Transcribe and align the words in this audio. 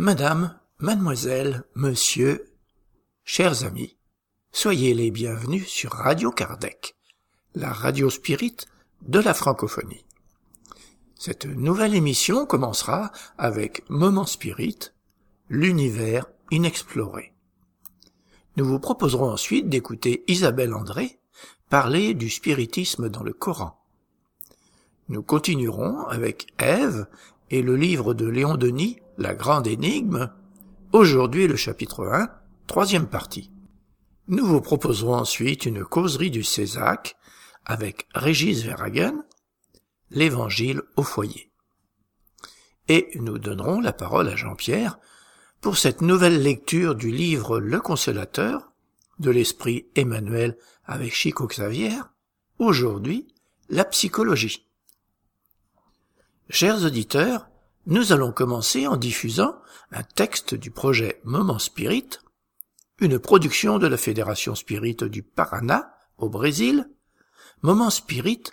Madame, 0.00 0.58
mademoiselle, 0.78 1.64
monsieur, 1.74 2.54
chers 3.22 3.64
amis, 3.64 3.98
soyez 4.50 4.94
les 4.94 5.10
bienvenus 5.10 5.66
sur 5.68 5.92
Radio 5.92 6.30
Kardec, 6.30 6.96
la 7.54 7.70
radio 7.70 8.08
spirit 8.08 8.56
de 9.02 9.18
la 9.18 9.34
francophonie. 9.34 10.06
Cette 11.16 11.44
nouvelle 11.44 11.94
émission 11.94 12.46
commencera 12.46 13.12
avec 13.36 13.84
Moment 13.90 14.24
Spirit, 14.24 14.78
l'univers 15.50 16.24
inexploré. 16.50 17.34
Nous 18.56 18.64
vous 18.64 18.80
proposerons 18.80 19.30
ensuite 19.30 19.68
d'écouter 19.68 20.24
Isabelle 20.28 20.72
André 20.72 21.20
parler 21.68 22.14
du 22.14 22.30
spiritisme 22.30 23.10
dans 23.10 23.22
le 23.22 23.34
Coran. 23.34 23.78
Nous 25.10 25.22
continuerons 25.22 26.06
avec 26.06 26.46
Ève 26.56 27.06
et 27.50 27.60
le 27.60 27.76
livre 27.76 28.14
de 28.14 28.26
Léon 28.26 28.56
Denis, 28.56 29.00
La 29.20 29.34
Grande 29.34 29.66
Énigme, 29.66 30.32
aujourd'hui 30.92 31.46
le 31.46 31.54
chapitre 31.54 32.06
1, 32.06 32.30
troisième 32.66 33.06
partie. 33.06 33.50
Nous 34.28 34.46
vous 34.46 34.62
proposerons 34.62 35.12
ensuite 35.12 35.66
une 35.66 35.84
causerie 35.84 36.30
du 36.30 36.42
Césac 36.42 37.16
avec 37.66 38.08
Régis 38.14 38.62
Verhagen, 38.62 39.22
l'Évangile 40.08 40.80
au 40.96 41.02
foyer. 41.02 41.52
Et 42.88 43.10
nous 43.16 43.36
donnerons 43.36 43.82
la 43.82 43.92
parole 43.92 44.26
à 44.26 44.36
Jean-Pierre 44.36 44.98
pour 45.60 45.76
cette 45.76 46.00
nouvelle 46.00 46.42
lecture 46.42 46.94
du 46.94 47.10
livre 47.10 47.60
Le 47.60 47.78
Consolateur 47.78 48.72
de 49.18 49.30
l'Esprit 49.30 49.86
Emmanuel 49.96 50.56
avec 50.86 51.14
Chico 51.14 51.46
Xavier, 51.46 51.92
aujourd'hui 52.58 53.28
la 53.68 53.84
psychologie. 53.84 54.66
Chers 56.48 56.82
auditeurs, 56.86 57.49
nous 57.90 58.12
allons 58.12 58.30
commencer 58.30 58.86
en 58.86 58.96
diffusant 58.96 59.56
un 59.90 60.04
texte 60.04 60.54
du 60.54 60.70
projet 60.70 61.20
Moment 61.24 61.58
Spirit, 61.58 62.08
une 63.00 63.18
production 63.18 63.78
de 63.78 63.88
la 63.88 63.96
Fédération 63.96 64.54
Spirit 64.54 64.94
du 64.94 65.24
Paraná, 65.24 65.92
au 66.16 66.28
Brésil. 66.28 66.88
Moment 67.62 67.90
Spirit, 67.90 68.44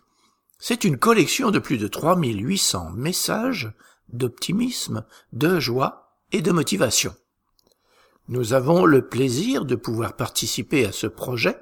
c'est 0.58 0.84
une 0.84 0.98
collection 0.98 1.52
de 1.52 1.60
plus 1.60 1.78
de 1.78 1.88
3800 1.88 2.90
messages 2.96 3.72
d'optimisme, 4.10 5.06
de 5.34 5.60
joie 5.60 6.18
et 6.32 6.42
de 6.42 6.52
motivation. 6.52 7.14
Nous 8.30 8.54
avons 8.54 8.86
le 8.86 9.08
plaisir 9.08 9.66
de 9.66 9.76
pouvoir 9.76 10.16
participer 10.16 10.84
à 10.84 10.92
ce 10.92 11.06
projet 11.06 11.60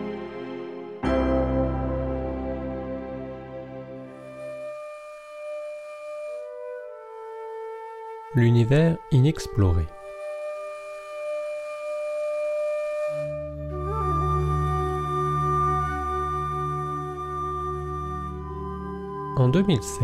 L'univers 8.36 8.98
inexploré. 9.12 9.86
En 19.38 19.48
2016, 19.48 20.02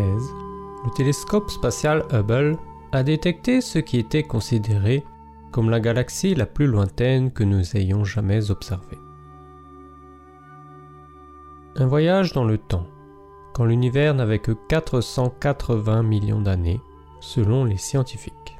le 0.82 0.90
télescope 0.96 1.50
spatial 1.50 2.06
Hubble 2.10 2.56
a 2.92 3.02
détecté 3.02 3.60
ce 3.60 3.78
qui 3.78 3.98
était 3.98 4.22
considéré 4.22 5.04
comme 5.50 5.68
la 5.68 5.78
galaxie 5.78 6.34
la 6.34 6.46
plus 6.46 6.66
lointaine 6.66 7.32
que 7.32 7.44
nous 7.44 7.76
ayons 7.76 8.02
jamais 8.02 8.50
observée. 8.50 8.98
Un 11.76 11.86
voyage 11.86 12.32
dans 12.32 12.44
le 12.44 12.56
temps, 12.56 12.86
quand 13.52 13.66
l'univers 13.66 14.14
n'avait 14.14 14.38
que 14.38 14.52
480 14.52 16.02
millions 16.02 16.40
d'années, 16.40 16.80
selon 17.22 17.64
les 17.64 17.78
scientifiques. 17.78 18.58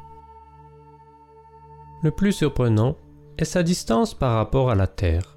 Le 2.02 2.10
plus 2.10 2.32
surprenant 2.32 2.96
est 3.36 3.44
sa 3.44 3.62
distance 3.62 4.14
par 4.14 4.36
rapport 4.36 4.70
à 4.70 4.74
la 4.74 4.86
Terre, 4.86 5.36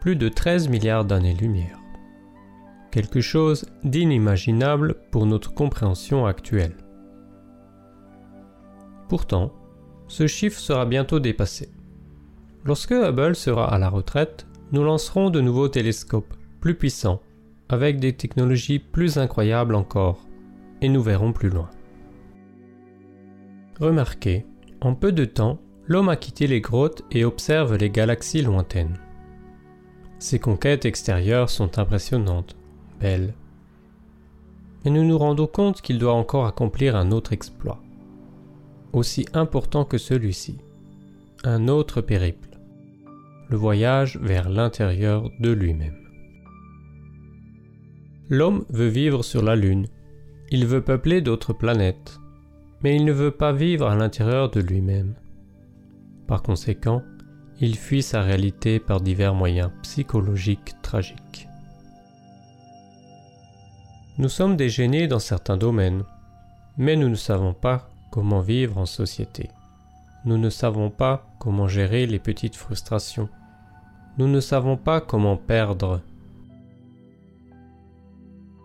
plus 0.00 0.14
de 0.14 0.28
13 0.28 0.68
milliards 0.68 1.04
d'années-lumière 1.04 1.80
quelque 2.94 3.20
chose 3.20 3.66
d'inimaginable 3.82 4.94
pour 5.10 5.26
notre 5.26 5.52
compréhension 5.52 6.26
actuelle. 6.26 6.76
Pourtant, 9.08 9.52
ce 10.06 10.28
chiffre 10.28 10.60
sera 10.60 10.86
bientôt 10.86 11.18
dépassé. 11.18 11.70
Lorsque 12.64 12.92
Hubble 12.92 13.34
sera 13.34 13.68
à 13.74 13.78
la 13.78 13.88
retraite, 13.88 14.46
nous 14.70 14.84
lancerons 14.84 15.30
de 15.30 15.40
nouveaux 15.40 15.66
télescopes 15.66 16.34
plus 16.60 16.76
puissants, 16.76 17.20
avec 17.68 17.98
des 17.98 18.12
technologies 18.12 18.78
plus 18.78 19.18
incroyables 19.18 19.74
encore, 19.74 20.28
et 20.80 20.88
nous 20.88 21.02
verrons 21.02 21.32
plus 21.32 21.50
loin. 21.50 21.70
Remarquez, 23.80 24.46
en 24.80 24.94
peu 24.94 25.10
de 25.10 25.24
temps, 25.24 25.58
l'homme 25.86 26.08
a 26.08 26.16
quitté 26.16 26.46
les 26.46 26.60
grottes 26.60 27.02
et 27.10 27.24
observe 27.24 27.76
les 27.76 27.90
galaxies 27.90 28.42
lointaines. 28.42 28.98
Ses 30.18 30.38
conquêtes 30.38 30.84
extérieures 30.84 31.50
sont 31.50 31.78
impressionnantes, 31.78 32.56
belle. 33.00 33.34
Mais 34.84 34.90
nous 34.90 35.04
nous 35.04 35.18
rendons 35.18 35.48
compte 35.48 35.82
qu'il 35.82 35.98
doit 35.98 36.14
encore 36.14 36.46
accomplir 36.46 36.94
un 36.94 37.10
autre 37.10 37.32
exploit, 37.32 37.82
aussi 38.92 39.26
important 39.32 39.84
que 39.84 39.98
celui-ci, 39.98 40.58
un 41.42 41.66
autre 41.68 42.00
périple, 42.00 42.50
le 43.48 43.56
voyage 43.56 44.18
vers 44.22 44.48
l'intérieur 44.48 45.30
de 45.40 45.50
lui-même. 45.50 45.98
L'homme 48.30 48.64
veut 48.70 48.88
vivre 48.88 49.24
sur 49.24 49.42
la 49.42 49.56
Lune, 49.56 49.88
il 50.50 50.64
veut 50.64 50.82
peupler 50.82 51.20
d'autres 51.20 51.52
planètes, 51.52 52.20
mais 52.84 52.96
il 52.96 53.06
ne 53.06 53.12
veut 53.12 53.30
pas 53.30 53.52
vivre 53.52 53.88
à 53.88 53.96
l'intérieur 53.96 54.50
de 54.50 54.60
lui-même. 54.60 55.14
Par 56.26 56.42
conséquent, 56.42 57.02
il 57.58 57.78
fuit 57.78 58.02
sa 58.02 58.20
réalité 58.20 58.78
par 58.78 59.00
divers 59.00 59.34
moyens 59.34 59.70
psychologiques 59.82 60.74
tragiques. 60.82 61.48
Nous 64.18 64.28
sommes 64.28 64.56
des 64.56 65.08
dans 65.08 65.18
certains 65.18 65.56
domaines, 65.56 66.04
mais 66.76 66.94
nous 66.94 67.08
ne 67.08 67.14
savons 67.14 67.54
pas 67.54 67.88
comment 68.10 68.40
vivre 68.40 68.76
en 68.76 68.86
société. 68.86 69.48
Nous 70.26 70.36
ne 70.36 70.50
savons 70.50 70.90
pas 70.90 71.26
comment 71.38 71.68
gérer 71.68 72.06
les 72.06 72.18
petites 72.18 72.54
frustrations. 72.54 73.30
Nous 74.18 74.28
ne 74.28 74.40
savons 74.40 74.76
pas 74.76 75.00
comment 75.00 75.38
perdre. 75.38 76.02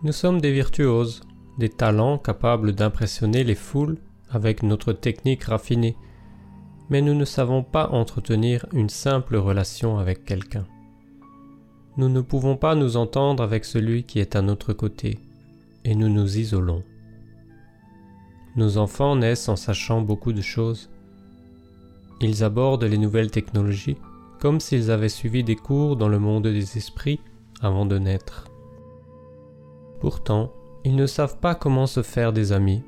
Nous 0.03 0.11
sommes 0.11 0.41
des 0.41 0.51
virtuoses, 0.51 1.21
des 1.57 1.69
talents 1.69 2.17
capables 2.17 2.73
d'impressionner 2.73 3.45
les 3.45 3.55
foules 3.55 3.97
avec 4.31 4.63
notre 4.63 4.93
technique 4.93 5.43
raffinée, 5.43 5.95
mais 6.89 7.01
nous 7.01 7.13
ne 7.13 7.25
savons 7.25 7.63
pas 7.63 7.89
entretenir 7.89 8.65
une 8.73 8.89
simple 8.89 9.35
relation 9.35 9.97
avec 9.97 10.25
quelqu'un. 10.25 10.65
Nous 11.97 12.09
ne 12.09 12.21
pouvons 12.21 12.55
pas 12.55 12.75
nous 12.75 12.97
entendre 12.97 13.43
avec 13.43 13.65
celui 13.65 14.03
qui 14.03 14.19
est 14.19 14.35
à 14.35 14.41
notre 14.41 14.73
côté, 14.73 15.19
et 15.85 15.95
nous 15.95 16.09
nous 16.09 16.37
isolons. 16.37 16.83
Nos 18.55 18.77
enfants 18.77 19.15
naissent 19.15 19.49
en 19.49 19.55
sachant 19.55 20.01
beaucoup 20.01 20.33
de 20.33 20.41
choses. 20.41 20.89
Ils 22.21 22.43
abordent 22.43 22.83
les 22.83 22.97
nouvelles 22.97 23.31
technologies 23.31 23.97
comme 24.39 24.59
s'ils 24.59 24.89
avaient 24.89 25.09
suivi 25.09 25.43
des 25.43 25.55
cours 25.55 25.97
dans 25.97 26.07
le 26.07 26.19
monde 26.19 26.47
des 26.47 26.77
esprits 26.77 27.19
avant 27.61 27.85
de 27.85 27.99
naître. 27.99 28.45
Pourtant, 29.99 30.53
ils 30.85 30.95
ne 30.95 31.05
savent 31.05 31.39
pas 31.39 31.55
comment 31.55 31.87
se 31.87 32.01
faire 32.01 32.31
des 32.31 32.53
amis. 32.53 32.81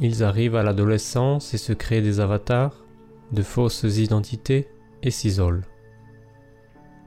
Ils 0.00 0.24
arrivent 0.24 0.56
à 0.56 0.62
l'adolescence 0.62 1.54
et 1.54 1.58
se 1.58 1.72
créent 1.72 2.02
des 2.02 2.20
avatars, 2.20 2.84
de 3.32 3.42
fausses 3.42 3.84
identités 3.84 4.68
et 5.02 5.10
s'isolent. 5.10 5.64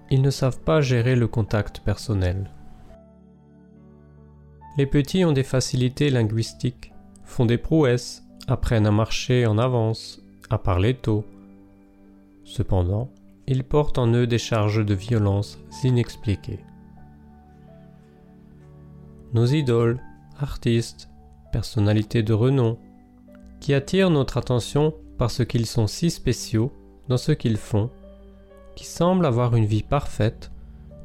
Ils 0.09 0.21
ne 0.21 0.29
savent 0.29 0.61
pas 0.61 0.79
gérer 0.79 1.15
le 1.15 1.27
contact 1.27 1.81
personnel. 1.81 2.49
Les 4.77 4.85
petits 4.85 5.25
ont 5.25 5.33
des 5.33 5.43
facilités 5.43 6.09
linguistiques, 6.09 6.93
font 7.23 7.45
des 7.45 7.57
prouesses, 7.57 8.23
apprennent 8.47 8.87
à 8.87 8.91
marcher 8.91 9.45
en 9.45 9.57
avance, 9.57 10.21
à 10.49 10.57
parler 10.57 10.93
tôt. 10.93 11.25
Cependant, 12.45 13.09
ils 13.47 13.63
portent 13.63 13.97
en 13.97 14.07
eux 14.13 14.27
des 14.27 14.37
charges 14.37 14.85
de 14.85 14.93
violence 14.93 15.59
inexpliquées. 15.83 16.59
Nos 19.33 19.45
idoles, 19.45 19.99
artistes, 20.39 21.09
personnalités 21.57 22.21
de 22.21 22.33
renom, 22.33 22.77
qui 23.59 23.73
attirent 23.73 24.11
notre 24.11 24.37
attention 24.37 24.93
parce 25.17 25.43
qu'ils 25.43 25.65
sont 25.65 25.87
si 25.87 26.11
spéciaux 26.11 26.71
dans 27.07 27.17
ce 27.17 27.31
qu'ils 27.31 27.57
font, 27.57 27.89
qui 28.75 28.85
semblent 28.85 29.25
avoir 29.25 29.55
une 29.55 29.65
vie 29.65 29.81
parfaite, 29.81 30.51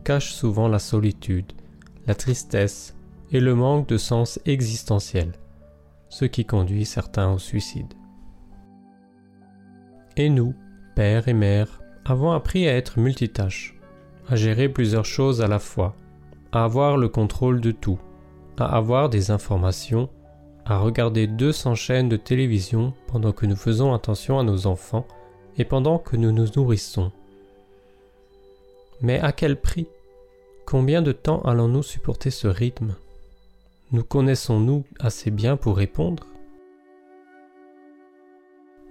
cachent 0.05 0.35
souvent 0.35 0.69
la 0.69 0.79
solitude, 0.79 1.51
la 2.07 2.15
tristesse 2.15 2.95
et 3.31 3.41
le 3.41 3.55
manque 3.55 3.89
de 3.89 3.97
sens 3.97 4.39
existentiel, 4.45 5.33
ce 6.11 6.27
qui 6.27 6.45
conduit 6.45 6.85
certains 6.85 7.33
au 7.33 7.39
suicide. 7.39 7.95
Et 10.19 10.29
nous, 10.29 10.55
pères 10.95 11.29
et 11.29 11.33
mères, 11.33 11.81
avons 12.05 12.33
appris 12.33 12.69
à 12.69 12.77
être 12.77 13.01
multitâches, 13.01 13.81
à 14.29 14.37
gérer 14.37 14.69
plusieurs 14.69 15.07
choses 15.07 15.41
à 15.41 15.49
la 15.49 15.59
fois, 15.59 15.97
à 16.53 16.63
avoir 16.63 16.99
le 16.99 17.09
contrôle 17.09 17.63
de 17.63 17.71
tout, 17.71 17.99
à 18.59 18.67
avoir 18.67 19.09
des 19.09 19.31
informations, 19.31 20.11
à 20.65 20.79
regarder 20.79 21.27
200 21.27 21.75
chaînes 21.75 22.09
de 22.09 22.17
télévision 22.17 22.95
pendant 23.07 23.33
que 23.33 23.47
nous 23.47 23.57
faisons 23.57 23.93
attention 23.93 24.39
à 24.39 24.45
nos 24.45 24.67
enfants 24.67 25.07
et 25.59 25.65
pendant 25.65 25.99
que 25.99 26.17
nous 26.17 26.33
nous 26.33 26.47
nourrissons. 26.57 27.13
Mais 29.01 29.19
à 29.21 29.33
quel 29.33 29.61
prix? 29.61 29.89
Combien 30.65 31.03
de 31.03 31.13
temps 31.13 31.43
allons-nous 31.43 31.83
supporter 31.83 32.31
ce 32.31 32.47
rythme? 32.47 32.95
Nous 33.91 34.05
connaissons-nous 34.05 34.85
assez 35.01 35.31
bien 35.31 35.57
pour 35.57 35.77
répondre? 35.77 36.27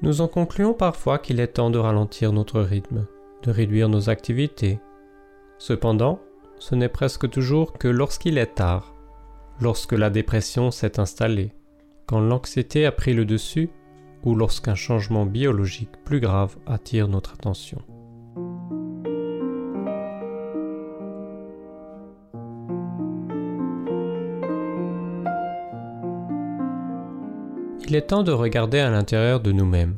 Nous 0.01 0.21
en 0.21 0.27
concluons 0.27 0.73
parfois 0.73 1.19
qu'il 1.19 1.39
est 1.39 1.47
temps 1.47 1.69
de 1.69 1.79
ralentir 1.79 2.33
notre 2.33 2.59
rythme, 2.59 3.07
de 3.43 3.51
réduire 3.51 3.87
nos 3.87 4.09
activités. 4.09 4.79
Cependant, 5.57 6.19
ce 6.59 6.75
n'est 6.75 6.89
presque 6.89 7.29
toujours 7.29 7.73
que 7.73 7.87
lorsqu'il 7.87 8.37
est 8.37 8.55
tard, 8.55 8.93
lorsque 9.59 9.93
la 9.93 10.09
dépression 10.09 10.71
s'est 10.71 10.99
installée, 10.99 11.51
quand 12.11 12.19
l'anxiété 12.19 12.85
a 12.85 12.91
pris 12.91 13.13
le 13.13 13.23
dessus 13.23 13.69
ou 14.25 14.35
lorsqu'un 14.35 14.75
changement 14.75 15.25
biologique 15.25 15.93
plus 16.03 16.19
grave 16.19 16.57
attire 16.67 17.07
notre 17.07 17.35
attention. 17.35 17.81
Il 27.87 27.95
est 27.95 28.07
temps 28.07 28.23
de 28.23 28.33
regarder 28.33 28.79
à 28.79 28.89
l'intérieur 28.89 29.39
de 29.39 29.53
nous-mêmes, 29.53 29.95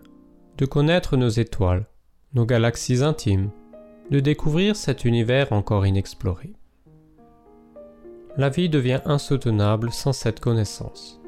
de 0.60 0.68
connaître 0.68 1.18
nos 1.18 1.30
étoiles, 1.30 1.88
nos 2.36 2.46
galaxies 2.46 3.02
intimes, 3.02 3.50
de 4.12 4.20
découvrir 4.20 4.76
cet 4.76 5.04
univers 5.04 5.52
encore 5.52 5.88
inexploré. 5.88 6.54
La 8.38 8.50
vie 8.50 8.70
devient 8.70 9.02
insoutenable 9.06 9.92
sans 9.92 10.14
cette 10.14 10.40
connaissance. 10.40 11.23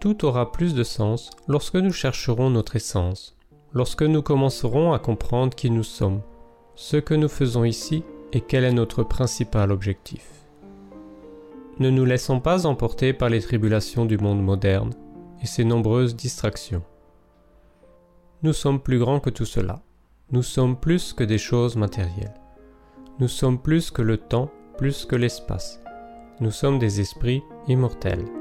Tout 0.00 0.24
aura 0.24 0.50
plus 0.50 0.74
de 0.74 0.82
sens 0.82 1.28
lorsque 1.46 1.76
nous 1.76 1.92
chercherons 1.92 2.48
notre 2.48 2.76
essence, 2.76 3.36
lorsque 3.74 4.02
nous 4.02 4.22
commencerons 4.22 4.94
à 4.94 4.98
comprendre 4.98 5.54
qui 5.54 5.70
nous 5.70 5.82
sommes, 5.82 6.22
ce 6.74 6.96
que 6.96 7.12
nous 7.12 7.28
faisons 7.28 7.64
ici 7.64 8.02
et 8.32 8.40
quel 8.40 8.64
est 8.64 8.72
notre 8.72 9.02
principal 9.02 9.70
objectif. 9.70 10.26
Ne 11.78 11.90
nous 11.90 12.06
laissons 12.06 12.40
pas 12.40 12.66
emporter 12.66 13.12
par 13.12 13.28
les 13.28 13.42
tribulations 13.42 14.06
du 14.06 14.16
monde 14.16 14.42
moderne 14.42 14.94
et 15.42 15.46
ses 15.46 15.64
nombreuses 15.64 16.16
distractions. 16.16 16.82
Nous 18.42 18.54
sommes 18.54 18.80
plus 18.80 18.98
grands 18.98 19.20
que 19.20 19.30
tout 19.30 19.44
cela. 19.44 19.82
Nous 20.32 20.42
sommes 20.42 20.80
plus 20.80 21.12
que 21.12 21.24
des 21.24 21.38
choses 21.38 21.76
matérielles. 21.76 22.40
Nous 23.18 23.28
sommes 23.28 23.60
plus 23.60 23.90
que 23.90 24.00
le 24.00 24.16
temps, 24.16 24.50
plus 24.78 25.04
que 25.04 25.16
l'espace. 25.16 25.78
Nous 26.40 26.50
sommes 26.50 26.78
des 26.78 27.02
esprits 27.02 27.42
immortels. 27.68 28.39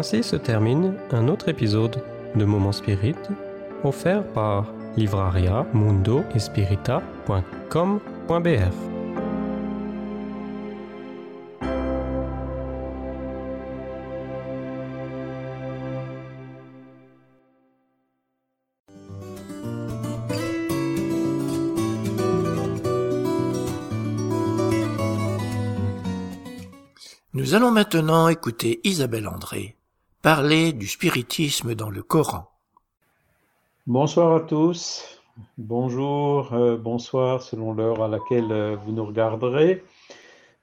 Ainsi 0.00 0.22
se 0.22 0.36
termine 0.36 0.94
un 1.10 1.28
autre 1.28 1.50
épisode 1.50 2.02
de 2.34 2.44
Moment 2.46 2.72
Spirit 2.72 3.16
offert 3.84 4.24
par 4.32 4.72
livraria 4.96 5.66
mundo 5.74 6.24
Nous 27.34 27.54
allons 27.54 27.70
maintenant 27.70 28.28
écouter 28.28 28.80
Isabelle 28.84 29.28
André 29.28 29.76
parler 30.22 30.74
du 30.74 30.86
spiritisme 30.86 31.74
dans 31.74 31.88
le 31.88 32.02
Coran. 32.02 32.46
Bonsoir 33.86 34.34
à 34.34 34.40
tous. 34.40 35.18
Bonjour, 35.56 36.52
euh, 36.52 36.76
bonsoir 36.76 37.42
selon 37.42 37.72
l'heure 37.72 38.02
à 38.02 38.08
laquelle 38.08 38.52
euh, 38.52 38.76
vous 38.76 38.92
nous 38.92 39.06
regarderez. 39.06 39.82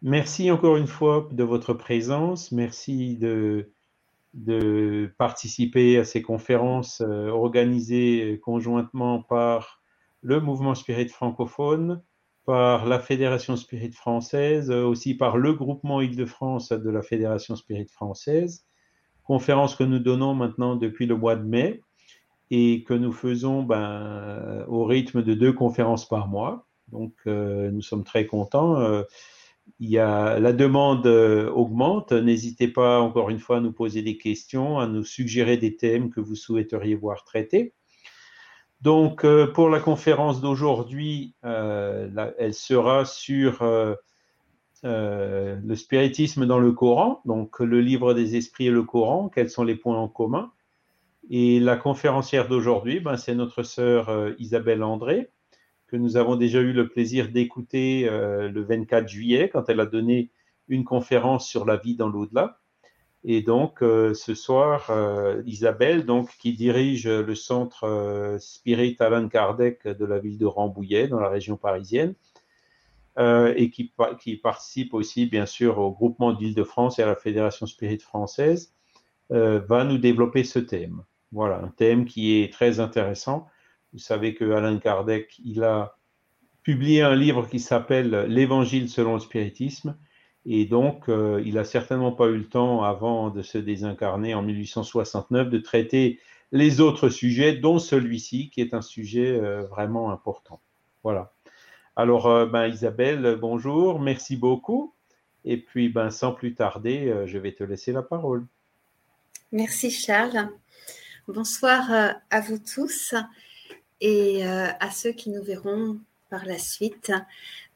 Merci 0.04 0.52
encore 0.52 0.78
une 0.78 0.86
fois 0.86 1.28
de 1.32 1.44
votre 1.44 1.74
présence. 1.74 2.52
Merci 2.52 3.18
de, 3.18 3.72
participer 5.18 5.98
à 5.98 6.06
ces 6.06 6.22
conférences 6.22 7.02
euh, 7.02 7.30
organisées 7.30 8.40
conjointement 8.44 9.24
par 9.24 9.82
le 10.22 10.40
mouvement 10.40 10.76
Spirit 10.76 11.10
francophone, 11.10 12.04
par 12.46 12.86
la 12.86 13.00
Fédération 13.00 13.56
Spirit 13.56 13.94
française, 13.94 14.70
aussi 14.70 15.16
par 15.16 15.38
le 15.38 15.54
groupement 15.54 16.00
Île-de-France 16.00 16.72
de 16.72 16.90
la 16.92 17.02
Fédération 17.02 17.56
Spirit 17.56 17.88
française. 17.88 18.68
Conférence 19.28 19.76
que 19.76 19.84
nous 19.84 20.00
donnons 20.00 20.34
maintenant 20.34 20.78
depuis 20.78 21.06
le 21.06 21.18
mois 21.18 21.36
de 21.36 21.44
mai 21.44 21.82
et 22.50 22.84
que 22.84 22.94
nous 22.94 23.12
faisons 23.12 23.62
ben, 23.62 24.64
au 24.70 24.86
rythme 24.86 25.22
de 25.22 25.34
deux 25.34 25.52
conférences 25.52 26.08
par 26.08 26.30
mois. 26.30 26.66
Donc, 26.94 27.14
euh, 27.28 27.70
nous 27.70 27.82
sommes 27.82 28.06
très 28.06 28.26
contents. 28.26 28.80
Euh, 28.80 29.04
y 29.82 29.98
a, 29.98 30.40
la 30.40 30.54
demande 30.54 31.06
euh, 31.08 31.52
augmente. 31.52 32.14
N'hésitez 32.14 32.70
pas, 32.70 33.02
encore 33.02 33.30
une 33.30 33.40
fois, 33.40 33.58
à 33.58 33.60
nous 33.60 33.74
poser 33.74 34.02
des 34.02 34.18
questions, 34.18 34.80
à 34.80 34.88
nous 34.88 35.04
suggérer 35.04 35.58
des 35.58 35.76
thèmes 35.76 36.10
que 36.10 36.22
vous 36.22 36.36
souhaiteriez 36.36 36.96
voir 36.96 37.26
traités. 37.26 37.74
Donc, 38.80 39.26
pour 39.54 39.70
la 39.70 39.80
conférence 39.80 40.40
d'aujourd'hui, 40.40 41.34
elle 41.42 42.54
sera 42.54 43.06
sur 43.06 43.64
le 44.84 45.76
spiritisme 45.76 46.46
dans 46.46 46.60
le 46.60 46.72
Coran, 46.72 47.22
donc 47.26 47.60
le 47.60 47.82
livre 47.82 48.14
des 48.14 48.36
esprits 48.36 48.68
et 48.68 48.72
le 48.72 48.84
Coran, 48.84 49.30
quels 49.30 49.50
sont 49.50 49.64
les 49.64 49.76
points 49.76 49.98
en 49.98 50.08
commun? 50.08 50.52
Et 51.30 51.60
la 51.60 51.76
conférencière 51.76 52.48
d'aujourd'hui, 52.48 53.00
ben, 53.00 53.18
c'est 53.18 53.36
notre 53.36 53.64
sœur 53.64 54.10
euh, 54.10 54.32
Isabelle 54.40 54.82
André, 54.82 55.30
que 55.88 55.98
nous 55.98 56.16
avons 56.16 56.38
déjà 56.38 56.60
eu 56.60 56.72
le 56.72 56.88
plaisir 56.88 57.30
d'écouter 57.30 58.08
euh, 58.08 58.50
le 58.50 58.64
24 58.64 59.08
juillet 59.08 59.50
quand 59.50 59.68
elle 59.68 59.82
a 59.82 59.86
donné 59.86 60.32
une 60.70 60.86
conférence 60.86 61.48
sur 61.48 61.66
la 61.66 61.76
vie 61.76 61.96
dans 61.96 62.08
l'au-delà. 62.08 62.60
Et 63.26 63.42
donc, 63.42 63.84
euh, 63.84 64.14
ce 64.14 64.36
soir, 64.36 64.90
Isabelle, 65.46 66.06
donc, 66.06 66.30
qui 66.40 66.54
dirige 66.54 67.08
le 67.08 67.36
centre 67.36 68.38
Spirit 68.40 68.96
Alan 69.00 69.28
Kardec 69.28 69.86
de 69.86 70.06
la 70.06 70.20
ville 70.20 70.38
de 70.38 70.46
Rambouillet, 70.46 71.10
dans 71.10 71.20
la 71.20 71.28
région 71.28 71.58
parisienne, 71.58 72.14
et 73.18 73.72
qui, 73.72 73.92
participe 74.38 74.94
aussi, 74.94 75.26
bien 75.26 75.46
sûr, 75.46 75.80
au 75.80 75.92
groupement 75.92 76.34
d'Île-de-France 76.34 77.00
et 77.00 77.04
à 77.04 77.08
la 77.08 77.16
Fédération 77.16 77.66
Spirit 77.66 78.00
française, 78.00 78.74
va 79.30 79.84
nous 79.84 79.98
développer 79.98 80.44
ce 80.44 80.60
thème. 80.60 81.04
Voilà, 81.32 81.58
un 81.58 81.70
thème 81.70 82.06
qui 82.06 82.42
est 82.42 82.54
très 82.54 82.80
intéressant. 82.80 83.48
Vous 83.94 84.00
savez 84.00 84.34
que 84.34 84.52
Alain 84.52 84.78
Kardec, 84.78 85.40
il 85.44 85.64
a 85.64 85.98
publié 86.68 87.02
un 87.02 87.16
livre 87.16 87.48
qui 87.48 87.60
s'appelle 87.60 88.26
L'Évangile 88.28 88.90
selon 88.90 89.14
le 89.14 89.20
spiritisme. 89.20 89.98
Et 90.46 90.66
donc, 90.66 91.10
euh, 91.10 91.42
il 91.46 91.56
n'a 91.56 91.64
certainement 91.64 92.12
pas 92.12 92.28
eu 92.28 92.38
le 92.38 92.48
temps, 92.48 92.84
avant 92.84 93.30
de 93.30 93.42
se 93.42 93.58
désincarner 93.58 94.34
en 94.34 94.42
1869, 94.42 95.50
de 95.50 95.58
traiter 95.60 96.20
les 96.52 96.80
autres 96.80 97.10
sujets, 97.10 97.54
dont 97.54 97.80
celui-ci, 97.80 98.50
qui 98.50 98.62
est 98.62 98.74
un 98.74 98.82
sujet 98.82 99.40
euh, 99.40 99.64
vraiment 99.64 100.12
important. 100.12 100.62
Voilà. 101.04 101.34
Alors, 102.00 102.28
euh, 102.28 102.46
ben, 102.46 102.68
Isabelle, 102.68 103.40
bonjour, 103.42 104.00
merci 104.00 104.36
beaucoup. 104.36 104.94
Et 105.46 105.58
puis, 105.58 105.90
ben, 105.90 106.12
sans 106.12 106.32
plus 106.32 106.54
tarder, 106.54 107.24
je 107.26 107.40
vais 107.40 107.54
te 107.54 107.64
laisser 107.64 107.92
la 107.92 108.04
parole. 108.04 108.46
Merci, 109.52 109.90
Charles. 109.90 110.48
Bonsoir 111.28 111.92
euh, 111.92 112.10
à 112.30 112.40
vous 112.40 112.60
tous 112.60 113.16
et 114.00 114.46
euh, 114.46 114.68
à 114.80 114.92
ceux 114.92 115.12
qui 115.12 115.32
nous 115.32 115.42
verront 115.42 115.98
par 116.30 116.46
la 116.46 116.60
suite. 116.60 117.12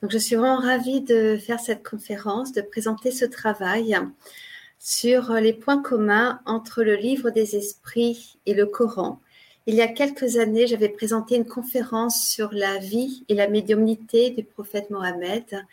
Donc, 0.04 0.12
je 0.12 0.20
suis 0.20 0.36
vraiment 0.36 0.60
ravie 0.60 1.02
de 1.02 1.36
faire 1.38 1.60
cette 1.60 1.84
conférence, 1.84 2.54
de 2.54 2.62
présenter 2.62 3.10
ce 3.10 3.26
travail. 3.26 3.98
sur 4.78 5.34
les 5.34 5.54
points 5.54 5.82
communs 5.82 6.42
entre 6.46 6.84
le 6.84 6.96
livre 6.96 7.32
des 7.32 7.56
esprits 7.56 8.38
et 8.46 8.54
le 8.54 8.68
Coran. 8.68 9.20
Il 9.68 9.76
y 9.76 9.82
a 9.82 9.88
quelques 9.88 10.38
années, 10.38 10.66
j'avais 10.66 10.90
présenté 10.90 11.36
une 11.36 11.46
conférence 11.46 12.28
sur 12.28 12.52
la 12.52 12.80
vie 12.80 13.24
et 13.30 13.36
la 13.36 13.48
médiumnité 13.48 14.32
du 14.32 14.44
prophète 14.44 14.90
Mohammed. 14.90 15.66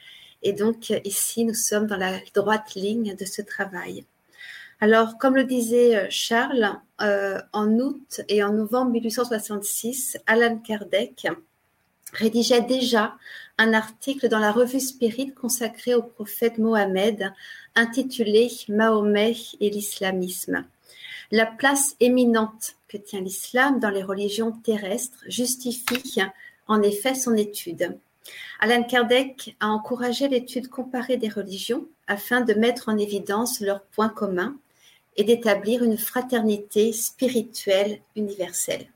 Et 0.42 0.52
donc 0.52 0.90
ici, 1.04 1.46
nous 1.46 1.54
sommes 1.54 1.86
dans 1.86 1.96
la 1.96 2.18
droite 2.34 2.74
ligne 2.74 3.16
de 3.16 3.24
ce 3.24 3.40
travail. 3.40 4.04
Alors, 4.80 5.16
comme 5.16 5.36
le 5.36 5.44
disait 5.44 6.06
Charles, 6.10 6.78
euh, 7.00 7.40
en 7.54 7.70
août 7.78 8.20
et 8.28 8.42
en 8.44 8.52
novembre 8.52 8.90
1866, 8.92 10.18
Alan 10.26 10.58
Kardec 10.58 11.26
rédigeait 12.12 12.60
déjà 12.60 13.16
un 13.56 13.72
article 13.72 14.28
dans 14.28 14.38
la 14.38 14.52
revue 14.52 14.80
Spirit 14.80 15.32
consacré 15.32 15.94
au 15.94 16.02
prophète 16.02 16.58
Mohammed 16.58 17.32
intitulé 17.74 18.50
Mahomet 18.68 19.36
et 19.60 19.70
l'islamisme. 19.70 20.64
La 21.30 21.44
place 21.44 21.94
éminente 22.00 22.76
que 22.88 22.96
tient 22.96 23.20
l'islam 23.20 23.80
dans 23.80 23.90
les 23.90 24.02
religions 24.02 24.52
terrestres 24.52 25.24
justifie 25.26 26.22
en 26.66 26.80
effet 26.80 27.14
son 27.14 27.34
étude. 27.34 27.98
Alan 28.60 28.82
Kardec 28.82 29.56
a 29.60 29.68
encouragé 29.68 30.28
l'étude 30.28 30.68
comparée 30.68 31.16
des 31.16 31.28
religions 31.28 31.86
afin 32.06 32.40
de 32.40 32.54
mettre 32.54 32.88
en 32.88 32.96
évidence 32.96 33.60
leurs 33.60 33.82
points 33.82 34.08
communs 34.08 34.56
et 35.16 35.24
d'établir 35.24 35.82
une 35.82 35.98
fraternité 35.98 36.92
spirituelle 36.92 38.00
universelle. 38.16 38.86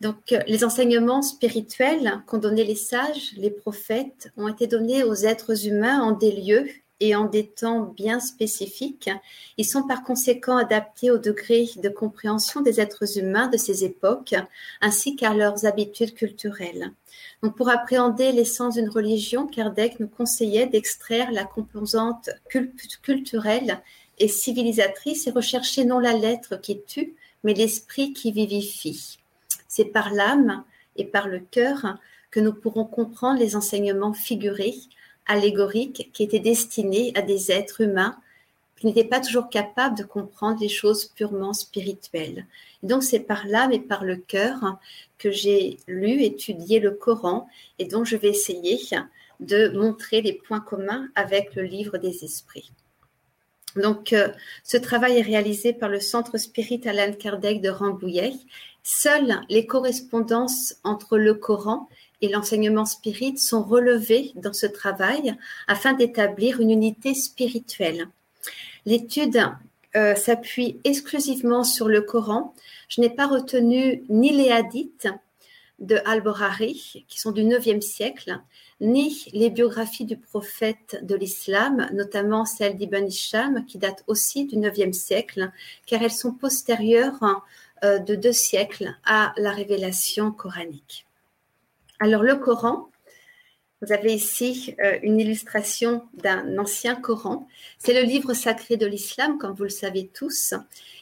Donc, 0.00 0.34
les 0.48 0.64
enseignements 0.64 1.22
spirituels 1.22 2.20
qu'ont 2.26 2.38
donnés 2.38 2.64
les 2.64 2.74
sages, 2.74 3.34
les 3.36 3.50
prophètes, 3.50 4.32
ont 4.36 4.48
été 4.48 4.66
donnés 4.66 5.04
aux 5.04 5.14
êtres 5.14 5.68
humains 5.68 6.02
en 6.02 6.10
des 6.10 6.32
lieux 6.32 6.68
et 7.02 7.16
en 7.16 7.24
des 7.24 7.48
temps 7.48 7.92
bien 7.96 8.20
spécifiques. 8.20 9.10
Ils 9.58 9.66
sont 9.66 9.82
par 9.82 10.04
conséquent 10.04 10.56
adaptés 10.56 11.10
au 11.10 11.18
degré 11.18 11.68
de 11.82 11.88
compréhension 11.88 12.60
des 12.60 12.80
êtres 12.80 13.18
humains 13.18 13.48
de 13.48 13.56
ces 13.56 13.82
époques, 13.82 14.36
ainsi 14.80 15.16
qu'à 15.16 15.34
leurs 15.34 15.66
habitudes 15.66 16.14
culturelles. 16.14 16.92
Donc, 17.42 17.56
pour 17.56 17.68
appréhender 17.68 18.30
l'essence 18.30 18.74
d'une 18.74 18.88
religion, 18.88 19.48
Kardec 19.48 19.98
nous 19.98 20.06
conseillait 20.06 20.68
d'extraire 20.68 21.32
la 21.32 21.44
composante 21.44 22.30
culturelle 23.02 23.80
et 24.18 24.28
civilisatrice 24.28 25.26
et 25.26 25.32
rechercher 25.32 25.84
non 25.84 25.98
la 25.98 26.12
lettre 26.12 26.54
qui 26.54 26.80
tue, 26.86 27.16
mais 27.42 27.52
l'esprit 27.52 28.12
qui 28.12 28.30
vivifie. 28.30 29.18
C'est 29.66 29.86
par 29.86 30.12
l'âme 30.12 30.62
et 30.94 31.04
par 31.04 31.26
le 31.26 31.40
cœur 31.40 31.98
que 32.30 32.38
nous 32.38 32.52
pourrons 32.52 32.84
comprendre 32.84 33.40
les 33.40 33.56
enseignements 33.56 34.14
figurés, 34.14 34.76
allégoriques, 35.26 36.10
qui 36.12 36.22
étaient 36.22 36.38
destinés 36.38 37.12
à 37.14 37.22
des 37.22 37.50
êtres 37.50 37.80
humains 37.80 38.16
qui 38.82 38.88
n'étaient 38.88 39.04
pas 39.04 39.20
toujours 39.20 39.48
capables 39.48 39.96
de 39.96 40.02
comprendre 40.02 40.60
les 40.60 40.68
choses 40.68 41.04
purement 41.04 41.52
spirituelles. 41.52 42.46
donc 42.82 43.04
c'est 43.04 43.20
par 43.20 43.46
l'âme 43.46 43.70
et 43.70 43.78
par 43.78 44.02
le 44.02 44.16
cœur 44.16 44.80
que 45.18 45.30
j'ai 45.30 45.76
lu, 45.86 46.24
étudié 46.24 46.80
le 46.80 46.90
Coran 46.90 47.48
et 47.78 47.84
dont 47.84 48.04
je 48.04 48.16
vais 48.16 48.30
essayer 48.30 48.80
de 49.38 49.68
montrer 49.68 50.20
les 50.20 50.32
points 50.32 50.58
communs 50.58 51.08
avec 51.14 51.54
le 51.54 51.62
livre 51.62 51.96
des 51.96 52.24
esprits. 52.24 52.72
Donc, 53.76 54.12
euh, 54.12 54.28
ce 54.64 54.76
travail 54.76 55.16
est 55.16 55.22
réalisé 55.22 55.72
par 55.72 55.88
le 55.88 56.00
Centre 56.00 56.36
Spirit 56.36 56.82
Alain 56.84 57.12
Kardec 57.12 57.60
de 57.60 57.70
Rambouillet 57.70 58.34
Seules 58.82 59.40
les 59.48 59.64
correspondances 59.66 60.74
entre 60.82 61.16
le 61.16 61.34
Coran 61.34 61.88
et 62.22 62.28
l'enseignement 62.28 62.86
spirit 62.86 63.36
sont 63.36 63.62
relevées 63.62 64.32
dans 64.36 64.52
ce 64.52 64.66
travail 64.66 65.36
afin 65.66 65.92
d'établir 65.92 66.60
une 66.60 66.70
unité 66.70 67.14
spirituelle. 67.14 68.08
L'étude 68.86 69.44
euh, 69.94 70.14
s'appuie 70.14 70.80
exclusivement 70.84 71.64
sur 71.64 71.88
le 71.88 72.00
Coran. 72.00 72.54
Je 72.88 73.00
n'ai 73.00 73.10
pas 73.10 73.26
retenu 73.26 74.04
ni 74.08 74.30
les 74.30 74.50
hadiths 74.50 75.08
de 75.80 75.98
Al-Borari, 76.04 77.04
qui 77.08 77.20
sont 77.20 77.32
du 77.32 77.42
IXe 77.42 77.84
siècle, 77.84 78.40
ni 78.80 79.26
les 79.32 79.50
biographies 79.50 80.04
du 80.04 80.16
prophète 80.16 80.98
de 81.02 81.14
l'islam, 81.14 81.88
notamment 81.92 82.44
celle 82.44 82.76
d'Ibn 82.76 83.06
Hisham, 83.06 83.64
qui 83.66 83.78
date 83.78 84.04
aussi 84.06 84.46
du 84.46 84.56
IXe 84.56 84.96
siècle, 84.96 85.50
car 85.86 86.02
elles 86.02 86.10
sont 86.10 86.32
postérieures 86.32 87.42
euh, 87.84 87.98
de 87.98 88.14
deux 88.14 88.32
siècles 88.32 88.94
à 89.04 89.34
la 89.36 89.50
révélation 89.50 90.30
coranique. 90.30 91.06
Alors 92.04 92.24
le 92.24 92.34
Coran, 92.34 92.90
vous 93.80 93.92
avez 93.92 94.12
ici 94.12 94.74
euh, 94.84 94.98
une 95.04 95.20
illustration 95.20 96.02
d'un 96.14 96.58
ancien 96.58 96.96
Coran. 96.96 97.46
C'est 97.78 97.94
le 97.94 98.02
livre 98.02 98.34
sacré 98.34 98.76
de 98.76 98.86
l'islam, 98.86 99.38
comme 99.38 99.54
vous 99.54 99.62
le 99.62 99.68
savez 99.68 100.10
tous. 100.12 100.52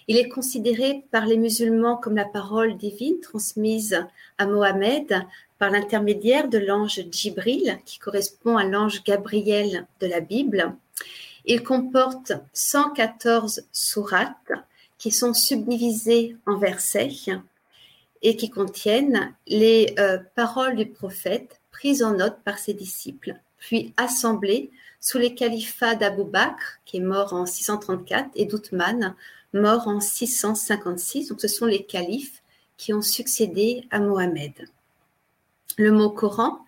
Il 0.09 0.19
est 0.19 0.29
considéré 0.29 1.03
par 1.11 1.25
les 1.25 1.39
musulmans 1.39 1.97
comme 1.97 2.17
la 2.17 2.27
parole 2.27 2.77
divine 2.77 3.19
transmise 3.21 4.05
à 4.37 4.45
Mohammed 4.45 5.23
par 5.57 5.71
l'intermédiaire 5.71 6.49
de 6.51 6.59
l'ange 6.59 7.01
Djibril, 7.11 7.79
qui 7.87 7.99
correspond 7.99 8.59
à 8.59 8.65
l'ange 8.65 9.03
Gabriel 9.03 9.87
de 10.01 10.07
la 10.07 10.21
Bible. 10.21 10.75
Il 11.47 11.63
comporte 11.63 12.33
114 12.53 13.63
sourates 13.73 14.53
qui 14.99 15.11
sont 15.11 15.33
subdivisés 15.33 16.37
en 16.45 16.59
versets 16.59 17.41
et 18.23 18.37
qui 18.37 18.51
contiennent 18.51 19.35
les 19.47 19.95
euh, 19.99 20.19
paroles 20.35 20.77
du 20.77 20.87
prophète 20.87 21.61
prises 21.71 22.03
en 22.03 22.15
note 22.15 22.39
par 22.45 22.59
ses 22.59 22.75
disciples, 22.75 23.35
puis 23.59 23.95
assemblées 23.97 24.71
sous 25.01 25.19
les 25.19 25.35
califats 25.35 25.95
d'Abou 25.95 26.25
Bakr, 26.25 26.79
qui 26.85 26.99
est 26.99 27.01
mort 27.01 27.33
en 27.33 27.47
634, 27.47 28.31
et 28.35 28.45
d'Othman, 28.45 29.15
mort 29.55 29.89
en 29.89 30.01
656. 30.01 31.29
Donc 31.29 31.41
ce 31.41 31.49
sont 31.49 31.67
les 31.67 31.85
califes 31.85 32.43
qui 32.77 32.93
ont 32.93 33.03
succédé 33.03 33.87
à 33.91 33.99
Mohammed. 34.01 34.53
Le 35.79 35.93
mot 35.93 36.11
Coran, 36.11 36.59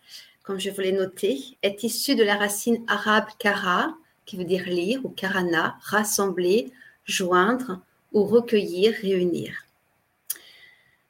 comme 0.42 0.58
je 0.58 0.70
vous 0.70 0.80
l'ai 0.80 0.92
noté, 0.92 1.56
est 1.62 1.82
issu 1.82 2.14
de 2.14 2.22
la 2.22 2.36
racine 2.36 2.82
arabe 2.88 3.28
kara, 3.38 3.94
qui 4.24 4.36
veut 4.36 4.44
dire 4.44 4.64
lire, 4.66 5.00
ou 5.04 5.10
karana, 5.10 5.76
rassembler, 5.82 6.72
joindre, 7.04 7.80
ou 8.12 8.24
recueillir, 8.24 8.94
réunir. 8.94 9.66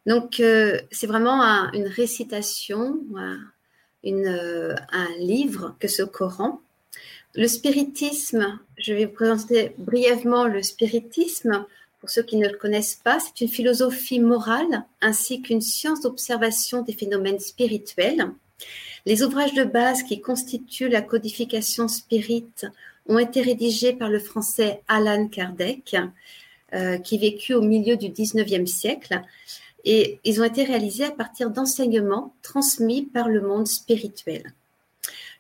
Donc, 0.07 0.41
euh, 0.41 0.81
c'est 0.91 1.07
vraiment 1.07 1.43
une 1.73 1.87
récitation, 1.87 2.99
une, 4.03 4.27
euh, 4.27 4.75
un 4.91 5.09
livre 5.19 5.77
que 5.79 5.89
ce 5.89 6.03
Coran. 6.03 6.61
Le 7.35 7.49
spiritisme, 7.49 8.59
je 8.77 8.93
vais 8.93 9.07
vous 9.07 9.13
présenter 9.13 9.75
brièvement 9.79 10.47
le 10.47 10.63
spiritisme. 10.63 11.65
Pour 12.01 12.11
ceux 12.11 12.23
qui 12.23 12.37
ne 12.37 12.49
le 12.49 12.59
connaissent 12.59 13.01
pas, 13.03 13.21
c'est 13.21 13.41
une 13.41 13.49
philosophie 13.49 14.19
morale 14.19 14.85
ainsi 15.01 15.41
qu'une 15.41 15.61
science 15.61 16.01
d'observation 16.01 16.83
des 16.83 16.93
phénomènes 16.93 17.39
spirituels. 17.39 18.29
Les 19.07 19.23
ouvrages 19.23 19.55
de 19.55 19.65
base 19.65 20.03
qui 20.03 20.21
constituent 20.21 20.89
la 20.89 21.03
codification 21.03 21.89
spirite 21.89 22.67
ont 23.07 23.19
été 23.19 23.41
rédigés 23.41 23.93
par 23.93 24.11
le 24.11 24.19
français 24.19 24.83
Alan 24.89 25.27
Kardec 25.29 25.97
euh, 26.75 26.99
qui 26.99 27.19
vécut 27.19 27.55
au 27.55 27.63
milieu 27.63 27.97
du 27.97 28.09
19e 28.09 28.67
siècle. 28.67 29.21
Et 29.85 30.21
ils 30.25 30.41
ont 30.41 30.45
été 30.45 30.65
réalisés 30.65 31.05
à 31.05 31.11
partir 31.11 31.51
d'enseignements 31.51 32.35
transmis 32.43 33.03
par 33.03 33.29
le 33.29 33.41
monde 33.41 33.67
spirituel. 33.67 34.53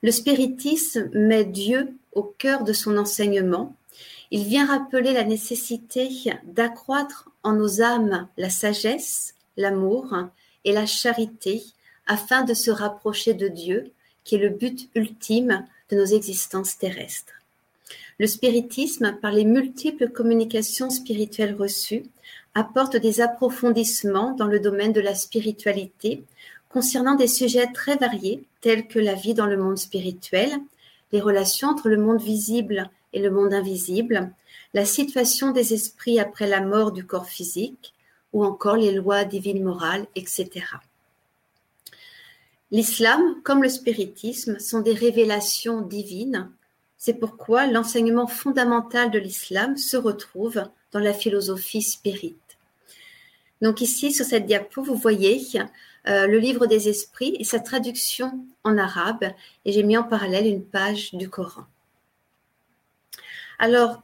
Le 0.03 0.11
spiritisme 0.11 1.11
met 1.13 1.45
Dieu 1.45 1.95
au 2.13 2.23
cœur 2.23 2.65
de 2.65 2.73
son 2.73 2.97
enseignement. 2.97 3.75
Il 4.31 4.45
vient 4.45 4.67
rappeler 4.67 5.13
la 5.13 5.25
nécessité 5.25 6.09
d'accroître 6.45 7.31
en 7.43 7.53
nos 7.53 7.83
âmes 7.83 8.27
la 8.37 8.51
sagesse, 8.51 9.35
l'amour 9.57 10.15
et 10.65 10.73
la 10.73 10.87
charité 10.87 11.63
afin 12.07 12.43
de 12.43 12.55
se 12.55 12.71
rapprocher 12.71 13.35
de 13.35 13.49
Dieu, 13.49 13.93
qui 14.25 14.37
est 14.37 14.39
le 14.39 14.49
but 14.49 14.89
ultime 14.95 15.65
de 15.91 15.97
nos 15.97 16.05
existences 16.05 16.79
terrestres. 16.79 17.33
Le 18.19 18.27
spiritisme, 18.27 19.17
par 19.21 19.33
les 19.33 19.45
multiples 19.45 20.09
communications 20.09 20.91
spirituelles 20.91 21.55
reçues, 21.55 22.05
apporte 22.55 22.97
des 22.97 23.21
approfondissements 23.21 24.33
dans 24.33 24.47
le 24.47 24.61
domaine 24.61 24.93
de 24.93 25.01
la 25.01 25.15
spiritualité 25.15 26.25
concernant 26.69 27.15
des 27.15 27.27
sujets 27.27 27.71
très 27.73 27.97
variés 27.97 28.45
tels 28.61 28.87
que 28.87 28.99
la 28.99 29.15
vie 29.15 29.35
dans 29.35 29.47
le 29.47 29.57
monde 29.57 29.79
spirituel, 29.79 30.51
les 31.13 31.21
relations 31.21 31.69
entre 31.69 31.89
le 31.89 31.99
monde 31.99 32.21
visible 32.21 32.91
et 33.13 33.21
le 33.21 33.31
monde 33.31 33.53
invisible, 33.53 34.31
la 34.75 34.85
situation 34.85 35.51
des 35.51 35.75
esprits 35.75 36.19
après 36.19 36.47
la 36.47 36.61
mort 36.61 36.93
du 36.93 37.05
corps 37.05 37.29
physique, 37.29 37.93
ou 38.33 38.45
encore 38.45 38.77
les 38.77 38.93
lois 38.93 39.25
divines 39.25 39.63
morales, 39.63 40.07
etc. 40.17 40.49
L'islam, 42.71 43.21
comme 43.45 43.63
le 43.63 43.69
spiritisme, 43.69 44.59
sont 44.59 44.81
des 44.81 44.95
révélations 44.95 45.83
divines 45.83 46.49
c'est 47.05 47.15
pourquoi 47.15 47.67
l'enseignement 47.67 48.29
fondamental 48.29 49.11
de 49.11 49.19
l'islam 49.19 49.77
se 49.77 49.97
retrouve 49.97 50.63
dans 50.93 51.01
la 51.01 51.13
philosophie 51.13 51.83
spirite. 51.83 52.37
Donc 53.63 53.81
ici, 53.81 54.13
sur 54.13 54.27
cette 54.27 54.45
diapo, 54.45 54.83
vous 54.83 54.97
voyez 54.97 55.41
euh, 56.09 56.27
le 56.27 56.39
livre 56.39 56.67
des 56.67 56.89
esprits 56.89 57.37
et 57.39 57.45
sa 57.45 57.61
traduction 57.61 58.45
en 58.65 58.77
arabe, 58.77 59.25
et 59.65 59.73
j'ai 59.73 59.85
mis 59.85 59.97
en 59.97 60.03
parallèle 60.03 60.47
une 60.47 60.65
page 60.65 61.15
du 61.15 61.31
Coran. 61.31 61.65
Alors, 63.61 64.03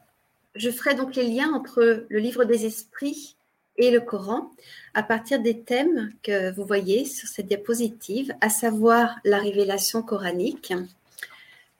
je 0.54 0.70
ferai 0.70 0.94
donc 0.94 1.16
les 1.16 1.26
liens 1.26 1.52
entre 1.52 2.06
le 2.08 2.18
livre 2.18 2.44
des 2.44 2.66
esprits 2.66 3.34
et 3.76 3.90
le 3.90 4.00
Coran 4.00 4.52
à 4.94 5.02
partir 5.02 5.40
des 5.40 5.60
thèmes 5.60 6.12
que 6.22 6.52
vous 6.52 6.64
voyez 6.64 7.04
sur 7.04 7.28
cette 7.28 7.46
diapositive, 7.46 8.32
à 8.40 8.50
savoir 8.50 9.16
la 9.24 9.38
révélation 9.38 10.02
coranique, 10.02 10.72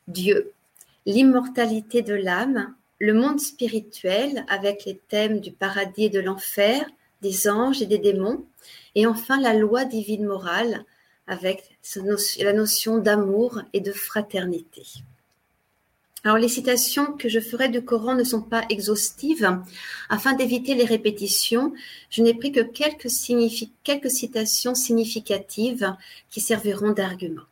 Dieu, 0.08 0.52
l'immortalité 1.06 2.02
de 2.02 2.14
l'âme, 2.14 2.75
le 2.99 3.14
monde 3.14 3.38
spirituel 3.38 4.44
avec 4.49 4.85
les 4.85 4.97
thèmes 4.97 5.38
du 5.38 5.52
paradis 5.52 6.06
et 6.06 6.11
de 6.11 6.20
l'enfer, 6.20 6.85
des 7.22 7.48
anges 7.48 7.82
et 7.82 7.87
des 7.87 7.98
démons, 7.98 8.44
et 8.94 9.06
enfin 9.06 9.40
la 9.40 9.54
loi 9.54 9.84
divine 9.84 10.26
morale 10.26 10.84
avec 11.26 11.78
la 12.40 12.52
notion 12.52 12.98
d'amour 12.98 13.60
et 13.72 13.80
de 13.80 13.92
fraternité. 13.92 14.84
Alors 16.25 16.38
les 16.38 16.48
citations 16.48 17.12
que 17.12 17.28
je 17.28 17.38
ferai 17.38 17.68
du 17.68 17.84
Coran 17.84 18.14
ne 18.14 18.25
sont 18.25 18.42
pas 18.42 18.64
exhaustives. 18.70 19.48
Afin 20.08 20.32
d'éviter 20.32 20.75
les 20.75 20.84
répétitions, 20.84 21.72
je 22.10 22.22
n'ai 22.22 22.34
pris 22.34 22.50
que 22.50 22.60
quelques, 22.60 23.08
quelques 23.84 24.10
citations 24.10 24.75
significatives 24.75 25.94
qui 26.30 26.40
serviront 26.40 26.90
d'argument. 26.90 27.44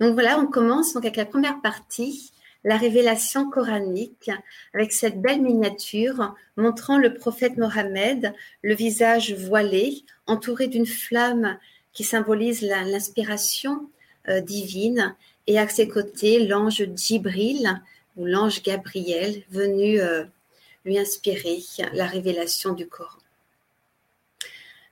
Donc 0.00 0.14
voilà, 0.14 0.38
on 0.38 0.46
commence 0.46 0.92
donc 0.92 1.04
avec 1.04 1.16
la 1.16 1.26
première 1.26 1.60
partie, 1.60 2.32
la 2.64 2.78
révélation 2.78 3.50
coranique, 3.50 4.30
avec 4.72 4.92
cette 4.92 5.20
belle 5.20 5.42
miniature 5.42 6.34
montrant 6.56 6.98
le 6.98 7.14
prophète 7.14 7.58
Mohammed, 7.58 8.32
le 8.62 8.74
visage 8.74 9.34
voilé, 9.34 10.02
entouré 10.26 10.66
d'une 10.66 10.86
flamme 10.86 11.58
qui 11.92 12.04
symbolise 12.04 12.62
l'inspiration 12.62 13.88
euh, 14.28 14.40
divine 14.40 15.14
et 15.46 15.58
à 15.58 15.68
ses 15.68 15.88
côtés 15.88 16.46
l'ange 16.46 16.82
Djibril 16.96 17.80
ou 18.16 18.24
l'ange 18.24 18.62
Gabriel 18.62 19.42
venu 19.50 20.00
euh, 20.00 20.24
lui 20.84 20.98
inspirer 20.98 21.60
la 21.92 22.06
révélation 22.06 22.72
du 22.72 22.86
Coran. 22.86 23.18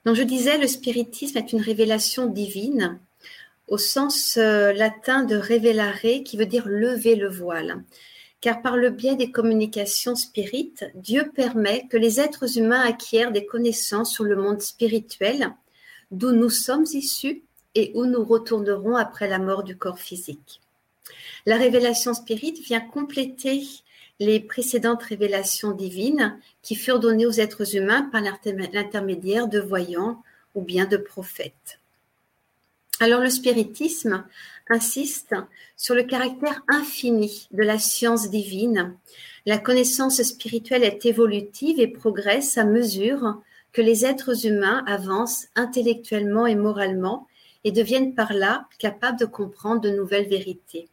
Donc 0.05 0.17
je 0.17 0.23
disais, 0.23 0.59
le 0.59 0.67
spiritisme 0.67 1.39
est 1.39 1.53
une 1.53 1.61
révélation 1.61 2.27
divine 2.27 2.99
au 3.69 3.79
sens 3.79 4.37
euh, 4.37 4.73
latin 4.73 5.25
de 5.25 5.37
révélare 5.37 6.01
qui 6.25 6.37
veut 6.37 6.47
dire 6.47 6.67
lever 6.67 7.15
le 7.15 7.29
voile. 7.29 7.85
Car 8.41 8.61
par 8.61 8.77
le 8.77 8.91
biais 8.91 9.15
des 9.15 9.31
communications 9.31 10.17
spirites, 10.17 10.85
Dieu 10.95 11.31
permet 11.35 11.87
que 11.89 11.97
les 11.97 12.21
êtres 12.21 12.59
humains 12.59 12.81
acquièrent 12.81 13.31
des 13.31 13.47
connaissances 13.47 14.13
sur 14.13 14.25
le 14.25 14.37
monde 14.37 14.61
spirituel, 14.61 15.55
d'où 16.11 16.33
nous 16.33 16.51
sommes 16.51 16.87
issus 16.93 17.45
et 17.75 17.93
où 17.95 18.05
nous 18.05 18.25
retournerons 18.25 18.97
après 18.97 19.29
la 19.29 19.39
mort 19.39 19.63
du 19.63 19.77
corps 19.77 20.01
physique. 20.01 20.61
La 21.47 21.57
révélation 21.57 22.15
spirite 22.15 22.59
vient 22.59 22.81
compléter 22.81 23.63
les 24.19 24.41
précédentes 24.41 25.03
révélations 25.03 25.73
divines 25.73 26.39
qui 26.63 26.75
furent 26.75 27.01
données 27.01 27.27
aux 27.27 27.33
êtres 27.33 27.77
humains 27.77 28.09
par 28.13 28.21
l'intermédiaire 28.21 29.49
de 29.49 29.61
voyants 29.61 30.23
ou 30.55 30.63
bien 30.63 30.87
de 30.87 30.97
prophètes. 30.97 31.81
Alors 33.03 33.21
le 33.21 33.31
spiritisme 33.31 34.25
insiste 34.71 35.35
sur 35.77 35.97
le 35.97 36.05
caractère 36.05 36.63
infini 36.69 37.49
de 37.51 37.65
la 37.65 37.77
science 37.77 38.31
divine. 38.31 38.97
La 39.45 39.59
connaissance 39.59 40.23
spirituelle 40.23 40.85
est 40.85 41.05
évolutive 41.05 41.81
et 41.81 41.89
progresse 41.89 42.59
à 42.59 42.65
mesure 42.65 43.43
que 43.73 43.83
les 43.83 44.07
êtres 44.07 44.47
humains 44.47 44.85
avancent 44.87 45.49
intellectuellement 45.57 46.47
et 46.47 46.55
moralement 46.55 47.27
et 47.65 47.73
deviennent 47.73 48.15
par 48.15 48.35
là 48.35 48.69
capables 48.79 49.19
de 49.19 49.25
comprendre 49.25 49.81
de 49.81 49.91
nouvelles 49.91 50.29
vérités. 50.29 50.87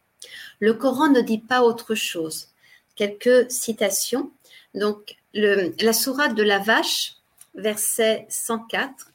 Le 0.58 0.74
Coran 0.74 1.10
ne 1.10 1.20
dit 1.20 1.38
pas 1.38 1.62
autre 1.62 1.94
chose. 1.94 2.48
Quelques 2.96 3.48
citations. 3.52 4.32
Donc, 4.74 5.14
la 5.32 5.92
sourate 5.92 6.34
de 6.34 6.42
la 6.42 6.58
vache, 6.58 7.14
verset 7.54 8.26
104. 8.30 9.09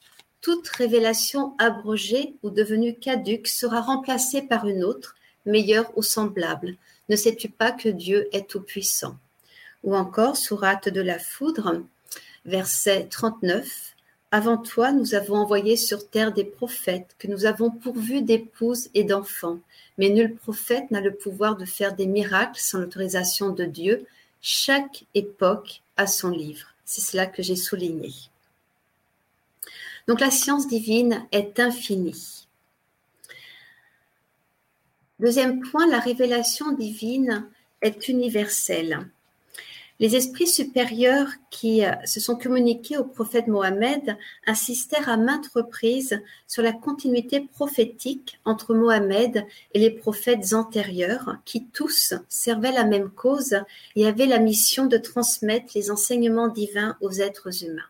Toute 0.46 0.68
révélation 0.68 1.56
abrogée 1.58 2.36
ou 2.44 2.50
devenue 2.50 2.94
caduque 2.94 3.48
sera 3.48 3.80
remplacée 3.80 4.42
par 4.42 4.68
une 4.68 4.84
autre, 4.84 5.16
meilleure 5.44 5.90
ou 5.98 6.02
semblable. 6.02 6.76
Ne 7.08 7.16
sais-tu 7.16 7.48
pas 7.48 7.72
que 7.72 7.88
Dieu 7.88 8.28
est 8.30 8.48
tout-puissant? 8.48 9.16
Ou 9.82 9.96
encore, 9.96 10.36
sourate 10.36 10.88
de 10.88 11.00
la 11.00 11.18
foudre, 11.18 11.82
verset 12.44 13.08
39. 13.10 13.96
Avant 14.30 14.56
toi, 14.56 14.92
nous 14.92 15.16
avons 15.16 15.34
envoyé 15.34 15.76
sur 15.76 16.08
terre 16.08 16.32
des 16.32 16.44
prophètes, 16.44 17.16
que 17.18 17.26
nous 17.26 17.44
avons 17.44 17.72
pourvus 17.72 18.22
d'épouses 18.22 18.88
et 18.94 19.02
d'enfants. 19.02 19.58
Mais 19.98 20.10
nul 20.10 20.36
prophète 20.36 20.92
n'a 20.92 21.00
le 21.00 21.16
pouvoir 21.16 21.56
de 21.56 21.64
faire 21.64 21.96
des 21.96 22.06
miracles 22.06 22.60
sans 22.60 22.78
l'autorisation 22.78 23.50
de 23.50 23.64
Dieu. 23.64 24.06
Chaque 24.40 25.06
époque 25.16 25.82
a 25.96 26.06
son 26.06 26.30
livre. 26.30 26.68
C'est 26.84 27.00
cela 27.00 27.26
que 27.26 27.42
j'ai 27.42 27.56
souligné. 27.56 28.12
Donc 30.06 30.20
la 30.20 30.30
science 30.30 30.68
divine 30.68 31.26
est 31.32 31.58
infinie. 31.58 32.46
Deuxième 35.18 35.60
point, 35.60 35.86
la 35.88 35.98
révélation 35.98 36.72
divine 36.72 37.48
est 37.82 38.08
universelle. 38.08 39.08
Les 39.98 40.14
esprits 40.14 40.46
supérieurs 40.46 41.30
qui 41.50 41.84
euh, 41.84 41.92
se 42.04 42.20
sont 42.20 42.36
communiqués 42.36 42.98
au 42.98 43.04
prophète 43.04 43.46
Mohammed 43.46 44.18
insistèrent 44.46 45.08
à 45.08 45.16
maintes 45.16 45.48
reprises 45.54 46.20
sur 46.46 46.62
la 46.62 46.72
continuité 46.72 47.40
prophétique 47.40 48.38
entre 48.44 48.74
Mohammed 48.74 49.46
et 49.72 49.78
les 49.78 49.90
prophètes 49.90 50.52
antérieurs, 50.52 51.38
qui 51.46 51.64
tous 51.64 52.12
servaient 52.28 52.72
la 52.72 52.84
même 52.84 53.08
cause 53.08 53.56
et 53.96 54.06
avaient 54.06 54.26
la 54.26 54.38
mission 54.38 54.84
de 54.84 54.98
transmettre 54.98 55.72
les 55.74 55.90
enseignements 55.90 56.48
divins 56.48 56.98
aux 57.00 57.12
êtres 57.12 57.64
humains. 57.64 57.88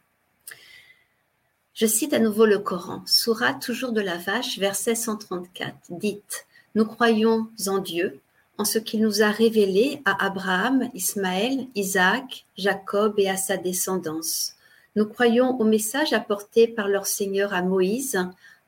Je 1.76 1.84
cite 1.84 2.14
à 2.14 2.18
nouveau 2.18 2.46
le 2.46 2.58
Coran, 2.58 3.02
Surah 3.04 3.52
toujours 3.52 3.92
de 3.92 4.00
la 4.00 4.16
vache, 4.16 4.58
verset 4.58 4.94
134. 4.94 5.74
Dites, 5.90 6.46
nous 6.74 6.86
croyons 6.86 7.48
en 7.66 7.80
Dieu, 7.80 8.18
en 8.56 8.64
ce 8.64 8.78
qu'il 8.78 9.02
nous 9.02 9.22
a 9.22 9.30
révélé 9.30 10.00
à 10.06 10.24
Abraham, 10.24 10.88
Ismaël, 10.94 11.66
Isaac, 11.74 12.46
Jacob 12.56 13.16
et 13.18 13.28
à 13.28 13.36
sa 13.36 13.58
descendance. 13.58 14.54
Nous 14.94 15.04
croyons 15.04 15.60
au 15.60 15.64
message 15.64 16.14
apporté 16.14 16.66
par 16.66 16.88
leur 16.88 17.06
Seigneur 17.06 17.52
à 17.52 17.60
Moïse, 17.60 18.18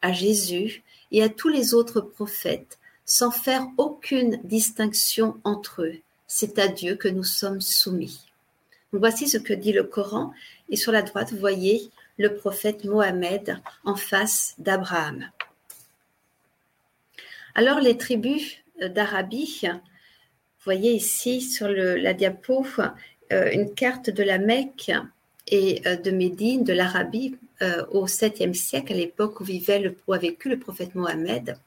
à 0.03 0.13
Jésus 0.13 0.83
et 1.11 1.23
à 1.23 1.31
tous 1.31 1.49
les 1.49 1.73
autres 1.73 2.03
prophètes, 2.03 2.79
sans 3.07 3.31
faire 3.31 3.67
aucune 3.79 4.39
distinction 4.45 5.39
entre 5.45 5.85
eux. 5.85 5.97
C'est 6.27 6.59
à 6.59 6.69
Dieu 6.69 6.95
que 6.95 7.09
nous 7.09 7.25
sommes 7.25 7.63
soumis. 7.63 8.21
voici 8.93 9.29
ce 9.29 9.39
que 9.39 9.55
dit 9.55 9.73
le 9.73 9.85
Coran, 9.85 10.35
et 10.69 10.77
sur 10.77 10.93
la 10.93 11.01
droite, 11.01 11.33
vous 11.33 11.39
voyez 11.39 11.91
le 12.19 12.35
prophète 12.35 12.85
Mohammed 12.85 13.59
en 13.85 13.97
face 13.97 14.55
d'Abraham. 14.59 15.31
Alors 17.55 17.81
les 17.81 17.97
tribus 17.97 18.59
d'Arabie. 18.81 19.63
Vous 19.63 20.65
voyez 20.65 20.93
ici 20.93 21.41
sur 21.41 21.69
la 21.69 22.13
diapo 22.13 22.67
euh, 23.33 23.51
une 23.53 23.75
carte 23.75 24.11
de 24.11 24.23
la 24.23 24.39
Mecque 24.39 24.93
et 25.47 25.83
euh, 25.87 25.97
de 25.97 26.11
Médine, 26.11 26.65
de 26.65 26.73
l'Arabie, 26.73 27.37
euh, 27.63 27.85
au 27.91 28.07
7e 28.07 28.55
siècle, 28.55 28.93
à 28.93 28.97
l'époque 28.97 29.41
où 29.41 29.45
vivait 29.45 29.81
le, 29.81 29.97
où 30.07 30.13
a 30.13 30.19
vécu 30.19 30.49
le 30.49 30.59
prophète 30.59 30.95
Mohammed. 30.95 31.59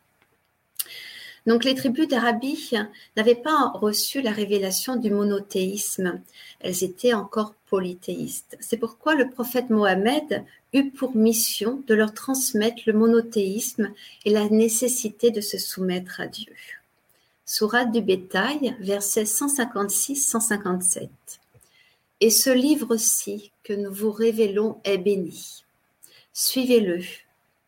Donc 1.46 1.64
les 1.64 1.76
tribus 1.76 2.08
d'Arabie 2.08 2.72
n'avaient 3.18 3.36
pas 3.36 3.72
reçu 3.74 4.22
la 4.22 4.32
révélation 4.32 4.96
du 4.96 5.10
monothéisme, 5.10 6.22
elles 6.60 6.84
étaient 6.84 7.14
encore 7.14 7.56
C'est 8.60 8.78
pourquoi 8.78 9.16
le 9.16 9.30
prophète 9.30 9.70
Mohammed 9.70 10.44
eut 10.74 10.90
pour 10.92 11.16
mission 11.16 11.82
de 11.88 11.94
leur 11.94 12.14
transmettre 12.14 12.82
le 12.86 12.92
monothéisme 12.94 13.94
et 14.26 14.30
la 14.30 14.50
nécessité 14.50 15.32
de 15.32 15.40
se 15.40 15.58
soumettre 15.58 16.20
à 16.20 16.28
Dieu. 16.28 16.54
Sourate 17.46 17.92
du 17.92 18.02
Bétail, 18.02 18.76
versets 18.82 19.24
156-157. 19.24 21.08
Et 22.20 22.30
ce 22.30 22.50
livre-ci 22.50 23.52
que 23.64 23.74
nous 23.74 23.94
vous 23.94 24.12
révélons 24.12 24.80
est 24.84 24.98
béni. 24.98 25.64
Suivez-le, 26.34 27.00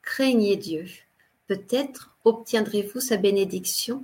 craignez 0.02 0.58
Dieu. 0.58 0.86
Peut-être 1.48 2.16
obtiendrez-vous 2.26 3.00
sa 3.00 3.16
bénédiction. 3.16 4.04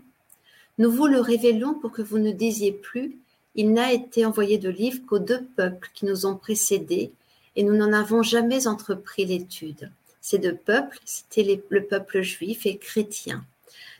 Nous 0.78 0.92
vous 0.92 1.08
le 1.08 1.20
révélons 1.20 1.74
pour 1.74 1.92
que 1.92 2.02
vous 2.02 2.20
ne 2.20 2.32
disiez 2.32 2.72
plus 2.72 3.18
Il 3.56 3.74
n'a 3.74 3.92
été 3.92 4.26
envoyé 4.26 4.58
de 4.58 4.70
livre 4.70 5.06
qu'aux 5.06 5.20
deux 5.20 5.44
peuples 5.56 5.90
qui 5.94 6.06
nous 6.06 6.26
ont 6.26 6.36
précédés, 6.36 7.12
et 7.56 7.64
nous 7.64 7.76
n'en 7.76 7.94
avons 7.94 8.24
jamais 8.24 8.68
entrepris 8.68 9.26
l'étude. 9.26 9.92
Ces 10.22 10.38
deux 10.38 10.56
peuples, 10.56 11.00
c'était 11.06 11.62
le 11.70 11.84
peuple 11.86 12.22
juif 12.22 12.66
et 12.66 12.78
chrétien. 12.78 13.44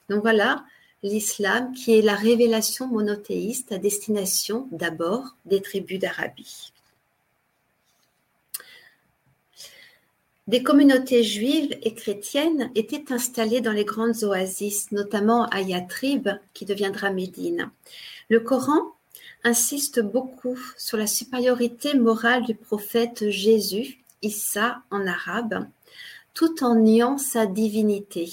Donc 0.10 0.22
voilà, 0.22 0.64
l'islam 1.04 1.74
qui 1.74 1.98
est 1.98 2.02
la 2.02 2.16
révélation 2.16 2.88
monothéiste 2.88 3.72
à 3.72 3.78
destination 3.78 4.68
d'abord 4.72 5.36
des 5.46 5.62
tribus 5.62 6.00
d'Arabie. 6.00 6.72
Des 10.48 10.64
communautés 10.64 11.24
juives 11.24 11.78
et 11.84 11.94
chrétiennes 11.94 12.72
étaient 12.74 13.14
installées 13.14 13.62
dans 13.62 13.72
les 13.72 13.86
grandes 13.86 14.24
oasis, 14.24 14.92
notamment 14.92 15.46
à 15.46 15.62
Yatrib, 15.62 16.28
qui 16.56 16.66
deviendra 16.66 17.12
Médine. 17.12 17.70
Le 18.30 18.40
Coran 18.40 18.96
insiste 19.44 20.02
beaucoup 20.02 20.60
sur 20.78 20.98
la 20.98 21.08
supériorité 21.08 21.94
morale 21.94 22.46
du 22.46 22.56
prophète 22.56 23.30
Jésus, 23.30 24.00
Issa 24.22 24.82
en 24.92 25.08
arabe, 25.08 25.68
tout 26.34 26.64
en 26.64 26.76
niant 26.76 27.18
sa 27.18 27.46
divinité. 27.46 28.30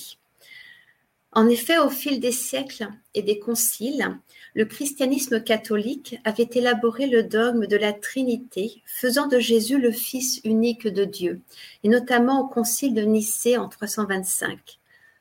En 1.33 1.49
effet, 1.49 1.79
au 1.79 1.90
fil 1.90 2.19
des 2.19 2.33
siècles 2.33 2.88
et 3.14 3.23
des 3.23 3.38
conciles, 3.38 4.19
le 4.55 4.64
christianisme 4.64 5.42
catholique 5.42 6.19
avait 6.25 6.49
élaboré 6.55 7.07
le 7.07 7.23
dogme 7.23 7.66
de 7.66 7.77
la 7.77 7.92
Trinité, 7.92 8.83
faisant 8.87 9.27
de 9.27 9.38
Jésus 9.38 9.79
le 9.79 9.92
Fils 9.92 10.40
unique 10.45 10.88
de 10.88 11.05
Dieu, 11.05 11.42
et 11.85 11.88
notamment 11.88 12.40
au 12.40 12.49
concile 12.49 12.95
de 12.95 13.03
Nicée 13.03 13.59
en 13.59 13.69
325. 13.69 14.79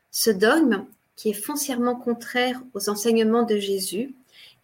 Ce 0.09 0.29
dogme, 0.31 0.85
qui 1.17 1.29
est 1.29 1.33
foncièrement 1.33 1.95
contraire 1.95 2.61
aux 2.73 2.89
enseignements 2.89 3.43
de 3.43 3.57
Jésus 3.57 4.15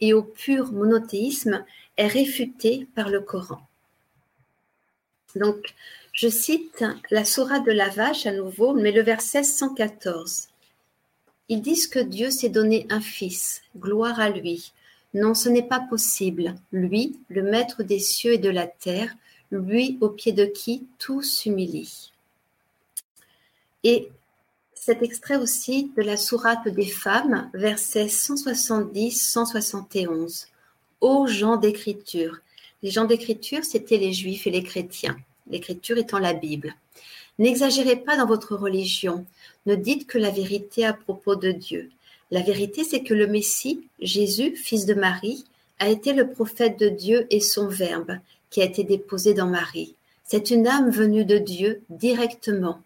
et 0.01 0.13
au 0.13 0.23
pur 0.23 0.71
monothéisme, 0.71 1.63
est 1.97 2.07
réfuté 2.07 2.87
par 2.95 3.09
le 3.09 3.21
Coran. 3.21 3.61
Donc, 5.35 5.73
je 6.13 6.27
cite 6.27 6.83
la 7.09 7.23
Sourate 7.23 7.65
de 7.65 7.71
la 7.71 7.89
Vache 7.89 8.25
à 8.25 8.33
nouveau, 8.33 8.73
mais 8.73 8.91
le 8.91 9.01
verset 9.01 9.43
114. 9.43 10.49
Ils 11.49 11.61
disent 11.61 11.87
que 11.87 11.99
Dieu 11.99 12.31
s'est 12.31 12.49
donné 12.49 12.85
un 12.89 13.01
fils, 13.01 13.61
gloire 13.77 14.19
à 14.19 14.29
lui. 14.29 14.73
Non, 15.13 15.33
ce 15.33 15.49
n'est 15.49 15.67
pas 15.67 15.79
possible. 15.79 16.55
Lui, 16.71 17.19
le 17.29 17.43
maître 17.43 17.83
des 17.83 17.99
cieux 17.99 18.33
et 18.33 18.37
de 18.37 18.49
la 18.49 18.67
terre, 18.67 19.13
lui 19.51 19.97
au 20.01 20.09
pied 20.09 20.31
de 20.31 20.45
qui 20.45 20.87
tout 20.97 21.21
s'humilie. 21.21 22.11
Et 23.83 24.09
cet 24.83 25.03
extrait 25.03 25.35
aussi 25.35 25.91
de 25.95 26.01
la 26.01 26.17
sourate 26.17 26.67
des 26.67 26.87
femmes, 26.87 27.51
versets 27.53 28.07
170-171. 28.07 30.47
Ô 31.01 31.27
gens 31.27 31.57
d'écriture. 31.57 32.39
Les 32.81 32.89
gens 32.89 33.05
d'écriture, 33.05 33.63
c'étaient 33.63 33.99
les 33.99 34.11
juifs 34.11 34.47
et 34.47 34.51
les 34.51 34.63
chrétiens. 34.63 35.15
L'écriture 35.51 35.99
étant 35.99 36.17
la 36.17 36.33
Bible. 36.33 36.73
N'exagérez 37.37 37.97
pas 37.97 38.17
dans 38.17 38.25
votre 38.25 38.55
religion. 38.55 39.23
Ne 39.67 39.75
dites 39.75 40.07
que 40.07 40.17
la 40.17 40.31
vérité 40.31 40.83
à 40.83 40.93
propos 40.93 41.35
de 41.35 41.51
Dieu. 41.51 41.91
La 42.31 42.41
vérité, 42.41 42.83
c'est 42.83 43.03
que 43.03 43.13
le 43.13 43.27
Messie, 43.27 43.83
Jésus, 43.99 44.55
fils 44.55 44.87
de 44.87 44.95
Marie, 44.95 45.45
a 45.77 45.89
été 45.89 46.11
le 46.11 46.31
prophète 46.31 46.79
de 46.79 46.89
Dieu 46.89 47.27
et 47.29 47.39
son 47.39 47.67
Verbe, 47.67 48.17
qui 48.49 48.63
a 48.63 48.65
été 48.65 48.83
déposé 48.83 49.35
dans 49.35 49.45
Marie. 49.45 49.93
C'est 50.23 50.49
une 50.49 50.65
âme 50.65 50.89
venue 50.89 51.25
de 51.25 51.37
Dieu 51.37 51.83
directement. 51.91 52.81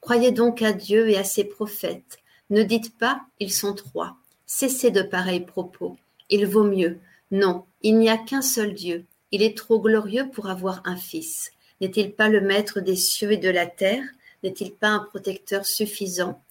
Croyez 0.00 0.32
donc 0.32 0.62
à 0.62 0.72
Dieu 0.72 1.08
et 1.08 1.16
à 1.16 1.24
ses 1.24 1.44
prophètes. 1.44 2.18
Ne 2.48 2.62
dites 2.62 2.96
pas, 2.96 3.20
ils 3.38 3.52
sont 3.52 3.74
trois. 3.74 4.16
Cessez 4.46 4.90
de 4.90 5.02
pareils 5.02 5.44
propos. 5.44 5.96
Il 6.30 6.46
vaut 6.46 6.64
mieux. 6.64 6.98
Non, 7.30 7.64
il 7.82 7.98
n'y 7.98 8.08
a 8.08 8.18
qu'un 8.18 8.42
seul 8.42 8.74
Dieu. 8.74 9.04
Il 9.30 9.42
est 9.42 9.56
trop 9.56 9.78
glorieux 9.78 10.28
pour 10.30 10.48
avoir 10.48 10.82
un 10.84 10.96
fils. 10.96 11.52
N'est-il 11.80 12.12
pas 12.12 12.28
le 12.28 12.40
maître 12.40 12.80
des 12.80 12.96
cieux 12.96 13.32
et 13.32 13.36
de 13.36 13.48
la 13.48 13.66
terre? 13.66 14.04
N'est-il 14.42 14.72
pas 14.72 14.88
un 14.88 14.98
protecteur 15.00 15.64
suffisant? 15.66 16.42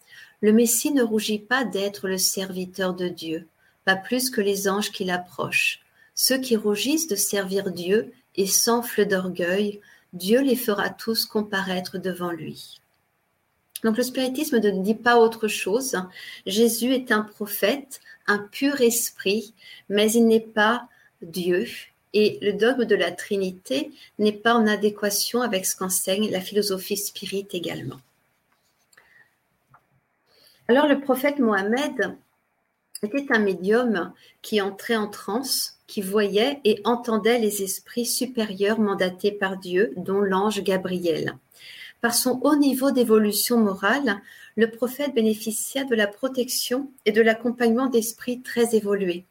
Le 0.42 0.54
Messie 0.54 0.92
ne 0.92 1.04
rougit 1.04 1.40
pas 1.40 1.66
d'être 1.66 2.08
le 2.08 2.18
serviteur 2.18 2.94
de 2.94 3.10
Dieu, 3.10 3.48
pas 3.84 3.98
plus 3.98 4.30
que 4.30 4.42
les 4.42 4.70
anges 4.70 4.92
qui 4.92 5.04
l'approchent. 5.04 5.82
Ceux 6.16 6.38
qui 6.38 6.56
rougissent 6.56 7.08
de 7.08 7.16
servir 7.16 7.72
Dieu 7.72 8.14
et 8.36 8.48
s'enflent 8.48 9.06
d'orgueil, 9.06 9.82
Dieu 10.14 10.42
les 10.42 10.56
fera 10.56 10.90
tous 10.90 11.26
comparaître 11.26 11.98
devant 11.98 12.32
lui. 12.32 12.80
Donc 13.84 13.98
le 13.98 14.04
spiritisme 14.04 14.60
ne 14.60 14.84
dit 14.84 14.96
pas 14.96 15.18
autre 15.18 15.48
chose. 15.48 15.96
Jésus 16.46 16.94
est 16.94 17.12
un 17.12 17.22
prophète, 17.22 18.02
un 18.28 18.40
pur 18.40 18.82
esprit, 18.82 19.54
mais 19.88 20.12
il 20.12 20.28
n'est 20.28 20.40
pas 20.40 20.88
Dieu. 21.22 21.66
Et 22.14 22.40
le 22.42 22.54
dogme 22.54 22.86
de 22.86 22.96
la 22.96 23.12
Trinité 23.12 23.92
n'est 24.18 24.34
pas 24.34 24.56
en 24.56 24.68
adéquation 24.68 25.42
avec 25.42 25.66
ce 25.66 25.76
qu'enseigne 25.76 26.32
la 26.32 26.42
philosophie 26.42 26.98
spirit 26.98 27.48
également. 27.52 28.00
Alors 30.68 30.88
le 30.88 31.00
prophète 31.00 31.40
Mohammed 31.40 32.18
était 33.02 33.32
un 33.32 33.40
médium 33.40 34.14
qui 34.42 34.62
entrait 34.62 34.96
en 34.96 35.08
transe, 35.08 35.80
qui 35.88 36.02
voyait 36.02 36.60
et 36.66 36.82
entendait 36.84 37.40
les 37.40 37.64
esprits 37.64 38.06
supérieurs 38.06 38.80
mandatés 38.80 39.32
par 39.32 39.58
Dieu, 39.58 39.94
dont 39.98 40.20
l'ange 40.20 40.62
Gabriel. 40.64 41.36
Par 42.02 42.16
son 42.16 42.40
haut 42.44 42.56
niveau 42.56 42.92
d'évolution 42.92 43.58
morale, 43.58 44.22
le 44.56 44.72
prophète 44.72 45.14
bénéficia 45.14 45.84
de 45.84 45.96
la 45.96 46.08
protection 46.08 46.92
et 47.06 47.12
de 47.12 47.22
l'accompagnement 47.22 47.88
d'esprits 47.88 48.42
très 48.42 48.76
évolués. 48.76 49.26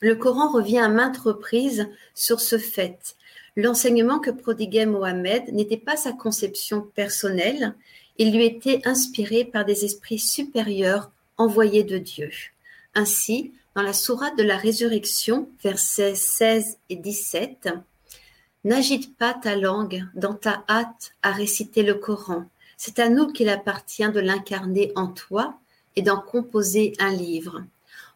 Le 0.00 0.16
Coran 0.16 0.50
revient 0.50 0.78
à 0.78 0.88
maintes 0.88 1.18
reprises 1.18 1.88
sur 2.14 2.40
ce 2.40 2.58
fait. 2.58 3.16
L'enseignement 3.56 4.18
que 4.18 4.30
prodiguait 4.30 4.86
Mohammed 4.86 5.52
n'était 5.52 5.76
pas 5.76 5.96
sa 5.96 6.12
conception 6.12 6.82
personnelle, 6.94 7.74
il 8.18 8.32
lui 8.34 8.44
était 8.44 8.80
inspiré 8.84 9.44
par 9.44 9.64
des 9.64 9.84
esprits 9.84 10.18
supérieurs 10.18 11.10
envoyés 11.36 11.84
de 11.84 11.98
Dieu. 11.98 12.30
Ainsi, 12.94 13.52
dans 13.74 13.82
la 13.82 13.92
sourate 13.92 14.36
de 14.36 14.42
la 14.42 14.56
résurrection, 14.56 15.48
versets 15.62 16.14
16 16.14 16.78
et 16.90 16.96
17, 16.96 17.70
N'agite 18.64 19.16
pas 19.16 19.34
ta 19.34 19.56
langue 19.56 20.04
dans 20.14 20.34
ta 20.34 20.64
hâte 20.68 21.12
à 21.22 21.32
réciter 21.32 21.82
le 21.82 21.94
Coran. 21.94 22.44
C'est 22.76 22.98
à 22.98 23.08
nous 23.08 23.32
qu'il 23.32 23.48
appartient 23.48 24.08
de 24.08 24.20
l'incarner 24.20 24.92
en 24.96 25.08
toi 25.08 25.54
et 25.96 26.02
d'en 26.02 26.20
composer 26.20 26.94
un 26.98 27.12
livre 27.12 27.62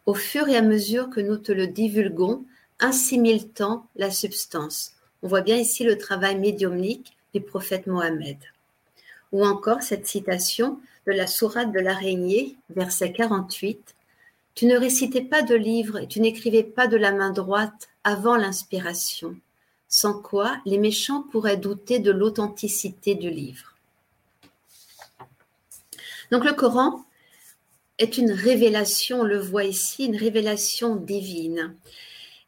au 0.06 0.14
fur 0.14 0.48
et 0.48 0.56
à 0.56 0.62
mesure 0.62 1.10
que 1.10 1.20
nous 1.20 1.36
te 1.36 1.50
le 1.50 1.66
divulguons, 1.66 2.44
assimile-t-on 2.78 3.82
la 3.96 4.12
substance. 4.12 4.92
On 5.22 5.28
voit 5.28 5.40
bien 5.40 5.56
ici 5.56 5.82
le 5.82 5.98
travail 5.98 6.38
médiumnique 6.38 7.16
du 7.34 7.40
prophète 7.40 7.88
Mohammed. 7.88 8.38
Ou 9.32 9.44
encore 9.44 9.82
cette 9.82 10.06
citation 10.06 10.78
de 11.06 11.12
la 11.12 11.26
sourate 11.26 11.72
de 11.72 11.80
l'araignée, 11.80 12.56
verset 12.70 13.12
48. 13.12 13.94
Tu 14.54 14.66
ne 14.66 14.78
récitais 14.78 15.22
pas 15.22 15.42
de 15.42 15.56
livre 15.56 15.98
et 15.98 16.06
tu 16.06 16.20
n'écrivais 16.20 16.62
pas 16.62 16.86
de 16.86 16.96
la 16.96 17.10
main 17.10 17.30
droite 17.30 17.88
avant 18.04 18.36
l'inspiration, 18.36 19.36
sans 19.88 20.20
quoi 20.20 20.58
les 20.64 20.78
méchants 20.78 21.22
pourraient 21.22 21.56
douter 21.56 21.98
de 21.98 22.10
l'authenticité 22.10 23.14
du 23.14 23.30
livre. 23.30 23.74
Donc 26.30 26.44
le 26.44 26.52
Coran 26.52 27.04
est 27.98 28.18
une 28.18 28.32
révélation, 28.32 29.20
on 29.20 29.24
le 29.24 29.38
voit 29.38 29.64
ici, 29.64 30.06
une 30.06 30.16
révélation 30.16 30.96
divine. 30.96 31.76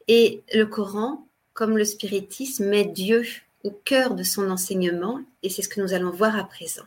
Et 0.09 0.43
le 0.53 0.67
Coran, 0.67 1.27
comme 1.55 1.79
le 1.79 1.85
spiritisme, 1.85 2.67
met 2.67 2.85
Dieu 2.85 3.25
au 3.65 3.71
cœur 3.71 4.15
de 4.15 4.23
son 4.23 4.51
enseignement, 4.51 5.21
et 5.43 5.51
c'est 5.51 5.63
ce 5.63 5.69
que 5.69 5.81
nous 5.81 5.93
allons 5.93 6.11
voir 6.11 6.37
à 6.37 6.45
présent. 6.45 6.85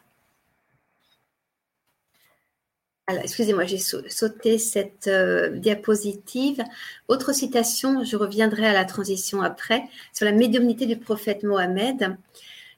Alors, 3.00 3.00
excusez-moi, 3.23 3.65
j'ai 3.65 3.77
sauté 3.77 4.57
cette 4.57 5.07
euh, 5.07 5.49
diapositive. 5.49 6.63
Autre 7.07 7.33
citation, 7.33 8.03
je 8.03 8.15
reviendrai 8.15 8.65
à 8.65 8.73
la 8.73 8.85
transition 8.85 9.41
après, 9.41 9.83
sur 10.13 10.25
la 10.25 10.31
médiumnité 10.31 10.85
du 10.85 10.97
prophète 10.97 11.43
Mohammed 11.43 12.17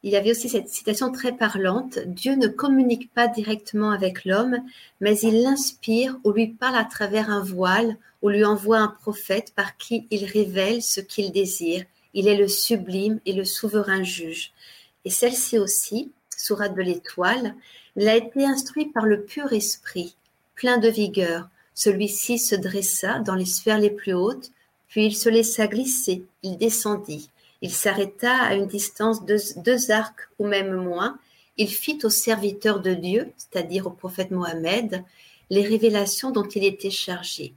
il 0.03 0.11
y 0.11 0.17
avait 0.17 0.31
aussi 0.31 0.49
cette 0.49 0.67
citation 0.67 1.13
très 1.13 1.31
parlante 1.31 1.97
Dieu 2.05 2.35
ne 2.35 2.47
communique 2.47 3.11
pas 3.13 3.29
directement 3.29 3.91
avec 3.91 4.25
l'homme, 4.25 4.57
mais 4.99 5.17
il 5.19 5.41
l'inspire 5.41 6.19
ou 6.25 6.31
lui 6.31 6.47
parle 6.47 6.75
à 6.75 6.83
travers 6.83 7.29
un 7.29 7.41
voile 7.41 7.97
ou 8.21 8.27
lui 8.27 8.43
envoie 8.43 8.79
un 8.79 8.89
prophète 8.89 9.53
par 9.55 9.77
qui 9.77 10.07
il 10.11 10.25
révèle 10.25 10.81
ce 10.81 10.99
qu'il 10.99 11.31
désire. 11.31 11.85
Il 12.13 12.27
est 12.27 12.37
le 12.37 12.49
sublime 12.49 13.21
et 13.25 13.31
le 13.31 13.45
souverain 13.45 14.03
juge. 14.03 14.51
Et 15.05 15.09
celle-ci 15.09 15.57
aussi, 15.57 16.11
Sourate 16.35 16.75
de 16.75 16.81
l'étoile, 16.81 17.55
il 17.95 18.07
a 18.09 18.17
été 18.17 18.43
instruit 18.43 18.87
par 18.87 19.05
le 19.05 19.23
pur 19.23 19.53
esprit, 19.53 20.17
plein 20.55 20.77
de 20.77 20.89
vigueur. 20.89 21.49
Celui-ci 21.73 22.39
se 22.39 22.55
dressa 22.55 23.19
dans 23.19 23.35
les 23.35 23.45
sphères 23.45 23.79
les 23.79 23.89
plus 23.89 24.13
hautes, 24.13 24.51
puis 24.87 25.05
il 25.07 25.15
se 25.15 25.29
laissa 25.29 25.67
glisser, 25.67 26.23
il 26.43 26.57
descendit. 26.57 27.29
Il 27.61 27.71
s'arrêta 27.71 28.35
à 28.35 28.55
une 28.55 28.67
distance 28.67 29.25
de 29.25 29.37
deux 29.57 29.89
arcs 29.89 30.29
ou 30.37 30.45
même 30.45 30.73
moins. 30.75 31.17
Il 31.57 31.69
fit 31.69 31.97
au 32.03 32.09
serviteur 32.09 32.79
de 32.81 32.93
Dieu, 32.93 33.31
c'est-à-dire 33.37 33.87
au 33.87 33.91
prophète 33.91 34.31
Mohammed, 34.31 35.03
les 35.49 35.63
révélations 35.63 36.31
dont 36.31 36.47
il 36.47 36.65
était 36.65 36.91
chargé. 36.91 37.53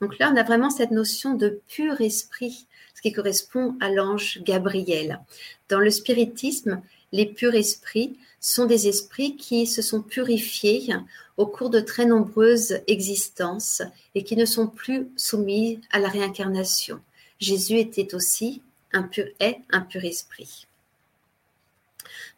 Donc 0.00 0.18
là, 0.18 0.30
on 0.32 0.36
a 0.36 0.42
vraiment 0.42 0.70
cette 0.70 0.90
notion 0.90 1.34
de 1.34 1.60
pur 1.68 2.00
esprit, 2.00 2.66
ce 2.94 3.02
qui 3.02 3.12
correspond 3.12 3.76
à 3.80 3.90
l'ange 3.90 4.40
Gabriel. 4.42 5.20
Dans 5.68 5.78
le 5.78 5.90
spiritisme, 5.90 6.82
les 7.12 7.26
purs 7.26 7.54
esprits 7.54 8.18
sont 8.40 8.66
des 8.66 8.88
esprits 8.88 9.36
qui 9.36 9.66
se 9.66 9.82
sont 9.82 10.02
purifiés 10.02 10.88
au 11.36 11.46
cours 11.46 11.70
de 11.70 11.80
très 11.80 12.06
nombreuses 12.06 12.80
existences 12.86 13.82
et 14.14 14.24
qui 14.24 14.36
ne 14.36 14.44
sont 14.44 14.66
plus 14.66 15.08
soumis 15.16 15.80
à 15.90 15.98
la 15.98 16.08
réincarnation. 16.08 17.00
Jésus 17.38 17.78
était 17.78 18.14
aussi 18.14 18.62
un 18.92 19.02
pur 19.02 19.26
est, 19.38 19.60
un 19.70 19.80
pur 19.80 20.04
esprit. 20.04 20.66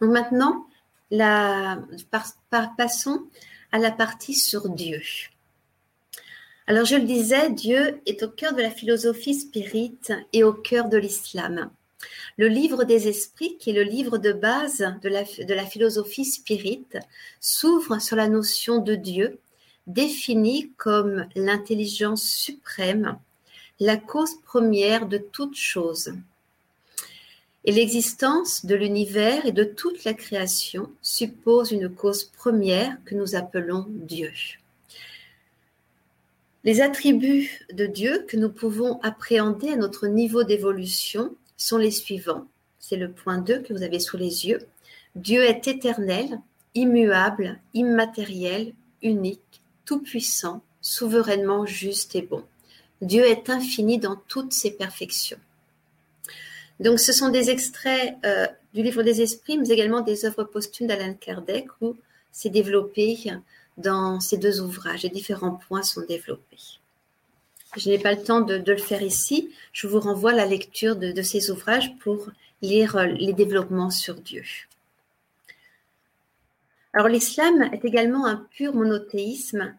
Donc 0.01 0.11
maintenant, 0.11 0.67
passons 2.77 3.23
à 3.71 3.79
la 3.79 3.91
partie 3.91 4.35
sur 4.35 4.69
Dieu. 4.69 5.01
Alors 6.67 6.85
je 6.85 6.97
le 6.97 7.05
disais, 7.05 7.51
Dieu 7.51 8.01
est 8.07 8.23
au 8.23 8.29
cœur 8.29 8.55
de 8.55 8.63
la 8.63 8.71
philosophie 8.71 9.35
spirite 9.35 10.13
et 10.33 10.45
au 10.45 10.53
cœur 10.53 10.89
de 10.89 10.97
l'islam. 10.97 11.71
Le 12.37 12.49
livre 12.49 12.85
des 12.85 13.09
esprits, 13.09 13.57
qui 13.59 13.71
est 13.71 13.75
le 13.75 13.83
livre 13.83 14.19
de 14.19 14.33
base 14.33 14.85
de 15.03 15.09
la, 15.55 15.65
philosophie 15.67 16.25
spirite, 16.25 16.99
s'ouvre 17.41 18.01
sur 18.01 18.17
la 18.17 18.29
notion 18.29 18.79
de 18.79 18.95
Dieu, 18.95 19.39
définie 19.87 20.73
comme 20.77 21.27
l'intelligence 21.35 22.25
suprême, 22.25 23.19
la 23.81 23.97
cause 23.97 24.41
première 24.45 25.07
de 25.07 25.19
toute 25.19 25.57
chose. 25.57 26.15
Et 27.65 27.73
l'existence 27.73 28.65
de 28.65 28.75
l'univers 28.75 29.47
et 29.47 29.53
de 29.53 29.65
toute 29.65 30.05
la 30.05 30.15
création 30.15 30.91
suppose 31.01 31.71
une 31.71 31.89
cause 31.89 32.25
première 32.25 32.97
que 33.05 33.15
nous 33.15 33.37
appelons 33.37 33.87
Dieu. 33.89 34.33
Les 36.65 36.81
attributs 36.81 37.67
de 37.73 37.87
Dieu 37.87 38.25
que 38.29 38.37
nous 38.37 38.51
pouvons 38.51 39.01
appréhender 39.03 39.71
à 39.71 39.77
notre 39.77 40.07
niveau 40.07 40.45
d'évolution 40.45 41.35
sont 41.57 41.79
les 41.79 41.91
suivants. 41.91 42.47
C'est 42.79 42.97
le 42.97 43.11
point 43.11 43.39
2 43.39 43.61
que 43.61 43.73
vous 43.73 43.83
avez 43.83 44.01
sous 44.01 44.17
les 44.17 44.47
yeux. 44.47 44.61
Dieu 45.15 45.43
est 45.43 45.69
éternel, 45.69 46.41
immuable, 46.75 47.61
immatériel, 47.75 48.73
unique, 49.03 49.63
tout-puissant, 49.85 50.63
souverainement 50.81 51.67
juste 51.67 52.15
et 52.15 52.23
bon. 52.23 52.45
Dieu 53.01 53.25
est 53.25 53.51
infini 53.51 53.99
dans 53.99 54.17
toutes 54.29 54.53
ses 54.53 54.73
perfections. 54.73 55.39
Donc 56.81 56.99
ce 56.99 57.13
sont 57.13 57.29
des 57.29 57.51
extraits 57.51 58.17
euh, 58.25 58.47
du 58.75 58.83
livre 58.83 59.03
des 59.03 59.23
esprits, 59.23 59.59
mais 59.59 59.69
également 59.69 60.01
des 60.01 60.25
œuvres 60.25 60.45
posthumes 60.45 60.87
d'Alain 60.87 61.15
Kardec 61.15 61.67
où 61.81 61.97
c'est 62.31 62.51
développé 62.51 63.19
dans 63.77 64.21
ces 64.21 64.39
deux 64.39 64.61
ouvrages. 64.61 65.03
Les 65.03 65.11
différents 65.11 65.55
points 65.55 65.83
sont 65.83 66.03
développés. 66.03 66.81
Je 67.77 67.89
n'ai 67.89 67.99
pas 67.99 68.13
le 68.13 68.23
temps 68.23 68.43
de, 68.43 68.63
le 68.67 68.77
faire 68.77 69.03
ici. 69.03 69.51
Je 69.73 69.87
vous 69.87 70.01
renvoie 70.01 70.33
à 70.33 70.37
la 70.37 70.47
lecture 70.47 70.97
de, 70.97 71.23
ces 71.23 71.51
ouvrages 71.51 71.97
pour 71.99 72.29
lire 72.61 72.97
euh, 72.97 73.07
les 73.07 73.33
développements 73.33 73.91
sur 73.91 74.15
Dieu. 74.15 74.45
Alors 76.93 77.09
l'islam 77.09 77.71
est 77.73 77.87
également 77.87 78.27
un 78.27 78.47
pur 78.51 78.75
monothéisme 78.75 79.75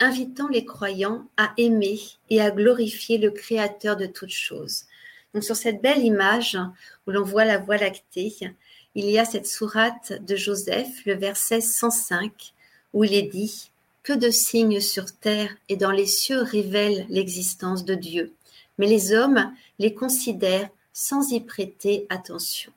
invitant 0.00 0.48
les 0.48 0.64
croyants 0.64 1.24
à 1.36 1.52
aimer 1.56 2.00
et 2.28 2.40
à 2.40 2.50
glorifier 2.50 3.18
le 3.18 3.30
Créateur 3.30 3.96
de 3.96 4.06
toutes 4.06 4.30
choses. 4.30 4.86
Donc 5.32 5.44
sur 5.44 5.54
cette 5.54 5.80
belle 5.80 6.04
image 6.04 6.58
où 7.06 7.12
l'on 7.12 7.22
voit 7.22 7.44
la 7.44 7.58
Voie 7.58 7.76
lactée, 7.76 8.34
il 8.96 9.08
y 9.08 9.20
a 9.20 9.24
cette 9.24 9.46
sourate 9.46 10.24
de 10.24 10.34
Joseph, 10.34 11.06
le 11.06 11.14
verset 11.14 11.60
105, 11.60 12.52
où 12.92 13.04
il 13.04 13.14
est 13.14 13.30
dit 13.30 13.69
Que 14.02 14.12
de 14.12 14.30
signes 14.30 14.80
sur 14.80 15.12
terre 15.12 15.54
et 15.68 15.76
dans 15.76 15.90
les 15.90 16.06
cieux 16.06 16.40
révèlent 16.40 17.06
l'existence 17.08 17.84
de 17.84 17.94
Dieu, 17.94 18.32
mais 18.78 18.86
les 18.86 19.12
hommes 19.12 19.52
les 19.78 19.94
considèrent 19.94 20.70
sans 20.92 21.32
y 21.32 21.40
prêter 21.40 22.06
attention. 22.08 22.72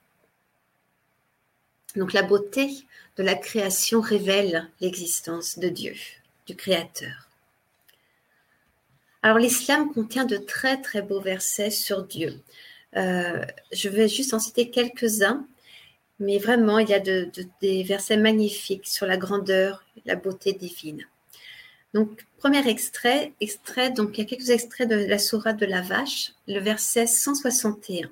Donc 1.95 2.13
la 2.13 2.23
beauté 2.23 2.85
de 3.17 3.23
la 3.23 3.35
création 3.35 4.01
révèle 4.01 4.69
l'existence 4.81 5.59
de 5.59 5.69
Dieu, 5.69 5.95
du 6.47 6.55
Créateur. 6.55 7.29
Alors 9.21 9.37
l'islam 9.37 9.93
contient 9.93 10.25
de 10.25 10.37
très 10.37 10.81
très 10.81 11.01
beaux 11.01 11.21
versets 11.21 11.69
sur 11.69 12.03
Dieu. 12.03 12.41
Euh, 12.97 13.45
je 13.71 13.89
vais 13.89 14.07
juste 14.07 14.33
en 14.33 14.39
citer 14.39 14.69
quelques-uns. 14.69 15.45
Mais 16.19 16.37
vraiment, 16.37 16.79
il 16.79 16.89
y 16.89 16.93
a 16.93 16.99
des 16.99 17.83
versets 17.83 18.17
magnifiques 18.17 18.87
sur 18.87 19.05
la 19.05 19.17
grandeur, 19.17 19.83
la 20.05 20.15
beauté 20.15 20.53
divine. 20.53 21.05
Donc, 21.93 22.25
premier 22.37 22.67
extrait, 22.67 23.33
extrait, 23.39 23.91
donc 23.91 24.17
il 24.17 24.21
y 24.21 24.23
a 24.23 24.27
quelques 24.27 24.49
extraits 24.49 24.89
de 24.89 24.95
la 24.95 25.19
Sourate 25.19 25.57
de 25.57 25.65
la 25.65 25.81
Vache, 25.81 26.33
le 26.47 26.59
verset 26.59 27.05
161. 27.05 28.09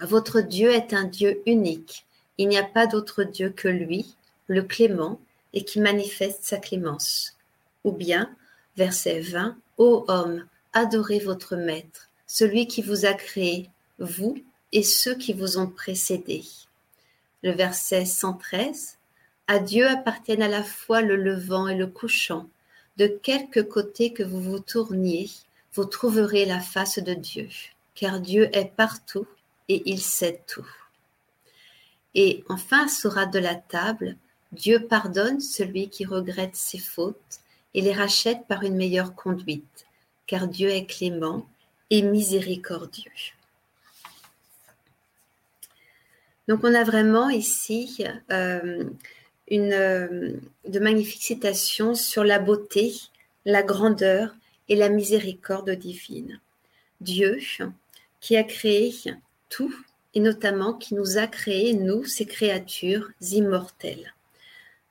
Votre 0.00 0.40
Dieu 0.40 0.70
est 0.70 0.92
un 0.92 1.04
Dieu 1.04 1.42
unique. 1.46 2.04
Il 2.38 2.48
n'y 2.48 2.58
a 2.58 2.64
pas 2.64 2.86
d'autre 2.86 3.24
Dieu 3.24 3.50
que 3.50 3.68
lui, 3.68 4.14
le 4.46 4.62
clément, 4.62 5.20
et 5.52 5.64
qui 5.64 5.80
manifeste 5.80 6.44
sa 6.44 6.58
clémence. 6.58 7.36
Ou 7.84 7.92
bien, 7.92 8.30
verset 8.76 9.20
20, 9.20 9.56
Ô 9.78 10.04
homme, 10.08 10.46
adorez 10.72 11.18
votre 11.18 11.56
Maître, 11.56 12.08
celui 12.26 12.66
qui 12.66 12.82
vous 12.82 13.06
a 13.06 13.14
créé, 13.14 13.68
vous 13.98 14.38
et 14.72 14.82
ceux 14.82 15.14
qui 15.14 15.32
vous 15.32 15.58
ont 15.58 15.66
précédés 15.66 16.44
le 17.42 17.52
verset 17.52 18.04
113, 18.04 18.96
À 19.46 19.58
Dieu 19.58 19.88
appartiennent 19.88 20.42
à 20.42 20.48
la 20.48 20.62
fois 20.62 21.00
le 21.00 21.16
levant 21.16 21.66
et 21.66 21.74
le 21.74 21.86
couchant. 21.86 22.46
De 22.96 23.06
quelque 23.06 23.60
côté 23.60 24.12
que 24.12 24.22
vous 24.22 24.40
vous 24.40 24.60
tourniez, 24.60 25.30
vous 25.74 25.84
trouverez 25.84 26.44
la 26.44 26.60
face 26.60 26.98
de 26.98 27.14
Dieu, 27.14 27.48
car 27.94 28.20
Dieu 28.20 28.48
est 28.52 28.72
partout 28.76 29.26
et 29.68 29.82
il 29.86 30.00
sait 30.00 30.42
tout. 30.46 30.68
Et 32.14 32.44
enfin, 32.48 32.88
sera 32.88 33.26
de 33.26 33.38
la 33.38 33.54
table, 33.54 34.16
Dieu 34.52 34.86
pardonne 34.86 35.40
celui 35.40 35.88
qui 35.88 36.04
regrette 36.04 36.56
ses 36.56 36.78
fautes 36.78 37.40
et 37.74 37.80
les 37.80 37.92
rachète 37.92 38.46
par 38.48 38.64
une 38.64 38.76
meilleure 38.76 39.14
conduite, 39.14 39.86
car 40.26 40.48
Dieu 40.48 40.68
est 40.70 40.86
clément 40.86 41.46
et 41.88 42.02
miséricordieux. 42.02 43.12
Donc 46.48 46.64
on 46.64 46.74
a 46.74 46.82
vraiment 46.82 47.28
ici 47.30 48.04
euh, 48.32 48.84
une, 49.50 49.72
euh, 49.72 50.32
de 50.66 50.78
magnifiques 50.78 51.22
citations 51.22 51.94
sur 51.94 52.24
la 52.24 52.38
beauté, 52.38 52.94
la 53.44 53.62
grandeur 53.62 54.34
et 54.68 54.76
la 54.76 54.88
miséricorde 54.88 55.70
divine. 55.70 56.40
Dieu 57.00 57.38
qui 58.20 58.36
a 58.36 58.44
créé 58.44 58.94
tout 59.48 59.74
et 60.14 60.20
notamment 60.20 60.74
qui 60.74 60.94
nous 60.94 61.18
a 61.18 61.26
créé, 61.26 61.72
nous, 61.72 62.04
ces 62.04 62.26
créatures 62.26 63.10
immortelles. 63.20 64.14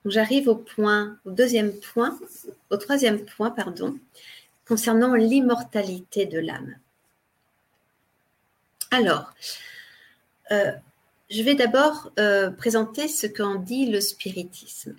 J'arrive 0.05 0.47
au 0.47 0.55
point, 0.55 1.17
au 1.25 1.31
deuxième 1.31 1.73
point, 1.73 2.17
au 2.69 2.77
troisième 2.77 3.25
point, 3.25 3.51
pardon, 3.51 3.97
concernant 4.65 5.15
l'immortalité 5.15 6.25
de 6.25 6.39
l'âme. 6.39 6.75
Alors, 8.91 9.33
euh, 10.51 10.71
je 11.29 11.43
vais 11.43 11.55
d'abord 11.55 12.11
euh, 12.19 12.49
présenter 12.49 13.07
ce 13.07 13.27
qu'en 13.27 13.55
dit 13.55 13.85
le 13.85 14.01
spiritisme. 14.01 14.95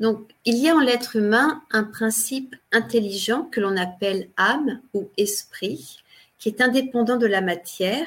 Donc, 0.00 0.30
il 0.44 0.56
y 0.56 0.68
a 0.68 0.76
en 0.76 0.80
l'être 0.80 1.16
humain 1.16 1.62
un 1.72 1.82
principe 1.82 2.54
intelligent 2.70 3.42
que 3.44 3.60
l'on 3.60 3.76
appelle 3.76 4.28
âme 4.36 4.80
ou 4.94 5.08
esprit, 5.16 5.98
qui 6.38 6.48
est 6.48 6.60
indépendant 6.60 7.16
de 7.16 7.26
la 7.26 7.40
matière 7.40 8.06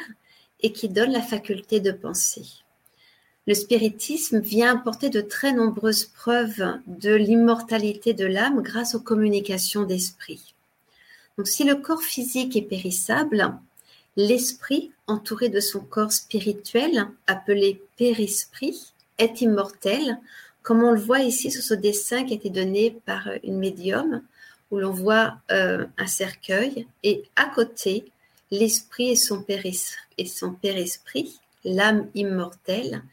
et 0.61 0.71
qui 0.71 0.87
donne 0.87 1.11
la 1.11 1.21
faculté 1.21 1.81
de 1.81 1.91
penser. 1.91 2.45
Le 3.47 3.53
spiritisme 3.53 4.39
vient 4.39 4.77
apporter 4.77 5.09
de 5.09 5.19
très 5.19 5.51
nombreuses 5.51 6.05
preuves 6.05 6.79
de 6.87 7.13
l'immortalité 7.13 8.13
de 8.13 8.25
l'âme 8.25 8.61
grâce 8.61 8.95
aux 8.95 9.01
communications 9.01 9.83
d'esprit. 9.83 10.53
Donc, 11.37 11.47
si 11.47 11.65
le 11.65 11.75
corps 11.75 12.03
physique 12.03 12.55
est 12.55 12.61
périssable, 12.61 13.53
L'esprit, 14.17 14.91
entouré 15.07 15.49
de 15.49 15.59
son 15.59 15.79
corps 15.79 16.11
spirituel, 16.11 17.07
appelé 17.27 17.81
périsprit, 17.97 18.93
est 19.17 19.41
immortel, 19.41 20.17
comme 20.63 20.83
on 20.83 20.91
le 20.91 20.99
voit 20.99 21.21
ici 21.21 21.49
sur 21.49 21.63
ce 21.63 21.73
dessin 21.73 22.25
qui 22.25 22.33
a 22.33 22.35
été 22.35 22.49
donné 22.49 22.91
par 23.05 23.29
une 23.43 23.57
médium, 23.57 24.21
où 24.69 24.79
l'on 24.79 24.91
voit 24.91 25.37
euh, 25.51 25.85
un 25.97 26.07
cercueil, 26.07 26.87
et 27.03 27.23
à 27.35 27.45
côté, 27.45 28.11
l'esprit 28.51 29.11
et 29.11 29.15
son, 29.15 29.45
et 30.17 30.25
son 30.25 30.53
périsprit, 30.53 31.39
l'âme 31.63 32.07
immortelle, 32.15 33.03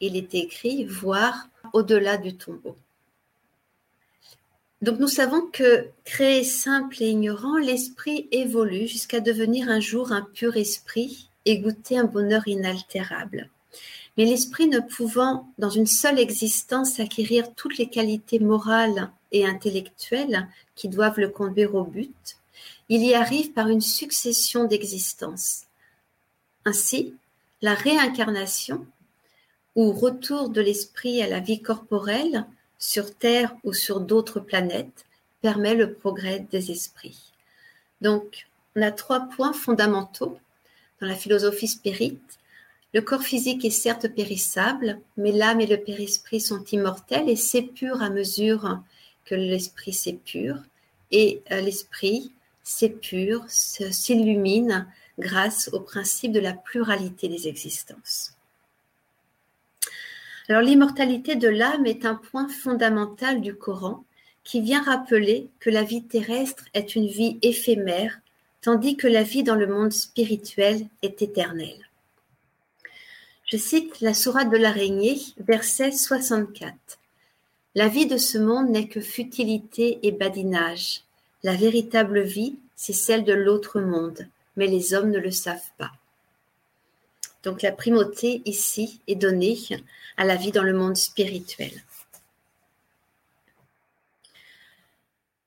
il 0.00 0.16
est 0.16 0.34
écrit 0.34 0.84
voir 0.84 1.48
au-delà 1.72 2.16
du 2.16 2.34
tombeau. 2.36 2.76
Donc 4.80 5.00
nous 5.00 5.08
savons 5.08 5.42
que, 5.52 5.88
créé 6.04 6.44
simple 6.44 7.02
et 7.02 7.10
ignorant, 7.10 7.56
l'esprit 7.56 8.28
évolue 8.30 8.86
jusqu'à 8.86 9.20
devenir 9.20 9.68
un 9.68 9.80
jour 9.80 10.12
un 10.12 10.22
pur 10.22 10.56
esprit 10.56 11.28
et 11.44 11.58
goûter 11.58 11.98
un 11.98 12.04
bonheur 12.04 12.46
inaltérable. 12.46 13.50
Mais 14.16 14.24
l'esprit 14.24 14.68
ne 14.68 14.80
pouvant, 14.80 15.48
dans 15.58 15.70
une 15.70 15.86
seule 15.86 16.18
existence, 16.18 17.00
acquérir 17.00 17.54
toutes 17.54 17.78
les 17.78 17.88
qualités 17.88 18.38
morales 18.38 19.10
et 19.32 19.46
intellectuelles 19.46 20.48
qui 20.74 20.88
doivent 20.88 21.20
le 21.20 21.28
conduire 21.28 21.74
au 21.74 21.84
but, 21.84 22.36
il 22.88 23.04
y 23.04 23.14
arrive 23.14 23.52
par 23.52 23.68
une 23.68 23.80
succession 23.80 24.64
d'existences. 24.64 25.64
Ainsi, 26.64 27.14
la 27.62 27.74
réincarnation, 27.74 28.86
ou 29.74 29.92
retour 29.92 30.48
de 30.48 30.60
l'esprit 30.60 31.22
à 31.22 31.28
la 31.28 31.40
vie 31.40 31.62
corporelle, 31.62 32.46
sur 32.78 33.14
Terre 33.14 33.54
ou 33.64 33.72
sur 33.72 34.00
d'autres 34.00 34.40
planètes 34.40 35.06
permet 35.40 35.74
le 35.74 35.92
progrès 35.92 36.46
des 36.50 36.70
esprits. 36.70 37.32
Donc, 38.00 38.46
on 38.76 38.82
a 38.82 38.90
trois 38.90 39.28
points 39.28 39.52
fondamentaux 39.52 40.38
dans 41.00 41.06
la 41.06 41.14
philosophie 41.14 41.68
spirite. 41.68 42.38
Le 42.94 43.00
corps 43.02 43.22
physique 43.22 43.64
est 43.64 43.70
certes 43.70 44.08
périssable, 44.08 45.00
mais 45.16 45.32
l'âme 45.32 45.60
et 45.60 45.66
le 45.66 45.78
périsprit 45.78 46.40
sont 46.40 46.64
immortels 46.64 47.28
et 47.28 47.36
s'épurent 47.36 48.02
à 48.02 48.10
mesure 48.10 48.80
que 49.24 49.34
l'esprit 49.34 49.92
s'épure. 49.92 50.62
et 51.10 51.42
euh, 51.52 51.60
l'esprit 51.60 52.32
s'épure, 52.62 53.44
s'illumine 53.48 54.86
grâce 55.18 55.70
au 55.72 55.80
principe 55.80 56.32
de 56.32 56.40
la 56.40 56.52
pluralité 56.52 57.28
des 57.28 57.48
existences. 57.48 58.37
Alors 60.48 60.62
l'immortalité 60.62 61.36
de 61.36 61.48
l'âme 61.48 61.84
est 61.84 62.06
un 62.06 62.14
point 62.14 62.48
fondamental 62.48 63.42
du 63.42 63.54
Coran 63.54 64.04
qui 64.44 64.62
vient 64.62 64.82
rappeler 64.82 65.48
que 65.60 65.68
la 65.68 65.82
vie 65.82 66.04
terrestre 66.04 66.64
est 66.72 66.96
une 66.96 67.06
vie 67.06 67.38
éphémère, 67.42 68.18
tandis 68.62 68.96
que 68.96 69.06
la 69.06 69.22
vie 69.22 69.42
dans 69.42 69.56
le 69.56 69.66
monde 69.66 69.92
spirituel 69.92 70.86
est 71.02 71.20
éternelle. 71.20 71.88
Je 73.44 73.58
cite 73.58 74.00
la 74.00 74.14
sourate 74.14 74.50
de 74.50 74.56
l'araignée, 74.56 75.18
verset 75.38 75.92
64. 75.92 76.74
La 77.74 77.88
vie 77.88 78.06
de 78.06 78.16
ce 78.16 78.38
monde 78.38 78.70
n'est 78.70 78.88
que 78.88 79.02
futilité 79.02 79.98
et 80.02 80.12
badinage. 80.12 81.02
La 81.42 81.54
véritable 81.54 82.22
vie, 82.22 82.56
c'est 82.74 82.94
celle 82.94 83.24
de 83.24 83.34
l'autre 83.34 83.80
monde, 83.80 84.26
mais 84.56 84.66
les 84.66 84.94
hommes 84.94 85.10
ne 85.10 85.18
le 85.18 85.30
savent 85.30 85.70
pas. 85.76 85.92
Donc 87.42 87.62
la 87.62 87.72
primauté 87.72 88.42
ici 88.44 89.00
est 89.06 89.14
donnée 89.14 89.58
à 90.16 90.24
la 90.24 90.36
vie 90.36 90.52
dans 90.52 90.62
le 90.62 90.72
monde 90.72 90.96
spirituel. 90.96 91.72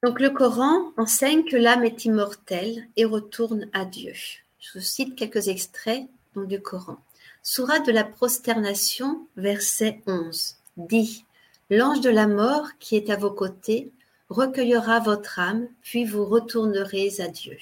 Donc 0.04 0.20
le 0.20 0.32
Coran 0.32 0.94
enseigne 0.98 1.44
que 1.44 1.58
l'âme 1.58 1.84
est 1.84 2.06
immortelle 2.06 2.88
et 2.96 3.06
retourne 3.06 3.70
à 3.74 3.86
Dieu. 3.86 4.14
Je 4.60 4.74
vous 4.74 4.84
cite 4.84 5.16
quelques 5.16 5.48
extraits 5.48 6.08
du 6.36 6.62
Coran. 6.62 6.98
Sourate 7.44 7.86
de 7.86 7.92
la 7.92 8.04
prosternation, 8.04 9.28
verset 9.36 10.02
11, 10.08 10.56
dit 10.78 11.26
L'ange 11.70 12.02
de 12.02 12.10
la 12.10 12.28
mort 12.28 12.68
qui 12.80 12.96
est 12.96 13.10
à 13.10 13.16
vos 13.16 13.32
côtés 13.32 13.92
recueillera 14.30 15.00
votre 15.00 15.40
âme, 15.40 15.68
puis 15.82 16.06
vous 16.06 16.26
retournerez 16.26 17.20
à 17.20 17.28
Dieu. 17.28 17.58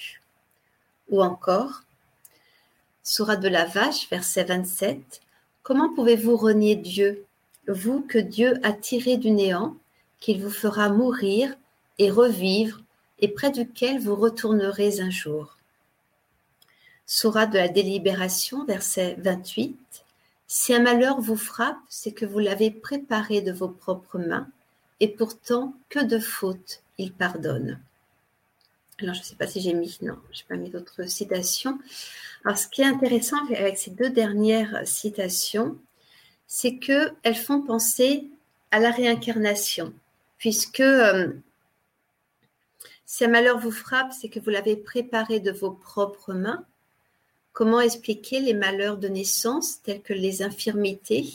Ou 1.08 1.22
encore, 1.22 1.82
Sourate 3.02 3.40
de 3.40 3.48
la 3.48 3.64
Vache, 3.64 4.10
verset 4.10 4.44
27, 4.44 5.22
Comment 5.62 5.92
pouvez-vous 5.94 6.36
renier 6.36 6.76
Dieu, 6.76 7.24
vous 7.66 8.02
que 8.02 8.18
Dieu 8.18 8.60
a 8.62 8.74
tiré 8.74 9.16
du 9.16 9.30
néant, 9.30 9.76
qu'il 10.20 10.42
vous 10.42 10.50
fera 10.50 10.90
mourir 10.90 11.54
et 11.98 12.10
revivre, 12.10 12.82
et 13.18 13.28
près 13.28 13.50
duquel 13.50 14.00
vous 14.00 14.16
retournerez 14.16 15.00
un 15.00 15.08
jour? 15.08 15.56
Sourate 17.06 17.52
de 17.52 17.58
la 17.58 17.68
délibération, 17.68 18.66
verset 18.66 19.16
28, 19.18 20.04
Si 20.46 20.74
un 20.74 20.80
malheur 20.80 21.22
vous 21.22 21.38
frappe, 21.38 21.80
c'est 21.88 22.12
que 22.12 22.26
vous 22.26 22.38
l'avez 22.38 22.70
préparé 22.70 23.40
de 23.40 23.52
vos 23.52 23.68
propres 23.68 24.18
mains, 24.18 24.48
et 25.00 25.08
pourtant, 25.08 25.74
que 25.88 26.04
de 26.04 26.18
fautes 26.18 26.82
il 26.98 27.12
pardonne. 27.14 27.80
Alors, 29.02 29.14
je 29.14 29.20
ne 29.20 29.24
sais 29.24 29.34
pas 29.34 29.46
si 29.46 29.60
j'ai 29.60 29.72
mis, 29.72 29.98
non, 30.02 30.18
je 30.32 30.40
n'ai 30.40 30.48
pas 30.48 30.56
mis 30.56 30.70
d'autres 30.70 31.08
citations. 31.08 31.78
Alors, 32.44 32.58
ce 32.58 32.68
qui 32.68 32.82
est 32.82 32.86
intéressant 32.86 33.38
avec 33.54 33.78
ces 33.78 33.90
deux 33.90 34.10
dernières 34.10 34.86
citations, 34.86 35.78
c'est 36.46 36.78
qu'elles 36.78 37.36
font 37.36 37.62
penser 37.62 38.28
à 38.70 38.78
la 38.78 38.90
réincarnation, 38.90 39.92
puisque 40.38 40.80
euh, 40.80 41.32
si 43.06 43.24
un 43.24 43.28
malheur 43.28 43.58
vous 43.58 43.72
frappe, 43.72 44.12
c'est 44.12 44.28
que 44.28 44.38
vous 44.40 44.50
l'avez 44.50 44.76
préparé 44.76 45.40
de 45.40 45.50
vos 45.50 45.72
propres 45.72 46.34
mains. 46.34 46.64
Comment 47.52 47.80
expliquer 47.80 48.40
les 48.40 48.54
malheurs 48.54 48.98
de 48.98 49.08
naissance 49.08 49.82
tels 49.82 50.02
que 50.02 50.12
les 50.12 50.42
infirmités 50.42 51.28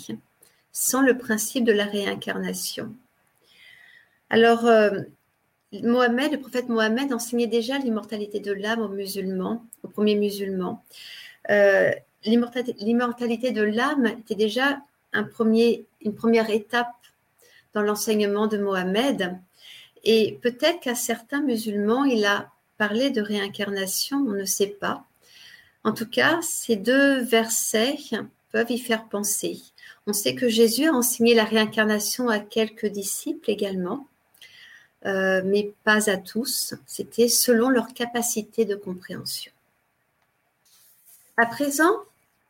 sans 0.72 1.02
le 1.02 1.18
principe 1.18 1.66
de 1.66 1.74
la 1.74 1.86
réincarnation? 1.86 2.96
Alors, 4.30 4.66
euh, 4.66 5.02
Mohamed, 5.84 6.32
le 6.32 6.40
prophète 6.40 6.70
Mohamed 6.70 7.14
enseignait 7.14 7.48
déjà 7.48 7.78
l'immortalité 7.78 8.40
de 8.40 8.52
l'âme 8.52 8.82
aux 8.82 8.90
musulmans, 8.90 9.66
aux 9.84 9.88
premiers 9.88 10.16
musulmans. 10.16 10.84
Euh, 11.50 11.92
l'immortalité 12.26 13.52
de 13.52 13.62
l'âme 13.62 14.08
était 14.08 14.36
déjà 14.36 14.80
une 15.14 16.14
première 16.16 16.50
étape 16.50 16.94
dans 17.74 17.82
l'enseignement 17.82 18.48
de 18.48 18.58
Mohamed. 18.58 19.38
Et 20.04 20.38
peut-être 20.42 20.80
qu'à 20.82 20.96
certains 20.96 21.42
musulmans, 21.42 22.04
il 22.06 22.26
a 22.26 22.52
parlé 22.78 23.10
de 23.10 23.22
réincarnation, 23.22 24.18
on 24.18 24.34
ne 24.34 24.46
sait 24.46 24.68
pas. 24.68 25.06
En 25.84 25.94
tout 25.94 26.08
cas, 26.08 26.40
ces 26.42 26.76
deux 26.76 27.22
versets 27.22 27.98
peuvent 28.52 28.72
y 28.72 28.80
faire 28.80 29.08
penser. 29.08 29.60
On 30.08 30.14
sait 30.14 30.36
que 30.36 30.50
Jésus 30.50 30.88
a 30.88 30.94
enseigné 30.94 31.34
la 31.34 31.44
réincarnation 31.44 32.30
à 32.30 32.40
quelques 32.40 32.88
disciples 32.88 33.50
également. 33.50 34.08
Euh, 35.06 35.42
mais 35.46 35.72
pas 35.84 36.10
à 36.10 36.18
tous. 36.18 36.74
C'était 36.88 37.28
selon 37.28 37.70
leur 37.70 37.94
capacité 37.94 38.66
de 38.66 38.76
compréhension. 38.76 39.52
À 41.38 41.46
présent, 41.46 41.94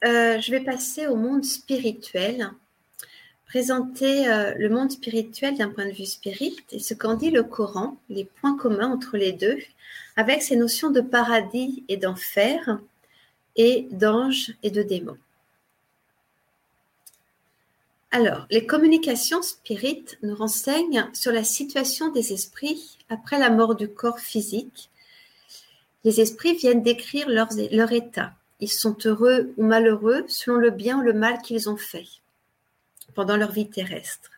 euh, 0.05 0.39
je 0.39 0.51
vais 0.51 0.61
passer 0.61 1.07
au 1.07 1.15
monde 1.15 1.43
spirituel, 1.43 2.51
présenter 3.47 4.29
euh, 4.29 4.53
le 4.57 4.69
monde 4.69 4.91
spirituel 4.91 5.57
d'un 5.57 5.69
point 5.69 5.85
de 5.85 5.91
vue 5.91 6.05
spirit 6.05 6.55
et 6.71 6.79
ce 6.79 6.93
qu'en 6.93 7.15
dit 7.15 7.31
le 7.31 7.43
Coran, 7.43 7.97
les 8.09 8.25
points 8.25 8.55
communs 8.55 8.91
entre 8.91 9.17
les 9.17 9.33
deux, 9.33 9.57
avec 10.15 10.41
ces 10.41 10.55
notions 10.55 10.91
de 10.91 11.01
paradis 11.01 11.83
et 11.89 11.97
d'enfer 11.97 12.79
et 13.55 13.87
d'anges 13.91 14.53
et 14.63 14.71
de 14.71 14.83
démons. 14.83 15.17
Alors, 18.17 18.45
les 18.49 18.65
communications 18.65 19.41
spirites 19.41 20.17
nous 20.23 20.35
renseignent 20.35 21.09
sur 21.11 21.33
la 21.33 21.43
situation 21.43 22.13
des 22.13 22.31
esprits 22.31 22.97
après 23.09 23.37
la 23.37 23.49
mort 23.49 23.75
du 23.75 23.89
corps 23.89 24.21
physique. 24.21 24.89
Les 26.05 26.21
esprits 26.21 26.55
viennent 26.55 26.81
décrire 26.81 27.27
leur, 27.27 27.91
état. 27.91 28.31
Ils 28.61 28.71
sont 28.71 28.95
heureux 29.03 29.53
ou 29.57 29.65
malheureux 29.65 30.23
selon 30.29 30.55
le 30.55 30.69
bien 30.69 30.99
ou 30.99 31.01
le 31.01 31.11
mal 31.11 31.41
qu'ils 31.41 31.69
ont 31.69 31.75
fait 31.75 32.07
pendant 33.15 33.35
leur 33.35 33.51
vie 33.51 33.67
terrestre. 33.67 34.31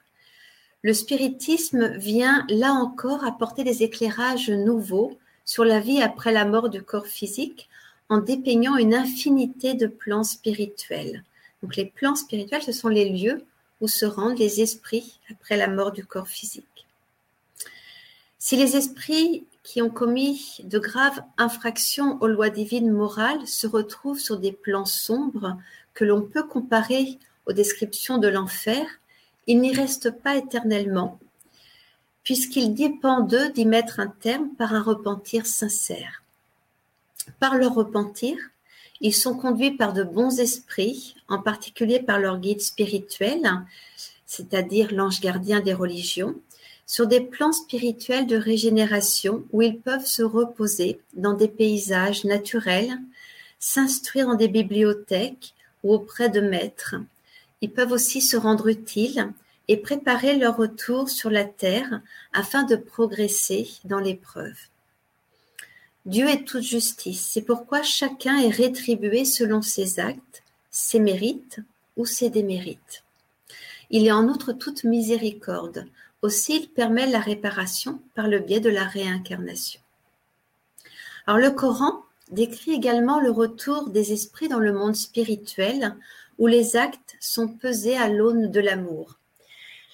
Le 0.82 0.94
spiritisme 0.94 2.00
vient 2.00 2.48
là 2.50 2.72
encore 2.72 3.26
apporter 3.26 3.63
des 3.63 3.84
éclairages 3.84 4.50
nouveaux 4.50 5.20
sur 5.46 5.63
la 5.63 5.80
vie 5.80 6.02
après 6.02 6.32
la 6.32 6.46
mort 6.46 6.70
du 6.70 6.82
corps 6.82 7.06
physique 7.06 7.70
en 8.10 8.18
dépeignant 8.18 8.78
une 8.78 8.96
infinité 8.96 9.76
de 9.76 9.86
plans 9.86 10.24
spirituels. 10.24 11.24
Donc 11.62 11.76
les 11.76 11.86
plans 11.86 12.16
spirituels, 12.16 12.63
ce 12.63 12.72
sont 12.72 12.90
les 12.90 13.10
lieux 13.10 13.46
où 13.82 13.88
se 13.88 14.06
rendent 14.06 14.40
les 14.40 14.62
esprits 14.62 15.20
après 15.32 15.58
la 15.58 15.68
mort 15.68 15.92
du 15.92 16.06
corps 16.06 16.28
physique. 16.28 16.88
Si 18.40 18.56
les 18.56 18.76
esprits 18.76 19.46
qui 19.63 19.82
ont 19.82 19.90
commis 19.90 20.60
de 20.63 20.80
graves 20.80 21.22
infractions 21.38 22.18
aux 22.22 22.28
lois 22.28 22.50
divines 22.50 22.92
morales 22.92 23.46
se 23.48 23.68
retrouvent 23.68 24.20
sur 24.20 24.38
des 24.38 24.52
plans 24.52 24.86
sombres 24.86 25.58
que 25.94 26.06
l'on 26.06 26.22
peut 26.22 26.44
comparer 26.44 27.20
aux 27.46 27.54
descriptions 27.54 28.18
de 28.18 28.28
l'enfer, 28.28 28.86
ils 29.48 29.60
n'y 29.60 29.74
restent 29.74 30.12
pas 30.12 30.36
éternellement, 30.36 31.20
puisqu'il 32.24 32.74
dépend 32.74 33.22
d'eux 33.22 33.50
d'y 33.50 33.66
mettre 33.66 34.00
un 34.00 34.08
terme 34.08 34.50
par 34.56 34.74
un 34.74 34.82
repentir 34.82 35.46
sincère. 35.46 36.24
Par 37.40 37.56
leur 37.56 37.74
repentir, 37.74 38.38
ils 39.02 39.14
sont 39.14 39.36
conduits 39.36 39.72
par 39.72 39.94
de 39.94 40.04
bons 40.04 40.40
esprits, 40.40 41.16
en 41.28 41.40
particulier 41.40 42.00
par 42.00 42.20
leur 42.20 42.40
guide 42.40 42.62
spirituel, 42.62 43.42
c'est-à-dire 44.26 44.94
l'ange 44.94 45.22
gardien 45.22 45.60
des 45.62 45.74
religions, 45.74 46.36
sur 46.86 47.06
des 47.06 47.22
plans 47.22 47.52
spirituels 47.52 48.28
de 48.28 48.38
régénération 48.38 49.43
où 49.52 49.62
ils 49.62 49.78
peuvent 49.78 50.06
se 50.06 50.24
reposer 50.24 51.00
dans 51.14 51.34
des 51.34 51.50
paysages 51.50 52.24
naturels, 52.24 52.98
s'instruire 53.60 54.28
dans 54.28 54.36
des 54.36 54.48
bibliothèques 54.48 55.54
ou 55.84 55.93
auprès 55.93 56.30
de 56.30 56.39
maîtres. 56.39 56.95
Ils 57.62 57.72
peuvent 57.72 57.91
aussi 57.91 58.22
se 58.22 58.38
rendre 58.38 58.68
utiles 58.68 59.32
et 59.68 59.78
préparer 59.78 60.38
leur 60.38 60.56
retour 60.56 61.10
sur 61.10 61.30
la 61.30 61.43
terre 61.43 62.02
afin 62.34 62.64
de 62.64 62.76
progresser 62.76 63.70
dans 63.84 64.00
l'épreuve. 64.00 64.58
Dieu 66.08 66.30
est 66.30 66.45
toute 66.45 66.64
justice, 66.64 67.28
c'est 67.34 67.41
pourquoi 67.41 67.84
chacun 67.84 68.38
est 68.39 68.47
rétribué 68.47 69.26
selon 69.26 69.62
ses 69.62 69.99
actes, 69.99 70.41
ses 70.72 71.01
mérites 71.01 71.60
ou 71.97 72.05
ses 72.05 72.30
démérites. 72.30 73.03
Il 73.89 74.08
est 74.08 74.14
en 74.14 74.30
outre 74.30 74.53
toute 74.53 74.86
miséricorde, 74.86 75.86
aussi 76.22 76.62
il 76.62 76.70
permet 76.70 77.08
la 77.08 77.20
réparation 77.20 77.99
par 78.16 78.30
le 78.30 78.39
biais 78.39 78.62
de 78.62 78.70
la 78.70 78.86
réincarnation. 78.86 79.82
Alors 81.26 81.41
le 81.41 81.51
Coran 81.51 82.03
décrit 82.32 82.72
également 82.72 83.20
le 83.20 83.30
retour 83.30 83.89
des 83.89 84.14
esprits 84.14 84.47
dans 84.47 84.60
le 84.60 84.72
monde 84.72 84.95
spirituel 84.95 85.93
où 86.38 86.47
les 86.47 86.78
actes 86.78 87.18
sont 87.20 87.49
pesés 87.49 87.97
à 87.97 88.08
l'aune 88.08 88.49
de 88.49 88.62
l'amour. 88.62 89.18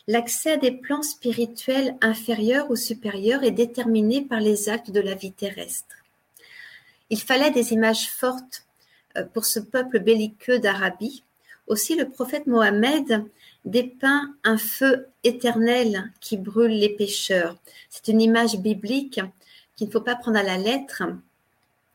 L'accès 0.07 0.51
à 0.51 0.57
des 0.57 0.73
plans 0.73 1.01
spirituels 1.01 1.97
inférieurs 2.01 2.69
ou 2.69 2.75
supérieurs 2.75 3.43
est 3.43 3.49
déterminé 3.49 4.21
par 4.21 4.41
les 4.41 4.69
actes 4.69 4.91
de 4.91 4.99
la 4.99 5.15
vie 5.15 5.31
terrestre. 5.31 6.02
Il 7.09 7.21
fallait 7.21 7.51
des 7.51 7.73
images 7.73 8.09
fortes 8.09 8.65
euh, 9.17 9.23
pour 9.23 9.45
ce 9.45 9.59
peuple 9.59 9.99
belliqueux 9.99 10.59
d'Arabie. 10.59 11.23
Aussi 11.67 11.95
le 11.95 12.09
prophète 12.09 12.47
Mohammed 12.47 13.25
dépeint 13.65 14.33
un 14.43 14.57
feu 14.57 15.07
éternel 15.23 16.11
qui 16.19 16.37
brûle 16.37 16.71
les 16.71 16.89
pécheurs. 16.89 17.55
C'est 17.89 18.09
une 18.09 18.21
image 18.21 18.57
biblique 18.57 19.15
qui 19.15 19.21
qu'il 19.75 19.87
ne 19.87 19.91
faut 19.91 20.01
pas 20.01 20.15
prendre 20.15 20.37
à 20.37 20.43
la 20.43 20.57
lettre. 20.57 21.03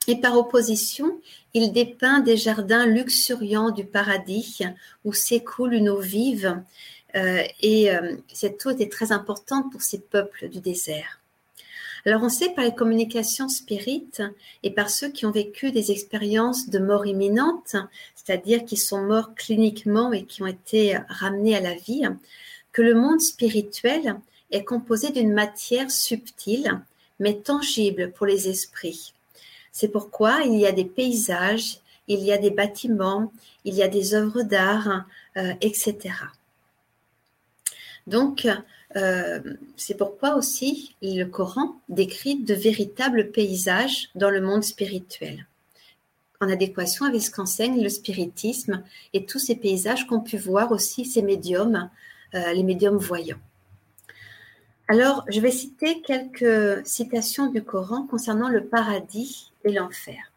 Et 0.09 0.17
par 0.21 0.37
opposition, 0.37 1.21
il 1.55 1.73
dépeint 1.73 2.21
des 2.21 2.37
jardins 2.37 2.87
luxuriants 2.87 3.71
du 3.71 3.85
paradis 3.85 4.61
où 5.05 5.13
s'écoule 5.13 5.75
une 5.75 5.91
eau 5.91 6.01
vive. 6.01 6.61
Euh, 7.15 7.43
et 7.61 7.91
euh, 7.91 8.17
cette 8.33 8.65
eau 8.67 8.71
était 8.71 8.89
très 8.89 9.13
importante 9.13 9.71
pour 9.71 9.83
ces 9.83 10.01
peuples 10.01 10.49
du 10.49 10.61
désert. 10.61 11.21
Alors 12.09 12.23
on 12.23 12.31
sait 12.31 12.49
par 12.49 12.65
les 12.65 12.75
communications 12.75 13.51
spirites 13.51 14.23
et 14.63 14.71
par 14.71 14.89
ceux 14.89 15.11
qui 15.11 15.27
ont 15.27 15.31
vécu 15.31 15.73
des 15.73 15.91
expériences 15.91 16.71
de 16.71 16.79
mort 16.79 17.05
imminente, 17.05 17.77
c'est-à-dire 18.15 18.65
qui 18.65 18.79
sont 18.79 19.03
morts 19.03 19.35
cliniquement 19.35 20.11
et 20.15 20.25
qui 20.25 20.43
ont 20.43 20.47
été 20.47 20.99
ramenés 21.11 21.55
à 21.55 21.61
la 21.61 21.75
vie, 21.75 22.09
que 22.73 22.81
le 22.81 22.95
monde 22.95 23.21
spirituel 23.21 24.19
est 24.51 24.65
composé 24.65 25.11
d'une 25.11 25.35
matière 25.35 25.91
subtile 25.91 26.81
mais 27.21 27.35
tangible 27.35 28.11
pour 28.13 28.25
les 28.25 28.49
esprits. 28.49 29.13
C'est 29.71 29.89
pourquoi 29.89 30.41
il 30.47 30.59
y 30.59 30.65
a 30.65 30.73
des 30.73 30.87
paysages, 30.87 31.81
il 32.07 32.21
y 32.21 32.33
a 32.33 32.39
des 32.39 32.51
bâtiments, 32.51 33.31
il 33.67 33.75
y 33.75 33.83
a 33.83 33.89
des 33.89 34.15
œuvres 34.15 34.45
d'art, 34.45 35.05
euh, 35.37 35.53
etc. 35.61 36.15
Donc, 38.09 38.49
euh, 38.97 39.41
c'est 39.77 39.99
pourquoi 39.99 40.35
aussi 40.35 40.97
le 41.03 41.25
Coran 41.25 41.79
décrit 41.91 42.43
de 42.43 42.55
véritables 42.55 43.31
paysages 43.31 44.09
dans 44.15 44.31
le 44.31 44.41
monde 44.41 44.65
spirituel, 44.65 45.47
en 46.41 46.49
adéquation 46.49 47.05
avec 47.05 47.21
ce 47.21 47.31
qu'enseigne 47.31 47.83
le 47.83 47.91
spiritisme 47.91 48.83
et 49.13 49.27
tous 49.27 49.39
ces 49.39 49.57
paysages 49.57 50.07
qu'ont 50.07 50.23
pu 50.23 50.39
voir 50.39 50.73
aussi 50.73 51.05
ces 51.05 51.21
médiums, 51.21 51.91
euh, 52.35 52.53
les 52.55 52.63
médiums 52.63 52.97
voyants. 52.97 53.41
Alors, 54.89 55.27
je 55.29 55.41
vais 55.41 55.51
citer 55.51 56.01
quelques 56.01 56.87
citations 56.87 57.49
du 57.49 57.63
Coran 57.63 58.07
concernant 58.07 58.49
le 58.49 58.65
paradis 58.65 59.53
et 59.65 59.71
l'enfer. 59.71 60.33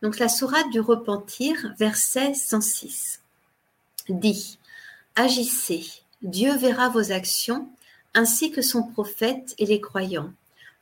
Donc, 0.00 0.20
la 0.20 0.28
sourate 0.28 0.70
du 0.70 0.78
repentir, 0.78 1.74
verset 1.76 2.34
106, 2.34 3.20
dit 4.08 4.60
Agissez, 5.14 5.84
Dieu 6.22 6.56
verra 6.56 6.88
vos 6.88 7.12
actions, 7.12 7.68
ainsi 8.14 8.50
que 8.50 8.62
son 8.62 8.82
prophète 8.82 9.54
et 9.58 9.66
les 9.66 9.80
croyants. 9.80 10.32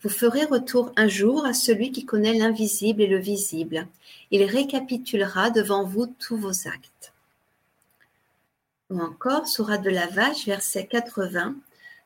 Vous 0.02 0.08
ferez 0.08 0.44
retour 0.44 0.92
un 0.96 1.08
jour 1.08 1.44
à 1.44 1.52
celui 1.52 1.90
qui 1.90 2.04
connaît 2.04 2.34
l'invisible 2.34 3.02
et 3.02 3.08
le 3.08 3.18
visible. 3.18 3.88
Il 4.30 4.44
récapitulera 4.44 5.50
devant 5.50 5.84
vous 5.84 6.06
tous 6.06 6.36
vos 6.36 6.68
actes. 6.68 7.12
Ou 8.90 9.00
encore, 9.00 9.48
Sourate 9.48 9.82
de 9.82 9.90
la 9.90 10.06
Vache, 10.06 10.46
verset 10.46 10.86
80. 10.86 11.56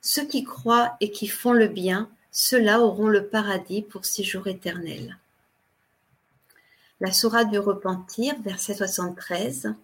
Ceux 0.01 0.25
qui 0.25 0.45
croient 0.45 0.97
et 1.01 1.11
qui 1.11 1.29
font 1.29 1.53
le 1.53 1.69
bien, 1.69 2.09
ceux-là 2.33 2.81
auront 2.81 3.09
le 3.09 3.27
paradis 3.27 3.83
pour 3.83 4.07
séjour 4.07 4.47
éternel. 4.49 5.19
La 7.01 7.13
Sourate 7.13 7.51
du 7.51 7.59
Repentir, 7.59 8.35
verset 8.43 8.75
73. 8.75 9.75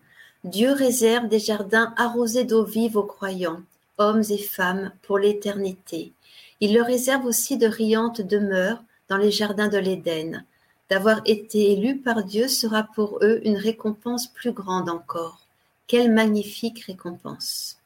Dieu 0.45 0.72
réserve 0.72 1.28
des 1.28 1.38
jardins 1.38 1.93
arrosés 1.97 2.45
d'eau 2.45 2.64
vive 2.64 2.97
aux 2.97 3.05
croyants, 3.05 3.61
hommes 3.99 4.22
et 4.30 4.38
femmes, 4.38 4.91
pour 5.03 5.18
l'éternité. 5.18 6.12
Il 6.61 6.74
leur 6.74 6.86
réserve 6.86 7.26
aussi 7.26 7.59
de 7.59 7.66
riantes 7.66 8.22
demeures 8.22 8.82
dans 9.09 9.18
les 9.18 9.30
jardins 9.30 9.68
de 9.68 9.76
l'Éden. 9.76 10.45
D'avoir 10.88 11.20
été 11.26 11.72
élus 11.72 11.99
par 11.99 12.24
Dieu 12.24 12.49
sera 12.49 12.84
pour 12.84 13.18
eux 13.22 13.41
une 13.45 13.57
récompense 13.57 14.28
plus 14.28 14.53
grande 14.53 14.88
encore. 14.88 15.41
Quelle 15.86 16.12
magnifique 16.12 16.84
récompense. 16.84 17.76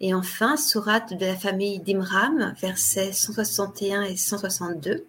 Et 0.00 0.12
enfin, 0.12 0.56
sourate 0.56 1.14
de 1.14 1.24
la 1.24 1.36
famille 1.36 1.78
d'Imram, 1.78 2.54
versets 2.60 3.12
161 3.12 4.02
et 4.02 4.16
162. 4.16 5.06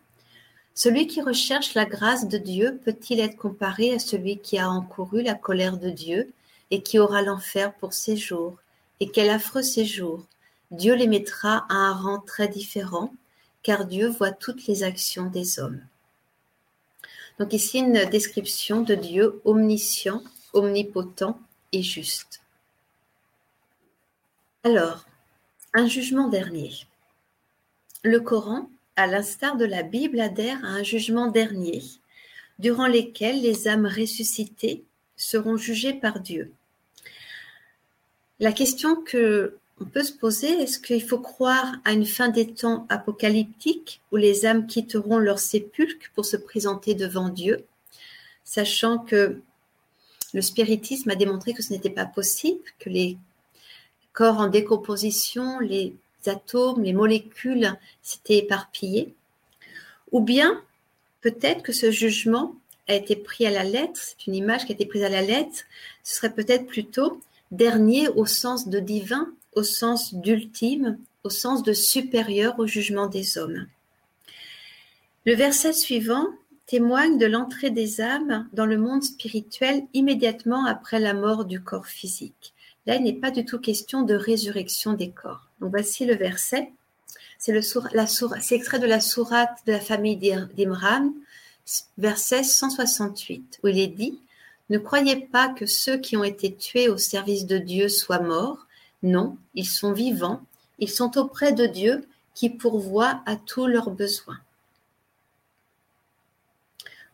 Celui 0.78 1.08
qui 1.08 1.24
recherche 1.24 1.74
la 1.74 1.86
grâce 1.86 2.28
de 2.28 2.38
Dieu 2.38 2.80
peut-il 2.86 3.20
être 3.20 3.36
comparé 3.36 3.96
à 3.96 3.98
celui 3.98 4.38
qui 4.38 4.60
a 4.60 4.70
encouru 4.70 5.24
la 5.24 5.34
colère 5.34 5.80
de 5.80 5.90
Dieu 5.90 6.32
et 6.70 6.84
qui 6.84 7.00
aura 7.00 7.24
l'enfer 7.24 7.74
pour 7.74 7.94
séjour 7.94 8.60
Et 9.00 9.10
quel 9.10 9.32
affreux 9.32 9.64
séjour? 9.64 10.28
Dieu 10.70 10.94
les 10.94 11.08
mettra 11.08 11.66
à 11.68 11.74
un 11.74 11.94
rang 11.94 12.20
très 12.20 12.48
différent, 12.48 13.12
car 13.64 13.86
Dieu 13.86 14.08
voit 14.08 14.30
toutes 14.30 14.68
les 14.68 14.84
actions 14.84 15.32
des 15.32 15.60
hommes. 15.60 15.82
Donc 17.40 17.54
ici 17.54 17.80
une 17.80 18.06
description 18.12 18.82
de 18.82 18.94
Dieu 18.94 19.42
omniscient, 19.46 20.22
omnipotent 20.54 21.40
et 21.72 21.82
juste. 21.82 22.40
Alors, 24.64 25.08
un 25.74 25.88
jugement 25.88 26.28
dernier. 26.28 26.72
Le 28.04 28.20
Coran 28.20 28.70
à 28.98 29.08
l'instar 29.08 29.56
de 29.56 29.66
la 29.66 29.84
Bible, 29.84 30.20
adhère 30.20 30.64
à 30.66 30.70
un 30.70 30.84
jugement 30.84 31.28
dernier, 31.28 31.82
durant 32.60 32.88
lesquels 32.88 33.42
les 33.42 33.68
âmes 33.68 33.86
ressuscitées 33.86 34.84
seront 35.16 35.56
jugées 35.56 35.94
par 35.94 36.20
Dieu. 36.20 36.52
La 38.40 38.52
question 38.52 38.96
que 38.96 39.58
on 39.80 39.86
peut 39.86 40.04
se 40.04 40.14
poser, 40.14 40.48
est-ce 40.48 40.80
qu'il 40.80 41.04
faut 41.04 41.20
croire 41.20 41.76
à 41.86 41.94
une 41.94 42.08
fin 42.08 42.30
des 42.30 42.52
temps 42.52 42.88
apocalyptique 42.90 44.02
où 44.12 44.16
les 44.16 44.48
âmes 44.48 44.66
quitteront 44.66 45.20
leur 45.20 45.38
sépulcre 45.38 46.08
pour 46.16 46.26
se 46.26 46.36
présenter 46.36 46.96
devant 46.96 47.30
Dieu, 47.30 47.64
sachant 48.44 48.98
que 48.98 49.40
le 50.34 50.42
spiritisme 50.42 51.12
a 51.12 51.16
démontré 51.16 51.54
que 51.54 51.62
ce 51.62 51.72
n'était 51.72 51.92
pas 51.92 52.06
possible, 52.06 52.64
que 52.80 52.90
les 52.90 53.18
corps 54.14 54.40
en 54.40 54.48
décomposition, 54.48 55.60
les 55.60 55.94
atomes, 56.26 56.84
les 56.84 56.94
molécules 56.94 57.74
s'étaient 58.02 58.38
éparpillées, 58.38 59.14
ou 60.12 60.22
bien 60.22 60.62
peut-être 61.22 61.64
que 61.64 61.74
ce 61.74 61.92
jugement 61.92 62.56
a 62.88 62.96
été 62.96 63.16
pris 63.16 63.46
à 63.46 63.52
la 63.52 63.64
lettre, 63.64 64.00
c'est 64.02 64.28
une 64.28 64.36
image 64.36 64.66
qui 64.66 64.72
a 64.72 64.76
été 64.76 64.86
prise 64.86 65.04
à 65.04 65.10
la 65.10 65.22
lettre, 65.22 65.64
ce 66.04 66.16
serait 66.16 66.34
peut-être 66.34 66.68
plutôt 66.68 67.22
dernier 67.52 68.08
au 68.10 68.26
sens 68.26 68.68
de 68.68 68.80
divin, 68.80 69.30
au 69.54 69.64
sens 69.64 70.14
d'ultime, 70.14 70.98
au 71.24 71.30
sens 71.30 71.64
de 71.64 71.74
supérieur 71.74 72.58
au 72.60 72.68
jugement 72.68 73.08
des 73.08 73.38
hommes. 73.38 73.68
Le 75.26 75.36
verset 75.36 75.74
suivant 75.74 76.28
témoigne 76.68 77.18
de 77.18 77.26
l'entrée 77.26 77.70
des 77.70 78.02
âmes 78.02 78.48
dans 78.54 78.66
le 78.66 78.78
monde 78.78 79.04
spirituel 79.04 79.84
immédiatement 79.94 80.66
après 80.66 81.00
la 81.00 81.14
mort 81.14 81.46
du 81.46 81.62
corps 81.62 81.88
physique. 81.88 82.54
Là, 82.86 82.96
il 82.96 83.04
n'est 83.04 83.14
pas 83.14 83.32
du 83.32 83.44
tout 83.44 83.60
question 83.60 84.04
de 84.04 84.14
résurrection 84.14 84.94
des 84.94 85.10
corps. 85.10 85.47
Voici 85.60 86.06
le 86.06 86.16
verset. 86.16 86.72
C'est 87.40 87.52
extrait 87.54 88.80
de 88.80 88.88
la 88.88 89.00
sourate 89.00 89.60
de 89.66 89.72
la 89.72 89.80
famille 89.80 90.18
d'Imran, 90.18 91.12
verset 91.98 92.44
168, 92.44 93.60
où 93.64 93.68
il 93.68 93.80
est 93.80 93.88
dit 93.88 94.20
Ne 94.70 94.78
croyez 94.78 95.16
pas 95.16 95.50
que 95.50 95.66
ceux 95.66 95.98
qui 95.98 96.18
ont 96.18 96.24
été 96.24 96.54
tués 96.54 96.90
au 96.90 96.98
service 96.98 97.46
de 97.46 97.58
Dieu 97.58 97.90
soient 97.90 98.20
morts. 98.20 98.66
Non, 99.04 99.38
ils 99.54 99.68
sont 99.68 99.94
vivants. 99.94 100.42
Ils 100.80 100.90
sont 100.90 101.18
auprès 101.18 101.54
de 101.54 101.66
Dieu 101.66 102.08
qui 102.34 102.50
pourvoit 102.50 103.22
à 103.26 103.36
tous 103.36 103.68
leurs 103.68 103.90
besoins. 103.90 104.40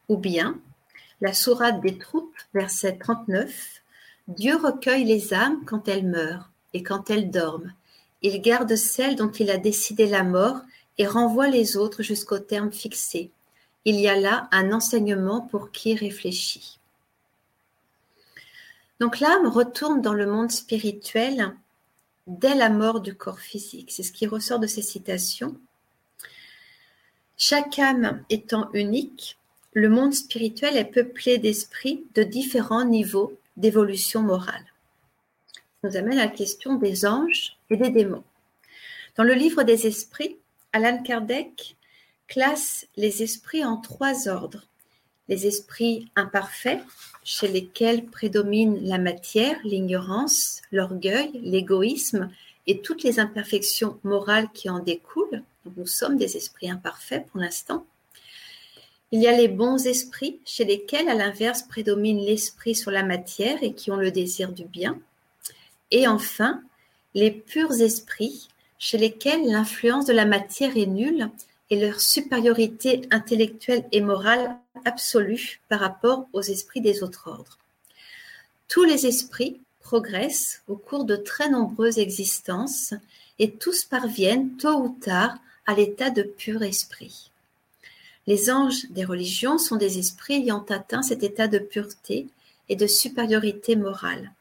Ou 0.10 0.18
bien, 0.18 0.60
la 1.22 1.34
sourate 1.34 1.80
des 1.82 1.98
troupes, 1.98 2.36
verset 2.54 2.98
39, 2.98 3.82
Dieu 4.28 4.58
recueille 4.58 5.06
les 5.06 5.34
âmes 5.34 5.64
quand 5.66 5.88
elles 5.88 6.06
meurent 6.06 6.50
et 6.74 6.84
quand 6.84 7.10
elles 7.10 7.32
dorment 7.32 7.74
il 8.24 8.42
garde 8.42 8.76
celle 8.76 9.16
dont 9.16 9.32
il 9.32 9.52
a 9.52 9.58
décidé 9.58 10.08
la 10.08 10.24
mort 10.24 10.62
et 10.98 11.06
renvoie 11.06 11.50
les 11.50 11.78
autres 11.78 12.02
jusqu'au 12.02 12.40
terme 12.40 12.72
fixé. 12.72 13.32
Il 13.86 14.00
y 14.00 14.08
a 14.08 14.20
là 14.20 14.48
un 14.52 14.72
enseignement 14.72 15.42
pour 15.42 15.72
qui 15.72 15.96
réfléchit. 15.96 16.80
Donc 19.00 19.20
l'âme 19.20 19.48
retourne 19.48 20.02
dans 20.02 20.14
le 20.14 20.26
monde 20.26 20.52
spirituel 20.52 21.54
dès 22.28 22.56
la 22.56 22.70
mort 22.70 23.02
du 23.02 23.16
corps 23.16 23.40
physique. 23.40 23.92
C'est 23.92 24.04
ce 24.04 24.14
qui 24.14 24.26
ressort 24.26 24.60
de 24.60 24.68
ces 24.68 24.82
citations. 24.82 25.58
Chaque 27.36 27.78
âme 27.80 28.24
étant 28.30 28.70
unique, 28.74 29.38
le 29.74 29.90
monde 29.90 30.14
spirituel 30.14 30.78
est 30.78 30.86
peuplé 30.86 31.40
d'esprits 31.40 32.06
de 32.16 32.24
différents 32.24 32.86
niveaux 32.86 33.38
d'évolution 33.58 34.22
morale. 34.22 34.73
Nous 35.84 35.98
amène 35.98 36.18
à 36.18 36.26
la 36.26 36.32
question 36.32 36.76
des 36.76 37.06
anges 37.06 37.58
des 37.70 37.90
démons. 37.90 38.24
Dans 39.18 39.24
le 39.24 39.34
livre 39.34 39.64
des 39.64 39.86
esprits, 39.86 40.38
Alan 40.72 41.04
Kardec 41.04 41.76
classe 42.28 42.88
les 42.96 43.22
esprits 43.22 43.66
en 43.66 43.78
trois 43.78 44.30
ordres. 44.30 44.66
Les 45.28 45.46
esprits 45.46 46.10
imparfaits, 46.16 46.80
chez 47.26 47.50
lesquels 47.50 48.06
prédomine 48.06 48.80
la 48.82 48.98
matière, 48.98 49.58
l'ignorance, 49.66 50.62
l'orgueil, 50.72 51.32
l'égoïsme 51.44 52.30
et 52.66 52.80
toutes 52.80 53.04
les 53.04 53.20
imperfections 53.20 54.00
morales 54.04 54.50
qui 54.54 54.70
en 54.70 54.80
découlent. 54.80 55.44
nous 55.78 55.88
sommes 55.88 56.18
des 56.18 56.38
esprits 56.38 56.72
imparfaits 56.72 57.28
pour 57.28 57.42
l'instant. 57.42 57.86
Il 59.12 59.22
y 59.22 59.28
a 59.28 59.38
les 59.38 59.50
bons 59.50 59.86
esprits, 59.86 60.40
chez 60.46 60.64
lesquels, 60.64 61.10
à 61.10 61.14
l'inverse, 61.14 61.64
prédomine 61.64 62.26
l'esprit 62.26 62.74
sur 62.74 62.90
la 62.90 63.04
matière 63.04 63.62
et 63.62 63.74
qui 63.74 63.92
ont 63.92 63.98
le 63.98 64.12
désir 64.12 64.52
du 64.52 64.64
bien. 64.64 64.98
Et 65.94 66.08
enfin, 66.08 66.62
les 67.14 67.30
purs 67.30 67.80
esprits, 67.80 68.50
chez 68.80 68.98
lesquels 68.98 69.46
l'influence 69.46 70.06
de 70.06 70.12
la 70.12 70.26
matière 70.26 70.76
est 70.76 70.88
nulle 70.88 71.30
et 71.70 71.80
leur 71.80 72.02
supériorité 72.02 73.08
intellectuelle 73.12 73.86
et 73.92 74.02
morale 74.02 74.58
absolue 74.86 75.62
par 75.70 75.80
rapport 75.80 76.28
aux 76.34 76.42
esprits 76.42 76.82
des 76.82 77.04
autres 77.04 77.30
ordres. 77.30 77.60
Tous 78.68 78.84
les 78.84 79.06
esprits 79.06 79.62
progressent 79.82 80.64
au 80.68 80.76
cours 80.76 81.06
de 81.06 81.16
très 81.16 81.48
nombreuses 81.48 82.00
existences 82.00 82.96
et 83.38 83.52
tous 83.52 83.86
parviennent 83.86 84.58
tôt 84.58 84.80
ou 84.80 84.98
tard 85.00 85.38
à 85.68 85.76
l'état 85.76 86.10
de 86.10 86.24
pur 86.24 86.64
esprit. 86.64 87.30
Les 88.26 88.50
anges 88.50 88.90
des 88.90 89.06
religions 89.06 89.60
sont 89.60 89.76
des 89.76 90.00
esprits 90.00 90.36
ayant 90.42 90.66
atteint 90.70 91.04
cet 91.04 91.22
état 91.22 91.48
de 91.48 91.60
pureté 91.60 92.28
et 92.68 92.76
de 92.76 92.88
supériorité 92.88 93.76
morale. 93.76 94.32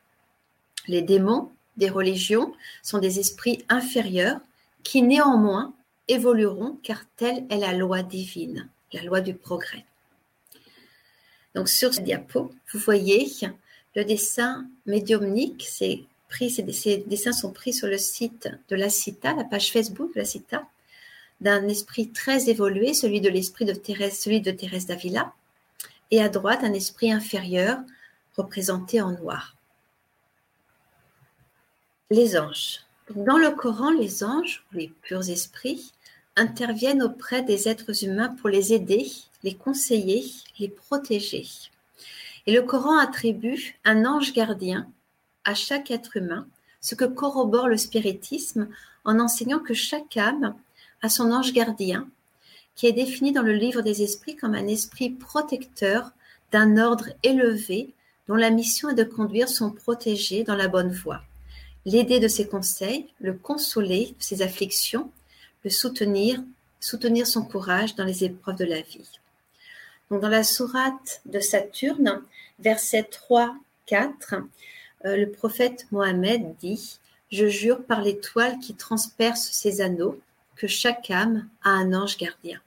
Les 0.88 1.02
démons 1.02 1.50
des 1.76 1.88
religions 1.88 2.52
sont 2.82 2.98
des 2.98 3.18
esprits 3.18 3.64
inférieurs 3.68 4.40
qui 4.82 5.02
néanmoins 5.02 5.74
évolueront 6.08 6.78
car 6.82 7.04
telle 7.16 7.44
est 7.50 7.58
la 7.58 7.72
loi 7.72 8.02
divine, 8.02 8.68
la 8.92 9.02
loi 9.02 9.20
du 9.20 9.34
progrès. 9.34 9.84
Donc 11.54 11.68
sur 11.68 11.94
ce 11.94 12.00
diapo, 12.00 12.52
vous 12.72 12.78
voyez 12.78 13.28
le 13.94 14.04
dessin 14.04 14.66
médiumnique, 14.86 15.66
ces, 15.68 16.06
dessins 17.06 17.32
sont 17.32 17.52
pris 17.52 17.72
sur 17.72 17.88
le 17.88 17.98
site 17.98 18.48
de 18.68 18.76
la 18.76 18.88
CITA, 18.88 19.34
la 19.34 19.44
page 19.44 19.70
Facebook 19.70 20.14
de 20.14 20.20
la 20.20 20.24
CITA, 20.24 20.66
d'un 21.40 21.68
esprit 21.68 22.08
très 22.10 22.48
évolué, 22.48 22.94
celui 22.94 23.20
de 23.20 23.28
l'esprit 23.28 23.64
de 23.64 23.74
Thérèse, 23.74 24.18
celui 24.18 24.40
de 24.40 24.50
Thérèse 24.50 24.86
d'Avila, 24.86 25.32
et 26.10 26.22
à 26.22 26.28
droite 26.28 26.60
un 26.62 26.72
esprit 26.72 27.12
inférieur 27.12 27.78
représenté 28.36 29.00
en 29.00 29.12
noir. 29.12 29.56
Les 32.14 32.36
anges. 32.36 32.80
Dans 33.16 33.38
le 33.38 33.52
Coran, 33.52 33.88
les 33.90 34.22
anges, 34.22 34.66
les 34.74 34.92
purs 35.00 35.30
esprits, 35.30 35.92
interviennent 36.36 37.02
auprès 37.02 37.40
des 37.40 37.70
êtres 37.70 38.04
humains 38.04 38.28
pour 38.28 38.50
les 38.50 38.74
aider, 38.74 39.10
les 39.42 39.54
conseiller, 39.54 40.22
les 40.58 40.68
protéger. 40.68 41.46
Et 42.46 42.52
le 42.52 42.60
Coran 42.60 42.98
attribue 42.98 43.78
un 43.86 44.04
ange 44.04 44.34
gardien 44.34 44.86
à 45.46 45.54
chaque 45.54 45.90
être 45.90 46.18
humain, 46.18 46.46
ce 46.82 46.94
que 46.94 47.06
corrobore 47.06 47.68
le 47.68 47.78
spiritisme 47.78 48.68
en 49.06 49.18
enseignant 49.18 49.60
que 49.60 49.72
chaque 49.72 50.18
âme 50.18 50.54
a 51.00 51.08
son 51.08 51.32
ange 51.32 51.54
gardien, 51.54 52.06
qui 52.74 52.86
est 52.86 52.92
défini 52.92 53.32
dans 53.32 53.40
le 53.40 53.54
livre 53.54 53.80
des 53.80 54.02
esprits 54.02 54.36
comme 54.36 54.54
un 54.54 54.66
esprit 54.66 55.08
protecteur 55.08 56.10
d'un 56.50 56.76
ordre 56.76 57.08
élevé 57.22 57.94
dont 58.28 58.36
la 58.36 58.50
mission 58.50 58.90
est 58.90 59.02
de 59.02 59.02
conduire 59.02 59.48
son 59.48 59.70
protégé 59.70 60.44
dans 60.44 60.56
la 60.56 60.68
bonne 60.68 60.92
voie, 60.92 61.22
l'aider 61.84 62.20
de 62.20 62.28
ses 62.28 62.46
conseils, 62.46 63.08
le 63.20 63.34
consoler 63.34 64.14
de 64.18 64.22
ses 64.22 64.42
afflictions, 64.42 65.10
le 65.64 65.70
soutenir, 65.70 66.42
soutenir 66.80 67.26
son 67.26 67.44
courage 67.44 67.94
dans 67.96 68.04
les 68.04 68.24
épreuves 68.24 68.56
de 68.56 68.64
la 68.64 68.80
vie 68.80 69.08
dans 70.18 70.28
la 70.28 70.44
sourate 70.44 71.20
de 71.26 71.40
Saturne, 71.40 72.22
verset 72.58 73.04
3, 73.04 73.54
4, 73.86 74.34
euh, 75.04 75.16
le 75.16 75.30
prophète 75.30 75.86
Mohammed 75.90 76.56
dit 76.58 76.98
Je 77.30 77.46
jure 77.46 77.84
par 77.84 78.02
l'étoile 78.02 78.58
qui 78.58 78.74
transperce 78.74 79.50
ses 79.50 79.80
anneaux 79.80 80.20
que 80.56 80.66
chaque 80.66 81.10
âme 81.10 81.48
a 81.62 81.70
un 81.70 81.92
ange 81.94 82.16
gardien. 82.16 82.60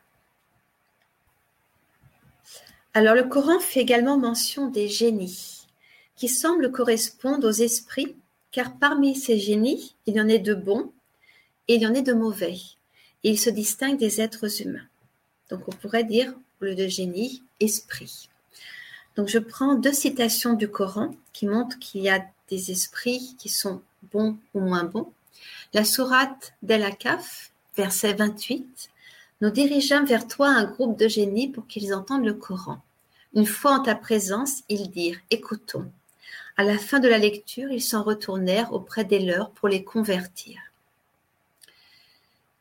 Alors 2.94 3.16
le 3.16 3.24
Coran 3.24 3.60
fait 3.60 3.82
également 3.82 4.18
mention 4.18 4.68
des 4.68 4.88
génies, 4.88 5.68
qui 6.16 6.30
semblent 6.30 6.72
correspondre 6.72 7.48
aux 7.48 7.52
esprits, 7.52 8.16
car 8.56 8.78
parmi 8.78 9.18
ces 9.18 9.38
génies, 9.38 9.96
il 10.06 10.16
y 10.16 10.22
en 10.22 10.30
a 10.30 10.38
de 10.38 10.54
bons 10.54 10.94
et 11.68 11.76
il 11.76 11.82
y 11.82 11.88
en 11.88 11.94
a 11.94 12.00
de 12.00 12.14
mauvais, 12.14 12.56
et 13.26 13.32
ils 13.32 13.40
se 13.40 13.50
distinguent 13.50 13.98
des 13.98 14.22
êtres 14.22 14.62
humains. 14.62 14.88
Donc 15.50 15.68
on 15.68 15.74
pourrait 15.74 16.06
dire 16.06 16.34
le 16.62 16.74
de 16.74 16.88
génie, 16.88 17.44
esprit. 17.60 18.30
Donc 19.18 19.28
je 19.28 19.40
prends 19.40 19.76
deux 19.76 19.92
citations 19.92 20.54
du 20.54 20.70
Coran 20.70 21.14
qui 21.34 21.48
montrent 21.48 21.78
qu'il 21.80 22.00
y 22.00 22.10
a 22.10 22.26
des 22.48 22.72
esprits 22.72 23.36
qui 23.38 23.50
sont 23.50 23.82
bons 24.14 24.38
ou 24.54 24.62
moins 24.62 24.86
bons. 24.86 25.12
La 25.74 25.84
sourate 25.84 26.54
d'El-Akaf, 26.62 27.52
verset 27.76 28.14
28, 28.14 28.90
nous 29.42 29.50
dirigeons 29.50 30.06
vers 30.06 30.30
toi 30.30 30.48
un 30.48 30.64
groupe 30.64 30.98
de 30.98 31.10
génies 31.10 31.50
pour 31.50 31.68
qu'ils 31.68 31.94
entendent 31.94 32.24
le 32.24 32.34
Coran. 32.34 32.80
Une 33.34 33.46
fois 33.46 33.72
en 33.72 33.84
ta 33.84 33.96
présence, 33.96 34.64
ils 34.70 34.90
dirent 34.90 35.20
Écoutons. 35.30 35.92
À 36.58 36.64
la 36.64 36.78
fin 36.78 37.00
de 37.00 37.08
la 37.08 37.18
lecture, 37.18 37.72
ils 37.72 37.82
s'en 37.82 38.04
retournèrent 38.04 38.72
auprès 38.72 39.04
des 39.04 39.20
leurs 39.20 39.52
pour 39.52 39.68
les 39.68 39.84
convertir. 39.84 40.60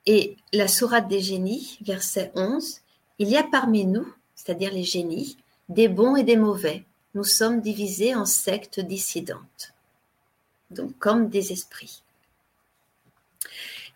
Et 0.07 0.37
la 0.53 0.69
sourate 0.69 1.09
des 1.09 1.21
génies, 1.21 1.79
verset 1.81 2.33
11, 2.35 2.81
il 3.19 3.29
y 3.29 3.37
a 3.37 3.45
parmi 3.45 3.87
nous, 3.87 4.13
c'est-à-dire 4.35 4.73
les 4.73 4.83
génies, 4.83 5.39
des 5.69 5.89
bons 5.89 6.17
et 6.17 6.25
des 6.25 6.37
mauvais. 6.37 6.85
Nous 7.15 7.25
sommes 7.25 7.61
divisés 7.61 8.15
en 8.15 8.27
sectes 8.27 8.81
dissidentes, 8.81 9.73
donc 10.71 10.99
comme 10.99 11.29
des 11.29 11.53
esprits. 11.53 12.03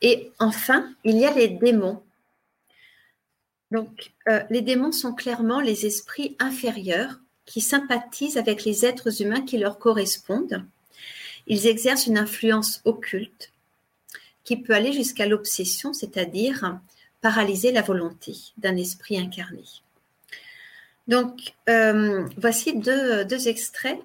Et 0.00 0.30
enfin, 0.38 0.94
il 1.02 1.18
y 1.18 1.26
a 1.26 1.34
les 1.34 1.48
démons. 1.48 2.02
Donc, 3.72 4.12
euh, 4.28 4.42
les 4.48 4.62
démons 4.62 4.92
sont 4.92 5.12
clairement 5.12 5.60
les 5.60 5.84
esprits 5.84 6.36
inférieurs 6.38 7.18
qui 7.48 7.62
sympathisent 7.62 8.36
avec 8.36 8.64
les 8.64 8.84
êtres 8.84 9.22
humains 9.22 9.40
qui 9.40 9.56
leur 9.56 9.78
correspondent. 9.78 10.64
Ils 11.46 11.66
exercent 11.66 12.06
une 12.06 12.18
influence 12.18 12.82
occulte 12.84 13.52
qui 14.44 14.58
peut 14.58 14.74
aller 14.74 14.92
jusqu'à 14.92 15.26
l'obsession, 15.26 15.94
c'est-à-dire 15.94 16.78
paralyser 17.22 17.72
la 17.72 17.82
volonté 17.82 18.36
d'un 18.58 18.76
esprit 18.76 19.18
incarné. 19.18 19.64
Donc, 21.06 21.54
euh, 21.70 22.28
voici 22.36 22.76
deux, 22.76 23.48
extraits 23.48 23.98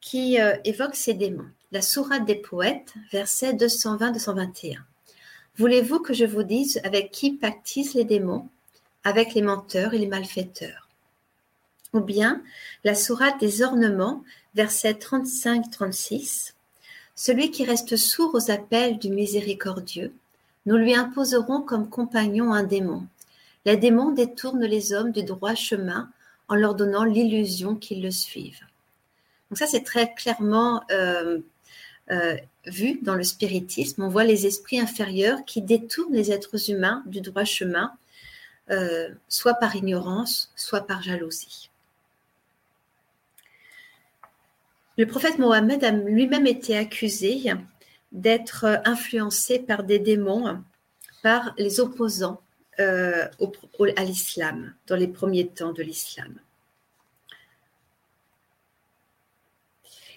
qui 0.00 0.40
euh, 0.40 0.56
évoquent 0.64 0.94
ces 0.94 1.14
démons. 1.14 1.50
La 1.72 1.82
Sourate 1.82 2.24
des 2.24 2.36
poètes, 2.36 2.94
versets 3.10 3.54
220-221. 3.54 4.78
Voulez-vous 5.56 5.98
que 5.98 6.14
je 6.14 6.24
vous 6.24 6.44
dise 6.44 6.80
avec 6.84 7.10
qui 7.10 7.32
pactisent 7.32 7.94
les 7.94 8.04
démons 8.04 8.48
Avec 9.02 9.34
les 9.34 9.42
menteurs 9.42 9.94
et 9.94 9.98
les 9.98 10.06
malfaiteurs? 10.06 10.83
Ou 11.94 12.00
bien 12.00 12.42
la 12.84 12.94
Sourate 12.94 13.40
des 13.40 13.62
ornements, 13.62 14.22
versets 14.54 14.92
35-36. 14.92 16.52
Celui 17.14 17.50
qui 17.50 17.64
reste 17.64 17.96
sourd 17.96 18.34
aux 18.34 18.50
appels 18.50 18.98
du 18.98 19.08
miséricordieux, 19.08 20.12
nous 20.66 20.76
lui 20.76 20.94
imposerons 20.94 21.62
comme 21.62 21.88
compagnon 21.88 22.52
un 22.52 22.64
démon. 22.64 23.06
Les 23.64 23.76
démons 23.76 24.10
détournent 24.10 24.64
les 24.64 24.92
hommes 24.92 25.12
du 25.12 25.22
droit 25.22 25.54
chemin 25.54 26.10
en 26.48 26.56
leur 26.56 26.74
donnant 26.74 27.04
l'illusion 27.04 27.76
qu'ils 27.76 28.02
le 28.02 28.10
suivent. 28.10 28.66
Donc 29.50 29.58
ça, 29.58 29.66
c'est 29.66 29.84
très 29.84 30.12
clairement 30.14 30.82
euh, 30.90 31.38
euh, 32.10 32.36
vu 32.66 32.98
dans 33.02 33.14
le 33.14 33.22
spiritisme. 33.22 34.02
On 34.02 34.08
voit 34.08 34.24
les 34.24 34.46
esprits 34.46 34.80
inférieurs 34.80 35.44
qui 35.44 35.62
détournent 35.62 36.12
les 36.12 36.32
êtres 36.32 36.70
humains 36.70 37.02
du 37.06 37.20
droit 37.20 37.44
chemin, 37.44 37.92
euh, 38.70 39.08
soit 39.28 39.54
par 39.54 39.76
ignorance, 39.76 40.50
soit 40.56 40.86
par 40.86 41.02
jalousie. 41.02 41.70
Le 44.96 45.06
prophète 45.06 45.38
Mohammed 45.38 45.82
a 45.82 45.90
lui-même 45.90 46.46
été 46.46 46.76
accusé 46.76 47.52
d'être 48.12 48.64
euh, 48.64 48.76
influencé 48.84 49.58
par 49.58 49.82
des 49.82 49.98
démons, 49.98 50.62
par 51.22 51.52
les 51.58 51.80
opposants 51.80 52.40
euh, 52.78 53.26
à 53.96 54.04
l'islam, 54.04 54.74
dans 54.86 54.96
les 54.96 55.08
premiers 55.08 55.48
temps 55.48 55.72
de 55.72 55.82
l'islam. 55.82 56.38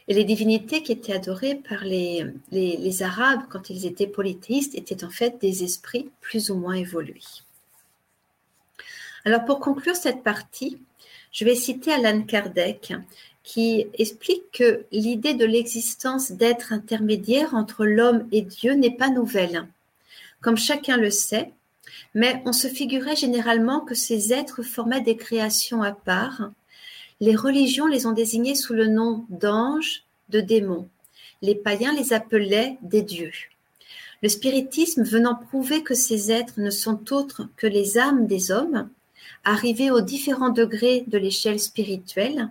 Et 0.08 0.14
les 0.14 0.24
divinités 0.24 0.84
qui 0.84 0.94
étaient 0.94 1.14
adorées 1.14 1.56
par 1.56 1.84
les, 1.84 2.26
les, 2.52 3.04
Arabes 3.04 3.42
quand 3.50 3.70
ils 3.70 3.86
étaient 3.86 4.08
polythéistes 4.08 4.76
étaient 4.76 5.04
en 5.04 5.10
fait 5.10 5.42
des 5.42 5.64
esprits 5.64 6.10
plus 6.22 6.50
ou 6.50 6.56
moins 6.56 6.76
évolués. 6.76 7.22
Alors 9.26 9.44
pour 9.44 9.60
conclure 9.60 9.96
cette 9.98 10.24
partie, 10.24 10.82
je 11.34 11.44
vais 11.44 11.56
citer 11.56 11.92
Alan 11.92 12.22
Kardec 12.22 12.94
qui 13.48 13.88
explique 13.94 14.52
que 14.52 14.84
l'idée 14.92 15.34
de 15.34 15.46
l'existence 15.46 16.32
d'êtres 16.32 16.74
intermédiaires 16.74 17.54
entre 17.54 17.86
l'homme 17.86 18.28
et 18.34 18.42
Dieu 18.42 18.74
n'est 18.74 18.92
pas 18.92 19.10
nouvelle. 19.10 19.66
Comme 20.42 20.58
chacun 20.58 20.98
le 20.98 21.10
sait, 21.10 21.54
mais 22.14 22.42
on 22.46 22.52
se 22.52 22.68
figurait 22.68 23.16
généralement 23.16 23.80
que 23.80 23.96
ces 23.96 24.34
êtres 24.34 24.64
formaient 24.64 25.00
des 25.00 25.16
créations 25.16 25.82
à 25.82 25.94
part. 25.94 26.52
Les 27.22 27.38
religions 27.38 27.88
les 27.88 28.06
ont 28.06 28.12
désignés 28.12 28.54
sous 28.54 28.74
le 28.74 28.88
nom 28.88 29.24
d'anges, 29.30 30.04
de 30.28 30.42
démons. 30.42 30.90
Les 31.42 31.56
païens 31.56 31.94
les 31.94 32.12
appelaient 32.12 32.78
des 32.82 33.02
dieux. 33.02 33.32
Le 34.22 34.28
spiritisme 34.28 35.04
venant 35.04 35.36
prouver 35.36 35.84
que 35.84 35.96
ces 35.96 36.34
êtres 36.34 36.60
ne 36.60 36.70
sont 36.70 37.14
autres 37.14 37.48
que 37.56 37.68
les 37.68 37.98
âmes 37.98 38.28
des 38.28 38.52
hommes, 38.52 38.90
arrivés 39.46 39.90
aux 39.90 40.02
différents 40.02 40.50
degrés 40.50 41.06
de 41.08 41.18
l'échelle 41.18 41.62
spirituelle, 41.62 42.50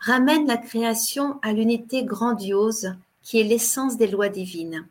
ramène 0.00 0.46
la 0.46 0.56
création 0.56 1.38
à 1.42 1.52
l'unité 1.52 2.04
grandiose 2.04 2.94
qui 3.22 3.38
est 3.38 3.44
l'essence 3.44 3.96
des 3.96 4.06
lois 4.06 4.28
divines. 4.28 4.86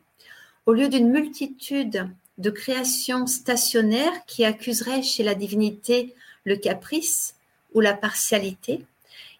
Au 0.66 0.72
lieu 0.72 0.88
d'une 0.88 1.10
multitude 1.10 2.08
de 2.38 2.50
création 2.50 3.26
stationnaire 3.26 4.24
qui 4.26 4.44
accuserait 4.44 5.02
chez 5.02 5.22
la 5.22 5.34
divinité 5.34 6.14
le 6.44 6.56
caprice 6.56 7.34
ou 7.74 7.80
la 7.80 7.92
partialité. 7.92 8.84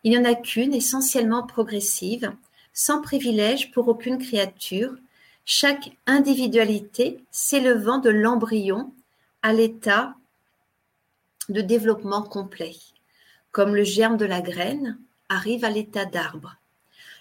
Il 0.04 0.10
n'y 0.10 0.18
en 0.18 0.24
a 0.24 0.34
qu'une, 0.34 0.74
essentiellement 0.74 1.42
progressive, 1.42 2.32
sans 2.74 3.00
privilège 3.00 3.70
pour 3.72 3.88
aucune 3.88 4.18
créature, 4.18 4.94
chaque 5.44 5.92
individualité 6.06 7.24
s'élevant 7.30 7.98
de 7.98 8.10
l'embryon 8.10 8.92
à 9.42 9.52
l'état 9.52 10.14
de 11.48 11.62
développement 11.62 12.22
complet, 12.22 12.76
comme 13.50 13.74
le 13.74 13.82
germe 13.82 14.18
de 14.18 14.26
la 14.26 14.42
graine 14.42 14.98
arrive 15.30 15.64
à 15.64 15.70
l'état 15.70 16.04
d'arbre. 16.04 16.56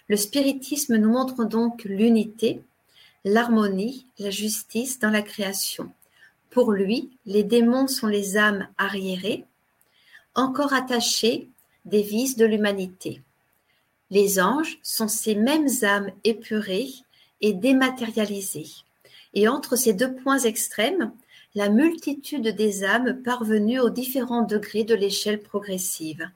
Le 0.09 0.17
spiritisme 0.17 0.97
nous 0.97 1.11
montre 1.11 1.45
donc 1.45 1.85
l'unité, 1.85 2.61
l'harmonie, 3.23 4.05
la 4.17 4.31
justice 4.31 4.99
dans 4.99 5.11
la 5.11 5.21
création. 5.21 5.93
Pour 6.49 6.71
lui, 6.71 7.11
les 7.25 7.43
démons 7.43 7.87
sont 7.87 8.07
les 8.07 8.35
âmes 8.35 8.67
arriérées, 8.77 9.45
encore 10.35 10.73
attachées 10.73 11.47
des 11.85 12.01
vices 12.01 12.35
de 12.35 12.45
l'humanité. 12.45 13.21
Les 14.09 14.41
anges 14.41 14.79
sont 14.81 15.07
ces 15.07 15.35
mêmes 15.35 15.69
âmes 15.83 16.11
épurées 16.23 16.91
et 17.41 17.53
dématérialisées. 17.53 18.71
Et 19.35 19.47
entre 19.47 19.75
ces 19.75 19.93
deux 19.93 20.15
points 20.15 20.39
extrêmes, 20.39 21.11
la 21.53 21.69
multitude 21.69 22.47
des 22.47 22.83
âmes 22.83 23.21
parvenues 23.21 23.79
aux 23.79 23.89
différents 23.91 24.41
degrés 24.41 24.83
de 24.83 24.95
l'échelle 24.95 25.39
progressive. 25.39 26.29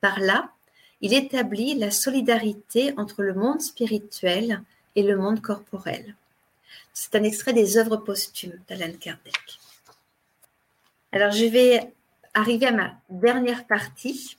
Par 0.00 0.20
là, 0.20 0.50
il 1.00 1.14
établit 1.14 1.74
la 1.74 1.90
solidarité 1.90 2.94
entre 2.96 3.22
le 3.22 3.34
monde 3.34 3.60
spirituel 3.60 4.62
et 4.96 5.02
le 5.02 5.16
monde 5.16 5.40
corporel. 5.40 6.14
C'est 6.92 7.14
un 7.14 7.22
extrait 7.22 7.52
des 7.52 7.78
œuvres 7.78 7.98
posthumes 7.98 8.58
d'Alan 8.68 8.92
Kardec. 8.98 9.58
Alors, 11.12 11.30
je 11.30 11.44
vais 11.44 11.92
arriver 12.34 12.66
à 12.66 12.72
ma 12.72 12.94
dernière 13.08 13.66
partie, 13.66 14.36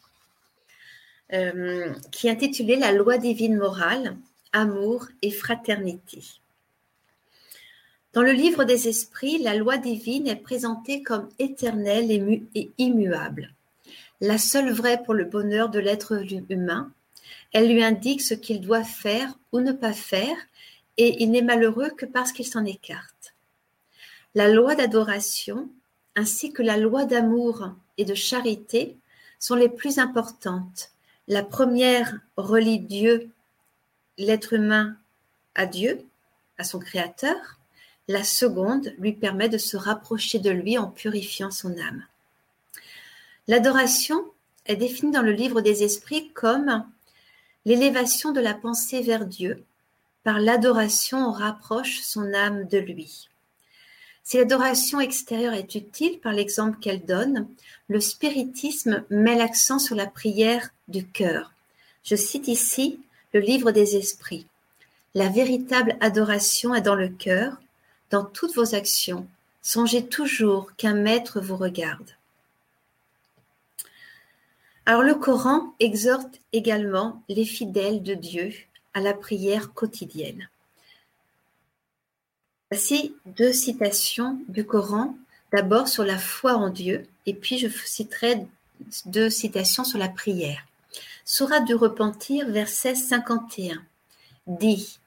euh, 1.34 1.94
qui 2.12 2.28
est 2.28 2.32
intitulée 2.32 2.76
La 2.76 2.92
loi 2.92 3.18
divine 3.18 3.58
morale, 3.58 4.18
amour 4.52 5.08
et 5.22 5.32
fraternité. 5.32 6.24
Dans 8.14 8.24
le 8.24 8.32
livre 8.32 8.64
des 8.64 8.88
esprits, 8.88 9.38
la 9.38 9.56
loi 9.56 9.78
divine 9.78 10.28
est 10.28 10.36
présentée 10.36 11.04
comme 11.04 11.30
éternelle 11.38 12.12
et, 12.56 12.72
immuable, 12.80 13.54
la 14.22 14.38
seule 14.38 14.72
vraie 14.72 15.02
pour 15.04 15.14
le 15.14 15.26
bonheur 15.26 15.70
de 15.70 15.80
l'être 15.80 16.24
humain. 16.50 16.92
Elle 17.54 17.72
lui 17.72 17.84
indique 17.84 18.22
ce 18.22 18.34
qu'il 18.34 18.62
doit 18.62 18.84
faire 18.84 19.34
ou 19.52 19.60
ne 19.60 19.72
pas 19.72 19.94
faire, 19.94 20.36
et 20.98 21.24
il 21.24 21.32
n'est 21.32 21.42
malheureux 21.42 21.90
que 21.90 22.06
parce 22.06 22.32
qu'il 22.32 22.46
s'en 22.46 22.66
écarte. 22.66 23.34
La 24.36 24.50
loi 24.50 24.76
d'adoration, 24.76 25.70
ainsi 26.16 26.52
que 26.52 26.62
la 26.62 26.78
loi 26.78 27.06
d'amour 27.06 27.72
et 27.98 28.06
de 28.06 28.14
charité, 28.14 28.98
sont 29.40 29.56
les 29.56 29.70
plus 29.70 29.98
importantes. 30.00 30.92
La 31.28 31.44
première 31.44 32.20
relie 32.36 32.80
Dieu, 32.80 33.30
l'être 34.18 34.54
humain, 34.54 34.98
à 35.56 35.66
Dieu, 35.66 36.06
à 36.58 36.64
son 36.64 36.80
Créateur, 36.80 37.58
la 38.08 38.24
seconde 38.24 38.94
lui 38.98 39.14
permet 39.14 39.50
de 39.50 39.58
se 39.58 39.78
rapprocher 39.78 40.40
de 40.40 40.50
lui 40.50 40.78
en 40.78 40.88
purifiant 40.88 41.52
son 41.52 41.78
âme. 41.78 42.04
L'adoration 43.50 44.26
est 44.68 44.76
définie 44.76 45.12
dans 45.12 45.24
le 45.24 45.32
livre 45.32 45.62
des 45.62 45.82
esprits 45.82 46.30
comme 46.36 46.86
l'élévation 47.66 48.32
de 48.32 48.40
la 48.40 48.54
pensée 48.54 49.02
vers 49.02 49.26
Dieu. 49.26 49.64
Par 50.24 50.40
l'adoration, 50.40 51.18
on 51.30 51.32
rapproche 51.32 52.02
son 52.02 52.32
âme 52.36 52.68
de 52.68 52.78
lui. 52.78 53.28
Si 54.24 54.38
l'adoration 54.38 55.00
extérieure 55.00 55.56
est 55.56 55.74
utile 55.74 56.20
par 56.20 56.32
l'exemple 56.32 56.78
qu'elle 56.80 57.04
donne, 57.04 57.48
le 57.88 58.00
spiritisme 58.00 59.04
met 59.10 59.36
l'accent 59.36 59.80
sur 59.80 59.96
la 59.96 60.06
prière 60.06 60.70
du 60.88 61.08
cœur. 61.08 61.52
Je 62.04 62.16
cite 62.16 62.50
ici 62.50 63.00
le 63.34 63.40
livre 63.40 63.72
des 63.72 63.96
esprits. 63.96 64.46
La 65.16 65.28
véritable 65.28 65.98
adoration 66.02 66.76
est 66.76 66.82
dans 66.82 66.94
le 66.94 67.10
cœur, 67.10 67.60
dans 68.12 68.26
toutes 68.26 68.54
vos 68.54 68.76
actions, 68.76 69.26
songez 69.64 70.06
toujours 70.06 70.76
qu'un 70.76 70.94
maître 70.94 71.42
vous 71.42 71.58
regarde. 71.58 72.12
Alors 74.90 75.04
le 75.04 75.14
Coran 75.14 75.76
exhorte 75.80 76.42
également 76.52 77.22
les 77.30 77.46
fidèles 77.46 78.02
de 78.02 78.16
Dieu 78.16 78.52
à 78.96 79.02
la 79.02 79.14
prière 79.14 79.72
quotidienne. 79.76 80.50
Voici 82.72 83.14
deux 83.38 83.54
citations 83.54 84.40
du 84.48 84.66
Coran, 84.66 85.16
d'abord 85.54 85.88
sur 85.88 86.04
la 86.04 86.18
foi 86.18 86.56
en 86.56 86.70
Dieu, 86.70 87.06
et 87.28 87.36
puis 87.36 87.60
je 87.60 87.68
citerai 87.68 88.48
deux 89.06 89.30
citations 89.30 89.84
sur 89.84 90.00
la 90.00 90.10
prière. 90.10 90.66
Sourate 91.24 91.66
du 91.66 91.76
repentir, 91.76 92.50
verset 92.50 92.96
51, 92.96 93.80
dit 94.48 94.98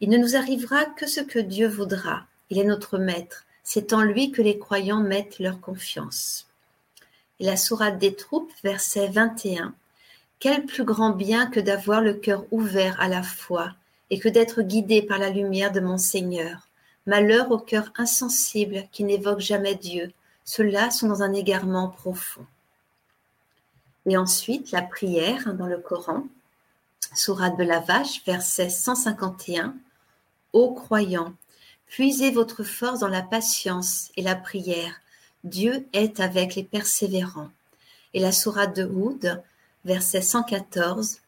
Il 0.00 0.10
ne 0.10 0.18
nous 0.18 0.36
arrivera 0.36 0.84
que 0.84 1.08
ce 1.08 1.20
que 1.20 1.40
Dieu 1.40 1.66
voudra, 1.66 2.28
il 2.50 2.60
est 2.60 2.64
notre 2.64 2.96
maître. 2.96 3.44
C'est 3.64 3.92
en 3.92 4.02
lui 4.02 4.30
que 4.30 4.40
les 4.40 4.60
croyants 4.60 5.00
mettent 5.00 5.40
leur 5.40 5.60
confiance. 5.60 6.46
La 7.42 7.56
sourate 7.56 7.98
des 7.98 8.14
troupes, 8.14 8.52
verset 8.62 9.08
21. 9.08 9.74
Quel 10.38 10.64
plus 10.64 10.84
grand 10.84 11.10
bien 11.10 11.48
que 11.48 11.58
d'avoir 11.58 12.00
le 12.00 12.14
cœur 12.14 12.44
ouvert 12.52 13.00
à 13.00 13.08
la 13.08 13.24
foi 13.24 13.72
et 14.10 14.20
que 14.20 14.28
d'être 14.28 14.62
guidé 14.62 15.02
par 15.02 15.18
la 15.18 15.28
lumière 15.28 15.72
de 15.72 15.80
mon 15.80 15.98
Seigneur. 15.98 16.68
Malheur 17.04 17.50
au 17.50 17.58
cœur 17.58 17.92
insensible 17.98 18.84
qui 18.92 19.02
n'évoque 19.02 19.40
jamais 19.40 19.74
Dieu. 19.74 20.12
Ceux-là 20.44 20.92
sont 20.92 21.08
dans 21.08 21.24
un 21.24 21.32
égarement 21.32 21.88
profond. 21.88 22.46
Et 24.06 24.16
ensuite, 24.16 24.70
la 24.70 24.82
prière 24.82 25.52
dans 25.52 25.66
le 25.66 25.78
Coran, 25.78 26.22
sourate 27.12 27.58
de 27.58 27.64
la 27.64 27.80
vache, 27.80 28.24
verset 28.24 28.70
151. 28.70 29.74
Ô 30.52 30.74
croyants, 30.74 31.34
Puisez 31.88 32.30
votre 32.30 32.62
force 32.62 33.00
dans 33.00 33.08
la 33.08 33.20
patience 33.20 34.12
et 34.16 34.22
la 34.22 34.36
prière. 34.36 35.00
Dieu 35.44 35.86
est 35.92 36.20
avec 36.20 36.54
les 36.54 36.62
persévérants. 36.62 37.50
Et 38.14 38.20
la 38.20 38.32
sourate 38.32 38.76
de 38.76 38.84
Houd, 38.84 39.42
verset 39.84 40.22
114. 40.22 41.18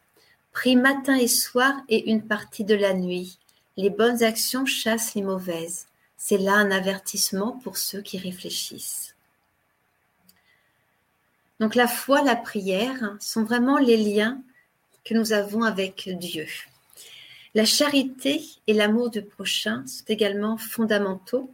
Prie 0.51 0.75
matin 0.75 1.15
et 1.15 1.27
soir 1.27 1.73
et 1.89 2.09
une 2.09 2.21
partie 2.21 2.63
de 2.63 2.75
la 2.75 2.93
nuit. 2.93 3.37
Les 3.75 3.89
bonnes 3.89 4.23
actions 4.23 4.65
chassent 4.65 5.15
les 5.15 5.21
mauvaises. 5.21 5.87
C'est 6.17 6.37
là 6.37 6.53
un 6.53 6.71
avertissement 6.71 7.59
pour 7.63 7.77
ceux 7.77 8.01
qui 8.01 8.17
réfléchissent. 8.17 9.15
Donc 11.59 11.75
la 11.75 11.87
foi, 11.87 12.21
la 12.21 12.35
prière 12.35 13.15
sont 13.19 13.43
vraiment 13.43 13.77
les 13.77 13.97
liens 13.97 14.41
que 15.03 15.13
nous 15.13 15.33
avons 15.33 15.63
avec 15.63 16.09
Dieu. 16.17 16.47
La 17.53 17.65
charité 17.65 18.41
et 18.67 18.73
l'amour 18.73 19.09
du 19.09 19.21
prochain 19.21 19.85
sont 19.87 20.03
également 20.07 20.57
fondamentaux 20.57 21.53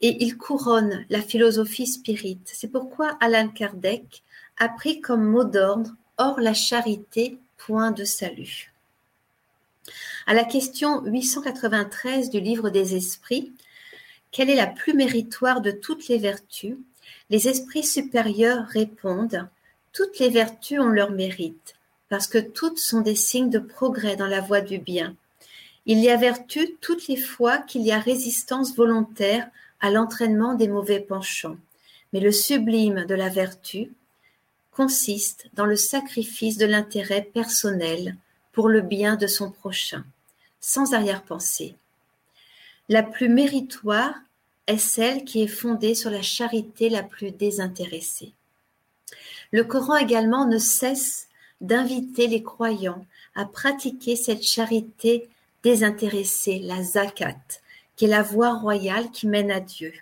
et 0.00 0.22
ils 0.24 0.36
couronnent 0.36 1.04
la 1.08 1.22
philosophie 1.22 1.86
spirite. 1.86 2.50
C'est 2.52 2.68
pourquoi 2.68 3.16
Alan 3.20 3.48
Kardec 3.48 4.22
a 4.58 4.68
pris 4.68 5.00
comme 5.00 5.24
mot 5.24 5.44
d'ordre 5.44 5.90
Hors 6.16 6.40
la 6.40 6.54
charité, 6.54 7.38
point 7.56 7.90
de 7.90 8.04
salut. 8.04 8.72
À 10.26 10.34
la 10.34 10.44
question 10.44 11.02
893 11.04 12.30
du 12.30 12.40
livre 12.40 12.70
des 12.70 12.94
esprits, 12.94 13.52
quelle 14.30 14.50
est 14.50 14.56
la 14.56 14.66
plus 14.66 14.94
méritoire 14.94 15.60
de 15.60 15.70
toutes 15.70 16.08
les 16.08 16.18
vertus? 16.18 16.76
Les 17.30 17.48
esprits 17.48 17.82
supérieurs 17.82 18.66
répondent 18.66 19.48
Toutes 19.92 20.18
les 20.18 20.28
vertus 20.28 20.80
ont 20.80 20.88
leur 20.88 21.10
mérite, 21.10 21.74
parce 22.08 22.26
que 22.26 22.38
toutes 22.38 22.78
sont 22.78 23.00
des 23.00 23.14
signes 23.16 23.50
de 23.50 23.58
progrès 23.58 24.16
dans 24.16 24.26
la 24.26 24.40
voie 24.40 24.60
du 24.60 24.78
bien. 24.78 25.16
Il 25.86 25.98
y 25.98 26.10
a 26.10 26.16
vertu 26.16 26.76
toutes 26.80 27.08
les 27.08 27.16
fois 27.16 27.58
qu'il 27.58 27.82
y 27.82 27.92
a 27.92 27.98
résistance 27.98 28.74
volontaire 28.74 29.48
à 29.84 29.90
l'entraînement 29.90 30.54
des 30.54 30.66
mauvais 30.66 30.98
penchants. 30.98 31.58
Mais 32.14 32.20
le 32.20 32.32
sublime 32.32 33.04
de 33.04 33.14
la 33.14 33.28
vertu 33.28 33.92
consiste 34.72 35.44
dans 35.52 35.66
le 35.66 35.76
sacrifice 35.76 36.56
de 36.56 36.64
l'intérêt 36.64 37.20
personnel 37.20 38.16
pour 38.52 38.70
le 38.70 38.80
bien 38.80 39.16
de 39.16 39.26
son 39.26 39.50
prochain, 39.50 40.02
sans 40.58 40.94
arrière-pensée. 40.94 41.76
La 42.88 43.02
plus 43.02 43.28
méritoire 43.28 44.14
est 44.66 44.78
celle 44.78 45.22
qui 45.22 45.42
est 45.42 45.48
fondée 45.48 45.94
sur 45.94 46.08
la 46.08 46.22
charité 46.22 46.88
la 46.88 47.02
plus 47.02 47.30
désintéressée. 47.30 48.32
Le 49.52 49.64
Coran 49.64 49.96
également 49.96 50.46
ne 50.46 50.56
cesse 50.56 51.28
d'inviter 51.60 52.26
les 52.26 52.42
croyants 52.42 53.04
à 53.34 53.44
pratiquer 53.44 54.16
cette 54.16 54.44
charité 54.44 55.28
désintéressé, 55.62 56.60
la 56.60 56.82
zakat, 56.82 57.36
qui 57.96 58.06
est 58.06 58.08
la 58.08 58.22
voie 58.22 58.54
royale 58.54 59.10
qui 59.10 59.26
mène 59.26 59.50
à 59.50 59.60
Dieu. 59.60 59.92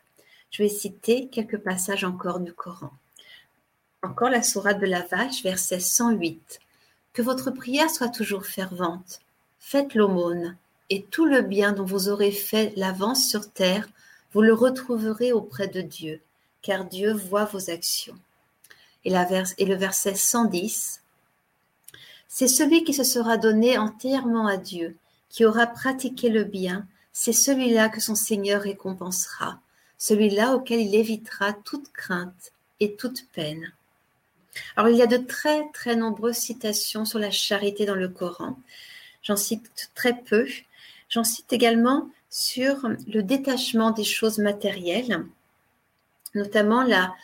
Je 0.50 0.62
vais 0.62 0.68
citer 0.68 1.28
quelques 1.28 1.58
passages 1.58 2.04
encore 2.04 2.40
du 2.40 2.52
Coran. 2.52 2.90
Encore 4.02 4.30
la 4.30 4.42
sourate 4.42 4.80
de 4.80 4.86
la 4.86 5.02
vache, 5.02 5.42
verset 5.42 5.80
108. 5.80 6.60
Que 7.12 7.22
votre 7.22 7.50
prière 7.50 7.90
soit 7.90 8.08
toujours 8.08 8.46
fervente. 8.46 9.20
Faites 9.58 9.94
l'aumône, 9.94 10.56
et 10.90 11.02
tout 11.04 11.24
le 11.24 11.42
bien 11.42 11.72
dont 11.72 11.84
vous 11.84 12.08
aurez 12.08 12.32
fait 12.32 12.72
l'avance 12.76 13.26
sur 13.26 13.50
terre 13.50 13.88
vous 14.32 14.40
le 14.40 14.54
retrouverez 14.54 15.32
auprès 15.32 15.68
de 15.68 15.82
Dieu, 15.82 16.20
car 16.62 16.86
Dieu 16.86 17.12
voit 17.12 17.44
vos 17.44 17.70
actions. 17.70 18.16
Et, 19.04 19.12
et 19.12 19.64
le 19.66 19.74
verset 19.74 20.14
110, 20.14 21.02
c'est 22.28 22.48
celui 22.48 22.82
qui 22.84 22.94
se 22.94 23.04
sera 23.04 23.36
donné 23.36 23.76
entièrement 23.76 24.46
à 24.46 24.56
Dieu, 24.56 24.96
qui 25.28 25.44
aura 25.44 25.66
pratiqué 25.66 26.30
le 26.30 26.44
bien, 26.44 26.86
c'est 27.12 27.32
celui-là 27.32 27.88
que 27.88 28.00
son 28.00 28.14
Seigneur 28.14 28.62
récompensera, 28.62 29.60
celui-là 29.98 30.54
auquel 30.54 30.80
il 30.80 30.94
évitera 30.94 31.52
toute 31.52 31.92
crainte 31.92 32.52
et 32.80 32.96
toute 32.96 33.26
peine. 33.32 33.72
Alors 34.76 34.90
il 34.90 34.96
y 34.96 35.02
a 35.02 35.06
de 35.06 35.16
très 35.16 35.68
très 35.72 35.96
nombreuses 35.96 36.36
citations 36.36 37.04
sur 37.04 37.18
la 37.18 37.30
charité 37.30 37.86
dans 37.86 37.94
le 37.94 38.08
Coran. 38.08 38.58
J'en 39.22 39.36
cite 39.36 39.90
très 39.94 40.14
peu. 40.14 40.46
J'en 41.08 41.24
cite 41.24 41.52
également 41.52 42.10
sur 42.30 42.88
le 43.06 43.22
détachement 43.22 43.90
des 43.90 44.04
choses 44.04 44.38
matérielles, 44.38 45.24
notamment 46.34 46.82
la 46.82 47.14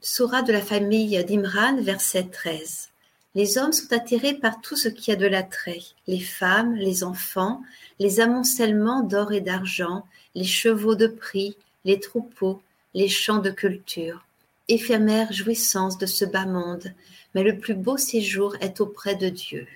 Sourate 0.00 0.46
de 0.46 0.52
la 0.52 0.62
famille 0.62 1.22
d'Imran, 1.24 1.82
verset 1.82 2.28
13. 2.28 2.91
Les 3.34 3.56
hommes 3.56 3.72
sont 3.72 3.92
attirés 3.92 4.34
par 4.34 4.60
tout 4.60 4.76
ce 4.76 4.88
qui 4.88 5.10
a 5.10 5.16
de 5.16 5.26
l'attrait, 5.26 5.80
les 6.06 6.20
femmes, 6.20 6.74
les 6.74 7.02
enfants, 7.02 7.62
les 7.98 8.20
amoncellements 8.20 9.02
d'or 9.02 9.32
et 9.32 9.40
d'argent, 9.40 10.06
les 10.34 10.44
chevaux 10.44 10.94
de 10.94 11.06
prix, 11.06 11.56
les 11.84 11.98
troupeaux, 11.98 12.60
les 12.92 13.08
champs 13.08 13.38
de 13.38 13.50
culture. 13.50 14.26
Éphémère 14.68 15.32
jouissance 15.32 15.96
de 15.96 16.06
ce 16.06 16.26
bas 16.26 16.44
monde, 16.44 16.92
mais 17.34 17.42
le 17.42 17.58
plus 17.58 17.74
beau 17.74 17.96
séjour 17.96 18.54
est 18.60 18.80
auprès 18.80 19.14
de 19.14 19.30
Dieu. 19.30 19.66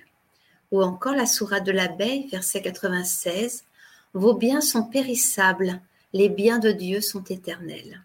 Ou 0.71 0.83
encore 0.83 1.15
la 1.15 1.25
sourate 1.25 1.65
de 1.65 1.71
l'abeille, 1.71 2.27
verset 2.27 2.61
96, 2.61 3.63
Vos 4.13 4.33
biens 4.33 4.61
sont 4.61 4.83
périssables, 4.83 5.81
les 6.13 6.29
biens 6.29 6.59
de 6.59 6.71
Dieu 6.71 7.01
sont 7.01 7.23
éternels. 7.23 8.03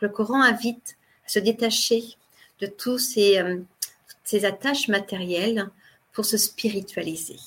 Le 0.00 0.08
Coran 0.08 0.42
invite 0.42 0.96
à 1.26 1.28
se 1.28 1.38
détacher 1.38 2.16
de 2.60 2.66
tous 2.66 2.98
ces, 2.98 3.38
ces 4.26 4.44
attaches 4.44 4.88
matérielles 4.88 5.70
pour 6.12 6.26
se 6.26 6.36
spiritualiser. 6.36 7.38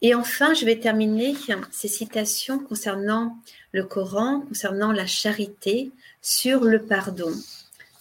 Et 0.00 0.14
enfin, 0.14 0.54
je 0.54 0.64
vais 0.64 0.78
terminer 0.78 1.34
ces 1.72 1.88
citations 1.88 2.60
concernant 2.60 3.36
le 3.72 3.82
Coran, 3.82 4.42
concernant 4.42 4.92
la 4.92 5.06
charité, 5.06 5.90
sur 6.22 6.64
le 6.64 6.82
pardon, 6.82 7.32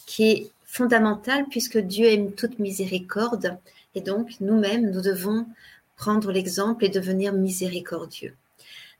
qui 0.06 0.30
est 0.30 0.52
fondamental 0.66 1.46
puisque 1.50 1.80
Dieu 1.80 2.06
aime 2.06 2.34
toute 2.34 2.60
miséricorde 2.60 3.58
et 3.96 4.02
donc 4.02 4.36
nous-mêmes, 4.40 4.92
nous 4.92 5.02
devons 5.02 5.48
prendre 5.96 6.32
l'exemple 6.32 6.86
et 6.86 6.90
devenir 6.90 7.34
miséricordieux. 7.34 8.36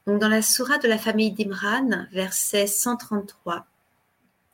Donc 0.08 0.20
dans 0.20 0.30
la 0.30 0.42
Sourate 0.42 0.82
de 0.82 0.88
la 0.88 0.98
famille 0.98 1.32
d'Imran, 1.32 2.08
verset 2.12 2.66
133, 2.66 3.68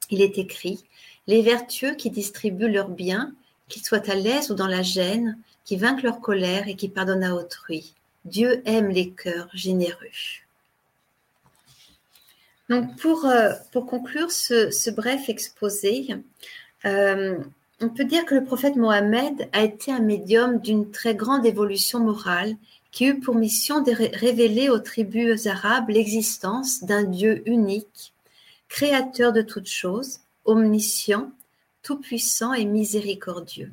il 0.10 0.22
est 0.22 0.38
écrit 0.38 0.84
Les 1.28 1.42
vertueux 1.42 1.96
qui 1.96 2.10
distribuent 2.10 2.70
leurs 2.70 2.90
biens, 2.90 3.34
qu'ils 3.70 3.84
soient 3.84 4.10
à 4.10 4.16
l'aise 4.16 4.52
ou 4.52 4.56
dans 4.56 4.68
la 4.68 4.82
gêne, 4.82 5.38
qui 5.66 5.78
vainquent 5.78 6.04
leur 6.04 6.20
colère 6.20 6.68
et 6.68 6.76
qui 6.76 6.90
pardonnent 6.90 7.24
à 7.24 7.36
autrui. 7.36 7.94
Dieu 8.26 8.62
aime 8.66 8.90
les 8.90 9.12
cœurs 9.12 9.50
généreux. 9.54 10.10
Donc 12.70 12.96
pour, 12.98 13.26
euh, 13.26 13.54
pour 13.72 13.86
conclure 13.86 14.32
ce, 14.32 14.90
bref 14.90 15.30
exposé, 15.30 16.08
euh, 16.86 17.38
on 17.82 17.90
peut 17.90 18.06
dire 18.06 18.26
que 18.26 18.36
le 18.36 18.44
prophète 18.44 18.76
Mohammed 18.76 19.50
a 19.52 19.64
été 19.64 19.92
un 19.92 20.00
médium 20.00 20.60
d'une 20.60 20.90
très 20.92 21.16
grande 21.16 21.46
évolution 21.46 22.00
morale 22.00 22.56
qui 22.92 23.08
eut 23.08 23.20
pour 23.20 23.36
mission 23.36 23.82
de 23.82 23.92
révéler 23.92 24.70
aux 24.70 24.80
tribus 24.80 25.48
arabes 25.48 25.90
l'existence 25.90 26.84
d'un 26.84 27.04
Dieu 27.04 27.42
unique, 27.48 28.14
créateur 28.70 29.34
de 29.34 29.42
toutes 29.42 29.68
choses, 29.68 30.20
omniscient, 30.46 31.32
tout-puissant 31.82 32.54
et 32.54 32.66
miséricordieux. 32.66 33.72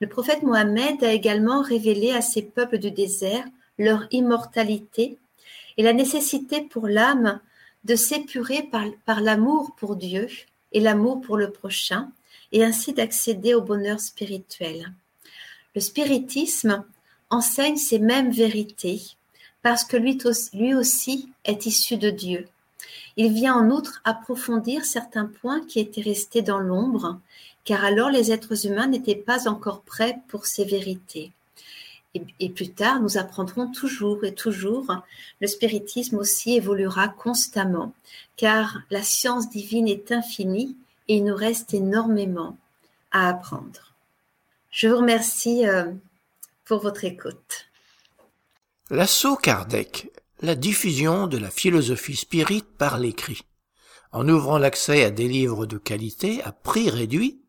Le 0.00 0.08
prophète 0.08 0.42
Mohammed 0.42 1.02
a 1.02 1.12
également 1.12 1.62
révélé 1.62 2.12
à 2.12 2.20
ces 2.20 2.42
peuples 2.42 2.78
du 2.78 2.90
désert 2.90 3.44
leur 3.78 4.06
immortalité 4.10 5.18
et 5.76 5.82
la 5.82 5.92
nécessité 5.92 6.62
pour 6.62 6.88
l'âme 6.88 7.40
de 7.84 7.94
s'épurer 7.94 8.68
par, 9.06 9.20
l'amour 9.20 9.74
pour 9.76 9.96
Dieu 9.96 10.28
et 10.72 10.80
l'amour 10.80 11.20
pour 11.20 11.36
le 11.36 11.50
prochain, 11.50 12.10
et 12.52 12.64
ainsi 12.64 12.92
d'accéder 12.92 13.54
au 13.54 13.60
bonheur 13.60 14.00
spirituel. 14.00 14.92
Le 15.74 15.80
spiritisme 15.80 16.84
enseigne 17.30 17.76
ces 17.76 17.98
mêmes 17.98 18.30
vérités 18.30 19.02
parce 19.62 19.84
que 19.84 19.96
lui 19.96 20.74
aussi 20.74 21.28
est 21.44 21.66
issu 21.66 21.96
de 21.96 22.10
Dieu. 22.10 22.46
Il 23.16 23.32
vient 23.32 23.54
en 23.54 23.70
outre 23.70 24.00
approfondir 24.04 24.84
certains 24.84 25.26
points 25.26 25.64
qui 25.66 25.80
étaient 25.80 26.02
restés 26.02 26.42
dans 26.42 26.58
l'ombre, 26.58 27.18
car 27.64 27.84
alors 27.84 28.10
les 28.10 28.32
êtres 28.32 28.66
humains 28.66 28.86
n'étaient 28.86 29.14
pas 29.14 29.48
encore 29.48 29.82
prêts 29.82 30.18
pour 30.28 30.46
ces 30.46 30.64
vérités. 30.64 31.32
Et, 32.40 32.48
plus 32.48 32.70
tard, 32.70 33.00
nous 33.00 33.18
apprendrons 33.18 33.70
toujours 33.70 34.24
et 34.24 34.34
toujours. 34.34 34.86
Le 35.40 35.46
spiritisme 35.46 36.16
aussi 36.16 36.54
évoluera 36.54 37.08
constamment, 37.08 37.92
car 38.36 38.78
la 38.90 39.02
science 39.02 39.50
divine 39.50 39.88
est 39.88 40.12
infinie 40.12 40.76
et 41.08 41.16
il 41.16 41.24
nous 41.24 41.36
reste 41.36 41.74
énormément 41.74 42.56
à 43.10 43.28
apprendre. 43.28 43.92
Je 44.70 44.88
vous 44.88 44.96
remercie 44.96 45.66
euh, 45.66 45.92
pour 46.64 46.80
votre 46.80 47.04
écoute. 47.04 47.66
L'assaut 48.90 49.36
Kardec, 49.36 50.10
la 50.40 50.54
diffusion 50.54 51.26
de 51.26 51.38
la 51.38 51.50
philosophie 51.50 52.16
spirit 52.16 52.64
par 52.76 52.98
l'écrit, 52.98 53.42
en 54.12 54.28
ouvrant 54.28 54.58
l'accès 54.58 55.04
à 55.04 55.10
des 55.10 55.28
livres 55.28 55.66
de 55.66 55.78
qualité 55.78 56.42
à 56.42 56.52
prix 56.52 56.90
réduit, 56.90 57.42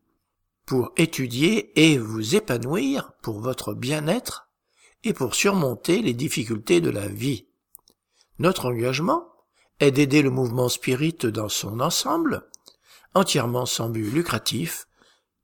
pour 0.64 0.92
étudier 0.96 1.72
et 1.80 1.96
vous 1.96 2.34
épanouir 2.34 3.12
pour 3.22 3.40
votre 3.40 3.72
bien-être 3.72 4.50
et 5.02 5.14
pour 5.14 5.34
surmonter 5.34 6.02
les 6.02 6.12
difficultés 6.12 6.82
de 6.82 6.90
la 6.90 7.08
vie. 7.08 7.46
Notre 8.38 8.66
engagement 8.66 9.28
est 9.80 9.92
d'aider 9.92 10.20
le 10.20 10.30
mouvement 10.30 10.68
spirit 10.68 11.16
dans 11.22 11.48
son 11.48 11.80
ensemble, 11.80 12.46
entièrement 13.14 13.64
sans 13.64 13.88
but 13.88 14.10
lucratif. 14.10 14.88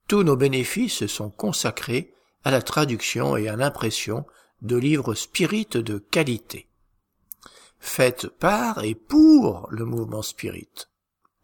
Tous 0.08 0.22
nos 0.22 0.36
bénéfices 0.36 1.06
sont 1.06 1.30
consacrés 1.30 2.12
à 2.42 2.50
la 2.50 2.60
traduction 2.60 3.36
et 3.36 3.48
à 3.48 3.56
l'impression 3.56 4.26
de 4.60 4.76
livres 4.76 5.14
spirit 5.14 5.66
de 5.72 5.98
qualité. 5.98 6.68
Faites 7.86 8.28
par 8.28 8.82
et 8.82 8.94
pour 8.94 9.68
le 9.70 9.84
mouvement 9.84 10.22
spirit. 10.22 10.88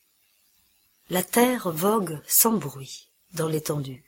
La 1.10 1.22
terre 1.22 1.70
vogue 1.70 2.20
sans 2.26 2.52
bruit 2.52 3.08
dans 3.32 3.48
l'étendue. 3.48 4.04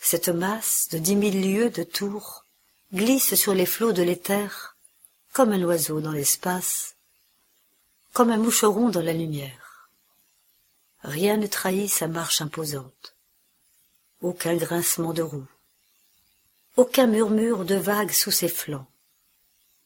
Cette 0.00 0.28
masse 0.28 0.88
de 0.90 0.98
dix 0.98 1.14
mille 1.14 1.40
lieues 1.40 1.70
de 1.70 1.84
tour 1.84 2.44
glisse 2.92 3.34
sur 3.34 3.54
les 3.54 3.66
flots 3.66 3.92
de 3.92 4.02
l'éther 4.02 4.76
comme 5.32 5.52
un 5.52 5.62
oiseau 5.62 6.00
dans 6.00 6.10
l'espace, 6.10 6.96
comme 8.12 8.30
un 8.30 8.36
moucheron 8.36 8.88
dans 8.88 9.02
la 9.02 9.12
lumière. 9.12 9.88
Rien 11.02 11.36
ne 11.36 11.46
trahit 11.46 11.88
sa 11.88 12.08
marche 12.08 12.40
imposante. 12.40 13.14
aucun 14.22 14.54
grincement 14.54 15.14
de 15.14 15.22
roue, 15.22 15.48
aucun 16.76 17.06
murmure 17.06 17.64
de 17.64 17.76
vagues 17.76 18.12
sous 18.12 18.30
ses 18.30 18.48
flancs. 18.48 18.86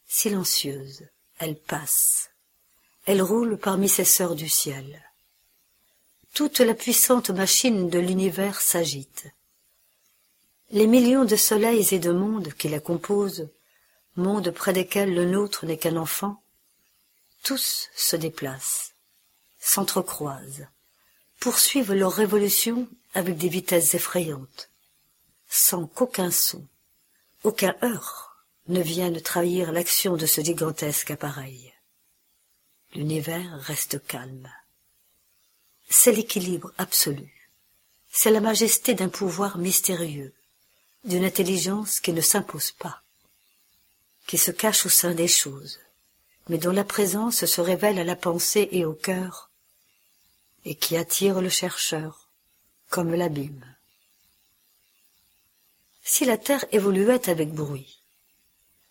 Silencieuse, 0.08 1.06
elle 1.38 1.56
passe, 1.56 2.30
elle 3.06 3.22
roule 3.22 3.56
parmi 3.58 3.88
ses 3.88 4.04
sœurs 4.04 4.34
du 4.34 4.48
ciel. 4.48 5.02
Toute 6.32 6.58
la 6.58 6.74
puissante 6.74 7.30
machine 7.30 7.88
de 7.88 8.00
l'univers 8.00 8.60
s'agite. 8.60 9.26
Les 10.72 10.88
millions 10.88 11.24
de 11.24 11.36
soleils 11.36 11.94
et 11.94 12.00
de 12.00 12.10
mondes 12.10 12.52
qui 12.54 12.68
la 12.68 12.80
composent, 12.80 13.48
mondes 14.16 14.50
près 14.50 14.72
desquels 14.72 15.14
le 15.14 15.26
nôtre 15.26 15.64
n'est 15.66 15.78
qu'un 15.78 15.96
enfant, 15.96 16.42
tous 17.44 17.90
se 17.94 18.16
déplacent, 18.16 18.94
s'entrecroisent, 19.60 20.66
poursuivent 21.38 21.92
leur 21.92 22.12
révolution 22.12 22.88
avec 23.12 23.36
des 23.36 23.48
vitesses 23.48 23.94
effrayantes, 23.94 24.70
sans 25.48 25.86
qu'aucun 25.86 26.30
son, 26.30 26.66
aucun 27.44 27.76
heurt 27.82 28.30
ne 28.68 28.80
vienne 28.80 29.20
trahir 29.20 29.72
l'action 29.72 30.16
de 30.16 30.26
ce 30.26 30.40
gigantesque 30.40 31.10
appareil. 31.10 31.72
L'univers 32.94 33.60
reste 33.60 34.04
calme. 34.06 34.50
C'est 35.90 36.12
l'équilibre 36.12 36.72
absolu. 36.78 37.30
C'est 38.10 38.30
la 38.30 38.40
majesté 38.40 38.94
d'un 38.94 39.10
pouvoir 39.10 39.58
mystérieux, 39.58 40.32
d'une 41.04 41.24
intelligence 41.24 42.00
qui 42.00 42.12
ne 42.12 42.22
s'impose 42.22 42.72
pas, 42.72 43.02
qui 44.26 44.38
se 44.38 44.50
cache 44.50 44.86
au 44.86 44.88
sein 44.88 45.12
des 45.12 45.28
choses, 45.28 45.78
mais 46.48 46.58
dont 46.58 46.72
la 46.72 46.84
présence 46.84 47.44
se 47.46 47.60
révèle 47.60 47.98
à 47.98 48.04
la 48.04 48.16
pensée 48.16 48.68
et 48.72 48.84
au 48.84 48.92
cœur, 48.92 49.50
et 50.64 50.74
qui 50.74 50.96
attire 50.96 51.40
le 51.40 51.48
chercheur, 51.48 52.28
comme 52.90 53.14
l'abîme. 53.14 53.64
Si 56.02 56.24
la 56.24 56.36
Terre 56.36 56.64
évoluait 56.72 57.28
avec 57.30 57.52
bruit, 57.52 58.02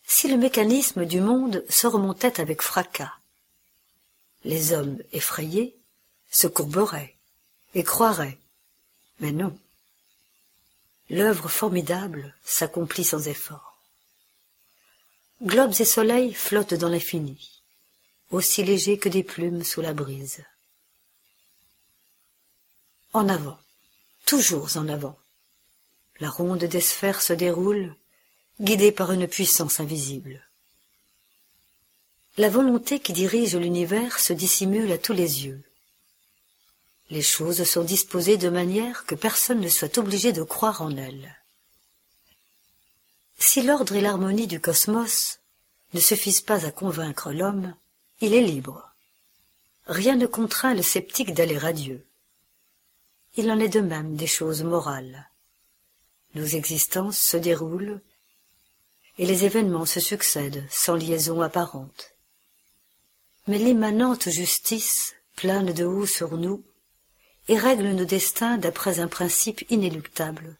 si 0.05 0.27
le 0.27 0.37
mécanisme 0.37 1.05
du 1.05 1.21
monde 1.21 1.63
se 1.69 1.87
remontait 1.87 2.41
avec 2.41 2.61
fracas, 2.61 3.13
les 4.43 4.73
hommes 4.73 4.97
effrayés 5.11 5.75
se 6.31 6.47
courberaient 6.47 7.15
et 7.75 7.83
croiraient, 7.83 8.39
mais 9.19 9.31
non. 9.31 9.57
L'œuvre 11.09 11.47
formidable 11.47 12.35
s'accomplit 12.43 13.03
sans 13.03 13.27
effort. 13.27 13.72
Globes 15.43 15.73
et 15.81 15.85
soleils 15.85 16.33
flottent 16.33 16.73
dans 16.73 16.87
l'infini, 16.87 17.61
aussi 18.31 18.63
légers 18.63 18.97
que 18.97 19.09
des 19.09 19.23
plumes 19.23 19.65
sous 19.65 19.81
la 19.81 19.93
brise. 19.93 20.41
En 23.11 23.27
avant, 23.27 23.59
toujours 24.25 24.77
en 24.77 24.87
avant. 24.87 25.19
La 26.21 26.29
ronde 26.29 26.63
des 26.63 26.79
sphères 26.79 27.21
se 27.21 27.33
déroule, 27.33 27.93
guidée 28.61 28.93
par 28.93 29.11
une 29.11 29.27
puissance 29.27 29.81
invisible. 29.81 30.47
La 32.37 32.47
volonté 32.47 33.01
qui 33.01 33.11
dirige 33.11 33.57
l'univers 33.57 34.19
se 34.19 34.31
dissimule 34.31 34.93
à 34.93 34.97
tous 34.97 35.13
les 35.13 35.45
yeux. 35.45 35.61
Les 37.09 37.21
choses 37.21 37.65
sont 37.65 37.83
disposées 37.83 38.37
de 38.37 38.49
manière 38.49 39.05
que 39.05 39.15
personne 39.15 39.59
ne 39.59 39.67
soit 39.67 39.97
obligé 39.97 40.31
de 40.31 40.43
croire 40.43 40.81
en 40.81 40.95
elles. 40.95 41.35
Si 43.45 43.61
l'ordre 43.61 43.93
et 43.93 44.01
l'harmonie 44.01 44.47
du 44.47 44.61
cosmos 44.61 45.39
ne 45.93 45.99
suffisent 45.99 46.41
pas 46.41 46.65
à 46.65 46.71
convaincre 46.71 47.33
l'homme, 47.33 47.75
il 48.21 48.33
est 48.33 48.41
libre. 48.41 48.89
Rien 49.85 50.15
ne 50.15 50.25
contraint 50.25 50.73
le 50.73 50.81
sceptique 50.81 51.33
d'aller 51.33 51.57
à 51.57 51.73
Dieu. 51.73 52.07
Il 53.35 53.51
en 53.51 53.59
est 53.59 53.69
de 53.69 53.81
même 53.81 54.15
des 54.15 54.27
choses 54.27 54.63
morales. 54.63 55.29
Nos 56.35 56.45
existences 56.45 57.19
se 57.19 57.35
déroulent 57.35 58.01
et 59.17 59.25
les 59.25 59.43
événements 59.43 59.85
se 59.85 59.99
succèdent 59.99 60.65
sans 60.71 60.95
liaison 60.95 61.41
apparente. 61.41 62.15
Mais 63.47 63.57
l'immanente 63.59 64.29
justice 64.29 65.15
plane 65.35 65.73
de 65.73 65.83
haut 65.83 66.07
sur 66.07 66.37
nous 66.37 66.63
et 67.49 67.57
règle 67.57 67.91
nos 67.91 68.05
destins 68.05 68.57
d'après 68.57 68.99
un 68.99 69.09
principe 69.09 69.69
inéluctable, 69.69 70.57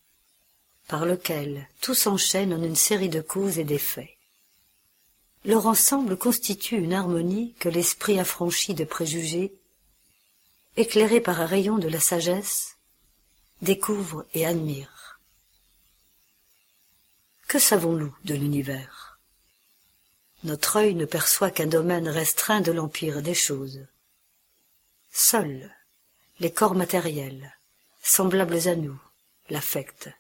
par 0.94 1.08
lequel 1.08 1.68
tout 1.82 1.96
s'enchaîne 1.96 2.54
en 2.54 2.62
une 2.62 2.76
série 2.76 3.10
de 3.10 3.20
causes 3.20 3.58
et 3.58 3.64
d'effets. 3.64 4.16
Leur 5.44 5.66
ensemble 5.66 6.18
constitue 6.18 6.78
une 6.78 6.94
harmonie 6.94 7.56
que 7.60 7.68
l'esprit 7.68 8.20
affranchi 8.20 8.76
de 8.76 8.84
préjugés, 8.84 9.56
éclairé 10.78 11.20
par 11.20 11.42
un 11.42 11.48
rayon 11.48 11.80
de 11.80 11.88
la 11.88 12.00
sagesse, 12.00 12.78
découvre 13.64 14.28
et 14.36 14.46
admire. 14.46 15.20
Que 17.48 17.58
savons-nous 17.58 18.16
de 18.26 18.36
l'univers? 18.36 19.20
Notre 20.44 20.76
œil 20.76 20.94
ne 20.94 21.06
perçoit 21.06 21.50
qu'un 21.50 21.66
domaine 21.66 22.08
restreint 22.08 22.62
de 22.62 22.72
l'empire 22.72 23.24
des 23.24 23.34
choses. 23.34 23.88
Seuls 25.12 25.72
les 26.40 26.52
corps 26.52 26.76
matériels, 26.76 27.52
semblables 28.04 28.68
à 28.68 28.76
nous, 28.76 29.02
l'affectent. 29.50 30.12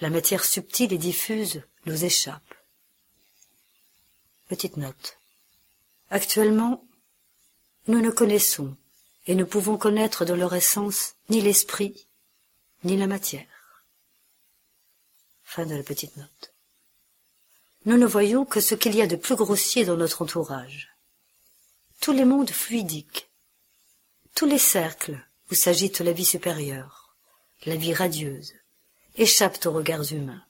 La 0.00 0.10
matière 0.10 0.44
subtile 0.44 0.92
et 0.92 0.98
diffuse 0.98 1.62
nous 1.86 2.04
échappe. 2.04 2.54
Petite 4.48 4.76
note. 4.76 5.18
Actuellement, 6.10 6.84
nous 7.88 8.00
ne 8.00 8.10
connaissons 8.10 8.76
et 9.26 9.34
ne 9.34 9.44
pouvons 9.44 9.78
connaître 9.78 10.24
de 10.24 10.34
leur 10.34 10.54
essence 10.54 11.14
ni 11.30 11.40
l'esprit, 11.40 12.06
ni 12.84 12.96
la 12.96 13.06
matière. 13.06 13.84
Fin 15.44 15.64
de 15.64 15.74
la 15.74 15.82
petite 15.82 16.16
note. 16.16 16.52
Nous 17.86 17.96
ne 17.96 18.06
voyons 18.06 18.44
que 18.44 18.60
ce 18.60 18.74
qu'il 18.74 18.94
y 18.94 19.02
a 19.02 19.06
de 19.06 19.16
plus 19.16 19.36
grossier 19.36 19.84
dans 19.84 19.96
notre 19.96 20.22
entourage. 20.22 20.94
Tous 22.00 22.12
les 22.12 22.24
mondes 22.24 22.50
fluidiques, 22.50 23.30
tous 24.34 24.46
les 24.46 24.58
cercles 24.58 25.18
où 25.50 25.54
s'agite 25.54 26.00
la 26.00 26.12
vie 26.12 26.24
supérieure, 26.24 27.16
la 27.64 27.76
vie 27.76 27.94
radieuse, 27.94 28.52
échappent 29.16 29.64
aux 29.66 29.72
regards 29.72 30.12
humains. 30.12 30.42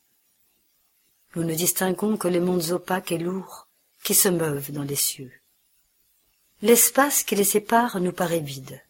Nous 1.35 1.45
ne 1.45 1.55
distinguons 1.55 2.17
que 2.17 2.29
les 2.29 2.41
mondes 2.41 2.71
opaques 2.71 3.13
et 3.13 3.19
lourds 3.19 3.69
qui 4.03 4.15
se 4.15 4.29
meuvent 4.29 4.73
dans 4.73 4.83
les 4.83 4.97
cieux. 4.97 5.33
L'espace 6.63 7.23
qui 7.23 7.35
les 7.37 7.45
sépare 7.45 8.01
nous 8.01 8.13
paraît 8.13 8.41
vide. 8.41 8.83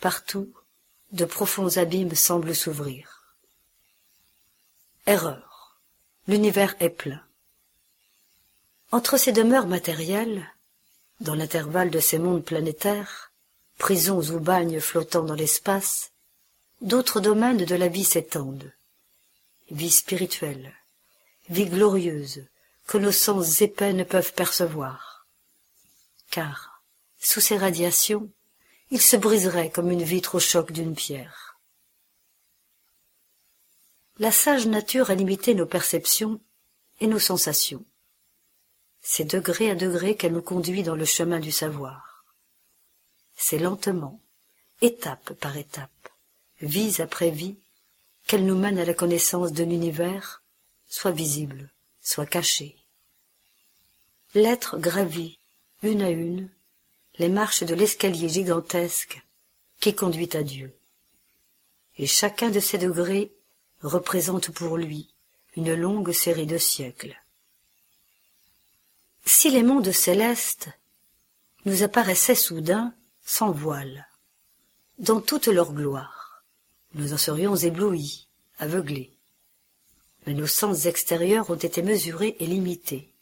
Partout, 0.00 0.50
de 1.12 1.24
profonds 1.24 1.76
abîmes 1.76 2.14
semblent 2.14 2.54
s'ouvrir. 2.54 3.34
Erreur. 5.06 5.78
L'univers 6.26 6.74
est 6.80 6.90
plein. 6.90 7.22
Entre 8.90 9.16
ces 9.16 9.32
demeures 9.32 9.66
matérielles, 9.66 10.50
dans 11.20 11.34
l'intervalle 11.34 11.90
de 11.90 12.00
ces 12.00 12.18
mondes 12.18 12.44
planétaires, 12.44 13.32
prisons 13.78 14.22
ou 14.30 14.40
bagnes 14.40 14.80
flottant 14.80 15.22
dans 15.22 15.34
l'espace, 15.34 16.10
d'autres 16.80 17.20
domaines 17.20 17.64
de 17.64 17.74
la 17.74 17.88
vie 17.88 18.04
s'étendent. 18.04 18.72
Vie 19.70 19.90
spirituelle, 19.90 20.72
vie 21.48 21.66
glorieuse, 21.66 22.44
que 22.86 22.98
nos 22.98 23.12
sens 23.12 23.60
épais 23.60 23.92
ne 23.92 24.04
peuvent 24.04 24.32
percevoir 24.32 25.16
car, 26.36 26.82
sous 27.18 27.40
ces 27.40 27.56
radiations, 27.56 28.28
il 28.90 29.00
se 29.00 29.16
briserait 29.16 29.70
comme 29.70 29.90
une 29.90 30.02
vitre 30.02 30.34
au 30.34 30.40
choc 30.40 30.70
d'une 30.70 30.94
pierre. 30.94 31.58
La 34.18 34.30
sage 34.30 34.66
nature 34.66 35.10
a 35.10 35.14
limité 35.14 35.54
nos 35.54 35.64
perceptions 35.64 36.38
et 37.00 37.06
nos 37.06 37.18
sensations. 37.18 37.84
C'est 39.02 39.24
degré 39.24 39.70
à 39.70 39.74
degré 39.74 40.14
qu'elle 40.14 40.32
nous 40.32 40.42
conduit 40.42 40.82
dans 40.82 40.94
le 40.94 41.06
chemin 41.06 41.40
du 41.40 41.52
savoir. 41.52 42.24
C'est 43.34 43.58
lentement, 43.58 44.20
étape 44.82 45.32
par 45.34 45.56
étape, 45.56 45.90
vie 46.60 47.00
après 47.00 47.30
vie, 47.30 47.56
qu'elle 48.26 48.44
nous 48.44 48.56
mène 48.56 48.78
à 48.78 48.84
la 48.84 48.94
connaissance 48.94 49.52
de 49.52 49.64
l'univers, 49.64 50.42
soit 50.88 51.12
visible, 51.12 51.70
soit 52.02 52.26
caché. 52.26 52.76
L'être 54.34 54.78
gravit 54.78 55.38
une 55.82 56.02
à 56.02 56.10
une, 56.10 56.48
les 57.18 57.28
marches 57.28 57.62
de 57.62 57.74
l'escalier 57.74 58.28
gigantesque 58.28 59.22
qui 59.80 59.94
conduit 59.94 60.30
à 60.34 60.42
Dieu. 60.42 60.74
Et 61.98 62.06
chacun 62.06 62.50
de 62.50 62.60
ces 62.60 62.78
degrés 62.78 63.32
représente 63.82 64.50
pour 64.50 64.76
lui 64.76 65.14
une 65.56 65.74
longue 65.74 66.12
série 66.12 66.46
de 66.46 66.58
siècles. 66.58 67.16
Si 69.24 69.50
les 69.50 69.62
mondes 69.62 69.92
célestes 69.92 70.68
nous 71.64 71.82
apparaissaient 71.82 72.34
soudain 72.34 72.94
sans 73.24 73.50
voile, 73.50 74.06
dans 74.98 75.20
toute 75.20 75.48
leur 75.48 75.72
gloire, 75.72 76.15
nous 76.94 77.12
en 77.12 77.18
serions 77.18 77.56
éblouis, 77.56 78.28
aveuglés. 78.58 79.12
Mais 80.26 80.34
nos 80.34 80.46
sens 80.46 80.86
extérieurs 80.86 81.50
ont 81.50 81.56
été 81.56 81.82
mesurés 81.82 82.36
et 82.40 82.46
limités. 82.46 83.12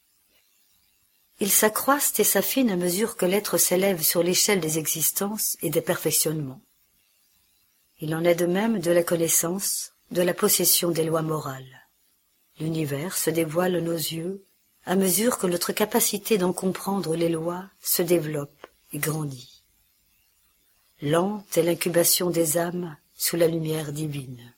Ils 1.40 1.50
s'accroissent 1.50 2.18
et 2.20 2.24
s'affinent 2.24 2.70
à 2.70 2.76
mesure 2.76 3.16
que 3.16 3.26
l'être 3.26 3.58
s'élève 3.58 4.02
sur 4.02 4.22
l'échelle 4.22 4.60
des 4.60 4.78
existences 4.78 5.56
et 5.62 5.70
des 5.70 5.80
perfectionnements. 5.80 6.60
Il 8.00 8.14
en 8.14 8.24
est 8.24 8.34
de 8.34 8.46
même 8.46 8.78
de 8.78 8.90
la 8.90 9.02
connaissance, 9.02 9.92
de 10.10 10.22
la 10.22 10.34
possession 10.34 10.90
des 10.90 11.04
lois 11.04 11.22
morales. 11.22 11.88
L'univers 12.60 13.16
se 13.16 13.30
dévoile 13.30 13.76
à 13.76 13.80
nos 13.80 13.92
yeux 13.92 14.44
à 14.86 14.96
mesure 14.96 15.38
que 15.38 15.46
notre 15.46 15.72
capacité 15.72 16.38
d'en 16.38 16.52
comprendre 16.52 17.16
les 17.16 17.28
lois 17.28 17.64
se 17.80 18.02
développe 18.02 18.66
et 18.92 18.98
grandit. 18.98 19.62
Lente 21.02 21.56
est 21.56 21.62
l'incubation 21.62 22.30
des 22.30 22.58
âmes 22.58 22.96
sous 23.24 23.36
la 23.36 23.48
lumière 23.48 23.90
divine. 23.90 24.52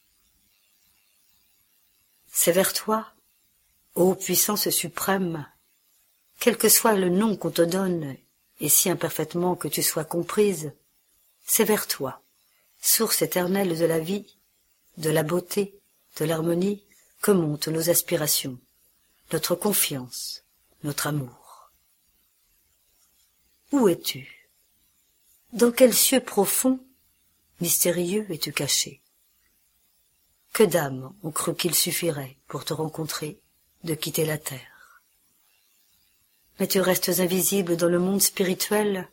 C'est 2.26 2.50
vers 2.50 2.72
toi, 2.72 3.12
ô 3.94 4.16
puissance 4.16 4.70
suprême, 4.70 5.46
quel 6.40 6.58
que 6.58 6.68
soit 6.68 6.96
le 6.96 7.08
nom 7.08 7.36
qu'on 7.36 7.52
te 7.52 7.62
donne, 7.62 8.16
et 8.58 8.68
si 8.68 8.90
imparfaitement 8.90 9.54
que 9.54 9.68
tu 9.68 9.84
sois 9.84 10.04
comprise, 10.04 10.72
c'est 11.44 11.62
vers 11.62 11.86
toi, 11.86 12.20
source 12.82 13.22
éternelle 13.22 13.78
de 13.78 13.84
la 13.84 14.00
vie, 14.00 14.36
de 14.96 15.10
la 15.10 15.22
beauté, 15.22 15.78
de 16.16 16.24
l'harmonie, 16.24 16.82
que 17.22 17.30
montent 17.30 17.68
nos 17.68 17.88
aspirations, 17.88 18.58
notre 19.32 19.54
confiance, 19.54 20.42
notre 20.82 21.06
amour. 21.06 21.70
Où 23.70 23.86
es-tu? 23.86 24.50
Dans 25.52 25.70
quel 25.70 25.94
cieux 25.94 26.20
profond, 26.20 26.80
mystérieux 27.60 28.26
es-tu 28.30 28.52
caché? 28.52 29.00
Que 30.52 30.62
d'âmes 30.62 31.12
ont 31.22 31.30
cru 31.30 31.54
qu'il 31.54 31.74
suffirait, 31.74 32.36
pour 32.48 32.64
te 32.64 32.72
rencontrer, 32.72 33.38
de 33.84 33.94
quitter 33.94 34.24
la 34.24 34.38
terre? 34.38 35.02
Mais 36.58 36.66
tu 36.66 36.80
restes 36.80 37.20
invisible 37.20 37.76
dans 37.76 37.88
le 37.88 37.98
monde 37.98 38.22
spirituel 38.22 39.08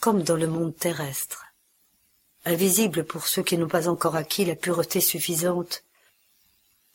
comme 0.00 0.22
dans 0.22 0.36
le 0.36 0.46
monde 0.46 0.76
terrestre 0.76 1.46
invisible 2.46 3.04
pour 3.04 3.26
ceux 3.26 3.42
qui 3.42 3.58
n'ont 3.58 3.68
pas 3.68 3.88
encore 3.88 4.16
acquis 4.16 4.44
la 4.44 4.54
pureté 4.54 5.00
suffisante 5.00 5.82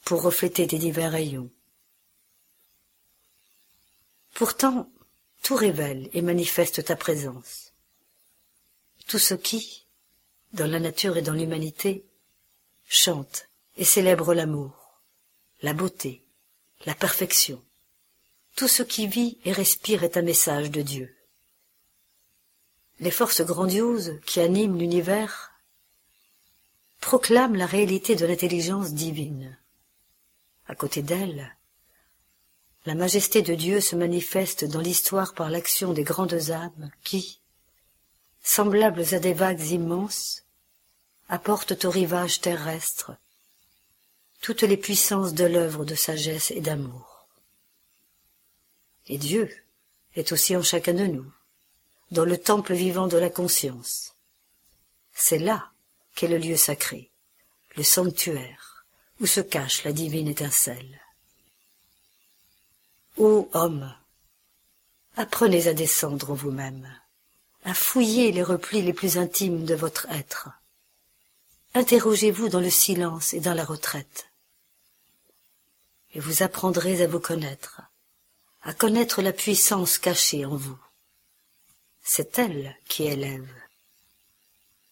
pour 0.05 0.21
refléter 0.23 0.65
tes 0.65 0.79
divers 0.79 1.11
rayons. 1.11 1.51
Pourtant, 4.33 4.89
tout 5.43 5.55
révèle 5.55 6.09
et 6.13 6.21
manifeste 6.21 6.85
ta 6.85 6.95
présence. 6.95 7.73
Tout 9.07 9.19
ce 9.19 9.33
qui, 9.33 9.80
dans 10.53 10.69
la 10.69 10.79
nature 10.79 11.17
et 11.17 11.21
dans 11.21 11.33
l'humanité, 11.33 12.05
chante 12.85 13.47
et 13.77 13.85
célèbre 13.85 14.33
l'amour, 14.33 15.01
la 15.61 15.73
beauté, 15.73 16.23
la 16.85 16.95
perfection. 16.95 17.61
Tout 18.55 18.67
ce 18.67 18.83
qui 18.83 19.07
vit 19.07 19.37
et 19.45 19.51
respire 19.51 20.03
est 20.03 20.17
un 20.17 20.21
message 20.21 20.71
de 20.71 20.81
Dieu 20.81 21.15
les 23.01 23.11
forces 23.11 23.41
grandioses 23.41 24.19
qui 24.25 24.39
animent 24.39 24.77
l'univers 24.77 25.51
proclament 27.01 27.55
la 27.55 27.65
réalité 27.65 28.15
de 28.15 28.27
l'intelligence 28.27 28.93
divine. 28.93 29.57
À 30.67 30.75
côté 30.75 31.01
d'elle, 31.01 31.57
la 32.85 32.93
majesté 32.93 33.41
de 33.41 33.55
Dieu 33.55 33.81
se 33.81 33.95
manifeste 33.95 34.65
dans 34.65 34.79
l'histoire 34.79 35.33
par 35.33 35.49
l'action 35.49 35.93
des 35.93 36.03
grandes 36.03 36.51
âmes 36.51 36.91
qui, 37.03 37.40
semblables 38.43 39.13
à 39.13 39.19
des 39.19 39.33
vagues 39.33 39.67
immenses, 39.69 40.43
apportent 41.29 41.85
au 41.85 41.89
rivage 41.89 42.41
terrestre 42.41 43.13
toutes 44.41 44.63
les 44.63 44.77
puissances 44.77 45.33
de 45.33 45.45
l'œuvre 45.45 45.85
de 45.85 45.95
sagesse 45.95 46.51
et 46.51 46.61
d'amour. 46.61 47.27
Et 49.07 49.17
Dieu 49.17 49.49
est 50.15 50.31
aussi 50.31 50.55
en 50.55 50.63
chacun 50.63 50.93
de 50.93 51.05
nous 51.05 51.31
dans 52.11 52.25
le 52.25 52.37
temple 52.37 52.73
vivant 52.73 53.07
de 53.07 53.17
la 53.17 53.29
conscience. 53.29 54.13
C'est 55.13 55.37
là 55.37 55.71
qu'est 56.15 56.27
le 56.27 56.37
lieu 56.37 56.57
sacré, 56.57 57.09
le 57.77 57.83
sanctuaire, 57.83 58.85
où 59.21 59.25
se 59.25 59.39
cache 59.39 59.83
la 59.83 59.93
divine 59.93 60.27
étincelle. 60.27 60.99
Ô 63.17 63.49
homme, 63.53 63.95
apprenez 65.15 65.67
à 65.67 65.73
descendre 65.73 66.31
en 66.31 66.33
vous-même, 66.33 66.89
à 67.63 67.73
fouiller 67.73 68.31
les 68.31 68.43
replis 68.43 68.81
les 68.81 68.93
plus 68.93 69.17
intimes 69.17 69.65
de 69.65 69.75
votre 69.75 70.07
être. 70.09 70.49
Interrogez-vous 71.73 72.49
dans 72.49 72.59
le 72.59 72.69
silence 72.69 73.33
et 73.33 73.39
dans 73.39 73.53
la 73.53 73.63
retraite. 73.63 74.27
Et 76.13 76.19
vous 76.19 76.43
apprendrez 76.43 77.01
à 77.01 77.07
vous 77.07 77.19
connaître, 77.19 77.81
à 78.63 78.73
connaître 78.73 79.21
la 79.21 79.31
puissance 79.31 79.97
cachée 79.97 80.45
en 80.45 80.55
vous 80.55 80.77
c'est 82.03 82.39
elle 82.39 82.75
qui 82.87 83.03
élève 83.03 83.49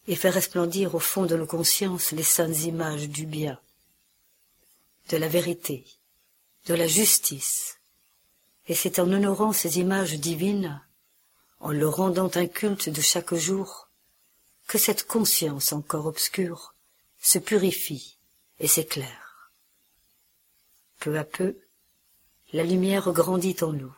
et 0.07 0.15
fait 0.15 0.29
resplendir 0.29 0.95
au 0.95 0.99
fond 0.99 1.25
de 1.25 1.35
nos 1.35 1.45
consciences 1.45 2.11
les 2.11 2.23
saintes 2.23 2.63
images 2.63 3.09
du 3.09 3.25
bien, 3.25 3.59
de 5.09 5.17
la 5.17 5.27
vérité, 5.27 5.85
de 6.65 6.73
la 6.73 6.87
justice. 6.87 7.77
Et 8.67 8.75
c'est 8.75 8.99
en 8.99 9.11
honorant 9.11 9.53
ces 9.53 9.79
images 9.79 10.13
divines, 10.13 10.81
en 11.59 11.71
leur 11.71 11.97
rendant 11.97 12.31
un 12.35 12.47
culte 12.47 12.89
de 12.89 13.01
chaque 13.01 13.33
jour, 13.33 13.89
que 14.67 14.77
cette 14.77 15.05
conscience 15.05 15.73
encore 15.73 16.05
obscure 16.05 16.73
se 17.21 17.39
purifie 17.39 18.17
et 18.59 18.67
s'éclaire. 18.67 19.51
Peu 20.99 21.17
à 21.17 21.23
peu, 21.23 21.57
la 22.53 22.63
lumière 22.63 23.11
grandit 23.11 23.57
en 23.61 23.73
nous. 23.73 23.93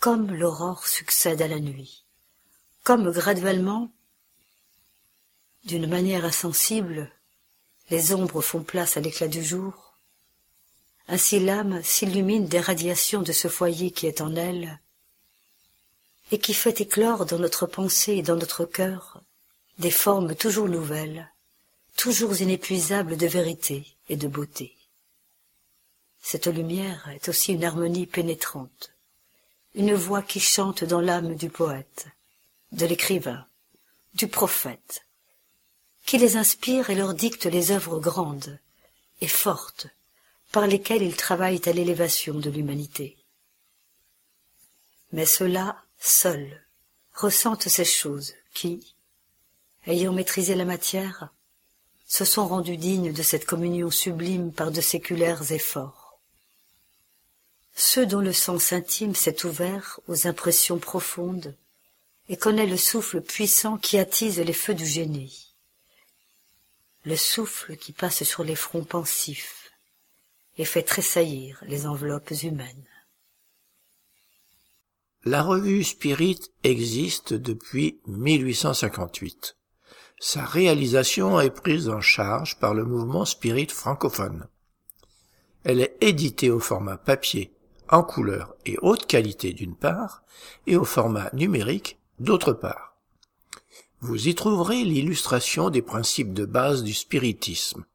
Comme 0.00 0.32
l'aurore 0.34 0.86
succède 0.86 1.42
à 1.42 1.48
la 1.48 1.60
nuit, 1.60 2.04
comme 2.82 3.10
graduellement, 3.10 3.90
d'une 5.64 5.88
manière 5.88 6.24
insensible, 6.24 7.10
les 7.90 8.12
ombres 8.12 8.42
font 8.42 8.62
place 8.62 8.96
à 8.96 9.00
l'éclat 9.00 9.28
du 9.28 9.42
jour, 9.42 9.94
ainsi 11.08 11.40
l'âme 11.40 11.82
s'illumine 11.82 12.46
des 12.46 12.60
radiations 12.60 13.22
de 13.22 13.32
ce 13.32 13.48
foyer 13.48 13.90
qui 13.90 14.06
est 14.06 14.20
en 14.20 14.36
elle, 14.36 14.80
et 16.32 16.38
qui 16.38 16.54
fait 16.54 16.80
éclore 16.80 17.26
dans 17.26 17.38
notre 17.38 17.66
pensée 17.66 18.14
et 18.14 18.22
dans 18.22 18.36
notre 18.36 18.64
cœur 18.64 19.20
des 19.78 19.90
formes 19.90 20.34
toujours 20.34 20.68
nouvelles, 20.68 21.30
toujours 21.96 22.40
inépuisables 22.40 23.16
de 23.16 23.26
vérité 23.26 23.86
et 24.08 24.16
de 24.16 24.28
beauté. 24.28 24.76
Cette 26.22 26.46
lumière 26.46 27.08
est 27.08 27.28
aussi 27.28 27.52
une 27.52 27.64
harmonie 27.64 28.06
pénétrante, 28.06 28.92
une 29.74 29.94
voix 29.94 30.22
qui 30.22 30.40
chante 30.40 30.84
dans 30.84 31.00
l'âme 31.00 31.34
du 31.34 31.50
poète, 31.50 32.06
de 32.72 32.86
l'écrivain, 32.86 33.46
du 34.14 34.28
prophète, 34.28 35.04
qui 36.06 36.18
les 36.18 36.36
inspire 36.36 36.90
et 36.90 36.94
leur 36.94 37.14
dicte 37.14 37.46
les 37.46 37.72
œuvres 37.72 37.98
grandes 37.98 38.58
et 39.20 39.28
fortes 39.28 39.88
par 40.52 40.66
lesquelles 40.66 41.02
ils 41.02 41.16
travaillent 41.16 41.62
à 41.66 41.72
l'élévation 41.72 42.34
de 42.34 42.50
l'humanité. 42.50 43.16
Mais 45.12 45.26
ceux-là, 45.26 45.83
seuls, 46.04 46.62
ressentent 47.12 47.68
ces 47.68 47.84
choses 47.84 48.34
qui, 48.52 48.94
ayant 49.86 50.12
maîtrisé 50.12 50.54
la 50.54 50.64
matière, 50.64 51.28
se 52.06 52.24
sont 52.24 52.46
rendus 52.46 52.76
dignes 52.76 53.12
de 53.12 53.22
cette 53.22 53.46
communion 53.46 53.90
sublime 53.90 54.52
par 54.52 54.70
de 54.70 54.80
séculaires 54.80 55.52
efforts 55.52 56.04
ceux 57.74 58.06
dont 58.06 58.20
le 58.20 58.32
sens 58.32 58.72
intime 58.72 59.14
s'est 59.14 59.44
ouvert 59.44 59.98
aux 60.06 60.26
impressions 60.26 60.78
profondes 60.78 61.56
et 62.28 62.36
connaît 62.36 62.66
le 62.66 62.76
souffle 62.76 63.20
puissant 63.20 63.76
qui 63.76 63.98
attise 63.98 64.38
les 64.38 64.52
feux 64.52 64.74
du 64.74 64.86
génie, 64.86 65.52
le 67.04 67.16
souffle 67.16 67.76
qui 67.76 67.92
passe 67.92 68.22
sur 68.22 68.44
les 68.44 68.54
fronts 68.54 68.84
pensifs 68.84 69.72
et 70.56 70.64
fait 70.64 70.84
tressaillir 70.84 71.62
les 71.66 71.86
enveloppes 71.86 72.32
humaines. 72.42 72.86
La 75.26 75.42
revue 75.42 75.84
Spirit 75.84 76.40
existe 76.64 77.32
depuis 77.32 77.98
1858. 78.06 79.56
Sa 80.20 80.44
réalisation 80.44 81.40
est 81.40 81.48
prise 81.48 81.88
en 81.88 82.02
charge 82.02 82.58
par 82.58 82.74
le 82.74 82.84
mouvement 82.84 83.24
Spirit 83.24 83.68
francophone. 83.68 84.46
Elle 85.62 85.80
est 85.80 85.96
éditée 86.02 86.50
au 86.50 86.60
format 86.60 86.98
papier 86.98 87.54
en 87.88 88.02
couleur 88.02 88.54
et 88.66 88.76
haute 88.82 89.06
qualité 89.06 89.54
d'une 89.54 89.76
part, 89.76 90.24
et 90.66 90.76
au 90.76 90.84
format 90.84 91.30
numérique 91.32 91.98
d'autre 92.18 92.52
part. 92.52 92.98
Vous 94.00 94.28
y 94.28 94.34
trouverez 94.34 94.84
l'illustration 94.84 95.70
des 95.70 95.80
principes 95.82 96.34
de 96.34 96.44
base 96.44 96.82
du 96.82 96.92
spiritisme, 96.92 97.86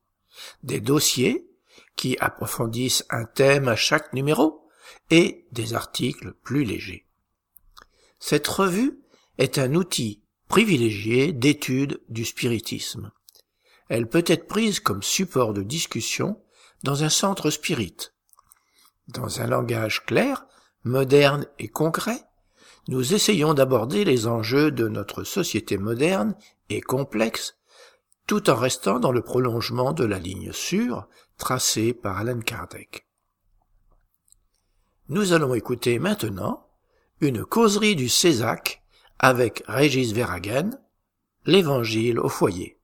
des 0.63 0.80
dossiers 0.80 1.47
qui 1.95 2.17
approfondissent 2.19 3.05
un 3.11 3.25
thème 3.25 3.67
à 3.67 3.75
chaque 3.75 4.13
numéro 4.13 4.67
et 5.11 5.45
des 5.51 5.75
articles 5.75 6.34
plus 6.41 6.63
légers. 6.63 7.05
Cette 8.20 8.47
revue 8.47 8.99
est 9.38 9.57
un 9.57 9.74
outil 9.76 10.24
privilégié 10.47 11.32
d'étude 11.32 12.01
du 12.09 12.26
spiritisme. 12.26 13.11
Elle 13.88 14.07
peut 14.07 14.26
être 14.28 14.47
prise 14.47 14.80
comme 14.80 15.03
support 15.03 15.53
de 15.53 15.63
discussion 15.63 16.41
dans 16.84 17.03
un 17.03 17.09
centre 17.09 17.49
spirit, 17.49 17.97
dans 19.07 19.41
un 19.41 19.47
langage 19.47 20.05
clair, 20.05 20.45
moderne 20.84 21.47
et 21.57 21.67
concret, 21.67 22.24
nous 22.88 23.13
essayons 23.13 23.53
d'aborder 23.53 24.05
les 24.05 24.28
enjeux 24.28 24.72
de 24.72 24.88
notre 24.88 25.24
société 25.24 25.78
moderne 25.78 26.36
et 26.70 26.82
complexe 26.82 27.55
tout 28.28 28.49
en 28.49 28.55
restant 28.55 28.99
dans 28.99 29.11
le 29.11 29.22
prolongement 29.22 29.93
de 29.93 30.05
la 30.05 30.20
ligne 30.20 30.51
sûre 30.53 31.07
tracée 31.38 31.93
par 31.93 32.17
Alan 32.17 32.39
Kardec. 32.39 33.07
Nous 35.07 35.34
allons 35.34 35.55
écouter 35.55 35.97
maintenant 35.97 36.68
une 37.22 37.43
causerie 37.43 37.95
du 37.95 38.07
Césac 38.07 38.82
avec 39.20 39.63
Régis 39.67 40.13
Verhagen, 40.13 40.72
l'Évangile 41.45 42.20
au 42.20 42.30
foyer. 42.30 42.78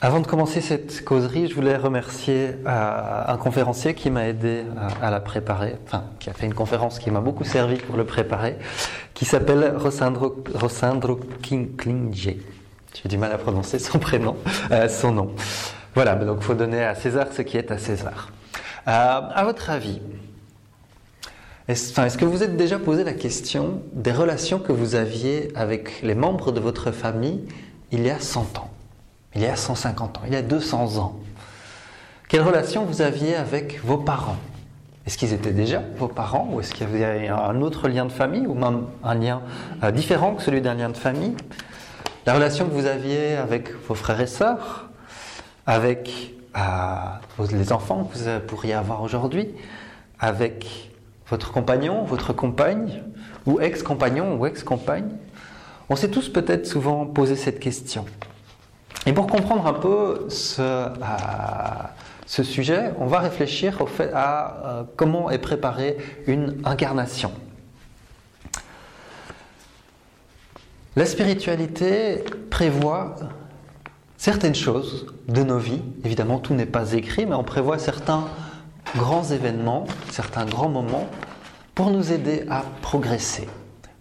Avant 0.00 0.20
de 0.20 0.26
commencer 0.26 0.60
cette 0.60 1.04
causerie, 1.04 1.48
je 1.48 1.54
voulais 1.54 1.76
remercier 1.76 2.50
euh, 2.66 3.22
un 3.26 3.36
conférencier 3.38 3.94
qui 3.94 4.10
m'a 4.10 4.28
aidé 4.28 4.64
à, 5.02 5.10
la 5.10 5.20
préparer, 5.20 5.76
enfin 5.84 6.04
qui 6.18 6.28
a 6.30 6.34
fait 6.34 6.46
une 6.46 6.54
conférence 6.54 6.98
qui 6.98 7.10
m'a 7.10 7.20
beaucoup 7.20 7.44
servi 7.44 7.76
pour 7.76 7.96
le 7.96 8.04
préparer, 8.04 8.56
qui 9.14 9.24
s'appelle 9.24 9.74
Rosandro, 9.76 10.44
Rosandro 10.54 11.20
Klinge. 11.78 12.34
J'ai 12.94 13.08
du 13.08 13.18
mal 13.18 13.32
à 13.32 13.38
prononcer 13.38 13.78
son 13.78 13.98
prénom, 13.98 14.36
euh, 14.70 14.88
son 14.88 15.12
nom. 15.12 15.34
Voilà, 15.94 16.14
donc 16.14 16.40
faut 16.40 16.54
donner 16.54 16.84
à 16.84 16.94
César 16.94 17.28
ce 17.32 17.42
qui 17.42 17.56
est 17.56 17.70
à 17.70 17.78
César. 17.78 18.30
Euh, 18.86 18.90
à 18.90 19.44
votre 19.44 19.70
avis, 19.70 20.00
est-ce, 21.68 22.16
que 22.16 22.24
vous 22.24 22.44
êtes 22.44 22.56
déjà 22.56 22.78
posé 22.78 23.02
la 23.02 23.12
question 23.12 23.82
des 23.92 24.12
relations 24.12 24.60
que 24.60 24.70
vous 24.70 24.94
aviez 24.94 25.50
avec 25.56 26.00
les 26.02 26.14
membres 26.14 26.52
de 26.52 26.60
votre 26.60 26.92
famille 26.92 27.44
il 27.90 28.06
y 28.06 28.10
a 28.10 28.20
100 28.20 28.58
ans? 28.58 28.70
Il 29.34 29.42
y 29.42 29.46
a 29.46 29.56
150 29.56 30.18
ans, 30.18 30.20
il 30.26 30.32
y 30.32 30.36
a 30.36 30.42
200 30.42 30.98
ans. 30.98 31.16
Quelle 32.28 32.42
relation 32.42 32.84
vous 32.84 33.02
aviez 33.02 33.34
avec 33.34 33.84
vos 33.84 33.98
parents? 33.98 34.36
Est-ce 35.06 35.18
qu'ils 35.18 35.32
étaient 35.32 35.52
déjà 35.52 35.82
vos 35.98 36.08
parents 36.08 36.48
ou 36.52 36.60
est-ce 36.60 36.72
qu'il 36.72 36.88
y 36.98 37.04
avait 37.04 37.28
un 37.28 37.60
autre 37.60 37.88
lien 37.88 38.04
de 38.04 38.12
famille 38.12 38.46
ou 38.46 38.54
même 38.54 38.84
un 39.04 39.14
lien 39.14 39.42
euh, 39.82 39.90
différent 39.90 40.34
que 40.34 40.42
celui 40.42 40.60
d'un 40.60 40.74
lien 40.74 40.88
de 40.88 40.96
famille? 40.96 41.34
La 42.26 42.34
relation 42.34 42.66
que 42.66 42.74
vous 42.74 42.86
aviez 42.86 43.36
avec 43.36 43.72
vos 43.86 43.94
frères 43.94 44.20
et 44.20 44.26
sœurs, 44.26 44.88
avec 45.66 46.34
euh, 46.56 46.60
les 47.52 47.72
enfants 47.72 48.04
que 48.04 48.18
vous 48.18 48.40
pourriez 48.46 48.74
avoir 48.74 49.02
aujourd'hui, 49.02 49.48
avec 50.18 50.90
votre 51.28 51.52
compagnon, 51.52 52.04
votre 52.04 52.32
compagne, 52.32 53.02
ou 53.46 53.60
ex-compagnon 53.60 54.36
ou 54.36 54.46
ex-compagne? 54.46 55.10
On 55.88 55.96
s'est 55.96 56.10
tous 56.10 56.28
peut-être 56.28 56.66
souvent 56.66 57.06
posé 57.06 57.36
cette 57.36 57.60
question. 57.60 58.04
Et 59.06 59.12
pour 59.12 59.28
comprendre 59.28 59.66
un 59.66 59.72
peu 59.72 60.26
ce, 60.28 60.60
euh, 60.60 62.42
sujet, 62.42 62.92
on 62.98 63.06
va 63.06 63.20
réfléchir 63.20 63.78
à 64.12 64.56
euh, 64.66 64.82
comment 64.96 65.30
est 65.30 65.38
préparée 65.38 65.96
une 66.26 66.56
incarnation. 66.64 67.30
La 70.96 71.06
spiritualité 71.06 72.24
prévoit 72.50 73.14
certaines 74.16 74.54
choses 74.54 75.06
de 75.28 75.42
nos 75.42 75.58
vies. 75.58 75.82
Évidemment, 76.04 76.38
tout 76.38 76.54
n'est 76.54 76.66
pas 76.66 76.94
écrit, 76.94 77.26
mais 77.26 77.34
on 77.34 77.44
prévoit 77.44 77.78
certains 77.78 78.24
grands 78.94 79.24
événements, 79.24 79.86
certains 80.10 80.44
grands 80.44 80.68
moments 80.68 81.06
pour 81.74 81.90
nous 81.90 82.12
aider 82.12 82.44
à 82.48 82.62
progresser, 82.82 83.48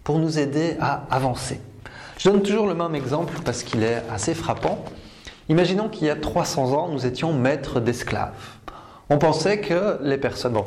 pour 0.04 0.20
nous 0.20 0.40
aider 0.40 0.78
à 0.80 1.04
avancer. 1.10 1.60
Je 2.18 2.30
donne 2.30 2.42
toujours 2.42 2.68
le 2.68 2.76
même 2.76 2.96
exemple 2.96 3.34
parce 3.44 3.64
qu'il 3.64 3.84
est 3.84 4.02
assez 4.12 4.34
frappant. 4.34 4.86
Imaginons 5.50 5.90
qu'il 5.90 6.08
y 6.08 6.10
a 6.10 6.16
300 6.16 6.74
ans, 6.74 6.88
nous 6.88 7.06
étions 7.06 7.34
maîtres 7.34 7.80
d'esclaves. 7.80 8.32
On 9.10 9.18
pensait 9.18 9.60
que 9.60 10.00
les 10.02 10.18
personnes, 10.18 10.54
bon, 10.54 10.64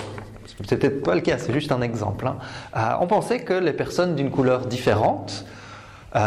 c'est 0.66 0.76
peut-être 0.76 1.02
pas 1.02 1.14
le 1.14 1.20
cas, 1.20 1.38
c'est 1.38 1.52
juste 1.52 1.72
un 1.72 1.80
exemple. 1.80 2.26
Hein. 2.26 2.36
Euh, 2.76 2.80
on 3.00 3.06
pensait 3.06 3.40
que 3.40 3.54
les 3.54 3.72
personnes 3.72 4.14
d'une 4.14 4.30
couleur 4.30 4.66
différente 4.66 5.44
euh, 6.14 6.20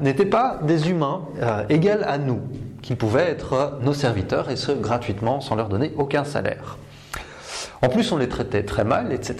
n'étaient 0.00 0.26
pas 0.26 0.58
des 0.62 0.90
humains 0.90 1.22
euh, 1.40 1.64
égaux 1.68 2.02
à 2.04 2.18
nous, 2.18 2.40
qu'ils 2.82 2.96
pouvaient 2.96 3.30
être 3.30 3.78
nos 3.82 3.94
serviteurs 3.94 4.50
et 4.50 4.56
ce 4.56 4.72
gratuitement 4.72 5.40
sans 5.40 5.54
leur 5.54 5.68
donner 5.68 5.92
aucun 5.96 6.24
salaire. 6.24 6.78
En 7.84 7.88
plus, 7.90 8.10
on 8.12 8.16
les 8.16 8.30
traitait 8.30 8.62
très 8.62 8.82
mal, 8.82 9.12
etc. 9.12 9.36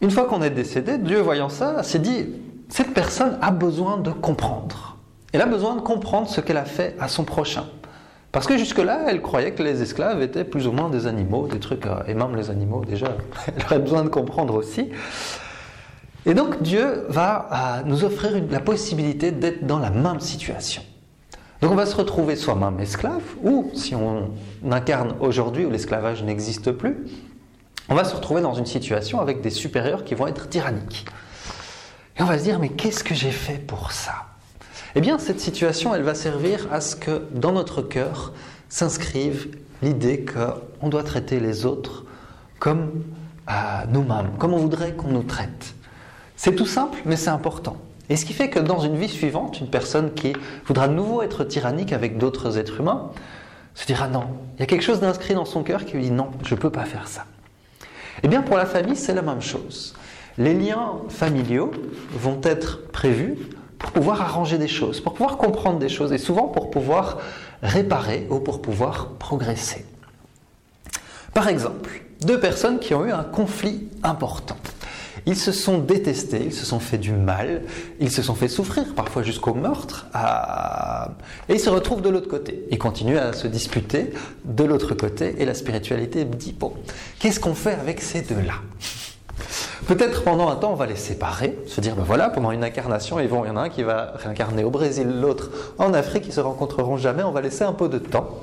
Une 0.00 0.10
fois 0.10 0.24
qu'on 0.24 0.42
est 0.42 0.50
décédé, 0.50 0.98
Dieu 0.98 1.20
voyant 1.20 1.48
ça, 1.48 1.84
s'est 1.84 2.00
dit 2.00 2.26
cette 2.68 2.92
personne 2.92 3.38
a 3.40 3.52
besoin 3.52 3.98
de 3.98 4.10
comprendre. 4.10 4.96
Elle 5.32 5.40
a 5.40 5.46
besoin 5.46 5.76
de 5.76 5.80
comprendre 5.80 6.28
ce 6.28 6.40
qu'elle 6.40 6.56
a 6.56 6.64
fait 6.64 6.96
à 6.98 7.06
son 7.06 7.22
prochain. 7.22 7.66
Parce 8.32 8.48
que 8.48 8.58
jusque-là, 8.58 9.02
elle 9.06 9.22
croyait 9.22 9.52
que 9.52 9.62
les 9.62 9.82
esclaves 9.82 10.20
étaient 10.20 10.42
plus 10.42 10.66
ou 10.66 10.72
moins 10.72 10.90
des 10.90 11.06
animaux, 11.06 11.46
des 11.46 11.60
trucs, 11.60 11.86
euh, 11.86 12.02
et 12.08 12.14
même 12.14 12.34
les 12.34 12.50
animaux 12.50 12.84
déjà, 12.84 13.16
elle 13.46 13.64
aurait 13.64 13.78
besoin 13.78 14.02
de 14.02 14.08
comprendre 14.08 14.56
aussi. 14.56 14.90
Et 16.26 16.34
donc 16.34 16.60
Dieu 16.60 17.06
va 17.08 17.48
euh, 17.52 17.82
nous 17.86 18.02
offrir 18.02 18.32
la 18.50 18.58
possibilité 18.58 19.30
d'être 19.30 19.64
dans 19.64 19.78
la 19.78 19.90
même 19.90 20.18
situation. 20.18 20.82
Donc 21.64 21.72
on 21.72 21.76
va 21.76 21.86
se 21.86 21.96
retrouver 21.96 22.36
soi-même 22.36 22.78
esclave, 22.78 23.22
ou 23.42 23.70
si 23.72 23.94
on 23.94 24.32
incarne 24.70 25.14
aujourd'hui 25.20 25.64
où 25.64 25.70
l'esclavage 25.70 26.22
n'existe 26.22 26.72
plus, 26.72 27.06
on 27.88 27.94
va 27.94 28.04
se 28.04 28.14
retrouver 28.14 28.42
dans 28.42 28.52
une 28.52 28.66
situation 28.66 29.18
avec 29.18 29.40
des 29.40 29.48
supérieurs 29.48 30.04
qui 30.04 30.14
vont 30.14 30.26
être 30.26 30.50
tyranniques. 30.50 31.06
Et 32.18 32.22
on 32.22 32.26
va 32.26 32.36
se 32.38 32.44
dire, 32.44 32.58
mais 32.58 32.68
qu'est-ce 32.68 33.02
que 33.02 33.14
j'ai 33.14 33.30
fait 33.30 33.56
pour 33.56 33.92
ça? 33.92 34.26
Eh 34.94 35.00
bien, 35.00 35.18
cette 35.18 35.40
situation, 35.40 35.94
elle 35.94 36.02
va 36.02 36.14
servir 36.14 36.68
à 36.70 36.82
ce 36.82 36.96
que 36.96 37.22
dans 37.32 37.52
notre 37.52 37.80
cœur 37.80 38.34
s'inscrive 38.68 39.48
l'idée 39.80 40.22
qu'on 40.26 40.90
doit 40.90 41.02
traiter 41.02 41.40
les 41.40 41.64
autres 41.64 42.04
comme 42.58 43.04
à 43.46 43.86
nous-mêmes, 43.86 44.32
comme 44.38 44.52
on 44.52 44.58
voudrait 44.58 44.92
qu'on 44.92 45.08
nous 45.08 45.22
traite. 45.22 45.74
C'est 46.36 46.56
tout 46.56 46.66
simple, 46.66 46.98
mais 47.06 47.16
c'est 47.16 47.30
important. 47.30 47.78
Et 48.10 48.16
ce 48.16 48.24
qui 48.24 48.34
fait 48.34 48.50
que 48.50 48.58
dans 48.58 48.80
une 48.80 48.96
vie 48.96 49.08
suivante, 49.08 49.60
une 49.60 49.70
personne 49.70 50.12
qui 50.12 50.34
voudra 50.66 50.88
de 50.88 50.94
nouveau 50.94 51.22
être 51.22 51.44
tyrannique 51.44 51.92
avec 51.92 52.18
d'autres 52.18 52.58
êtres 52.58 52.80
humains 52.80 53.10
se 53.74 53.86
dira 53.86 54.08
non. 54.08 54.24
Il 54.56 54.60
y 54.60 54.62
a 54.62 54.66
quelque 54.66 54.84
chose 54.84 55.00
d'inscrit 55.00 55.34
dans 55.34 55.44
son 55.44 55.62
cœur 55.62 55.84
qui 55.84 55.94
lui 55.94 56.02
dit 56.02 56.10
non, 56.10 56.28
je 56.44 56.54
ne 56.54 56.60
peux 56.60 56.70
pas 56.70 56.84
faire 56.84 57.08
ça. 57.08 57.24
Eh 58.22 58.28
bien, 58.28 58.42
pour 58.42 58.56
la 58.56 58.66
famille, 58.66 58.96
c'est 58.96 59.14
la 59.14 59.22
même 59.22 59.40
chose. 59.40 59.94
Les 60.38 60.54
liens 60.54 60.92
familiaux 61.08 61.70
vont 62.12 62.40
être 62.42 62.88
prévus 62.88 63.36
pour 63.78 63.90
pouvoir 63.92 64.22
arranger 64.22 64.58
des 64.58 64.68
choses, 64.68 65.00
pour 65.00 65.14
pouvoir 65.14 65.36
comprendre 65.36 65.78
des 65.78 65.88
choses 65.88 66.12
et 66.12 66.18
souvent 66.18 66.48
pour 66.48 66.70
pouvoir 66.70 67.18
réparer 67.62 68.26
ou 68.30 68.40
pour 68.40 68.62
pouvoir 68.62 69.10
progresser. 69.18 69.84
Par 71.32 71.48
exemple, 71.48 72.02
deux 72.22 72.38
personnes 72.38 72.78
qui 72.78 72.94
ont 72.94 73.04
eu 73.04 73.12
un 73.12 73.24
conflit 73.24 73.88
important. 74.02 74.56
Ils 75.26 75.36
se 75.36 75.52
sont 75.52 75.78
détestés, 75.78 76.42
ils 76.46 76.52
se 76.52 76.66
sont 76.66 76.80
fait 76.80 76.98
du 76.98 77.12
mal, 77.12 77.62
ils 77.98 78.10
se 78.10 78.22
sont 78.22 78.34
fait 78.34 78.48
souffrir, 78.48 78.94
parfois 78.94 79.22
jusqu'au 79.22 79.54
meurtre, 79.54 80.06
et 81.48 81.54
ils 81.54 81.60
se 81.60 81.70
retrouvent 81.70 82.02
de 82.02 82.10
l'autre 82.10 82.28
côté. 82.28 82.66
Ils 82.70 82.78
continuent 82.78 83.16
à 83.16 83.32
se 83.32 83.46
disputer 83.46 84.10
de 84.44 84.64
l'autre 84.64 84.94
côté, 84.94 85.36
et 85.38 85.46
la 85.46 85.54
spiritualité 85.54 86.24
dit, 86.24 86.52
bon, 86.52 86.72
qu'est-ce 87.18 87.40
qu'on 87.40 87.54
fait 87.54 87.72
avec 87.72 88.02
ces 88.02 88.20
deux-là? 88.20 88.54
Peut-être 89.86 90.24
pendant 90.24 90.48
un 90.48 90.56
temps, 90.56 90.72
on 90.72 90.76
va 90.76 90.86
les 90.86 90.96
séparer, 90.96 91.58
se 91.66 91.80
dire, 91.80 91.94
ben 91.94 92.04
voilà, 92.04 92.30
pendant 92.30 92.52
une 92.52 92.64
incarnation, 92.64 93.18
ils 93.20 93.28
vont, 93.28 93.44
il 93.44 93.48
y 93.48 93.50
en 93.50 93.56
a 93.56 93.62
un 93.62 93.68
qui 93.68 93.82
va 93.82 94.12
réincarner 94.16 94.64
au 94.64 94.70
Brésil, 94.70 95.20
l'autre 95.20 95.50
en 95.78 95.92
Afrique, 95.92 96.24
ils 96.26 96.32
se 96.32 96.40
rencontreront 96.40 96.96
jamais, 96.96 97.22
on 97.22 97.32
va 97.32 97.40
laisser 97.40 97.64
un 97.64 97.72
peu 97.72 97.88
de 97.88 97.98
temps. 97.98 98.40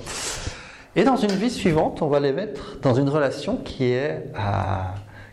Et 0.95 1.03
dans 1.03 1.15
une 1.15 1.31
vie 1.31 1.49
suivante, 1.49 2.01
on 2.01 2.07
va 2.07 2.19
les 2.19 2.33
mettre 2.33 2.77
dans 2.81 2.93
une 2.93 3.07
relation 3.09 3.57
qui 3.57 3.85
est 3.85 4.25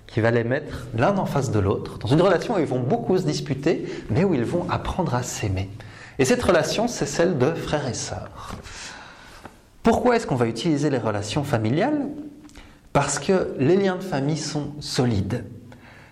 qui 0.08 0.20
va 0.20 0.32
les 0.32 0.42
mettre 0.42 0.88
l'un 0.96 1.16
en 1.18 1.26
face 1.26 1.52
de 1.52 1.58
l'autre, 1.60 1.98
dans 1.98 2.08
une 2.08 2.22
relation 2.22 2.56
où 2.56 2.58
ils 2.58 2.66
vont 2.66 2.80
beaucoup 2.80 3.16
se 3.16 3.22
disputer, 3.22 3.86
mais 4.10 4.24
où 4.24 4.34
ils 4.34 4.44
vont 4.44 4.66
apprendre 4.68 5.14
à 5.14 5.22
s'aimer. 5.22 5.70
Et 6.18 6.24
cette 6.24 6.42
relation, 6.42 6.88
c'est 6.88 7.06
celle 7.06 7.38
de 7.38 7.52
frères 7.52 7.86
et 7.86 7.94
sœurs. 7.94 8.56
Pourquoi 9.82 10.16
est-ce 10.16 10.26
qu'on 10.26 10.34
va 10.34 10.46
utiliser 10.46 10.90
les 10.90 10.98
relations 10.98 11.44
familiales? 11.44 12.08
Parce 12.92 13.18
que 13.18 13.54
les 13.58 13.76
liens 13.76 13.96
de 13.96 14.02
famille 14.02 14.38
sont 14.38 14.72
solides. 14.80 15.44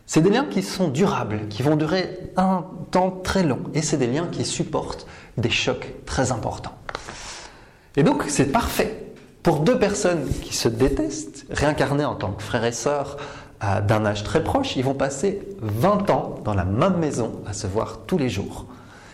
C'est 0.07 0.21
des 0.21 0.31
liens 0.31 0.45
qui 0.45 0.63
sont 0.63 0.89
durables, 0.89 1.49
qui 1.49 1.65
vont 1.65 1.75
durer 1.75 2.31
un 2.37 2.65
temps 2.93 3.11
très 3.11 3.43
long, 3.43 3.61
et 3.75 3.83
c'est 3.83 3.97
des 3.97 4.07
liens 4.07 4.29
qui 4.31 4.45
supportent 4.45 5.07
des 5.37 5.51
chocs 5.51 5.95
très 6.05 6.31
importants. 6.31 6.77
Et 7.97 8.05
donc 8.05 8.25
c'est 8.29 8.53
parfait 8.53 9.03
pour 9.43 9.61
deux 9.61 9.79
personnes 9.79 10.29
qui 10.43 10.55
se 10.55 10.69
détestent, 10.69 11.47
réincarnées 11.51 12.05
en 12.05 12.15
tant 12.15 12.33
que 12.33 12.43
frères 12.43 12.65
et 12.65 12.73
sœurs 12.73 13.17
d'un 13.61 14.05
âge 14.05 14.23
très 14.23 14.45
proche, 14.45 14.77
ils 14.77 14.85
vont 14.85 14.95
passer 14.95 15.41
20 15.63 16.11
ans 16.11 16.35
dans 16.45 16.55
la 16.55 16.65
même 16.65 16.97
maison 16.99 17.41
à 17.47 17.53
se 17.53 17.67
voir 17.67 18.01
tous 18.07 18.19
les 18.19 18.29
jours. 18.29 18.67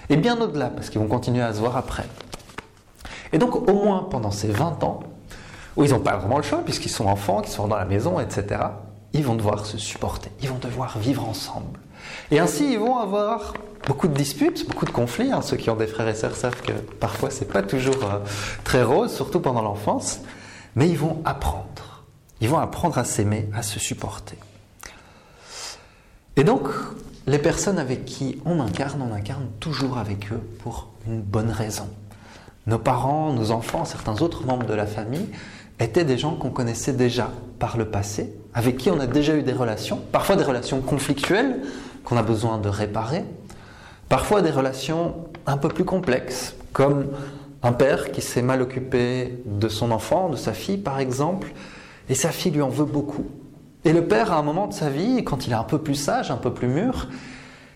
Et 0.08 0.16
bien 0.16 0.40
au-delà, 0.40 0.66
parce 0.66 0.90
qu'ils 0.90 1.00
vont 1.00 1.06
continuer 1.06 1.42
à 1.42 1.54
se 1.54 1.60
voir 1.60 1.76
après. 1.76 2.04
Et 3.32 3.38
donc 3.38 3.68
au 3.68 3.72
moins 3.72 4.06
pendant 4.10 4.30
ces 4.30 4.48
20 4.48 4.82
ans, 4.82 5.00
où 5.76 5.84
ils 5.84 5.90
n'ont 5.90 6.00
pas 6.00 6.16
vraiment 6.16 6.36
le 6.36 6.42
choix, 6.42 6.58
puisqu'ils 6.58 6.90
sont 6.90 7.06
enfants, 7.06 7.40
qu'ils 7.40 7.52
sont 7.52 7.68
dans 7.68 7.76
la 7.76 7.84
maison, 7.84 8.20
etc., 8.20 8.60
ils 9.14 9.24
vont 9.24 9.34
devoir 9.34 9.64
se 9.64 9.78
supporter, 9.78 10.30
ils 10.42 10.48
vont 10.48 10.58
devoir 10.58 10.98
vivre 10.98 11.28
ensemble. 11.28 11.78
Et 12.30 12.38
ainsi, 12.40 12.72
ils 12.72 12.78
vont 12.78 12.98
avoir 12.98 13.54
beaucoup 13.86 14.08
de 14.08 14.14
disputes, 14.14 14.66
beaucoup 14.68 14.86
de 14.86 14.90
conflits. 14.90 15.32
Hein. 15.32 15.42
Ceux 15.42 15.56
qui 15.56 15.70
ont 15.70 15.76
des 15.76 15.86
frères 15.86 16.08
et 16.08 16.14
sœurs 16.14 16.34
savent 16.34 16.60
que 16.62 16.72
parfois 16.72 17.30
c'est 17.30 17.50
pas 17.50 17.62
toujours 17.62 18.04
euh, 18.04 18.18
très 18.64 18.82
rose, 18.82 19.12
surtout 19.12 19.40
pendant 19.40 19.62
l'enfance. 19.62 20.20
Mais 20.74 20.88
ils 20.88 20.98
vont 20.98 21.20
apprendre. 21.24 21.91
Ils 22.42 22.48
vont 22.48 22.58
apprendre 22.58 22.98
à 22.98 23.04
s'aimer, 23.04 23.48
à 23.54 23.62
se 23.62 23.78
supporter. 23.78 24.36
Et 26.36 26.42
donc, 26.42 26.64
les 27.28 27.38
personnes 27.38 27.78
avec 27.78 28.04
qui 28.04 28.42
on 28.44 28.58
incarne, 28.58 29.00
on 29.00 29.14
incarne 29.14 29.46
toujours 29.60 29.96
avec 29.96 30.32
eux 30.32 30.40
pour 30.58 30.88
une 31.06 31.20
bonne 31.20 31.50
raison. 31.50 31.88
Nos 32.66 32.80
parents, 32.80 33.32
nos 33.32 33.52
enfants, 33.52 33.84
certains 33.84 34.20
autres 34.22 34.44
membres 34.44 34.66
de 34.66 34.74
la 34.74 34.86
famille 34.86 35.28
étaient 35.78 36.04
des 36.04 36.18
gens 36.18 36.34
qu'on 36.34 36.50
connaissait 36.50 36.92
déjà 36.92 37.30
par 37.60 37.76
le 37.76 37.84
passé, 37.84 38.34
avec 38.54 38.76
qui 38.76 38.90
on 38.90 38.98
a 38.98 39.06
déjà 39.06 39.36
eu 39.36 39.42
des 39.42 39.52
relations, 39.52 40.00
parfois 40.10 40.34
des 40.34 40.44
relations 40.44 40.80
conflictuelles 40.80 41.60
qu'on 42.02 42.16
a 42.16 42.24
besoin 42.24 42.58
de 42.58 42.68
réparer, 42.68 43.24
parfois 44.08 44.42
des 44.42 44.50
relations 44.50 45.14
un 45.46 45.58
peu 45.58 45.68
plus 45.68 45.84
complexes, 45.84 46.56
comme 46.72 47.06
un 47.62 47.72
père 47.72 48.10
qui 48.10 48.20
s'est 48.20 48.42
mal 48.42 48.62
occupé 48.62 49.40
de 49.46 49.68
son 49.68 49.92
enfant, 49.92 50.28
de 50.28 50.36
sa 50.36 50.52
fille 50.52 50.78
par 50.78 50.98
exemple, 50.98 51.52
et 52.08 52.14
sa 52.14 52.30
fille 52.30 52.52
lui 52.52 52.62
en 52.62 52.68
veut 52.68 52.84
beaucoup. 52.84 53.26
Et 53.84 53.92
le 53.92 54.06
père, 54.06 54.32
à 54.32 54.36
un 54.36 54.42
moment 54.42 54.66
de 54.66 54.72
sa 54.72 54.90
vie, 54.90 55.24
quand 55.24 55.46
il 55.46 55.52
est 55.52 55.56
un 55.56 55.64
peu 55.64 55.78
plus 55.78 55.94
sage, 55.94 56.30
un 56.30 56.36
peu 56.36 56.52
plus 56.52 56.68
mûr, 56.68 57.08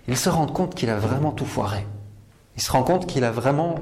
il 0.09 0.16
se 0.16 0.28
rend 0.28 0.47
compte 0.47 0.74
qu'il 0.74 0.90
a 0.90 0.98
vraiment 0.98 1.32
tout 1.32 1.47
foiré. 1.47 1.86
Il 2.57 2.62
se 2.62 2.70
rend 2.70 2.82
compte 2.82 3.07
qu'il 3.07 3.24
a 3.24 3.31
vraiment 3.31 3.77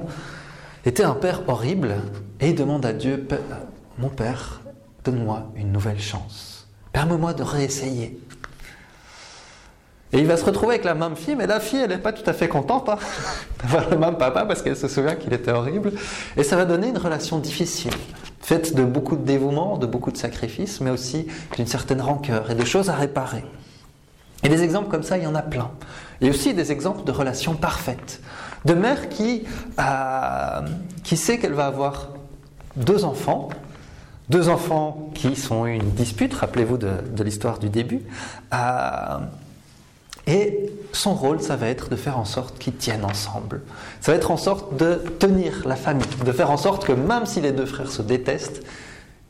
été 0.85 1.03
un 1.03 1.13
père 1.13 1.43
horrible 1.47 1.95
et 2.39 2.49
il 2.49 2.55
demande 2.55 2.85
à 2.85 2.93
Dieu, 2.93 3.27
mon 3.97 4.09
père, 4.09 4.61
donne-moi 5.03 5.51
une 5.55 5.71
nouvelle 5.71 5.99
chance. 5.99 6.67
Permets-moi 6.91 7.33
de 7.33 7.43
réessayer. 7.43 8.19
Et 10.13 10.19
il 10.19 10.27
va 10.27 10.37
se 10.37 10.45
retrouver 10.45 10.75
avec 10.75 10.85
la 10.85 10.95
même 10.95 11.15
fille, 11.15 11.35
mais 11.35 11.47
la 11.47 11.59
fille, 11.59 11.81
elle 11.81 11.89
n'est 11.89 11.97
pas 11.97 12.13
tout 12.13 12.27
à 12.29 12.33
fait 12.33 12.47
contente 12.47 12.89
hein, 12.89 12.97
d'avoir 13.61 13.89
le 13.89 13.97
même 13.97 14.17
papa 14.17 14.45
parce 14.45 14.61
qu'elle 14.61 14.77
se 14.77 14.87
souvient 14.87 15.15
qu'il 15.15 15.33
était 15.33 15.51
horrible. 15.51 15.91
Et 16.37 16.43
ça 16.43 16.55
va 16.55 16.65
donner 16.65 16.87
une 16.87 16.97
relation 16.97 17.37
difficile, 17.39 17.93
faite 18.45 18.75
de 18.75 18.83
beaucoup 18.83 19.15
de 19.15 19.23
dévouement, 19.25 19.75
de 19.79 19.87
beaucoup 19.87 20.11
de 20.11 20.17
sacrifices, 20.17 20.79
mais 20.79 20.91
aussi 20.91 21.25
d'une 21.55 21.65
certaine 21.65 21.99
rancœur 21.99 22.51
et 22.51 22.55
de 22.55 22.63
choses 22.63 22.91
à 22.91 22.95
réparer. 22.95 23.43
Et 24.43 24.49
des 24.49 24.61
exemples 24.61 24.87
comme 24.89 25.01
ça, 25.01 25.17
il 25.17 25.23
y 25.23 25.27
en 25.27 25.33
a 25.33 25.41
plein. 25.41 25.71
Et 26.21 26.29
aussi 26.29 26.53
des 26.53 26.71
exemples 26.71 27.03
de 27.05 27.11
relations 27.11 27.55
parfaites. 27.55 28.21
De 28.63 28.75
mère 28.75 29.09
qui, 29.09 29.45
euh, 29.79 30.61
qui 31.03 31.17
sait 31.17 31.39
qu'elle 31.39 31.53
va 31.53 31.65
avoir 31.65 32.09
deux 32.75 33.03
enfants, 33.03 33.49
deux 34.29 34.47
enfants 34.47 35.09
qui 35.15 35.35
sont 35.35 35.65
une 35.65 35.89
dispute, 35.91 36.35
rappelez-vous 36.35 36.77
de, 36.77 36.91
de 37.15 37.23
l'histoire 37.23 37.57
du 37.57 37.69
début, 37.69 38.03
euh, 38.53 39.17
et 40.27 40.71
son 40.91 41.13
rôle, 41.13 41.41
ça 41.41 41.55
va 41.55 41.67
être 41.67 41.89
de 41.89 41.95
faire 41.95 42.17
en 42.17 42.25
sorte 42.25 42.57
qu'ils 42.57 42.75
tiennent 42.75 43.05
ensemble. 43.05 43.61
Ça 44.01 44.11
va 44.11 44.17
être 44.17 44.31
en 44.31 44.37
sorte 44.37 44.75
de 44.77 45.03
tenir 45.19 45.67
la 45.67 45.75
famille, 45.75 46.07
de 46.25 46.31
faire 46.31 46.49
en 46.49 46.57
sorte 46.57 46.85
que 46.85 46.93
même 46.93 47.25
si 47.25 47.41
les 47.41 47.51
deux 47.51 47.65
frères 47.65 47.91
se 47.91 48.01
détestent, 48.01 48.63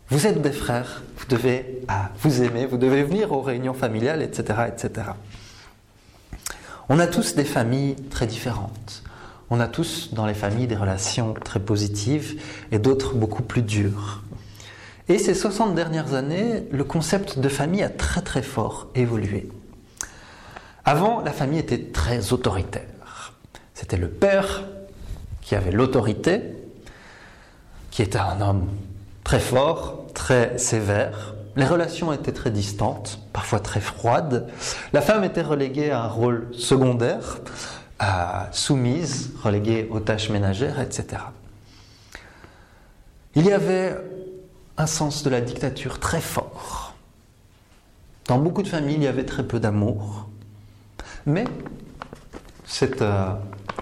vous 0.10 0.28
êtes 0.28 0.42
des 0.42 0.52
frères, 0.52 1.02
vous 1.18 1.26
devez 1.28 1.82
vous 2.22 2.44
aimer, 2.44 2.66
vous 2.66 2.78
devez 2.78 3.04
venir 3.04 3.32
aux 3.32 3.42
réunions 3.42 3.74
familiales, 3.74 4.22
etc., 4.22 4.60
etc. 4.68 5.08
On 6.90 7.00
a 7.00 7.08
tous 7.08 7.36
des 7.36 7.44
familles 7.44 7.96
très 8.12 8.28
différentes. 8.28 9.02
On 9.50 9.60
a 9.60 9.68
tous 9.68 10.14
dans 10.14 10.26
les 10.26 10.34
familles 10.36 10.68
des 10.68 10.76
relations 10.76 11.34
très 11.34 11.60
positives 11.60 12.40
et 12.72 12.80
d'autres 12.80 13.16
beaucoup 13.16 13.44
plus 13.44 13.64
dures. 13.64 14.22
Et 15.08 15.20
ces 15.20 15.34
60 15.34 15.76
dernières 15.76 16.14
années, 16.14 16.64
le 16.72 16.84
concept 16.84 17.40
de 17.40 17.50
famille 17.50 17.84
a 17.84 17.90
très 17.90 18.22
très 18.22 18.42
fort 18.42 18.88
évolué. 18.96 19.50
Avant, 20.86 21.22
la 21.22 21.32
famille 21.32 21.58
était 21.58 21.92
très 21.92 22.32
autoritaire. 22.32 23.34
C'était 23.74 23.98
le 23.98 24.08
père 24.08 24.64
qui 25.42 25.56
avait 25.56 25.72
l'autorité, 25.72 26.42
qui 27.90 28.04
était 28.04 28.20
un 28.20 28.40
homme 28.40 28.68
très 29.24 29.40
fort, 29.40 30.06
très 30.14 30.58
sévère. 30.60 31.34
Les 31.56 31.66
relations 31.66 32.14
étaient 32.14 32.34
très 32.34 32.52
distantes, 32.52 33.20
parfois 33.34 33.60
très 33.60 33.80
froides. 33.80 34.48
La 34.94 35.02
femme 35.02 35.24
était 35.24 35.42
reléguée 35.42 35.90
à 35.90 36.04
un 36.04 36.08
rôle 36.08 36.50
secondaire, 36.54 37.40
soumise, 38.52 39.32
reléguée 39.42 39.88
aux 39.90 40.00
tâches 40.00 40.30
ménagères, 40.30 40.80
etc. 40.80 41.24
Il 43.34 43.46
y 43.46 43.52
avait 43.52 43.98
un 44.78 44.88
sens 44.88 45.24
de 45.24 45.30
la 45.32 45.42
dictature 45.42 46.00
très 46.00 46.22
fort. 46.22 46.94
Dans 48.28 48.38
beaucoup 48.38 48.62
de 48.62 48.68
familles, 48.68 48.96
il 48.96 49.04
y 49.04 49.08
avait 49.08 49.26
très 49.26 49.44
peu 49.44 49.60
d'amour. 49.60 50.28
Mais 51.26 51.46
cette, 52.66 53.02
euh, 53.02 53.34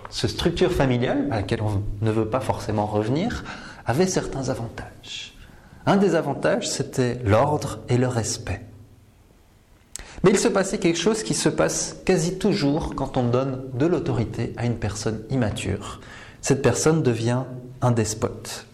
structure 0.09 0.71
familiale, 0.71 1.27
à 1.31 1.37
laquelle 1.37 1.61
on 1.61 1.83
ne 2.01 2.11
veut 2.11 2.27
pas 2.27 2.39
forcément 2.39 2.85
revenir, 2.85 3.43
avait 3.85 4.07
certains 4.07 4.49
avantages. 4.49 5.33
Un 5.85 5.97
des 5.97 6.15
avantages, 6.15 6.69
c'était 6.69 7.19
l'ordre 7.25 7.79
et 7.89 7.97
le 7.97 8.07
respect. 8.07 8.61
Mais 10.23 10.31
il 10.31 10.39
se 10.39 10.47
passait 10.47 10.77
quelque 10.77 10.99
chose 10.99 11.21
qui 11.23 11.33
se 11.33 11.49
passe 11.49 11.97
quasi 12.05 12.37
toujours 12.37 12.95
quand 12.95 13.17
on 13.17 13.27
donne 13.27 13.63
de 13.73 13.85
l'autorité 13.85 14.53
à 14.55 14.65
une 14.65 14.77
personne 14.77 15.21
immature. 15.29 15.99
Cette 16.41 16.61
personne 16.61 17.03
devient 17.03 17.43
un 17.81 17.91
despote. 17.91 18.65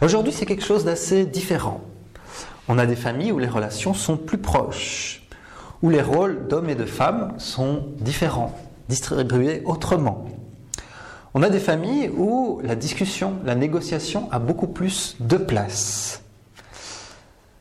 Aujourd'hui, 0.00 0.32
c'est 0.32 0.46
quelque 0.46 0.64
chose 0.64 0.84
d'assez 0.84 1.26
différent. 1.26 1.82
On 2.68 2.78
a 2.78 2.86
des 2.86 2.96
familles 2.96 3.32
où 3.32 3.38
les 3.38 3.48
relations 3.48 3.92
sont 3.92 4.16
plus 4.16 4.38
proches 4.38 5.25
où 5.82 5.90
les 5.90 6.02
rôles 6.02 6.48
d'hommes 6.48 6.70
et 6.70 6.74
de 6.74 6.84
femmes 6.84 7.34
sont 7.38 7.86
différents, 7.98 8.54
distribués 8.88 9.62
autrement. 9.64 10.26
On 11.34 11.42
a 11.42 11.50
des 11.50 11.60
familles 11.60 12.08
où 12.16 12.60
la 12.62 12.74
discussion, 12.76 13.34
la 13.44 13.54
négociation 13.54 14.28
a 14.32 14.38
beaucoup 14.38 14.68
plus 14.68 15.16
de 15.20 15.36
place. 15.36 16.22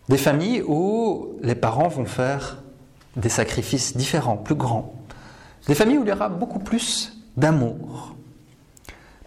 Des 0.07 0.17
familles 0.17 0.61
où 0.65 1.33
les 1.41 1.55
parents 1.55 1.89
vont 1.89 2.05
faire 2.05 2.57
des 3.17 3.29
sacrifices 3.29 3.97
différents, 3.97 4.37
plus 4.37 4.55
grands. 4.55 4.93
Des 5.67 5.75
familles 5.75 5.97
où 5.97 6.03
il 6.03 6.09
y 6.09 6.11
aura 6.11 6.29
beaucoup 6.29 6.59
plus 6.59 7.17
d'amour. 7.35 8.15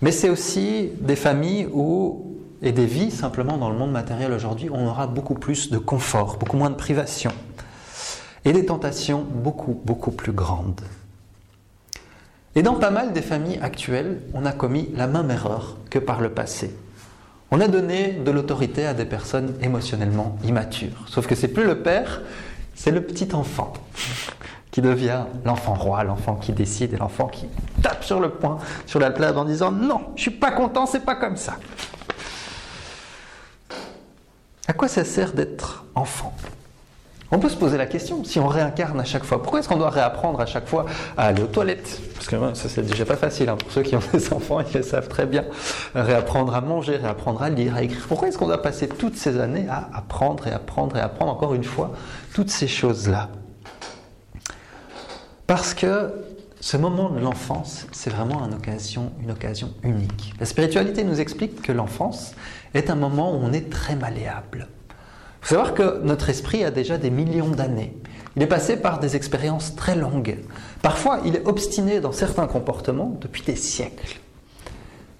Mais 0.01 0.13
c'est 0.13 0.31
aussi 0.31 0.91
des 1.01 1.17
familles 1.17 1.69
où, 1.73 2.37
et 2.63 2.73
des 2.73 2.87
vies 2.87 3.11
simplement 3.11 3.59
dans 3.59 3.71
le 3.71 3.77
monde 3.77 3.91
matériel 3.91 4.33
aujourd'hui, 4.33 4.71
on 4.73 4.87
aura 4.87 5.09
beaucoup 5.09 5.35
plus 5.35 5.71
de 5.71 5.79
confort, 5.79 6.39
beaucoup 6.39 6.57
moins 6.57 6.71
de 6.71 6.77
privation 6.77 7.33
et 8.45 8.53
des 8.53 8.67
tentations 8.67 9.25
beaucoup, 9.29 9.81
beaucoup 9.85 10.11
plus 10.11 10.33
grandes. 10.33 10.81
Et 12.55 12.63
dans 12.63 12.75
pas 12.75 12.91
mal 12.91 13.13
des 13.13 13.23
familles 13.23 13.59
actuelles, 13.63 14.21
on 14.35 14.45
a 14.45 14.53
commis 14.53 14.91
la 14.95 15.07
même 15.07 15.31
erreur 15.31 15.77
que 15.91 15.99
par 15.99 16.21
le 16.21 16.31
passé. 16.31 16.75
On 17.51 17.61
a 17.61 17.69
donné 17.69 18.13
de 18.13 18.31
l'autorité 18.31 18.85
à 18.85 18.95
des 18.95 19.05
personnes 19.05 19.55
émotionnellement 19.63 20.37
immatures. 20.45 21.07
Sauf 21.07 21.27
que 21.27 21.35
c'est 21.35 21.49
plus 21.49 21.65
le 21.65 21.83
père, 21.83 22.23
c'est 22.75 22.91
le 22.91 23.03
petit 23.03 23.35
enfant 23.35 23.73
qui 24.71 24.83
devient 24.83 25.25
l'enfant 25.45 25.75
roi, 25.75 26.05
l'enfant 26.05 26.35
qui 26.35 26.53
décide 26.53 26.93
et 26.95 26.97
l'enfant 26.97 27.29
qui 27.29 27.47
tape 27.81 28.05
sur 28.05 28.21
le 28.21 28.31
poing, 28.31 28.59
sur 28.87 29.01
la 29.01 29.11
table 29.11 29.39
en 29.39 29.45
disant 29.45 29.71
non, 29.71 30.01
je 30.17 30.23
suis 30.23 30.31
pas 30.31 30.51
content, 30.51 30.87
c'est 30.87 31.05
pas 31.05 31.15
comme 31.15 31.37
ça. 31.37 31.57
À 34.67 34.75
quoi 34.75 34.89
ça 34.89 35.05
sert 35.05 35.33
d'être 35.33 35.85
enfant? 35.95 36.35
On 37.31 37.39
peut 37.39 37.51
se 37.51 37.57
poser 37.57 37.77
la 37.77 37.87
question, 37.87 38.25
si 38.25 38.41
on 38.41 38.47
réincarne 38.47 38.99
à 38.99 39.05
chaque 39.05 39.25
fois, 39.25 39.43
pourquoi 39.43 39.61
est-ce 39.61 39.69
qu'on 39.69 39.77
doit 39.77 39.91
réapprendre 39.91 40.41
à 40.41 40.47
chaque 40.47 40.67
fois 40.67 40.87
à 41.17 41.27
aller 41.27 41.43
aux 41.43 41.47
toilettes? 41.47 42.01
Parce 42.15 42.27
que 42.27 42.37
ça 42.55 42.69
c'est 42.69 42.83
déjà 42.83 43.05
pas 43.05 43.17
facile, 43.17 43.51
hein. 43.51 43.57
pour 43.57 43.71
ceux 43.71 43.83
qui 43.83 43.97
ont 43.97 44.03
des 44.13 44.33
enfants, 44.33 44.61
ils 44.61 44.77
le 44.77 44.83
savent 44.83 45.09
très 45.09 45.27
bien. 45.27 45.45
Réapprendre 45.95 46.55
à 46.55 46.63
manger, 46.63 46.97
réapprendre 46.97 47.43
à 47.43 47.51
lire, 47.51 47.77
à 47.77 47.83
écrire. 47.83 48.05
Pourquoi 48.09 48.29
est-ce 48.29 48.39
qu'on 48.39 48.47
doit 48.47 48.63
passer 48.63 48.89
toutes 48.89 49.17
ces 49.17 49.39
années 49.39 49.67
à 49.69 49.91
apprendre 49.93 50.47
et 50.47 50.53
apprendre 50.53 50.97
et 50.97 51.01
apprendre 51.01 51.33
encore 51.33 51.55
une 51.55 51.65
fois 51.65 51.93
toutes 52.33 52.51
ces 52.51 52.69
choses-là? 52.69 53.29
Parce 55.47 55.75
que 55.75 56.13
ce 56.61 56.77
moment 56.77 57.11
de 57.11 57.21
l'enfance, 57.21 57.87
c'est 57.93 58.11
vraiment 58.11 58.45
une 58.47 58.55
occasion, 58.55 59.13
une 59.23 59.31
occasion 59.31 59.75
unique. 59.83 60.35
La 60.41 60.47
spiritualité 60.47 61.05
nous 61.05 61.21
explique 61.21 61.63
que 61.63 61.73
l'enfance 61.73 62.33
est 62.75 62.91
un 62.91 62.97
moment 62.97 63.33
où 63.33 63.41
on 63.43 63.53
est 63.53 63.71
très 63.71 63.97
malléable. 63.97 64.69
Il 65.41 65.47
faut 65.47 65.55
savoir 65.55 65.75
que 65.75 66.01
notre 66.03 66.29
esprit 66.31 66.65
a 66.65 66.71
déjà 66.71 66.99
des 66.99 67.11
millions 67.11 67.51
d'années. 67.51 67.97
Il 68.37 68.43
est 68.43 68.47
passé 68.47 68.77
par 68.77 69.01
des 69.01 69.17
expériences 69.17 69.75
très 69.75 69.97
longues. 69.97 70.39
Parfois, 70.83 71.21
il 71.25 71.37
est 71.37 71.47
obstiné 71.47 72.01
dans 72.01 72.13
certains 72.13 72.47
comportements 72.47 73.17
depuis 73.21 73.43
des 73.43 73.57
siècles. 73.57 74.21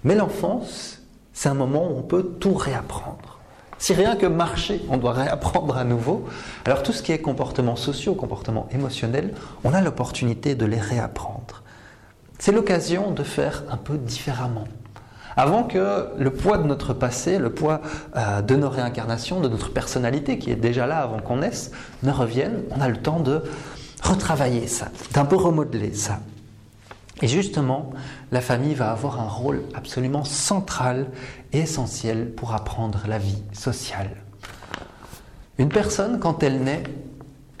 Mais 0.03 0.15
l'enfance, 0.15 1.01
c'est 1.33 1.49
un 1.49 1.53
moment 1.53 1.91
où 1.91 1.97
on 1.97 2.01
peut 2.01 2.35
tout 2.39 2.53
réapprendre. 2.53 3.39
Si 3.77 3.93
rien 3.93 4.17
que 4.17 4.25
marcher, 4.25 4.81
on 4.89 4.97
doit 4.97 5.13
réapprendre 5.13 5.77
à 5.77 5.85
nouveau, 5.85 6.25
alors 6.65 6.83
tout 6.83 6.91
ce 6.91 7.01
qui 7.01 7.13
est 7.13 7.19
comportements 7.19 7.77
sociaux, 7.77 8.13
comportements 8.13 8.67
émotionnels, 8.71 9.33
on 9.63 9.73
a 9.73 9.81
l'opportunité 9.81 10.53
de 10.53 10.65
les 10.65 10.79
réapprendre. 10.79 11.63
C'est 12.39 12.51
l'occasion 12.51 13.11
de 13.11 13.23
faire 13.23 13.63
un 13.69 13.77
peu 13.77 13.97
différemment 13.97 14.65
avant 15.39 15.63
que 15.63 16.09
le 16.17 16.31
poids 16.31 16.57
de 16.57 16.67
notre 16.67 16.93
passé, 16.93 17.39
le 17.39 17.49
poids 17.49 17.79
euh, 18.17 18.41
de 18.41 18.57
nos 18.57 18.69
réincarnations, 18.69 19.39
de 19.39 19.47
notre 19.47 19.71
personnalité 19.71 20.37
qui 20.37 20.51
est 20.51 20.57
déjà 20.57 20.85
là 20.85 20.99
avant 20.99 21.19
qu'on 21.19 21.37
naisse, 21.37 21.71
ne 22.03 22.11
revienne. 22.11 22.63
On 22.71 22.81
a 22.81 22.89
le 22.89 22.97
temps 22.97 23.21
de 23.21 23.43
retravailler 24.03 24.67
ça, 24.67 24.89
d'un 25.13 25.23
peu 25.23 25.37
remodeler 25.37 25.93
ça. 25.93 26.19
Et 27.21 27.29
justement, 27.29 27.91
la 28.33 28.41
famille 28.41 28.73
va 28.73 28.91
avoir 28.91 29.21
un 29.21 29.29
rôle 29.29 29.63
absolument 29.75 30.25
central 30.25 31.07
et 31.53 31.59
essentiel 31.59 32.31
pour 32.33 32.53
apprendre 32.53 33.03
la 33.07 33.17
vie 33.17 33.41
sociale. 33.53 34.17
Une 35.57 35.69
personne, 35.69 36.19
quand 36.19 36.43
elle 36.43 36.63
naît, 36.63 36.83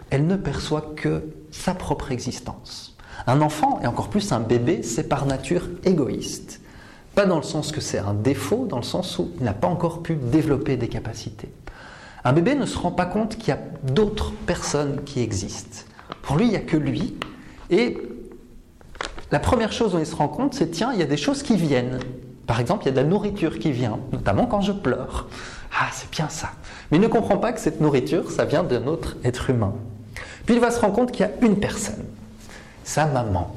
elle 0.09 0.27
ne 0.27 0.35
perçoit 0.35 0.93
que 0.97 1.29
sa 1.51 1.73
propre 1.75 2.11
existence. 2.11 2.97
Un 3.25 3.39
enfant, 3.39 3.79
et 3.81 3.87
encore 3.87 4.09
plus 4.09 4.33
un 4.33 4.41
bébé, 4.41 4.83
c'est 4.83 5.07
par 5.07 5.25
nature 5.25 5.69
égoïste. 5.85 6.59
Pas 7.19 7.25
dans 7.25 7.35
le 7.35 7.43
sens 7.43 7.73
que 7.73 7.81
c'est 7.81 7.97
un 7.97 8.13
défaut, 8.13 8.65
dans 8.65 8.77
le 8.77 8.83
sens 8.83 9.19
où 9.19 9.31
il 9.39 9.43
n'a 9.43 9.51
pas 9.51 9.67
encore 9.67 10.01
pu 10.01 10.15
développer 10.15 10.77
des 10.77 10.87
capacités. 10.87 11.49
Un 12.23 12.31
bébé 12.31 12.55
ne 12.55 12.65
se 12.65 12.77
rend 12.77 12.91
pas 12.91 13.05
compte 13.05 13.35
qu'il 13.35 13.49
y 13.49 13.51
a 13.51 13.59
d'autres 13.83 14.31
personnes 14.45 15.03
qui 15.03 15.19
existent. 15.19 15.83
Pour 16.21 16.37
lui, 16.37 16.45
il 16.45 16.51
n'y 16.51 16.55
a 16.55 16.61
que 16.61 16.77
lui. 16.77 17.17
Et 17.69 17.97
la 19.31 19.39
première 19.39 19.73
chose 19.73 19.91
dont 19.91 19.99
il 19.99 20.05
se 20.05 20.15
rend 20.15 20.29
compte, 20.29 20.53
c'est 20.53 20.71
tiens, 20.71 20.93
il 20.93 20.99
y 20.99 21.03
a 21.03 21.05
des 21.05 21.17
choses 21.17 21.43
qui 21.43 21.57
viennent. 21.57 21.99
Par 22.47 22.61
exemple, 22.61 22.83
il 22.83 22.85
y 22.85 22.89
a 22.91 22.93
de 22.93 23.01
la 23.01 23.03
nourriture 23.03 23.59
qui 23.59 23.73
vient, 23.73 23.99
notamment 24.13 24.45
quand 24.45 24.61
je 24.61 24.71
pleure. 24.71 25.27
Ah, 25.77 25.89
c'est 25.91 26.09
bien 26.11 26.29
ça. 26.29 26.51
Mais 26.89 26.99
il 26.99 27.01
ne 27.01 27.09
comprend 27.09 27.35
pas 27.35 27.51
que 27.51 27.59
cette 27.59 27.81
nourriture, 27.81 28.31
ça 28.31 28.45
vient 28.45 28.63
d'un 28.63 28.87
autre 28.87 29.17
être 29.25 29.49
humain. 29.49 29.73
Puis 30.45 30.55
il 30.55 30.61
va 30.61 30.71
se 30.71 30.79
rendre 30.79 30.93
compte 30.93 31.11
qu'il 31.11 31.25
y 31.25 31.29
a 31.29 31.45
une 31.45 31.59
personne, 31.59 32.05
sa 32.85 33.07
maman. 33.07 33.53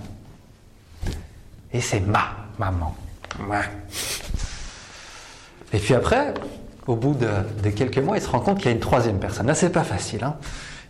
Et 1.72 1.80
c'est 1.80 2.00
ma 2.00 2.24
maman. 2.58 2.96
Et 5.72 5.78
puis 5.78 5.94
après, 5.94 6.34
au 6.86 6.96
bout 6.96 7.14
de, 7.14 7.70
quelques 7.70 7.98
mois, 7.98 8.16
il 8.16 8.22
se 8.22 8.28
rend 8.28 8.40
compte 8.40 8.58
qu'il 8.58 8.66
y 8.66 8.68
a 8.68 8.72
une 8.72 8.80
troisième 8.80 9.18
personne. 9.18 9.46
Là, 9.46 9.54
c'est 9.54 9.70
pas 9.70 9.84
facile. 9.84 10.24
Hein 10.24 10.36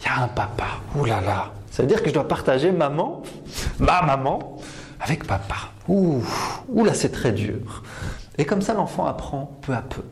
il 0.03 0.07
y 0.07 0.09
a 0.09 0.25
un 0.25 0.29
papa. 0.29 0.67
Ouh 0.97 1.05
là 1.05 1.21
là. 1.21 1.53
Ça 1.71 1.83
veut 1.83 1.89
dire 1.89 2.03
que 2.03 2.09
je 2.09 2.15
dois 2.15 2.29
partager 2.29 2.71
maman, 2.71 3.23
ma 3.79 4.03
maman, 4.03 4.59
avec 5.01 5.27
papa. 5.27 5.71
Ouh, 5.89 6.23
ouh 6.69 6.85
là, 6.85 6.95
c'est 6.95 7.11
très 7.11 7.33
dur. 7.33 7.83
Et 8.39 8.45
comme 8.45 8.63
ça, 8.63 8.75
l'enfant 8.75 9.07
apprend 9.07 9.59
peu 9.63 9.73
à 9.73 9.83
peu. 9.83 10.03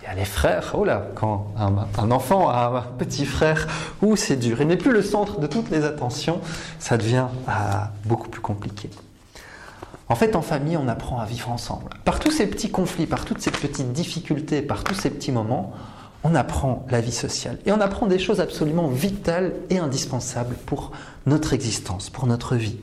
Il 0.00 0.06
y 0.06 0.10
a 0.10 0.14
les 0.14 0.24
frères. 0.24 0.72
Oh 0.74 0.84
là, 0.84 1.02
quand 1.14 1.52
un, 1.56 2.10
enfant 2.10 2.48
a 2.48 2.66
un 2.66 2.98
petit 2.98 3.26
frère, 3.26 3.66
ouh, 4.02 4.16
c'est 4.16 4.36
dur. 4.36 4.60
Il 4.60 4.66
n'est 4.66 4.76
plus 4.76 4.92
le 4.92 5.02
centre 5.02 5.40
de 5.40 5.46
toutes 5.46 5.70
les 5.70 5.84
attentions. 5.84 6.40
Ça 6.78 6.96
devient 6.96 7.26
ah, 7.48 7.90
beaucoup 8.04 8.28
plus 8.28 8.42
compliqué. 8.42 8.90
En 10.08 10.16
fait, 10.16 10.36
en 10.36 10.42
famille, 10.42 10.76
on 10.76 10.88
apprend 10.88 11.18
à 11.18 11.24
vivre 11.24 11.50
ensemble. 11.50 11.90
Par 12.04 12.20
tous 12.20 12.30
ces 12.30 12.46
petits 12.46 12.70
conflits, 12.70 13.06
par 13.06 13.24
toutes 13.24 13.40
ces 13.40 13.50
petites 13.50 13.92
difficultés, 13.92 14.60
par 14.60 14.84
tous 14.84 14.94
ces 14.94 15.10
petits 15.10 15.32
moments, 15.32 15.72
on 16.24 16.34
apprend 16.34 16.84
la 16.90 17.00
vie 17.00 17.12
sociale. 17.12 17.58
Et 17.66 17.72
on 17.72 17.80
apprend 17.80 18.06
des 18.06 18.18
choses 18.18 18.40
absolument 18.40 18.88
vitales 18.88 19.52
et 19.70 19.78
indispensables 19.78 20.56
pour 20.66 20.92
notre 21.26 21.52
existence, 21.52 22.10
pour 22.10 22.26
notre 22.26 22.56
vie. 22.56 22.78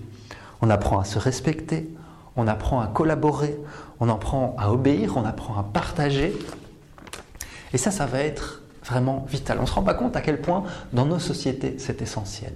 On 0.61 0.69
apprend 0.69 0.99
à 0.99 1.05
se 1.05 1.19
respecter, 1.19 1.89
on 2.35 2.47
apprend 2.47 2.81
à 2.81 2.87
collaborer, 2.87 3.59
on 3.99 4.09
apprend 4.09 4.55
à 4.57 4.71
obéir, 4.71 5.17
on 5.17 5.25
apprend 5.25 5.57
à 5.57 5.63
partager. 5.63 6.33
Et 7.73 7.77
ça, 7.77 7.91
ça 7.91 8.05
va 8.05 8.19
être 8.19 8.61
vraiment 8.83 9.25
vital. 9.29 9.57
On 9.59 9.61
ne 9.61 9.67
se 9.67 9.73
rend 9.73 9.83
pas 9.83 9.93
compte 9.93 10.15
à 10.15 10.21
quel 10.21 10.41
point 10.41 10.63
dans 10.93 11.05
nos 11.05 11.19
sociétés 11.19 11.75
c'est 11.77 12.01
essentiel. 12.01 12.53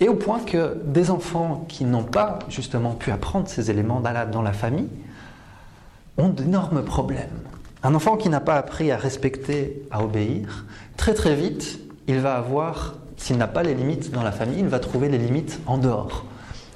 Et 0.00 0.08
au 0.08 0.14
point 0.14 0.40
que 0.40 0.76
des 0.84 1.10
enfants 1.10 1.64
qui 1.68 1.84
n'ont 1.84 2.02
pas 2.02 2.40
justement 2.48 2.92
pu 2.92 3.10
apprendre 3.10 3.48
ces 3.48 3.70
éléments 3.70 4.00
dans 4.00 4.42
la 4.42 4.52
famille 4.52 4.88
ont 6.18 6.28
d'énormes 6.28 6.82
problèmes. 6.84 7.28
Un 7.82 7.94
enfant 7.94 8.16
qui 8.16 8.28
n'a 8.28 8.40
pas 8.40 8.56
appris 8.56 8.90
à 8.90 8.96
respecter, 8.96 9.82
à 9.90 10.02
obéir, 10.02 10.64
très 10.96 11.14
très 11.14 11.34
vite, 11.34 11.78
il 12.08 12.18
va 12.20 12.34
avoir, 12.34 12.94
s'il 13.16 13.36
n'a 13.36 13.46
pas 13.46 13.62
les 13.62 13.74
limites 13.74 14.10
dans 14.10 14.22
la 14.22 14.32
famille, 14.32 14.60
il 14.60 14.68
va 14.68 14.78
trouver 14.78 15.08
les 15.08 15.18
limites 15.18 15.60
en 15.66 15.78
dehors. 15.78 16.24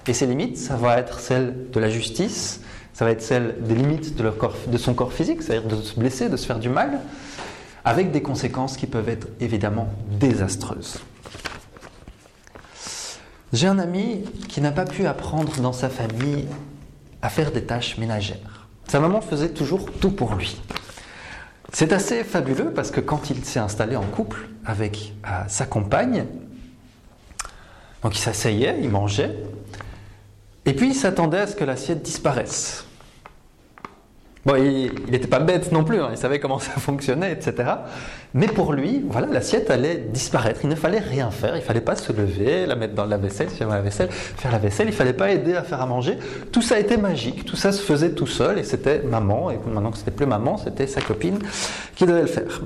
Et 0.07 0.13
ces 0.13 0.27
limites, 0.27 0.57
ça 0.57 0.77
va 0.77 0.99
être 0.99 1.19
celles 1.21 1.71
de 1.73 1.81
la 1.81 1.89
justice, 1.89 2.61
ça 2.93 3.05
va 3.05 3.11
être 3.11 3.23
celles 3.23 3.57
des 3.63 3.75
limites 3.75 4.17
de, 4.17 4.33
de 4.67 4.79
son 4.79 4.95
corps 4.95 5.13
physique, 5.13 5.43
c'est-à-dire 5.43 5.69
de 5.69 5.83
se 5.83 5.99
blesser, 5.99 6.29
de 6.29 6.37
se 6.37 6.47
faire 6.47 6.59
du 6.59 6.69
mal, 6.69 7.01
avec 7.85 8.11
des 8.11 8.23
conséquences 8.23 8.77
qui 8.77 8.87
peuvent 8.87 9.09
être 9.09 9.29
évidemment 9.41 9.89
désastreuses. 10.19 10.99
J'ai 13.53 13.67
un 13.67 13.79
ami 13.79 14.25
qui 14.49 14.61
n'a 14.61 14.73
pas 14.73 14.85
pu 14.85 15.07
apprendre 15.07 15.61
dans 15.61 15.73
sa 15.73 15.89
famille 15.89 16.47
à 17.23 17.31
faire 17.31 17.51
des 17.51 17.65
tâches 17.65 17.97
ménagères. 17.97 18.69
Sa 18.89 19.01
maman 19.01 19.21
faisait 19.21 19.51
toujours 19.51 19.91
tout 20.01 20.11
pour 20.11 20.35
lui. 20.35 20.61
C'est 21.73 21.93
assez 21.93 22.25
fabuleux 22.25 22.73
parce 22.73 22.91
que 22.91 23.01
quand 23.01 23.31
il 23.31 23.45
s'est 23.45 23.59
installé 23.59 23.97
en 23.97 24.05
couple 24.05 24.49
avec 24.65 25.15
euh, 25.27 25.43
sa 25.49 25.67
compagne, 25.67 26.25
donc 28.03 28.17
il 28.17 28.21
s'asseyait, 28.21 28.79
il 28.83 28.91
mangeait, 28.91 29.37
et 30.65 30.73
puis 30.73 30.89
il 30.89 30.95
s'attendait 30.95 31.41
à 31.41 31.47
ce 31.47 31.57
que 31.57 31.65
l'assiette 31.65 32.03
disparaisse. 32.03 32.88
Il 34.57 35.11
n'était 35.11 35.27
pas 35.27 35.41
bête 35.41 35.73
non 35.73 35.85
plus, 35.85 36.01
hein, 36.01 36.09
il 36.13 36.17
savait 36.17 36.39
comment 36.39 36.59
ça 36.59 36.73
fonctionnait, 36.73 37.33
etc. 37.33 37.69
Mais 38.35 38.47
pour 38.47 38.73
lui, 38.73 39.05
voilà, 39.09 39.27
l'assiette 39.27 39.71
allait 39.71 39.97
disparaître. 39.97 40.61
Il 40.63 40.69
ne 40.69 40.75
fallait 40.75 40.99
rien 40.99 41.31
faire, 41.31 41.57
il 41.57 41.61
ne 41.61 41.65
fallait 41.65 41.81
pas 41.81 41.97
se 41.97 42.13
lever, 42.13 42.67
la 42.67 42.77
mettre 42.77 42.95
dans 42.95 43.05
la 43.05 43.17
vaisselle, 43.17 43.49
faire 43.49 43.69
la 43.69 43.81
vaisselle, 43.81 44.11
faire 44.11 44.53
la 44.53 44.59
vaisselle, 44.59 44.87
il 44.89 44.93
ne 44.93 44.97
fallait 44.97 45.13
pas 45.13 45.31
aider 45.31 45.55
à 45.55 45.63
faire 45.63 45.81
à 45.81 45.87
manger. 45.87 46.19
Tout 46.53 46.63
ça 46.63 46.79
était 46.79 46.97
magique, 46.97 47.45
tout 47.45 47.57
ça 47.57 47.73
se 47.73 47.83
faisait 47.83 48.13
tout 48.13 48.27
seul, 48.27 48.59
et 48.59 48.65
c'était 48.65 49.01
maman, 49.01 49.51
et 49.51 49.59
maintenant 49.67 49.91
que 49.91 49.99
c'était 49.99 50.11
plus 50.11 50.27
maman, 50.27 50.57
c'était 50.59 50.87
sa 50.87 51.01
copine 51.01 51.39
qui 51.95 52.07
devait 52.07 52.23
le 52.23 52.27
faire. 52.27 52.61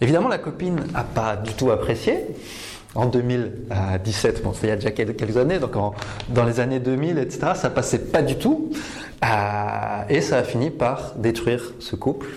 Évidemment, 0.00 0.28
la 0.28 0.38
copine 0.38 0.80
n'a 0.92 1.04
pas 1.04 1.36
du 1.36 1.52
tout 1.54 1.70
apprécié. 1.70 2.18
En 2.94 3.06
2017, 3.06 4.42
bon, 4.42 4.52
il 4.62 4.68
y 4.68 4.72
a 4.72 4.76
déjà 4.76 4.92
quelques 4.92 5.36
années, 5.36 5.58
donc 5.58 5.72
dans 6.28 6.44
les 6.44 6.60
années 6.60 6.78
2000, 6.78 7.18
etc., 7.18 7.52
ça 7.56 7.70
passait 7.70 7.98
pas 7.98 8.22
du 8.22 8.36
tout. 8.36 8.70
Euh, 9.24 10.02
et 10.08 10.20
ça 10.20 10.38
a 10.38 10.42
fini 10.42 10.70
par 10.70 11.14
détruire 11.16 11.72
ce 11.80 11.96
couple. 11.96 12.28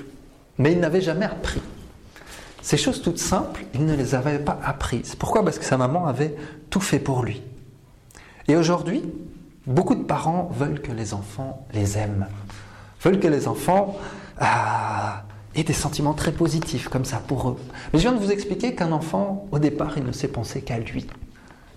Mais 0.58 0.72
il 0.72 0.80
n'avait 0.80 1.02
jamais 1.02 1.26
appris. 1.26 1.62
Ces 2.62 2.78
choses 2.78 3.02
toutes 3.02 3.20
simples, 3.20 3.64
il 3.74 3.86
ne 3.86 3.96
les 3.96 4.16
avait 4.16 4.40
pas 4.40 4.60
apprises. 4.64 5.16
Pourquoi? 5.16 5.44
Parce 5.44 5.60
que 5.60 5.66
sa 5.66 5.78
maman 5.78 6.08
avait 6.08 6.36
tout 6.70 6.80
fait 6.80 7.00
pour 7.00 7.24
lui. 7.24 7.42
Et 8.48 8.56
aujourd'hui, 8.56 9.04
beaucoup 9.66 9.96
de 9.96 10.04
parents 10.04 10.50
veulent 10.54 10.82
que 10.82 10.92
les 10.92 11.14
enfants 11.14 11.66
les 11.74 11.98
aiment, 11.98 12.28
veulent 13.02 13.20
que 13.20 13.28
les 13.28 13.48
enfants 13.48 13.98
euh, 14.42 14.46
aient 15.58 15.64
des 15.64 15.74
sentiments 15.74 16.14
très 16.14 16.32
positifs 16.32 16.88
comme 16.88 17.06
ça 17.06 17.18
pour 17.18 17.50
eux. 17.50 17.58
Mais 17.92 18.00
je 18.00 18.08
viens 18.08 18.14
de 18.14 18.24
vous 18.24 18.32
expliquer 18.32 18.76
qu'un 18.76 18.92
enfant, 18.92 19.48
au 19.52 19.60
départ, 19.60 19.98
il 19.98 20.04
ne 20.04 20.12
sait 20.12 20.28
penser 20.28 20.62
qu'à 20.62 20.80
lui. 20.80 21.08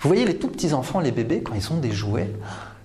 Vous 0.00 0.08
voyez 0.08 0.24
les 0.24 0.36
tout 0.36 0.48
petits 0.48 0.72
enfants, 0.72 1.00
les 1.00 1.12
bébés, 1.12 1.42
quand 1.42 1.54
ils 1.54 1.62
sont 1.62 1.76
des 1.76 1.92
jouets, 1.92 2.32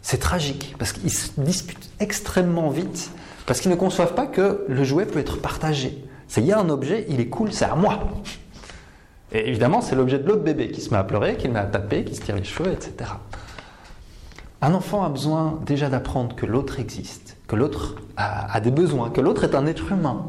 c'est 0.01 0.19
tragique 0.19 0.76
parce 0.77 0.91
qu'ils 0.91 1.11
se 1.11 1.30
disputent 1.39 1.89
extrêmement 1.99 2.69
vite 2.69 3.11
parce 3.45 3.61
qu'ils 3.61 3.72
ne 3.72 3.76
conçoivent 3.76 4.15
pas 4.15 4.27
que 4.27 4.65
le 4.67 4.84
jouet 4.84 5.05
peut 5.05 5.19
être 5.19 5.39
partagé. 5.39 6.03
C'est 6.27 6.41
il 6.41 6.47
y 6.47 6.51
a 6.51 6.59
un 6.59 6.69
objet, 6.69 7.05
il 7.09 7.19
est 7.19 7.27
cool, 7.27 7.53
c'est 7.53 7.65
à 7.65 7.76
moi. 7.76 7.99
Et 9.31 9.49
évidemment, 9.49 9.81
c'est 9.81 9.95
l'objet 9.95 10.19
de 10.19 10.27
l'autre 10.27 10.43
bébé 10.43 10.72
qui 10.72 10.81
se 10.81 10.91
met 10.91 10.97
à 10.97 11.03
pleurer, 11.03 11.38
qui 11.38 11.47
le 11.47 11.53
met 11.53 11.59
à 11.59 11.65
taper, 11.65 12.03
qui 12.03 12.15
se 12.15 12.22
tire 12.22 12.35
les 12.35 12.43
cheveux, 12.43 12.72
etc. 12.72 13.11
Un 14.61 14.73
enfant 14.73 15.03
a 15.03 15.09
besoin 15.09 15.59
déjà 15.65 15.89
d'apprendre 15.89 16.35
que 16.35 16.45
l'autre 16.45 16.80
existe, 16.80 17.38
que 17.47 17.55
l'autre 17.55 17.95
a, 18.17 18.59
des 18.61 18.72
besoins, 18.72 19.09
que 19.09 19.22
l'autre 19.22 19.43
est 19.43 19.55
un 19.55 19.67
être 19.67 19.91
humain, 19.91 20.26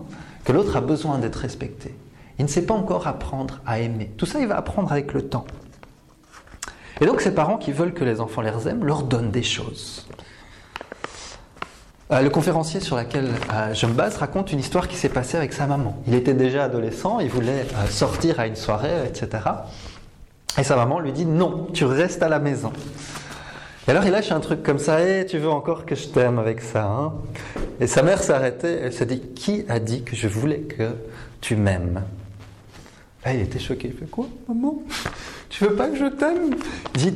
que 0.47 0.53
l'autre 0.53 0.77
a 0.77 0.81
besoin 0.81 1.19
d'être 1.19 1.37
respecté. 1.37 1.95
Il 2.39 2.45
ne 2.45 2.51
sait 2.51 2.63
pas 2.63 2.75
encore 2.75 3.07
apprendre 3.07 3.61
à 3.67 3.81
aimer. 3.81 4.13
Tout 4.17 4.27
ça, 4.27 4.41
il 4.41 4.47
va 4.47 4.57
apprendre 4.57 4.93
avec 4.93 5.13
le 5.13 5.23
temps. 5.23 5.45
Et 7.01 7.07
donc 7.07 7.21
ces 7.21 7.35
parents 7.35 7.59
qui 7.59 7.73
veulent 7.73 7.93
que 7.93 8.05
les 8.05 8.21
enfants 8.21 8.41
les 8.41 8.69
aiment 8.69 8.85
leur 8.85 9.03
donnent 9.03 9.31
des 9.31 9.43
choses. 9.43 10.07
Euh, 12.13 12.23
le 12.23 12.31
conférencier 12.31 12.79
sur 12.79 12.97
lequel 12.97 13.33
euh, 13.53 13.75
je 13.75 13.85
me 13.87 13.93
base 13.93 14.17
raconte 14.17 14.53
une 14.53 14.61
histoire 14.61 14.87
qui 14.87 14.97
s'est 14.97 15.09
passée 15.09 15.37
avec 15.37 15.53
sa 15.53 15.67
maman. 15.67 16.01
Il 16.07 16.15
était 16.15 16.35
déjà 16.35 16.65
adolescent, 16.65 17.19
il 17.19 17.29
voulait 17.29 17.67
euh, 17.75 17.87
sortir 17.89 18.39
à 18.39 18.47
une 18.47 18.55
soirée, 18.55 19.05
etc. 19.07 19.43
Et 20.57 20.63
sa 20.63 20.77
maman 20.77 21.01
lui 21.01 21.13
dit 21.13 21.27
non, 21.27 21.67
tu 21.75 21.85
restes 21.85 22.23
à 22.23 22.29
la 22.29 22.39
maison. 22.39 22.73
Et 23.87 23.91
alors 23.91 24.05
il 24.05 24.11
lâche 24.11 24.33
un 24.33 24.41
truc 24.41 24.63
comme 24.63 24.79
ça, 24.79 25.01
et 25.01 25.21
eh, 25.21 25.27
tu 25.27 25.39
veux 25.39 25.49
encore 25.49 25.87
que 25.87 25.95
je 25.95 26.09
t'aime 26.09 26.41
avec 26.41 26.61
ça 26.61 26.85
hein? 26.85 27.13
Et 27.81 27.87
sa 27.87 28.03
mère 28.03 28.23
s'est 28.23 28.33
arrêtée, 28.33 28.79
elle 28.83 28.93
s'est 28.93 29.07
dit, 29.07 29.21
qui 29.21 29.65
a 29.69 29.79
dit 29.79 30.03
que 30.03 30.17
je 30.17 30.27
voulais 30.27 30.61
que 30.61 30.91
tu 31.41 31.55
m'aimes? 31.55 32.03
Ah, 33.25 33.35
il 33.35 33.41
était 33.41 33.59
choqué. 33.59 33.89
Il 33.89 33.95
fait 33.95 34.09
quoi, 34.09 34.27
maman? 34.49 34.83
Tu 35.49 35.65
veux 35.65 35.75
pas 35.75 35.89
que 35.89 35.97
je 35.97 36.07
t'aime? 36.07 36.55
Dit 36.95 37.13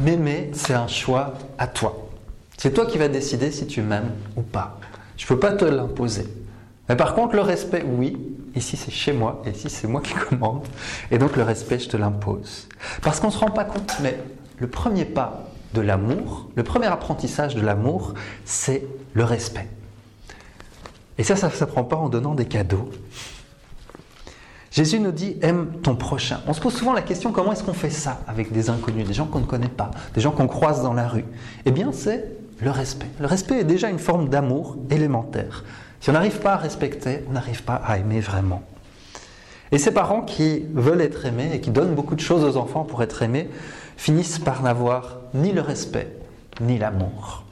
M'aimer, 0.00 0.50
c'est 0.54 0.74
un 0.74 0.88
choix 0.88 1.34
à 1.56 1.68
toi. 1.68 2.08
C'est 2.56 2.72
toi 2.72 2.84
qui 2.84 2.98
vas 2.98 3.06
décider 3.06 3.52
si 3.52 3.66
tu 3.68 3.80
m'aimes 3.80 4.10
ou 4.36 4.42
pas. 4.42 4.80
Je 5.16 5.24
ne 5.24 5.28
peux 5.28 5.38
pas 5.38 5.52
te 5.52 5.64
l'imposer. 5.64 6.26
Mais 6.88 6.96
par 6.96 7.14
contre, 7.14 7.36
le 7.36 7.42
respect, 7.42 7.84
oui. 7.86 8.18
Ici, 8.56 8.76
c'est 8.76 8.90
chez 8.90 9.12
moi, 9.12 9.42
et 9.46 9.50
ici, 9.50 9.70
c'est 9.70 9.86
moi 9.86 10.00
qui 10.00 10.14
commande. 10.28 10.66
Et 11.12 11.18
donc, 11.18 11.36
le 11.36 11.44
respect, 11.44 11.78
je 11.78 11.88
te 11.88 11.96
l'impose. 11.96 12.68
Parce 13.02 13.20
qu'on 13.20 13.28
ne 13.28 13.32
se 13.32 13.38
rend 13.38 13.50
pas 13.50 13.64
compte, 13.64 13.94
mais 14.02 14.18
le 14.58 14.66
premier 14.66 15.04
pas 15.04 15.48
de 15.74 15.82
l'amour, 15.82 16.48
le 16.54 16.62
premier 16.62 16.86
apprentissage 16.86 17.54
de 17.54 17.60
l'amour, 17.60 18.14
c'est 18.46 18.86
le 19.12 19.24
respect. 19.24 19.68
Et 21.18 21.24
ça, 21.24 21.36
ça 21.36 21.48
ne 21.48 21.52
s'apprend 21.52 21.84
pas 21.84 21.96
en 21.96 22.08
donnant 22.08 22.34
des 22.34 22.46
cadeaux. 22.46 22.88
Jésus 24.70 24.98
nous 24.98 25.12
dit 25.12 25.36
aime 25.42 25.68
ton 25.82 25.94
prochain. 25.94 26.40
On 26.48 26.52
se 26.52 26.60
pose 26.60 26.74
souvent 26.74 26.92
la 26.92 27.02
question 27.02 27.30
comment 27.30 27.52
est-ce 27.52 27.62
qu'on 27.62 27.74
fait 27.74 27.90
ça 27.90 28.20
avec 28.26 28.50
des 28.52 28.70
inconnus, 28.70 29.06
des 29.06 29.14
gens 29.14 29.26
qu'on 29.26 29.40
ne 29.40 29.46
connaît 29.46 29.68
pas, 29.68 29.90
des 30.14 30.20
gens 30.20 30.32
qu'on 30.32 30.48
croise 30.48 30.82
dans 30.82 30.94
la 30.94 31.06
rue? 31.06 31.24
Eh 31.64 31.70
bien, 31.70 31.92
c'est 31.92 32.24
le 32.60 32.70
respect. 32.70 33.06
Le 33.20 33.26
respect 33.26 33.60
est 33.60 33.64
déjà 33.64 33.88
une 33.88 33.98
forme 33.98 34.28
d'amour 34.28 34.76
élémentaire. 34.90 35.64
Si 36.00 36.10
on 36.10 36.12
n'arrive 36.12 36.40
pas 36.40 36.54
à 36.54 36.56
respecter, 36.56 37.20
on 37.28 37.32
n'arrive 37.32 37.62
pas 37.62 37.76
à 37.76 37.98
aimer 37.98 38.20
vraiment. 38.20 38.62
Et 39.70 39.78
ces 39.78 39.92
parents 39.92 40.22
qui 40.22 40.64
veulent 40.72 41.00
être 41.00 41.24
aimés 41.24 41.50
et 41.52 41.60
qui 41.60 41.70
donnent 41.70 41.94
beaucoup 41.94 42.14
de 42.14 42.20
choses 42.20 42.44
aux 42.44 42.56
enfants 42.56 42.84
pour 42.84 43.02
être 43.02 43.22
aimés 43.22 43.48
finissent 43.96 44.38
par 44.38 44.62
n'avoir 44.62 45.18
ni 45.34 45.52
le 45.52 45.60
respect 45.60 46.16
ni 46.60 46.78
l'amour. 46.78 47.44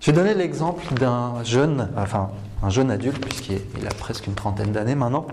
Je 0.00 0.10
vais 0.10 0.16
donner 0.16 0.34
l'exemple 0.34 0.94
d'un 0.94 1.42
jeune, 1.42 1.88
enfin 1.96 2.30
un 2.62 2.70
jeune 2.70 2.90
adulte, 2.90 3.20
puisqu'il 3.20 3.86
a 3.86 3.94
presque 3.94 4.26
une 4.26 4.34
trentaine 4.34 4.72
d'années 4.72 4.94
maintenant, 4.94 5.26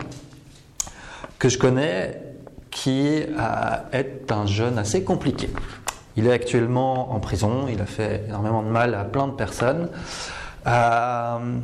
que 1.37 1.49
je 1.49 1.57
connais, 1.57 2.19
qui 2.71 3.07
est 3.07 4.31
un 4.31 4.45
jeune 4.45 4.77
assez 4.77 5.03
compliqué. 5.03 5.49
Il 6.15 6.27
est 6.27 6.31
actuellement 6.31 7.13
en 7.13 7.19
prison, 7.19 7.67
il 7.69 7.81
a 7.81 7.85
fait 7.85 8.25
énormément 8.27 8.63
de 8.63 8.67
mal 8.67 8.95
à 8.95 9.03
plein 9.03 9.27
de 9.27 9.33
personnes. 9.33 9.89
Euh, 10.67 11.59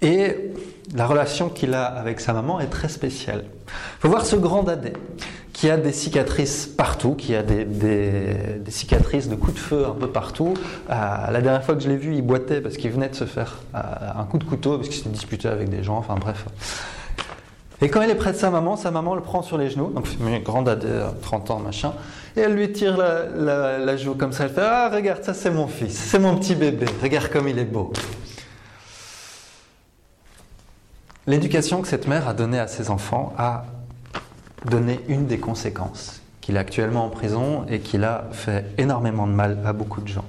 et 0.00 0.52
la 0.94 1.06
relation 1.06 1.48
qu'il 1.48 1.74
a 1.74 1.84
avec 1.84 2.20
sa 2.20 2.32
maman 2.32 2.60
est 2.60 2.68
très 2.68 2.88
spéciale. 2.88 3.44
Il 3.66 4.00
faut 4.00 4.08
voir 4.08 4.24
ce 4.24 4.36
grand 4.36 4.62
dadé 4.62 4.92
qui 5.58 5.68
a 5.70 5.76
des 5.76 5.90
cicatrices 5.90 6.66
partout, 6.66 7.16
qui 7.16 7.34
a 7.34 7.42
des, 7.42 7.66
cicatrices 8.68 9.28
de 9.28 9.34
coups 9.34 9.54
de 9.54 9.58
feu 9.58 9.86
un 9.88 9.94
peu 9.98 10.06
partout. 10.06 10.54
Euh, 10.88 10.94
la 10.94 11.40
dernière 11.40 11.64
fois 11.64 11.74
que 11.74 11.80
je 11.80 11.88
l'ai 11.88 11.96
vu, 11.96 12.14
il 12.14 12.22
boitait 12.22 12.60
parce 12.60 12.76
qu'il 12.76 12.92
venait 12.92 13.08
de 13.08 13.16
se 13.16 13.24
faire 13.24 13.58
euh, 13.74 13.78
un 14.16 14.22
coup 14.22 14.38
de 14.38 14.44
couteau, 14.44 14.76
parce 14.76 14.88
qu'il 14.88 15.02
s'est 15.02 15.08
disputé 15.08 15.48
avec 15.48 15.68
des 15.68 15.82
gens, 15.82 15.96
enfin 15.96 16.14
bref. 16.14 16.46
Et 17.82 17.88
quand 17.88 18.02
il 18.02 18.08
est 18.08 18.14
près 18.14 18.30
de 18.30 18.36
sa 18.36 18.50
maman, 18.50 18.76
sa 18.76 18.92
maman 18.92 19.16
le 19.16 19.20
prend 19.20 19.42
sur 19.42 19.58
les 19.58 19.68
genoux, 19.68 19.88
donc 19.88 20.06
une 20.20 20.38
grande 20.44 20.68
AD, 20.68 20.86
30 21.22 21.50
ans, 21.50 21.58
machin, 21.58 21.92
et 22.36 22.40
elle 22.42 22.54
lui 22.54 22.70
tire 22.70 22.96
la, 22.96 23.96
joue 23.96 24.14
comme 24.14 24.30
ça, 24.30 24.44
elle 24.44 24.50
fait 24.50 24.62
Ah, 24.62 24.88
regarde, 24.94 25.24
ça 25.24 25.34
c'est 25.34 25.50
mon 25.50 25.66
fils, 25.66 25.92
c'est 25.92 26.20
mon 26.20 26.36
petit 26.36 26.54
bébé, 26.54 26.86
regarde 27.02 27.30
comme 27.30 27.48
il 27.48 27.58
est 27.58 27.64
beau. 27.64 27.92
L'éducation 31.26 31.82
que 31.82 31.88
cette 31.88 32.06
mère 32.06 32.28
a 32.28 32.32
donnée 32.32 32.60
à 32.60 32.68
ses 32.68 32.90
enfants 32.90 33.34
a 33.36 33.64
donné 34.64 35.00
une 35.08 35.26
des 35.26 35.38
conséquences, 35.38 36.20
qu'il 36.40 36.56
est 36.56 36.58
actuellement 36.58 37.04
en 37.04 37.10
prison 37.10 37.66
et 37.68 37.80
qu'il 37.80 38.04
a 38.04 38.28
fait 38.32 38.64
énormément 38.78 39.26
de 39.26 39.32
mal 39.32 39.58
à 39.64 39.72
beaucoup 39.72 40.00
de 40.00 40.08
gens. 40.08 40.24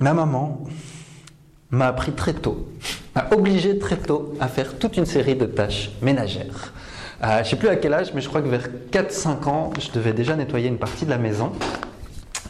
Ma 0.00 0.14
maman 0.14 0.64
m'a 1.70 1.88
appris 1.88 2.12
très 2.12 2.32
tôt, 2.32 2.68
m'a 3.14 3.26
obligé 3.32 3.78
très 3.78 3.96
tôt 3.96 4.34
à 4.40 4.48
faire 4.48 4.78
toute 4.78 4.96
une 4.96 5.06
série 5.06 5.36
de 5.36 5.46
tâches 5.46 5.90
ménagères. 6.02 6.72
Euh, 7.22 7.38
je 7.38 7.38
ne 7.40 7.44
sais 7.44 7.56
plus 7.56 7.68
à 7.68 7.76
quel 7.76 7.92
âge, 7.94 8.12
mais 8.14 8.20
je 8.20 8.28
crois 8.28 8.42
que 8.42 8.48
vers 8.48 8.68
4-5 8.92 9.48
ans, 9.48 9.70
je 9.80 9.90
devais 9.90 10.12
déjà 10.12 10.36
nettoyer 10.36 10.68
une 10.68 10.78
partie 10.78 11.04
de 11.04 11.10
la 11.10 11.18
maison. 11.18 11.52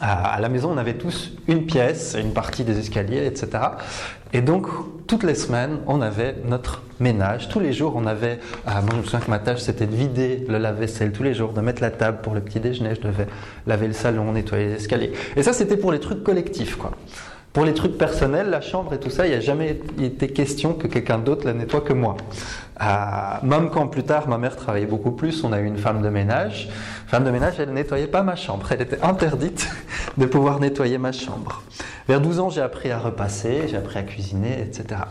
Euh, 0.01 0.05
à 0.05 0.39
la 0.39 0.47
maison, 0.47 0.71
on 0.71 0.77
avait 0.77 0.93
tous 0.93 1.31
une 1.47 1.65
pièce, 1.65 2.15
une 2.17 2.33
partie 2.33 2.63
des 2.63 2.77
escaliers, 2.77 3.25
etc. 3.25 3.49
Et 4.33 4.41
donc, 4.41 4.67
toutes 5.07 5.23
les 5.23 5.33
semaines, 5.33 5.79
on 5.87 6.01
avait 6.01 6.35
notre 6.45 6.83
ménage. 6.99 7.49
Tous 7.49 7.59
les 7.59 7.73
jours, 7.73 7.93
on 7.95 8.05
avait. 8.05 8.39
Euh, 8.67 8.71
moi, 8.81 8.91
je 8.91 8.97
me 8.97 9.03
souviens 9.03 9.19
que 9.19 9.29
ma 9.29 9.39
tâche, 9.39 9.59
c'était 9.59 9.87
de 9.87 9.95
vider 9.95 10.45
le 10.47 10.59
lave-vaisselle 10.59 11.11
tous 11.11 11.23
les 11.23 11.33
jours, 11.33 11.53
de 11.53 11.61
mettre 11.61 11.81
la 11.81 11.89
table 11.89 12.19
pour 12.21 12.35
le 12.35 12.41
petit 12.41 12.59
déjeuner. 12.59 12.93
Je 12.95 13.01
devais 13.01 13.27
laver 13.65 13.87
le 13.87 13.93
salon, 13.93 14.31
nettoyer 14.31 14.65
les 14.65 14.73
escaliers. 14.73 15.13
Et 15.35 15.41
ça, 15.41 15.53
c'était 15.53 15.77
pour 15.77 15.91
les 15.91 15.99
trucs 15.99 16.23
collectifs, 16.23 16.75
quoi. 16.75 16.91
Pour 17.53 17.65
les 17.65 17.73
trucs 17.73 17.97
personnels, 17.97 18.49
la 18.49 18.61
chambre 18.61 18.93
et 18.93 18.99
tout 18.99 19.09
ça, 19.09 19.25
il 19.25 19.31
n'y 19.31 19.35
a 19.35 19.39
jamais 19.39 19.81
été 19.99 20.27
question 20.27 20.73
que 20.73 20.87
quelqu'un 20.87 21.17
d'autre 21.17 21.45
la 21.45 21.53
nettoie 21.53 21.81
que 21.81 21.93
moi. 21.93 22.15
Même 23.43 23.69
quand 23.71 23.87
plus 23.87 24.03
tard 24.03 24.27
ma 24.27 24.37
mère 24.37 24.55
travaillait 24.55 24.85
beaucoup 24.85 25.11
plus, 25.11 25.43
on 25.43 25.51
a 25.51 25.59
eu 25.59 25.65
une 25.65 25.77
femme 25.77 26.01
de 26.01 26.09
ménage. 26.09 26.69
Femme 27.07 27.23
de 27.23 27.31
ménage, 27.31 27.55
elle 27.59 27.69
ne 27.69 27.73
nettoyait 27.73 28.07
pas 28.07 28.21
ma 28.21 28.35
chambre. 28.35 28.71
Elle 28.71 28.81
était 28.81 29.01
interdite 29.01 29.67
de 30.17 30.25
pouvoir 30.27 30.59
nettoyer 30.59 30.99
ma 30.99 31.11
chambre. 31.11 31.63
Vers 32.07 32.21
12 32.21 32.39
ans, 32.39 32.49
j'ai 32.49 32.61
appris 32.61 32.91
à 32.91 32.99
repasser, 32.99 33.67
j'ai 33.67 33.77
appris 33.77 33.97
à 33.97 34.03
cuisiner, 34.03 34.61
etc. 34.61 35.01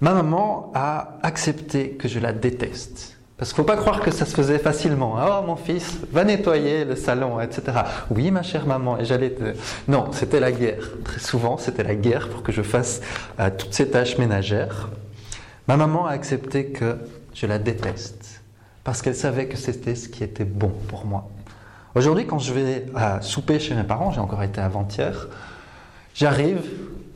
Ma 0.00 0.14
maman 0.14 0.72
a 0.74 1.18
accepté 1.22 1.90
que 1.90 2.08
je 2.08 2.18
la 2.18 2.32
déteste. 2.32 3.17
Parce 3.38 3.52
qu'il 3.52 3.62
ne 3.62 3.68
faut 3.68 3.72
pas 3.72 3.80
croire 3.80 4.00
que 4.00 4.10
ça 4.10 4.26
se 4.26 4.34
faisait 4.34 4.58
facilement. 4.58 5.16
Oh 5.16 5.46
mon 5.46 5.54
fils, 5.54 5.98
va 6.10 6.24
nettoyer 6.24 6.84
le 6.84 6.96
salon, 6.96 7.40
etc. 7.40 7.78
Oui 8.10 8.32
ma 8.32 8.42
chère 8.42 8.66
maman, 8.66 8.98
et 8.98 9.04
j'allais 9.04 9.30
te... 9.30 9.54
Non, 9.86 10.10
c'était 10.10 10.40
la 10.40 10.50
guerre. 10.50 10.90
Très 11.04 11.20
souvent, 11.20 11.56
c'était 11.56 11.84
la 11.84 11.94
guerre 11.94 12.28
pour 12.30 12.42
que 12.42 12.50
je 12.50 12.62
fasse 12.62 13.00
euh, 13.38 13.48
toutes 13.56 13.74
ces 13.74 13.88
tâches 13.90 14.18
ménagères. 14.18 14.90
Ma 15.68 15.76
maman 15.76 16.06
a 16.06 16.10
accepté 16.10 16.66
que 16.66 16.98
je 17.32 17.46
la 17.46 17.60
déteste. 17.60 18.42
Parce 18.82 19.02
qu'elle 19.02 19.14
savait 19.14 19.46
que 19.46 19.56
c'était 19.56 19.94
ce 19.94 20.08
qui 20.08 20.24
était 20.24 20.44
bon 20.44 20.72
pour 20.88 21.06
moi. 21.06 21.28
Aujourd'hui, 21.94 22.26
quand 22.26 22.40
je 22.40 22.52
vais 22.52 22.86
à 22.96 23.22
souper 23.22 23.60
chez 23.60 23.76
mes 23.76 23.84
parents, 23.84 24.10
j'ai 24.10 24.20
encore 24.20 24.42
été 24.42 24.60
avant-hier, 24.60 25.28
j'arrive, 26.12 26.62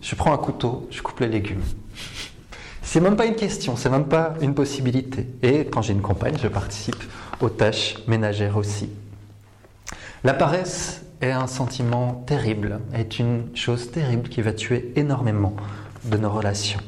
je 0.00 0.14
prends 0.14 0.32
un 0.32 0.38
couteau, 0.38 0.86
je 0.90 1.02
coupe 1.02 1.18
les 1.18 1.28
légumes. 1.28 1.62
C'est 2.82 3.00
même 3.00 3.16
pas 3.16 3.26
une 3.26 3.36
question, 3.36 3.76
c'est 3.76 3.88
même 3.88 4.06
pas 4.06 4.34
une 4.40 4.54
possibilité. 4.54 5.26
Et 5.42 5.64
quand 5.66 5.82
j'ai 5.82 5.92
une 5.92 6.02
compagne, 6.02 6.36
je 6.42 6.48
participe 6.48 7.02
aux 7.40 7.48
tâches 7.48 7.96
ménagères 8.06 8.56
aussi. 8.56 8.90
La 10.24 10.34
paresse 10.34 11.02
est 11.20 11.30
un 11.30 11.46
sentiment 11.46 12.22
terrible, 12.26 12.80
est 12.94 13.18
une 13.18 13.46
chose 13.54 13.90
terrible 13.90 14.28
qui 14.28 14.42
va 14.42 14.52
tuer 14.52 14.92
énormément 14.96 15.54
de 16.04 16.16
nos 16.16 16.30
relations. 16.30 16.80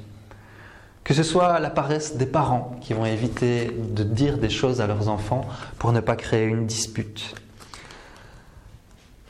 Que 1.05 1.15
ce 1.15 1.23
soit 1.23 1.59
la 1.61 1.71
paresse 1.71 2.17
des 2.17 2.27
parents 2.27 2.77
qui 2.81 2.95
vont 2.95 3.07
éviter 3.07 3.71
de 3.77 4.03
dire 4.03 4.39
des 4.39 4.51
choses 4.51 4.81
à 4.81 4.87
leurs 4.87 5.09
enfants 5.09 5.47
pour 5.79 5.93
ne 5.93 6.01
pas 6.01 6.17
créer 6.17 6.45
une 6.47 6.67
dispute. 6.67 7.35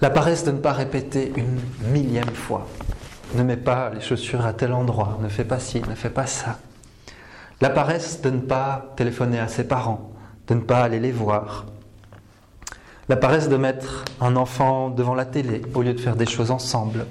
La 0.01 0.11
paresse 0.11 0.45
de 0.45 0.53
ne 0.53 0.59
pas 0.59 0.73
répéter 0.73 1.33
une 1.37 1.61
millième 1.93 2.35
fois 2.35 2.67
ne 3.37 3.43
mets 3.43 3.57
pas 3.57 3.91
les 3.95 4.01
chaussures 4.01 4.45
à 4.45 4.53
tel 4.53 4.73
endroit, 4.73 5.19
ne 5.21 5.29
fais 5.29 5.45
pas 5.45 5.59
ci, 5.59 5.83
ne 5.89 5.95
fais 5.95 6.11
pas 6.11 6.27
ça. 6.27 6.59
La 7.61 7.71
paresse 7.71 8.21
de 8.21 8.31
ne 8.31 8.41
pas 8.41 8.93
téléphoner 8.97 9.39
à 9.39 9.49
ses 9.49 9.65
parents, 9.65 10.11
de 10.49 10.55
ne 10.55 10.61
pas 10.61 10.83
aller 10.83 11.01
les 11.01 11.13
voir. 11.13 11.67
La 13.09 13.17
paresse 13.17 13.49
de 13.51 13.57
mettre 13.57 14.05
un 14.21 14.35
enfant 14.35 14.89
devant 14.89 15.15
la 15.15 15.27
télé 15.27 15.61
au 15.75 15.83
lieu 15.83 15.93
de 15.93 16.01
faire 16.01 16.17
des 16.17 16.27
choses 16.27 16.51
ensemble. 16.51 17.07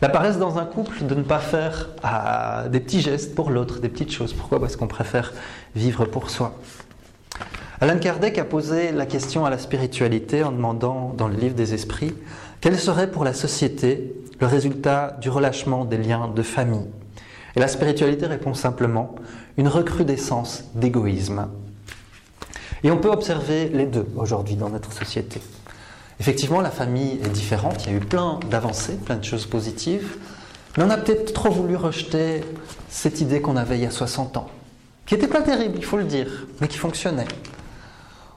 La 0.00 0.08
paresse 0.08 0.38
dans 0.38 0.58
un 0.58 0.64
couple 0.64 1.04
de 1.04 1.14
ne 1.14 1.22
pas 1.22 1.38
faire 1.38 1.90
ah, 2.02 2.64
des 2.70 2.80
petits 2.80 3.02
gestes 3.02 3.34
pour 3.34 3.50
l'autre, 3.50 3.80
des 3.80 3.90
petites 3.90 4.12
choses. 4.12 4.32
Pourquoi? 4.32 4.60
Parce 4.60 4.76
qu'on 4.76 4.86
préfère 4.86 5.34
vivre 5.74 6.06
pour 6.06 6.30
soi. 6.30 6.54
Alain 7.82 7.98
Kardec 7.98 8.38
a 8.38 8.44
posé 8.44 8.92
la 8.92 9.04
question 9.04 9.44
à 9.44 9.50
la 9.50 9.58
spiritualité 9.58 10.42
en 10.42 10.52
demandant 10.52 11.12
dans 11.14 11.28
le 11.28 11.36
livre 11.36 11.54
des 11.54 11.74
esprits 11.74 12.14
quel 12.62 12.78
serait 12.78 13.10
pour 13.10 13.22
la 13.22 13.34
société 13.34 14.14
le 14.38 14.46
résultat 14.46 15.16
du 15.20 15.30
relâchement 15.30 15.84
des 15.84 15.98
liens 15.98 16.28
de 16.28 16.42
famille. 16.42 16.86
Et 17.54 17.60
la 17.60 17.68
spiritualité 17.68 18.26
répond 18.26 18.54
simplement 18.54 19.14
une 19.56 19.68
recrudescence 19.68 20.64
d'égoïsme. 20.74 21.48
Et 22.84 22.90
on 22.90 22.98
peut 22.98 23.10
observer 23.10 23.68
les 23.70 23.86
deux 23.86 24.06
aujourd'hui 24.16 24.56
dans 24.56 24.68
notre 24.68 24.92
société. 24.92 25.40
Effectivement, 26.20 26.60
la 26.60 26.70
famille 26.70 27.18
est 27.24 27.30
différente, 27.30 27.84
il 27.84 27.92
y 27.92 27.94
a 27.94 27.98
eu 27.98 28.00
plein 28.00 28.40
d'avancées, 28.50 28.96
plein 28.96 29.16
de 29.16 29.24
choses 29.24 29.46
positives, 29.46 30.16
mais 30.76 30.84
on 30.84 30.90
a 30.90 30.96
peut-être 30.96 31.32
trop 31.32 31.50
voulu 31.50 31.76
rejeter 31.76 32.42
cette 32.88 33.20
idée 33.20 33.40
qu'on 33.40 33.56
avait 33.56 33.78
il 33.78 33.82
y 33.82 33.86
a 33.86 33.90
60 33.90 34.36
ans, 34.36 34.48
qui 35.04 35.14
n'était 35.14 35.28
pas 35.28 35.42
terrible, 35.42 35.74
il 35.76 35.84
faut 35.84 35.96
le 35.96 36.04
dire, 36.04 36.46
mais 36.60 36.68
qui 36.68 36.78
fonctionnait. 36.78 37.28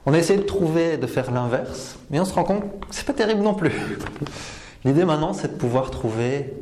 On 0.06 0.14
a 0.14 0.18
essayé 0.18 0.40
de 0.40 0.46
trouver, 0.46 0.98
de 0.98 1.08
faire 1.08 1.32
l'inverse, 1.32 1.98
mais 2.10 2.20
on 2.20 2.26
se 2.26 2.34
rend 2.34 2.44
compte 2.44 2.64
que 2.64 2.86
c'est 2.90 3.06
pas 3.06 3.14
terrible 3.14 3.42
non 3.42 3.54
plus. 3.54 3.74
L'idée 4.86 5.04
maintenant, 5.04 5.34
c'est 5.34 5.54
de 5.54 5.58
pouvoir 5.58 5.92
trouver 5.92 6.54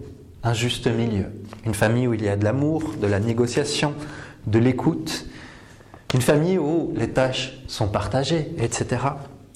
un 0.44 0.53
juste 0.53 0.88
milieu. 0.88 1.26
Une 1.65 1.73
famille 1.73 2.07
où 2.07 2.14
il 2.14 2.23
y 2.23 2.30
a 2.30 2.35
de 2.35 2.44
l'amour, 2.44 2.94
de 2.99 3.07
la 3.07 3.19
négociation, 3.19 3.94
de 4.48 4.60
l'écoute. 4.60 5.26
Une 6.14 6.22
famille 6.22 6.57
où 6.57 6.94
les 6.95 7.10
tâches 7.10 7.60
sont 7.68 7.88
partagées, 7.88 8.53
etc. 8.57 9.02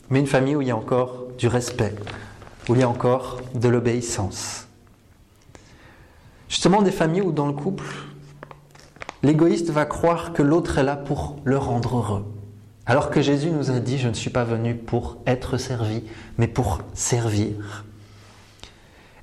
Mais 0.09 0.19
une 0.19 0.27
famille 0.27 0.55
où 0.55 0.61
il 0.61 0.67
y 0.67 0.71
a 0.71 0.77
encore 0.77 1.27
du 1.37 1.47
respect, 1.47 1.95
où 2.69 2.75
il 2.75 2.81
y 2.81 2.83
a 2.83 2.89
encore 2.89 3.41
de 3.55 3.67
l'obéissance. 3.67 4.67
Justement, 6.49 6.81
des 6.81 6.91
familles 6.91 7.21
où 7.21 7.31
dans 7.31 7.47
le 7.47 7.53
couple, 7.53 7.85
l'égoïste 9.23 9.69
va 9.69 9.85
croire 9.85 10.33
que 10.33 10.43
l'autre 10.43 10.77
est 10.77 10.83
là 10.83 10.97
pour 10.97 11.37
le 11.45 11.57
rendre 11.57 11.97
heureux. 11.97 12.25
Alors 12.85 13.09
que 13.09 13.21
Jésus 13.21 13.49
nous 13.49 13.71
a 13.71 13.79
dit, 13.79 13.97
je 13.97 14.09
ne 14.09 14.13
suis 14.13 14.29
pas 14.29 14.43
venu 14.43 14.75
pour 14.75 15.17
être 15.25 15.57
servi, 15.57 16.03
mais 16.37 16.47
pour 16.47 16.81
servir. 16.93 17.85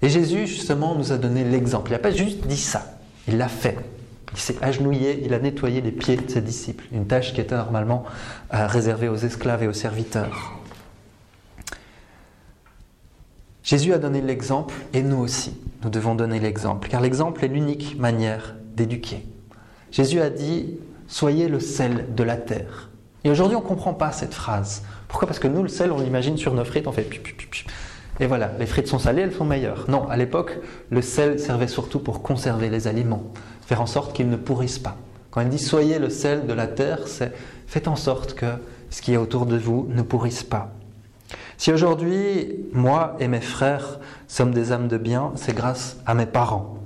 Et 0.02 0.08
Jésus, 0.08 0.46
justement, 0.46 0.94
nous 0.94 1.12
a 1.12 1.18
donné 1.18 1.44
l'exemple. 1.44 1.90
Il 1.90 1.94
n'a 1.94 1.98
pas 1.98 2.10
juste 2.10 2.46
dit 2.46 2.56
ça, 2.56 2.98
il 3.26 3.38
l'a 3.38 3.48
fait. 3.48 3.76
Il 4.32 4.38
s'est 4.38 4.56
agenouillé, 4.60 5.22
il 5.24 5.32
a 5.34 5.38
nettoyé 5.38 5.80
les 5.80 5.90
pieds 5.90 6.16
de 6.16 6.30
ses 6.30 6.42
disciples, 6.42 6.84
une 6.92 7.06
tâche 7.06 7.32
qui 7.32 7.40
était 7.40 7.56
normalement 7.56 8.04
euh, 8.52 8.66
réservée 8.66 9.08
aux 9.08 9.16
esclaves 9.16 9.62
et 9.62 9.68
aux 9.68 9.72
serviteurs. 9.72 10.58
Jésus 13.62 13.92
a 13.92 13.98
donné 13.98 14.20
l'exemple 14.20 14.74
et 14.92 15.02
nous 15.02 15.18
aussi, 15.18 15.56
nous 15.82 15.90
devons 15.90 16.14
donner 16.14 16.40
l'exemple, 16.40 16.88
car 16.88 17.00
l'exemple 17.00 17.44
est 17.44 17.48
l'unique 17.48 17.98
manière 17.98 18.54
d'éduquer. 18.74 19.26
Jésus 19.90 20.20
a 20.20 20.30
dit, 20.30 20.78
soyez 21.06 21.48
le 21.48 21.60
sel 21.60 22.14
de 22.14 22.22
la 22.22 22.36
terre. 22.36 22.90
Et 23.24 23.30
aujourd'hui, 23.30 23.56
on 23.56 23.62
ne 23.62 23.66
comprend 23.66 23.94
pas 23.94 24.12
cette 24.12 24.34
phrase. 24.34 24.82
Pourquoi? 25.08 25.26
Parce 25.26 25.38
que 25.38 25.48
nous, 25.48 25.62
le 25.62 25.68
sel, 25.68 25.90
on 25.90 26.00
l'imagine 26.00 26.36
sur 26.36 26.54
nos 26.54 26.64
frites, 26.64 26.86
on 26.86 26.92
fait 26.92 27.08
et 28.20 28.26
voilà, 28.26 28.50
les 28.58 28.66
frites 28.66 28.88
sont 28.88 28.98
salées, 28.98 29.22
elles 29.22 29.34
sont 29.34 29.44
meilleures. 29.44 29.84
Non, 29.88 30.08
à 30.08 30.16
l'époque, 30.16 30.58
le 30.90 31.02
sel 31.02 31.38
servait 31.38 31.68
surtout 31.68 32.00
pour 32.00 32.22
conserver 32.22 32.68
les 32.68 32.88
aliments, 32.88 33.22
faire 33.66 33.80
en 33.80 33.86
sorte 33.86 34.14
qu'ils 34.14 34.28
ne 34.28 34.36
pourrissent 34.36 34.80
pas. 34.80 34.96
Quand 35.30 35.40
il 35.40 35.48
dit 35.48 35.58
soyez 35.58 35.98
le 35.98 36.10
sel 36.10 36.46
de 36.46 36.52
la 36.52 36.66
terre, 36.66 37.06
c'est 37.06 37.32
faites 37.66 37.86
en 37.86 37.96
sorte 37.96 38.34
que 38.34 38.46
ce 38.90 39.02
qui 39.02 39.12
est 39.12 39.18
autour 39.18 39.46
de 39.46 39.56
vous 39.56 39.86
ne 39.90 40.02
pourrisse 40.02 40.42
pas. 40.42 40.72
Si 41.58 41.72
aujourd'hui, 41.72 42.56
moi 42.72 43.16
et 43.20 43.28
mes 43.28 43.40
frères 43.40 44.00
sommes 44.26 44.52
des 44.52 44.72
âmes 44.72 44.88
de 44.88 44.96
bien, 44.96 45.32
c'est 45.36 45.54
grâce 45.54 45.98
à 46.06 46.14
mes 46.14 46.26
parents. 46.26 46.78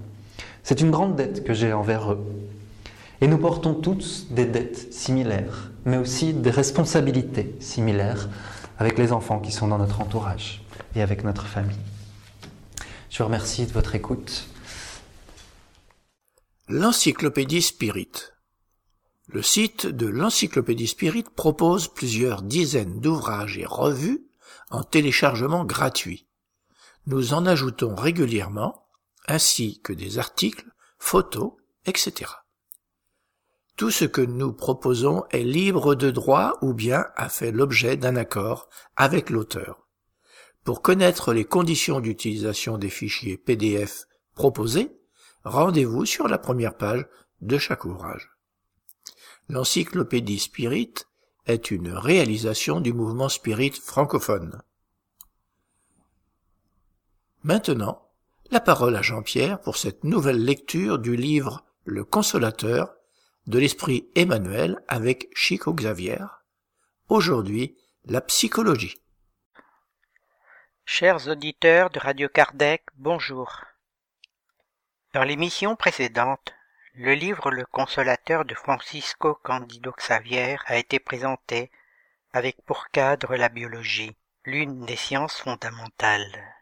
C'est 0.63 0.81
une 0.81 0.91
grande 0.91 1.17
dette 1.17 1.45
que 1.45 1.55
j'ai 1.55 1.73
envers 1.73 2.13
eux. 2.13 2.25
Et 3.21 3.27
nous 3.29 3.39
portons 3.39 3.75
tous 3.75 4.27
des 4.31 4.47
dettes 4.47 4.93
similaires, 4.93 5.71
mais 5.85 5.97
aussi 5.97 6.35
des 6.35 6.51
responsabilités 6.51 7.55
similaires 7.61 8.29
avec 8.79 8.99
les 8.99 9.13
enfants 9.13 9.39
qui 9.39 9.53
sont 9.53 9.69
dans 9.69 9.79
notre 9.79 10.01
entourage 10.01 10.62
et 10.95 11.03
avec 11.03 11.25
notre 11.25 11.47
famille. 11.47 11.77
Je 13.11 13.19
vous 13.19 13.25
remercie 13.25 13.67
de 13.67 13.73
votre 13.73 13.95
écoute. 13.95 14.47
L'Encyclopédie 16.69 17.63
Spirit. 17.63 18.13
Le 19.29 19.43
site 19.43 19.87
de 19.87 20.07
l'Encyclopédie 20.07 20.87
Spirit 20.87 21.25
propose 21.37 21.89
plusieurs 21.89 22.43
dizaines 22.43 23.01
d'ouvrages 23.01 23.59
et 23.59 23.67
revues 23.67 24.27
en 24.71 24.83
téléchargement 24.83 25.65
gratuit. 25.65 26.27
Nous 27.07 27.35
en 27.35 27.47
ajoutons 27.47 27.95
régulièrement, 27.95 28.87
ainsi 29.27 29.81
que 29.83 29.93
des 29.93 30.19
articles, 30.19 30.71
photos, 30.99 31.53
etc. 31.85 32.31
Tout 33.77 33.91
ce 33.91 34.05
que 34.05 34.21
nous 34.21 34.53
proposons 34.53 35.25
est 35.31 35.45
libre 35.45 35.95
de 35.95 36.11
droit 36.11 36.59
ou 36.63 36.75
bien 36.75 37.07
a 37.17 37.29
fait 37.29 37.53
l'objet 37.53 37.97
d'un 37.97 38.17
accord 38.17 38.69
avec 38.97 39.31
l'auteur. 39.31 39.89
Pour 40.65 40.81
connaître 40.81 41.33
les 41.33 41.45
conditions 41.45 42.01
d'utilisation 42.01 42.79
des 42.79 42.89
fichiers 42.89 43.37
PDF 43.37 44.07
proposés, 44.35 44.93
rendez-vous 45.45 46.07
sur 46.07 46.29
la 46.29 46.39
première 46.39 46.77
page 46.77 47.05
de 47.41 47.59
chaque 47.59 47.85
ouvrage. 47.85 48.31
L'encyclopédie 49.49 50.39
Spirit 50.39 50.95
est 51.47 51.73
une 51.73 51.93
réalisation 51.93 52.81
du 52.81 52.93
mouvement 52.93 53.29
Spirit 53.29 53.73
francophone. 53.73 54.63
Maintenant, 57.43 58.09
la 58.53 58.61
parole 58.61 58.95
à 58.95 59.03
Jean-Pierre 59.03 59.61
pour 59.61 59.77
cette 59.77 60.05
nouvelle 60.05 60.45
lecture 60.45 61.01
du 61.01 61.17
livre 61.17 61.65
Le 61.85 62.05
Consolateur 62.05 62.95
de 63.49 63.59
l'esprit 63.59 64.09
Emmanuel 64.15 64.81
avec 64.87 65.29
Chico 65.35 65.75
Xavier. 65.75 66.25
Aujourd'hui, 67.09 67.77
la 68.05 68.21
psychologie. 68.21 69.02
Chers 70.85 71.29
auditeurs 71.29 71.91
de 71.91 72.01
Radio 72.01 72.29
Kardec, 72.29 72.83
bonjour. 72.97 73.65
Dans 75.15 75.23
l'émission 75.23 75.77
précédente, 75.77 76.53
le 76.95 77.15
livre 77.15 77.51
Le 77.51 77.65
Consolateur 77.65 78.45
de 78.45 78.55
Francisco 78.55 79.37
Candido 79.43 79.93
Xavier 79.93 80.57
a 80.67 80.77
été 80.77 80.99
présenté 80.99 81.71
avec 82.33 82.61
pour 82.67 82.89
cadre 82.89 83.37
la 83.37 83.49
biologie, 83.49 84.17
l'une 84.45 84.85
des 84.85 84.97
sciences 84.97 85.41
fondamentales. 85.41 86.57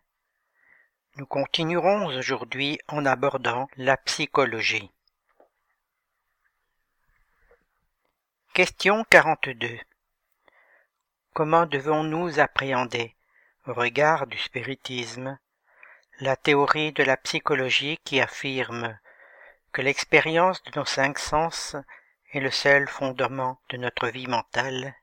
Nous 1.16 1.26
continuerons 1.26 2.06
aujourd'hui 2.06 2.78
en 2.88 3.06
abordant 3.06 3.68
la 3.76 3.96
psychologie. 3.96 4.92
Question 8.52 9.02
42. 9.04 9.80
Comment 11.32 11.64
devons-nous 11.66 12.38
appréhender, 12.38 13.16
regard 13.64 14.26
du 14.26 14.38
spiritisme, 14.38 15.38
la 16.20 16.36
théorie 16.36 16.92
de 16.92 17.02
la 17.02 17.16
psychologie 17.16 17.98
qui 18.04 18.20
affirme 18.20 18.98
que 19.72 19.82
l'expérience 19.82 20.62
de 20.64 20.78
nos 20.78 20.84
cinq 20.84 21.18
sens 21.18 21.76
est 22.32 22.40
le 22.40 22.50
seul 22.50 22.88
fondement 22.88 23.60
de 23.70 23.76
notre 23.76 24.08
vie 24.08 24.26
mentale 24.26 24.94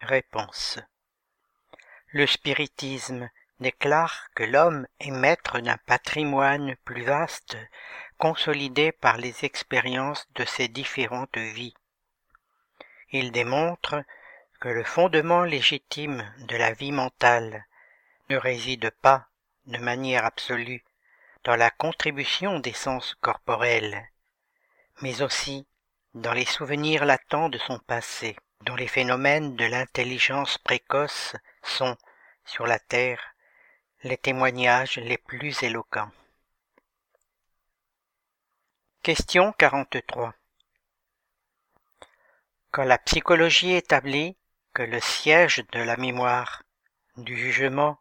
Réponse. 0.00 0.78
Le 2.08 2.26
spiritisme 2.26 3.30
déclare 3.60 4.28
que 4.34 4.44
l'homme 4.44 4.86
est 5.00 5.10
maître 5.10 5.60
d'un 5.60 5.78
patrimoine 5.78 6.76
plus 6.84 7.02
vaste, 7.02 7.56
consolidé 8.18 8.92
par 8.92 9.16
les 9.16 9.44
expériences 9.44 10.26
de 10.34 10.44
ses 10.44 10.68
différentes 10.68 11.38
vies. 11.38 11.74
Il 13.10 13.32
démontre 13.32 14.02
que 14.60 14.68
le 14.68 14.84
fondement 14.84 15.42
légitime 15.42 16.24
de 16.48 16.56
la 16.56 16.72
vie 16.72 16.92
mentale 16.92 17.66
ne 18.28 18.36
réside 18.36 18.90
pas, 19.02 19.28
de 19.66 19.78
manière 19.78 20.24
absolue, 20.24 20.84
dans 21.44 21.56
la 21.56 21.70
contribution 21.70 22.58
des 22.58 22.72
sens 22.72 23.14
corporels, 23.20 24.08
mais 25.02 25.22
aussi 25.22 25.66
dans 26.14 26.32
les 26.32 26.44
souvenirs 26.44 27.04
latents 27.04 27.48
de 27.48 27.58
son 27.58 27.78
passé, 27.78 28.36
dont 28.62 28.76
les 28.76 28.88
phénomènes 28.88 29.56
de 29.56 29.64
l'intelligence 29.64 30.58
précoce 30.58 31.36
sont, 31.62 31.96
sur 32.44 32.66
la 32.66 32.78
Terre, 32.78 33.34
les 34.02 34.16
témoignages 34.16 34.96
les 34.96 35.18
plus 35.18 35.62
éloquents. 35.62 36.10
Question 39.02 39.52
43 39.52 40.34
quand 42.76 42.84
la 42.84 42.98
psychologie 42.98 43.72
établit 43.72 44.36
que 44.76 44.82
le 44.82 45.00
siège 45.00 45.64
de 45.72 45.80
la 45.80 45.96
mémoire, 45.96 46.62
du 47.16 47.34
jugement 47.34 47.98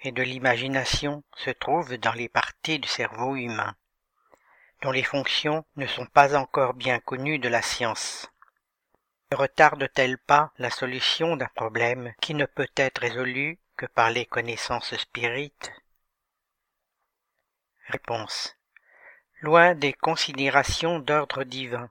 et 0.00 0.12
de 0.12 0.22
l'imagination 0.22 1.22
se 1.36 1.50
trouve 1.50 1.98
dans 1.98 2.14
les 2.14 2.30
parties 2.30 2.78
du 2.78 2.88
cerveau 2.88 3.36
humain, 3.36 3.76
dont 4.80 4.92
les 4.92 5.02
fonctions 5.02 5.62
ne 5.76 5.86
sont 5.86 6.06
pas 6.06 6.36
encore 6.36 6.72
bien 6.72 7.00
connues 7.00 7.38
de 7.38 7.50
la 7.50 7.60
science. 7.60 8.30
Ne 9.30 9.36
retarde-t-elle 9.36 10.16
pas 10.16 10.54
la 10.56 10.70
solution 10.70 11.36
d'un 11.36 11.50
problème 11.54 12.14
qui 12.22 12.32
ne 12.32 12.46
peut 12.46 12.72
être 12.76 13.02
résolu 13.02 13.60
que 13.76 13.84
par 13.84 14.08
les 14.08 14.24
connaissances 14.24 14.96
spirites? 14.96 15.70
Réponse. 17.88 18.56
Loin 19.42 19.74
des 19.74 19.92
considérations 19.92 20.98
d'ordre 20.98 21.44
divin, 21.44 21.90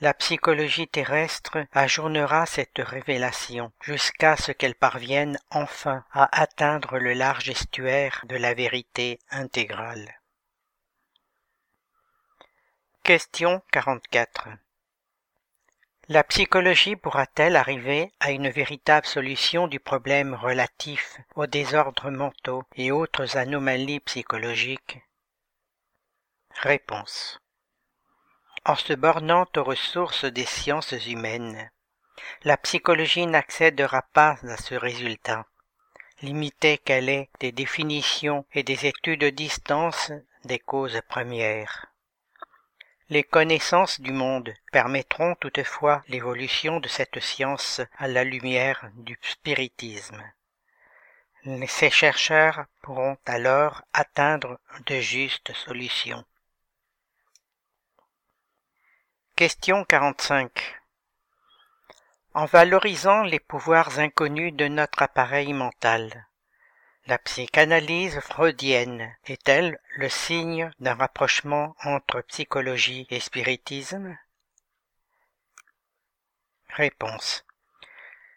la 0.00 0.14
psychologie 0.14 0.88
terrestre 0.88 1.66
ajournera 1.72 2.46
cette 2.46 2.78
révélation 2.78 3.70
jusqu'à 3.82 4.36
ce 4.36 4.50
qu'elle 4.50 4.74
parvienne 4.74 5.38
enfin 5.50 6.04
à 6.12 6.40
atteindre 6.40 6.98
le 6.98 7.12
large 7.12 7.50
estuaire 7.50 8.24
de 8.26 8.36
la 8.36 8.54
vérité 8.54 9.18
intégrale. 9.30 10.08
Question 13.02 13.60
44 13.72 14.48
La 16.08 16.24
psychologie 16.24 16.96
pourra-t-elle 16.96 17.56
arriver 17.56 18.10
à 18.20 18.30
une 18.30 18.48
véritable 18.48 19.06
solution 19.06 19.68
du 19.68 19.80
problème 19.80 20.32
relatif 20.32 21.18
aux 21.34 21.46
désordres 21.46 22.10
mentaux 22.10 22.64
et 22.74 22.90
autres 22.90 23.36
anomalies 23.36 24.00
psychologiques? 24.00 24.98
Réponse 26.52 27.38
en 28.70 28.76
se 28.76 28.92
bornant 28.92 29.48
aux 29.56 29.64
ressources 29.64 30.26
des 30.26 30.44
sciences 30.44 30.94
humaines. 31.08 31.72
La 32.44 32.56
psychologie 32.56 33.26
n'accédera 33.26 34.02
pas 34.12 34.36
à 34.48 34.56
ce 34.56 34.76
résultat, 34.76 35.44
limitée 36.22 36.78
qu'elle 36.78 37.08
est 37.08 37.30
des 37.40 37.50
définitions 37.50 38.44
et 38.52 38.62
des 38.62 38.86
études 38.86 39.22
de 39.22 39.30
distance 39.30 40.12
des 40.44 40.60
causes 40.60 41.00
premières. 41.08 41.86
Les 43.08 43.24
connaissances 43.24 44.00
du 44.00 44.12
monde 44.12 44.54
permettront 44.70 45.34
toutefois 45.34 46.04
l'évolution 46.06 46.78
de 46.78 46.86
cette 46.86 47.18
science 47.18 47.80
à 47.98 48.06
la 48.06 48.22
lumière 48.22 48.88
du 48.94 49.18
spiritisme. 49.20 50.22
Ces 51.66 51.90
chercheurs 51.90 52.66
pourront 52.82 53.18
alors 53.26 53.82
atteindre 53.92 54.60
de 54.86 55.00
justes 55.00 55.52
solutions. 55.54 56.24
Question 59.40 59.86
45. 59.86 60.52
En 62.34 62.44
valorisant 62.44 63.22
les 63.22 63.40
pouvoirs 63.40 63.98
inconnus 63.98 64.52
de 64.52 64.68
notre 64.68 65.00
appareil 65.00 65.54
mental, 65.54 66.26
la 67.06 67.16
psychanalyse 67.16 68.20
freudienne 68.20 69.16
est-elle 69.24 69.80
le 69.96 70.10
signe 70.10 70.70
d'un 70.78 70.92
rapprochement 70.92 71.74
entre 71.84 72.20
psychologie 72.20 73.06
et 73.08 73.18
spiritisme? 73.18 74.14
Réponse. 76.76 77.46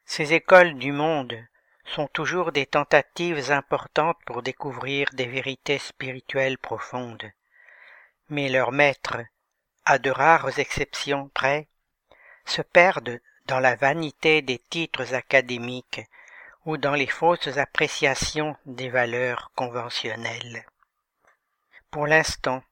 Ces 0.06 0.32
écoles 0.32 0.76
du 0.76 0.94
monde 0.94 1.38
sont 1.84 2.08
toujours 2.08 2.54
des 2.54 2.66
tentatives 2.66 3.52
importantes 3.52 4.20
pour 4.26 4.42
découvrir 4.42 5.10
des 5.12 5.28
vérités 5.28 5.80
spirituelles 5.80 6.58
profondes, 6.58 7.30
mais 8.30 8.48
leurs 8.48 8.72
maîtres 8.72 9.18
à 9.86 10.00
de 10.00 10.10
rares 10.10 10.60
exceptions 10.60 11.30
près, 11.34 11.68
se 12.46 12.62
perdent 12.62 13.20
dans 13.46 13.60
la 13.60 13.76
vanité 13.76 14.42
des 14.42 14.60
titres 14.60 15.14
académiques 15.14 16.02
ou 16.66 16.78
dans 16.78 16.94
les 16.94 17.08
fausses 17.08 17.58
appréciations 17.58 18.56
des 18.66 18.90
valeurs 18.90 19.52
conventionnelles. 19.56 20.66
Pour 21.92 22.08
l'instant, 22.08 22.64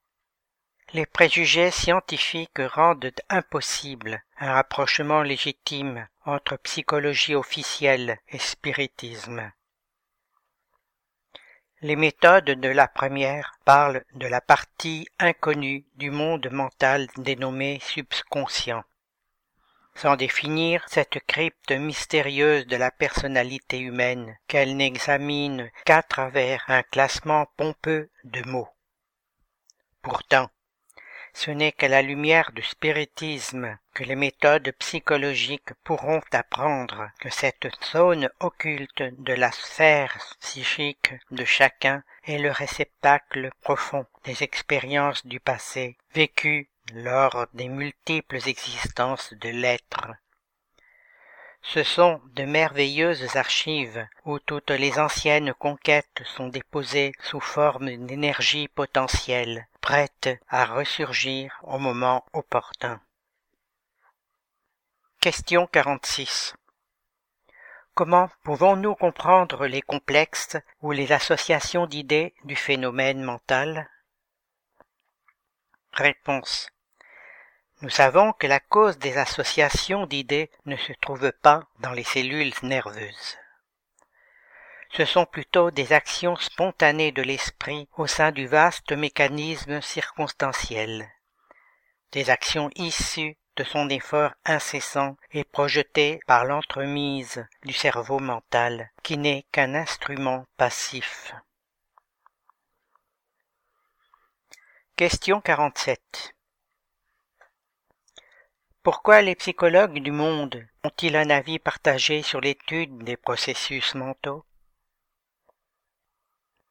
les 0.93 1.05
préjugés 1.05 1.71
scientifiques 1.71 2.59
rendent 2.59 3.13
impossible 3.29 4.23
un 4.39 4.53
rapprochement 4.53 5.21
légitime 5.21 6.07
entre 6.25 6.57
psychologie 6.57 7.35
officielle 7.35 8.17
et 8.29 8.39
spiritisme. 8.39 9.51
Les 11.83 11.95
méthodes 11.95 12.45
de 12.45 12.69
la 12.69 12.87
première 12.87 13.53
parlent 13.65 14.03
de 14.13 14.27
la 14.27 14.39
partie 14.39 15.07
inconnue 15.17 15.83
du 15.95 16.11
monde 16.11 16.47
mental 16.51 17.07
dénommée 17.17 17.79
subconscient. 17.81 18.83
Sans 19.95 20.15
définir 20.15 20.85
cette 20.87 21.19
crypte 21.25 21.71
mystérieuse 21.71 22.67
de 22.67 22.75
la 22.75 22.91
personnalité 22.91 23.79
humaine 23.79 24.37
qu'elle 24.47 24.77
n'examine 24.77 25.71
qu'à 25.83 26.03
travers 26.03 26.63
un 26.67 26.83
classement 26.83 27.47
pompeux 27.57 28.11
de 28.25 28.43
mots. 28.47 28.69
Pourtant, 30.03 30.51
ce 31.33 31.49
n'est 31.49 31.71
qu'à 31.71 31.87
la 31.87 32.01
lumière 32.01 32.51
du 32.51 32.61
spiritisme 32.61 33.77
que 33.93 34.03
les 34.03 34.15
méthodes 34.15 34.71
psychologiques 34.79 35.73
pourront 35.83 36.21
apprendre 36.31 37.09
que 37.19 37.29
cette 37.29 37.69
zone 37.91 38.29
occulte 38.39 39.01
de 39.01 39.33
la 39.33 39.51
sphère 39.51 40.17
psychique 40.41 41.13
de 41.31 41.45
chacun 41.45 42.03
est 42.25 42.37
le 42.37 42.51
réceptacle 42.51 43.49
profond 43.61 44.05
des 44.25 44.43
expériences 44.43 45.25
du 45.25 45.39
passé 45.39 45.97
vécues 46.13 46.69
lors 46.93 47.47
des 47.53 47.69
multiples 47.69 48.39
existences 48.47 49.33
de 49.33 49.49
l'être 49.49 50.09
ce 51.61 51.83
sont 51.83 52.21
de 52.33 52.43
merveilleuses 52.43 53.35
archives 53.35 54.07
où 54.25 54.39
toutes 54.39 54.71
les 54.71 54.99
anciennes 54.99 55.53
conquêtes 55.53 56.23
sont 56.35 56.47
déposées 56.47 57.13
sous 57.21 57.39
forme 57.39 58.05
d'énergie 58.05 58.67
potentielle, 58.67 59.67
prêtes 59.79 60.29
à 60.49 60.65
ressurgir 60.65 61.59
au 61.63 61.77
moment 61.77 62.25
opportun. 62.33 62.99
Question 65.19 65.67
46. 65.67 66.55
Comment 67.93 68.29
pouvons-nous 68.43 68.95
comprendre 68.95 69.67
les 69.67 69.81
complexes 69.81 70.57
ou 70.81 70.91
les 70.91 71.11
associations 71.11 71.85
d'idées 71.85 72.33
du 72.43 72.55
phénomène 72.55 73.21
mental? 73.21 73.89
Réponse. 75.93 76.69
Nous 77.81 77.89
savons 77.89 78.31
que 78.33 78.45
la 78.45 78.59
cause 78.59 78.99
des 78.99 79.17
associations 79.17 80.05
d'idées 80.05 80.51
ne 80.65 80.75
se 80.75 80.93
trouve 81.01 81.31
pas 81.41 81.63
dans 81.79 81.93
les 81.93 82.03
cellules 82.03 82.53
nerveuses. 82.61 83.37
Ce 84.91 85.03
sont 85.05 85.25
plutôt 85.25 85.71
des 85.71 85.91
actions 85.91 86.35
spontanées 86.35 87.11
de 87.11 87.23
l'esprit 87.23 87.89
au 87.97 88.05
sein 88.05 88.31
du 88.31 88.45
vaste 88.45 88.91
mécanisme 88.91 89.81
circonstanciel, 89.81 91.09
des 92.11 92.29
actions 92.29 92.69
issues 92.75 93.37
de 93.55 93.63
son 93.63 93.89
effort 93.89 94.33
incessant 94.45 95.17
et 95.31 95.43
projetées 95.43 96.19
par 96.27 96.45
l'entremise 96.45 97.47
du 97.63 97.73
cerveau 97.73 98.19
mental, 98.19 98.91
qui 99.01 99.17
n'est 99.17 99.45
qu'un 99.51 99.73
instrument 99.73 100.45
passif. 100.55 101.33
Question 104.95 105.41
47. 105.41 106.35
Pourquoi 108.83 109.21
les 109.21 109.35
psychologues 109.35 109.99
du 109.99 110.09
monde 110.09 110.67
ont-ils 110.83 111.15
un 111.15 111.29
avis 111.29 111.59
partagé 111.59 112.23
sur 112.23 112.41
l'étude 112.41 113.03
des 113.03 113.15
processus 113.15 113.93
mentaux? 113.93 114.43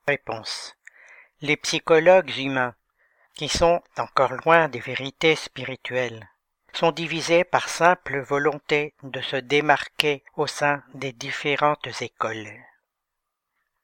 Réponse. 0.09 0.74
Les 1.41 1.57
psychologues 1.57 2.37
humains, 2.37 2.74
qui 3.35 3.49
sont 3.49 3.81
encore 3.97 4.32
loin 4.32 4.66
des 4.69 4.81
vérités 4.81 5.37
spirituelles, 5.37 6.28
sont 6.73 6.91
divisés 6.91 7.45
par 7.45 7.69
simple 7.69 8.19
volonté 8.19 8.93
de 9.05 9.20
se 9.20 9.37
démarquer 9.37 10.24
au 10.35 10.49
sein 10.49 10.82
des 10.95 11.12
différentes 11.12 12.03
écoles. 12.03 12.59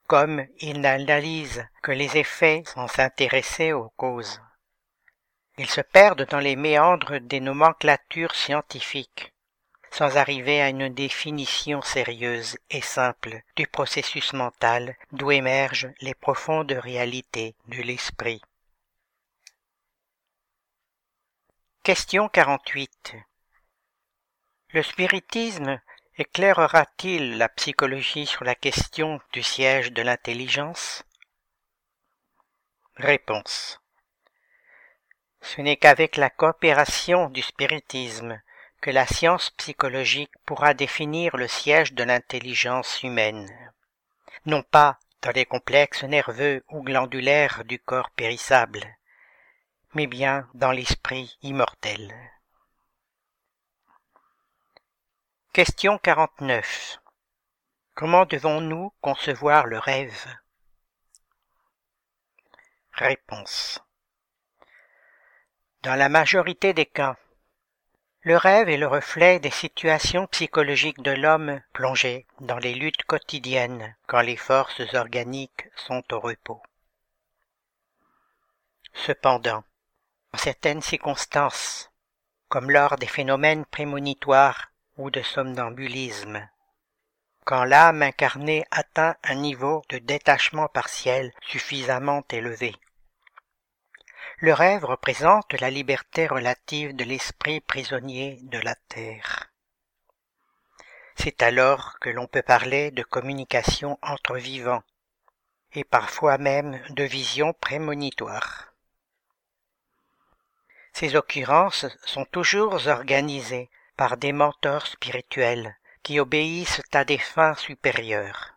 Comme 0.09 0.44
ils 0.59 0.81
n'analysent 0.81 1.69
que 1.81 1.93
les 1.93 2.16
effets 2.16 2.65
sans 2.66 2.89
s'intéresser 2.89 3.73
aux 3.73 3.90
causes. 3.90 4.43
Ils 5.59 5.70
se 5.70 5.81
perdent 5.81 6.27
dans 6.27 6.39
les 6.39 6.57
méandres 6.57 7.19
des 7.19 7.41
nomenclatures 7.41 8.35
scientifiques, 8.35 9.33
sans 9.91 10.19
arriver 10.19 10.61
à 10.61 10.69
une 10.69 10.93
définition 10.93 11.81
sérieuse 11.81 12.59
et 12.69 12.83
simple 12.83 13.43
du 13.57 13.66
processus 13.66 14.35
mental 14.35 14.97
d'où 15.12 15.31
émergent 15.31 15.91
les 16.01 16.15
profondes 16.15 16.73
réalités 16.73 17.55
de 17.69 17.81
l'esprit. 17.81 18.43
Question 21.83 22.28
48. 22.28 23.16
Le 24.70 24.83
spiritisme 24.83 25.81
éclairera-t-il 26.19 27.39
la 27.39 27.49
psychologie 27.49 28.27
sur 28.27 28.45
la 28.45 28.55
question 28.55 29.20
du 29.33 29.43
siège 29.43 29.93
de 29.93 30.03
l'intelligence? 30.03 31.05
Réponse. 32.97 33.81
Ce 35.48 35.60
n'est 35.60 35.77
qu'avec 35.77 36.16
la 36.16 36.28
coopération 36.28 37.31
du 37.31 37.40
spiritisme 37.40 38.43
que 38.81 38.90
la 38.90 39.06
science 39.06 39.51
psychologique 39.51 40.32
pourra 40.44 40.74
définir 40.74 41.36
le 41.36 41.47
siège 41.47 41.93
de 41.93 42.02
l'intelligence 42.02 43.05
humaine, 43.05 43.48
non 44.44 44.64
pas 44.64 44.98
dans 45.23 45.31
les 45.31 45.47
complexes 45.47 46.02
nerveux 46.02 46.64
ou 46.70 46.82
glandulaires 46.82 47.64
du 47.64 47.78
corps 47.78 48.10
périssable, 48.10 48.82
mais 49.94 50.09
bien 50.09 50.48
dans 50.55 50.73
l'esprit 50.73 51.39
immortel. 51.43 52.12
Question 55.52 55.97
49. 55.98 56.98
Comment 57.94 58.27
devons-nous 58.27 58.93
concevoir 59.01 59.66
le 59.66 59.78
rêve? 59.78 60.27
Réponse. 62.94 63.85
Dans 65.86 65.94
la 65.94 66.08
majorité 66.08 66.72
des 66.72 66.84
cas, 66.84 67.16
le 68.22 68.36
rêve 68.36 68.68
est 68.68 68.76
le 68.76 68.88
reflet 68.88 69.38
des 69.38 69.52
situations 69.52 70.26
psychologiques 70.26 71.00
de 71.00 71.12
l'homme 71.12 71.60
plongé 71.72 72.26
dans 72.40 72.58
les 72.58 72.74
luttes 72.74 73.04
quotidiennes 73.04 73.94
quand 74.08 74.20
les 74.20 74.36
forces 74.36 74.82
organiques 74.94 75.68
sont 75.76 76.02
au 76.12 76.18
repos. 76.18 76.60
Cependant, 78.94 79.62
en 80.32 80.38
certaines 80.38 80.82
circonstances, 80.82 81.92
comme 82.48 82.72
lors 82.72 82.96
des 82.96 83.06
phénomènes 83.06 83.64
prémonitoires 83.64 84.72
ou 84.96 85.12
de 85.12 85.22
somnambulisme, 85.22 86.48
quand 87.44 87.62
l'âme 87.62 88.02
incarnée 88.02 88.64
atteint 88.72 89.14
un 89.22 89.36
niveau 89.36 89.84
de 89.90 89.98
détachement 89.98 90.66
partiel 90.66 91.32
suffisamment 91.42 92.24
élevé, 92.32 92.74
le 94.38 94.52
rêve 94.52 94.84
représente 94.84 95.54
la 95.54 95.70
liberté 95.70 96.26
relative 96.26 96.94
de 96.94 97.04
l'esprit 97.04 97.60
prisonnier 97.60 98.38
de 98.42 98.58
la 98.58 98.74
terre. 98.88 99.50
C'est 101.14 101.42
alors 101.42 101.98
que 102.00 102.10
l'on 102.10 102.26
peut 102.26 102.42
parler 102.42 102.90
de 102.90 103.02
communication 103.02 103.98
entre 104.02 104.36
vivants, 104.36 104.82
et 105.72 105.84
parfois 105.84 106.36
même 106.36 106.78
de 106.90 107.04
vision 107.04 107.54
prémonitoire. 107.54 108.74
Ces 110.92 111.16
occurrences 111.16 111.86
sont 112.04 112.26
toujours 112.26 112.86
organisées 112.86 113.70
par 113.96 114.18
des 114.18 114.32
mentors 114.32 114.86
spirituels 114.86 115.76
qui 116.02 116.20
obéissent 116.20 116.82
à 116.92 117.04
des 117.04 117.18
fins 117.18 117.54
supérieures 117.54 118.56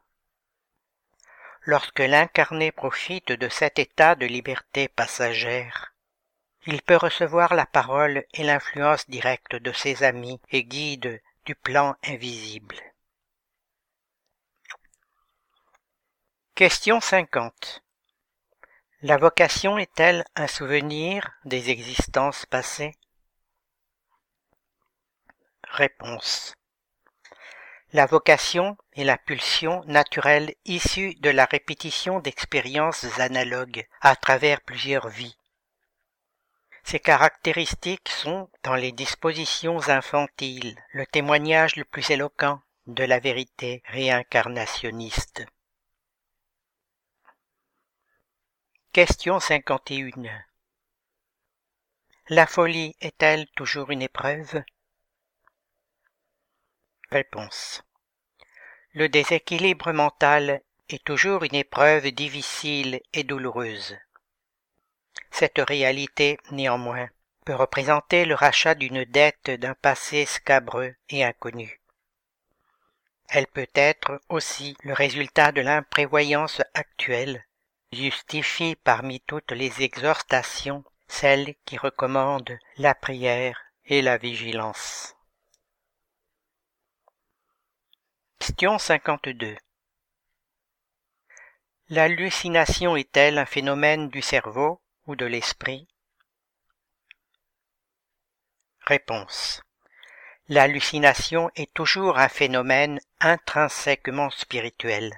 lorsque 1.65 1.99
l'incarné 1.99 2.71
profite 2.71 3.31
de 3.31 3.49
cet 3.49 3.79
état 3.79 4.15
de 4.15 4.25
liberté 4.25 4.87
passagère. 4.87 5.93
Il 6.65 6.81
peut 6.81 6.97
recevoir 6.97 7.53
la 7.55 7.65
parole 7.65 8.25
et 8.33 8.43
l'influence 8.43 9.09
directe 9.09 9.55
de 9.55 9.71
ses 9.71 10.03
amis 10.03 10.39
et 10.51 10.63
guides 10.63 11.21
du 11.45 11.55
plan 11.55 11.95
invisible. 12.03 12.77
Question 16.55 16.99
50. 16.99 17.81
La 19.01 19.15
vocation 19.15 19.77
est-elle 19.77 20.25
un 20.35 20.47
souvenir 20.47 21.31
des 21.45 21.69
existences 21.69 22.45
passées? 22.45 22.97
Réponse. 25.63 26.53
La 27.91 28.05
vocation 28.05 28.77
est 28.93 29.03
la 29.03 29.17
pulsion 29.17 29.83
naturelle 29.85 30.53
issue 30.65 31.15
de 31.15 31.31
la 31.31 31.45
répétition 31.45 32.19
d'expériences 32.19 33.19
analogues 33.19 33.87
à 34.01 34.15
travers 34.15 34.61
plusieurs 34.61 35.09
vies. 35.09 35.37
Ces 36.83 36.99
caractéristiques 36.99 38.09
sont, 38.09 38.47
dans 38.63 38.75
les 38.75 38.91
dispositions 38.91 39.89
infantiles, 39.89 40.77
le 40.91 41.07
témoignage 41.07 41.75
le 41.77 41.83
plus 41.83 42.11
éloquent 42.11 42.61
de 42.85 43.03
la 43.03 43.19
vérité 43.19 43.81
réincarnationniste. 43.87 45.45
Question 48.93 49.39
51. 49.39 50.29
La 52.29 52.45
folie 52.45 52.95
est-elle 53.01 53.47
toujours 53.55 53.89
une 53.89 54.03
épreuve? 54.03 54.63
Réponse. 57.11 57.83
Le 58.93 59.09
déséquilibre 59.09 59.91
mental 59.91 60.61
est 60.89 61.03
toujours 61.03 61.43
une 61.43 61.55
épreuve 61.55 62.11
difficile 62.11 63.01
et 63.13 63.23
douloureuse. 63.23 63.97
Cette 65.31 65.59
réalité, 65.59 66.37
néanmoins, 66.51 67.09
peut 67.45 67.55
représenter 67.55 68.25
le 68.25 68.35
rachat 68.35 68.75
d'une 68.75 69.05
dette 69.05 69.51
d'un 69.51 69.73
passé 69.73 70.25
scabreux 70.25 70.95
et 71.09 71.23
inconnu. 71.23 71.79
Elle 73.29 73.47
peut 73.47 73.69
être 73.75 74.21
aussi 74.29 74.75
le 74.83 74.93
résultat 74.93 75.51
de 75.51 75.61
l'imprévoyance 75.61 76.61
actuelle, 76.73 77.43
justifie 77.91 78.75
parmi 78.75 79.19
toutes 79.21 79.51
les 79.51 79.83
exhortations 79.83 80.83
celle 81.07 81.55
qui 81.65 81.77
recommande 81.77 82.57
la 82.77 82.93
prière 82.93 83.59
et 83.85 84.01
la 84.01 84.17
vigilance. 84.17 85.15
Question 88.41 88.79
52 88.79 89.57
L'hallucination 91.89 92.95
est-elle 92.95 93.37
un 93.37 93.45
phénomène 93.45 94.07
du 94.07 94.21
cerveau 94.21 94.81
ou 95.07 95.17
de 95.17 95.25
l'esprit? 95.25 95.89
Réponse. 98.85 99.61
L'hallucination 100.47 101.51
est 101.55 101.73
toujours 101.73 102.17
un 102.17 102.29
phénomène 102.29 103.01
intrinsèquement 103.19 104.29
spirituel, 104.29 105.13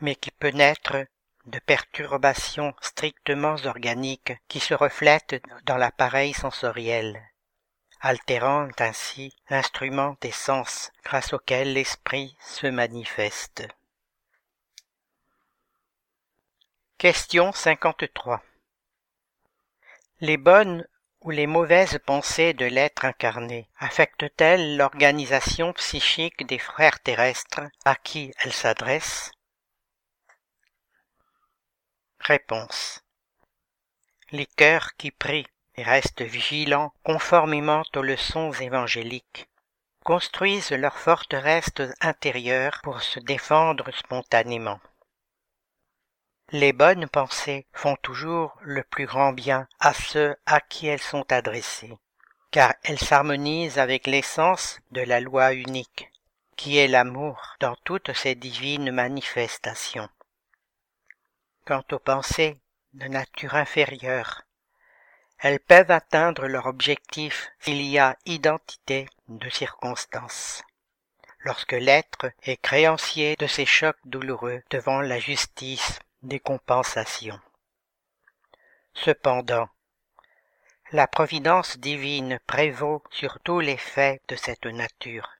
mais 0.00 0.16
qui 0.16 0.32
peut 0.32 0.50
naître 0.50 1.06
de 1.46 1.60
perturbations 1.60 2.74
strictement 2.80 3.54
organiques 3.64 4.32
qui 4.48 4.58
se 4.58 4.74
reflètent 4.74 5.40
dans 5.64 5.76
l'appareil 5.76 6.34
sensoriel, 6.34 7.27
altérant 8.00 8.68
ainsi 8.78 9.34
l'instrument 9.50 10.16
des 10.20 10.30
sens 10.30 10.92
grâce 11.04 11.32
auquel 11.32 11.72
l'esprit 11.72 12.36
se 12.40 12.66
manifeste. 12.66 13.66
Question 16.98 17.52
53 17.52 18.42
Les 20.20 20.36
bonnes 20.36 20.86
ou 21.20 21.30
les 21.30 21.46
mauvaises 21.46 21.98
pensées 22.04 22.52
de 22.52 22.64
l'être 22.64 23.04
incarné 23.04 23.68
affectent-elles 23.78 24.76
l'organisation 24.76 25.72
psychique 25.72 26.46
des 26.46 26.58
frères 26.58 27.00
terrestres 27.00 27.62
à 27.84 27.96
qui 27.96 28.32
elles 28.38 28.52
s'adressent? 28.52 29.32
Réponse. 32.20 33.02
Les 34.30 34.46
cœurs 34.46 34.94
qui 34.96 35.10
prient 35.10 35.46
restent 35.82 36.22
vigilants 36.22 36.92
conformément 37.02 37.82
aux 37.94 38.02
leçons 38.02 38.52
évangéliques 38.52 39.48
construisent 40.08 40.70
leur 40.70 40.96
forteresse 40.96 41.70
intérieure 42.00 42.80
pour 42.82 43.02
se 43.02 43.20
défendre 43.20 43.90
spontanément. 43.92 44.80
Les 46.50 46.72
bonnes 46.72 47.06
pensées 47.06 47.66
font 47.74 47.94
toujours 47.96 48.56
le 48.62 48.82
plus 48.84 49.04
grand 49.04 49.34
bien 49.34 49.68
à 49.80 49.92
ceux 49.92 50.34
à 50.46 50.62
qui 50.62 50.86
elles 50.86 51.02
sont 51.02 51.30
adressées, 51.30 51.98
car 52.50 52.72
elles 52.84 52.98
s'harmonisent 52.98 53.78
avec 53.78 54.06
l'essence 54.06 54.78
de 54.92 55.02
la 55.02 55.20
loi 55.20 55.52
unique, 55.52 56.10
qui 56.56 56.78
est 56.78 56.88
l'amour 56.88 57.56
dans 57.60 57.76
toutes 57.84 58.14
ses 58.14 58.34
divines 58.34 58.90
manifestations. 58.90 60.08
Quant 61.66 61.84
aux 61.92 61.98
pensées 61.98 62.56
de 62.94 63.08
nature 63.08 63.56
inférieure, 63.56 64.40
elles 65.40 65.60
peuvent 65.60 65.90
atteindre 65.90 66.46
leur 66.46 66.66
objectif 66.66 67.50
s'il 67.60 67.82
y 67.82 67.98
a 67.98 68.16
identité 68.26 69.08
de 69.28 69.48
circonstances. 69.48 70.62
Lorsque 71.40 71.72
l'être 71.72 72.32
est 72.42 72.56
créancier 72.56 73.36
de 73.36 73.46
ces 73.46 73.64
chocs 73.64 73.98
douloureux 74.04 74.62
devant 74.70 75.00
la 75.00 75.20
justice 75.20 76.00
des 76.22 76.40
compensations. 76.40 77.40
Cependant, 78.94 79.68
la 80.90 81.06
providence 81.06 81.78
divine 81.78 82.40
prévaut 82.46 83.04
sur 83.10 83.38
tous 83.40 83.60
les 83.60 83.76
faits 83.76 84.20
de 84.28 84.34
cette 84.34 84.66
nature. 84.66 85.30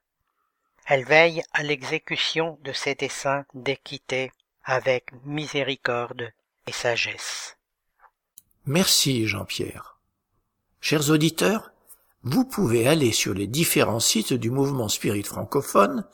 Elle 0.85 1.03
veille 1.03 1.43
à 1.53 1.63
l'exécution 1.63 2.57
de 2.61 2.71
ses 2.71 2.95
desseins 2.95 3.45
d'équité 3.53 4.31
avec 4.63 5.11
miséricorde 5.25 6.31
et 6.67 6.71
sagesse. 6.71 7.58
Merci 8.65 9.27
Jean-Pierre. 9.27 9.97
Chers 10.81 11.09
auditeurs, 11.09 11.71
vous 12.23 12.45
pouvez 12.45 12.87
aller 12.87 13.11
sur 13.11 13.33
les 13.33 13.47
différents 13.47 13.99
sites 13.99 14.33
du 14.33 14.51
mouvement 14.51 14.89
spirit 14.89 15.23
francophone 15.23 16.05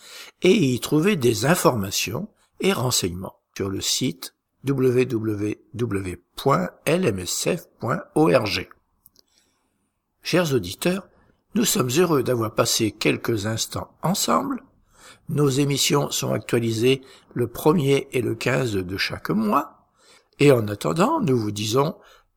et 0.41 0.53
y 0.53 0.79
trouver 0.79 1.15
des 1.15 1.45
informations 1.45 2.27
et 2.59 2.73
renseignements 2.73 3.39
sur 3.55 3.69
le 3.69 3.81
site 3.81 4.35
www.lmsf.org. 4.67 5.09
Chers 10.23 10.53
auditeurs, 10.53 11.07
nous 11.53 11.65
sommes 11.65 11.91
heureux 11.97 12.23
d'avoir 12.23 12.53
passé 12.53 12.91
quelques 12.91 13.45
instants 13.45 13.91
ensemble. 14.01 14.63
Nos 15.29 15.49
émissions 15.49 16.11
sont 16.11 16.33
actualisées 16.33 17.01
le 17.33 17.47
1er 17.47 18.07
et 18.11 18.21
le 18.21 18.35
15 18.35 18.73
de 18.73 18.97
chaque 18.97 19.29
mois. 19.29 19.87
Et 20.39 20.51
en 20.51 20.67
attendant, 20.67 21.21
nous 21.21 21.37
vous 21.37 21.51
disons 21.51 21.95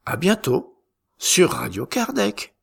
à 0.08 0.16
bientôt 0.16 0.82
sur 1.18 1.50
Radio 1.50 1.84
Kardec. 1.84 2.54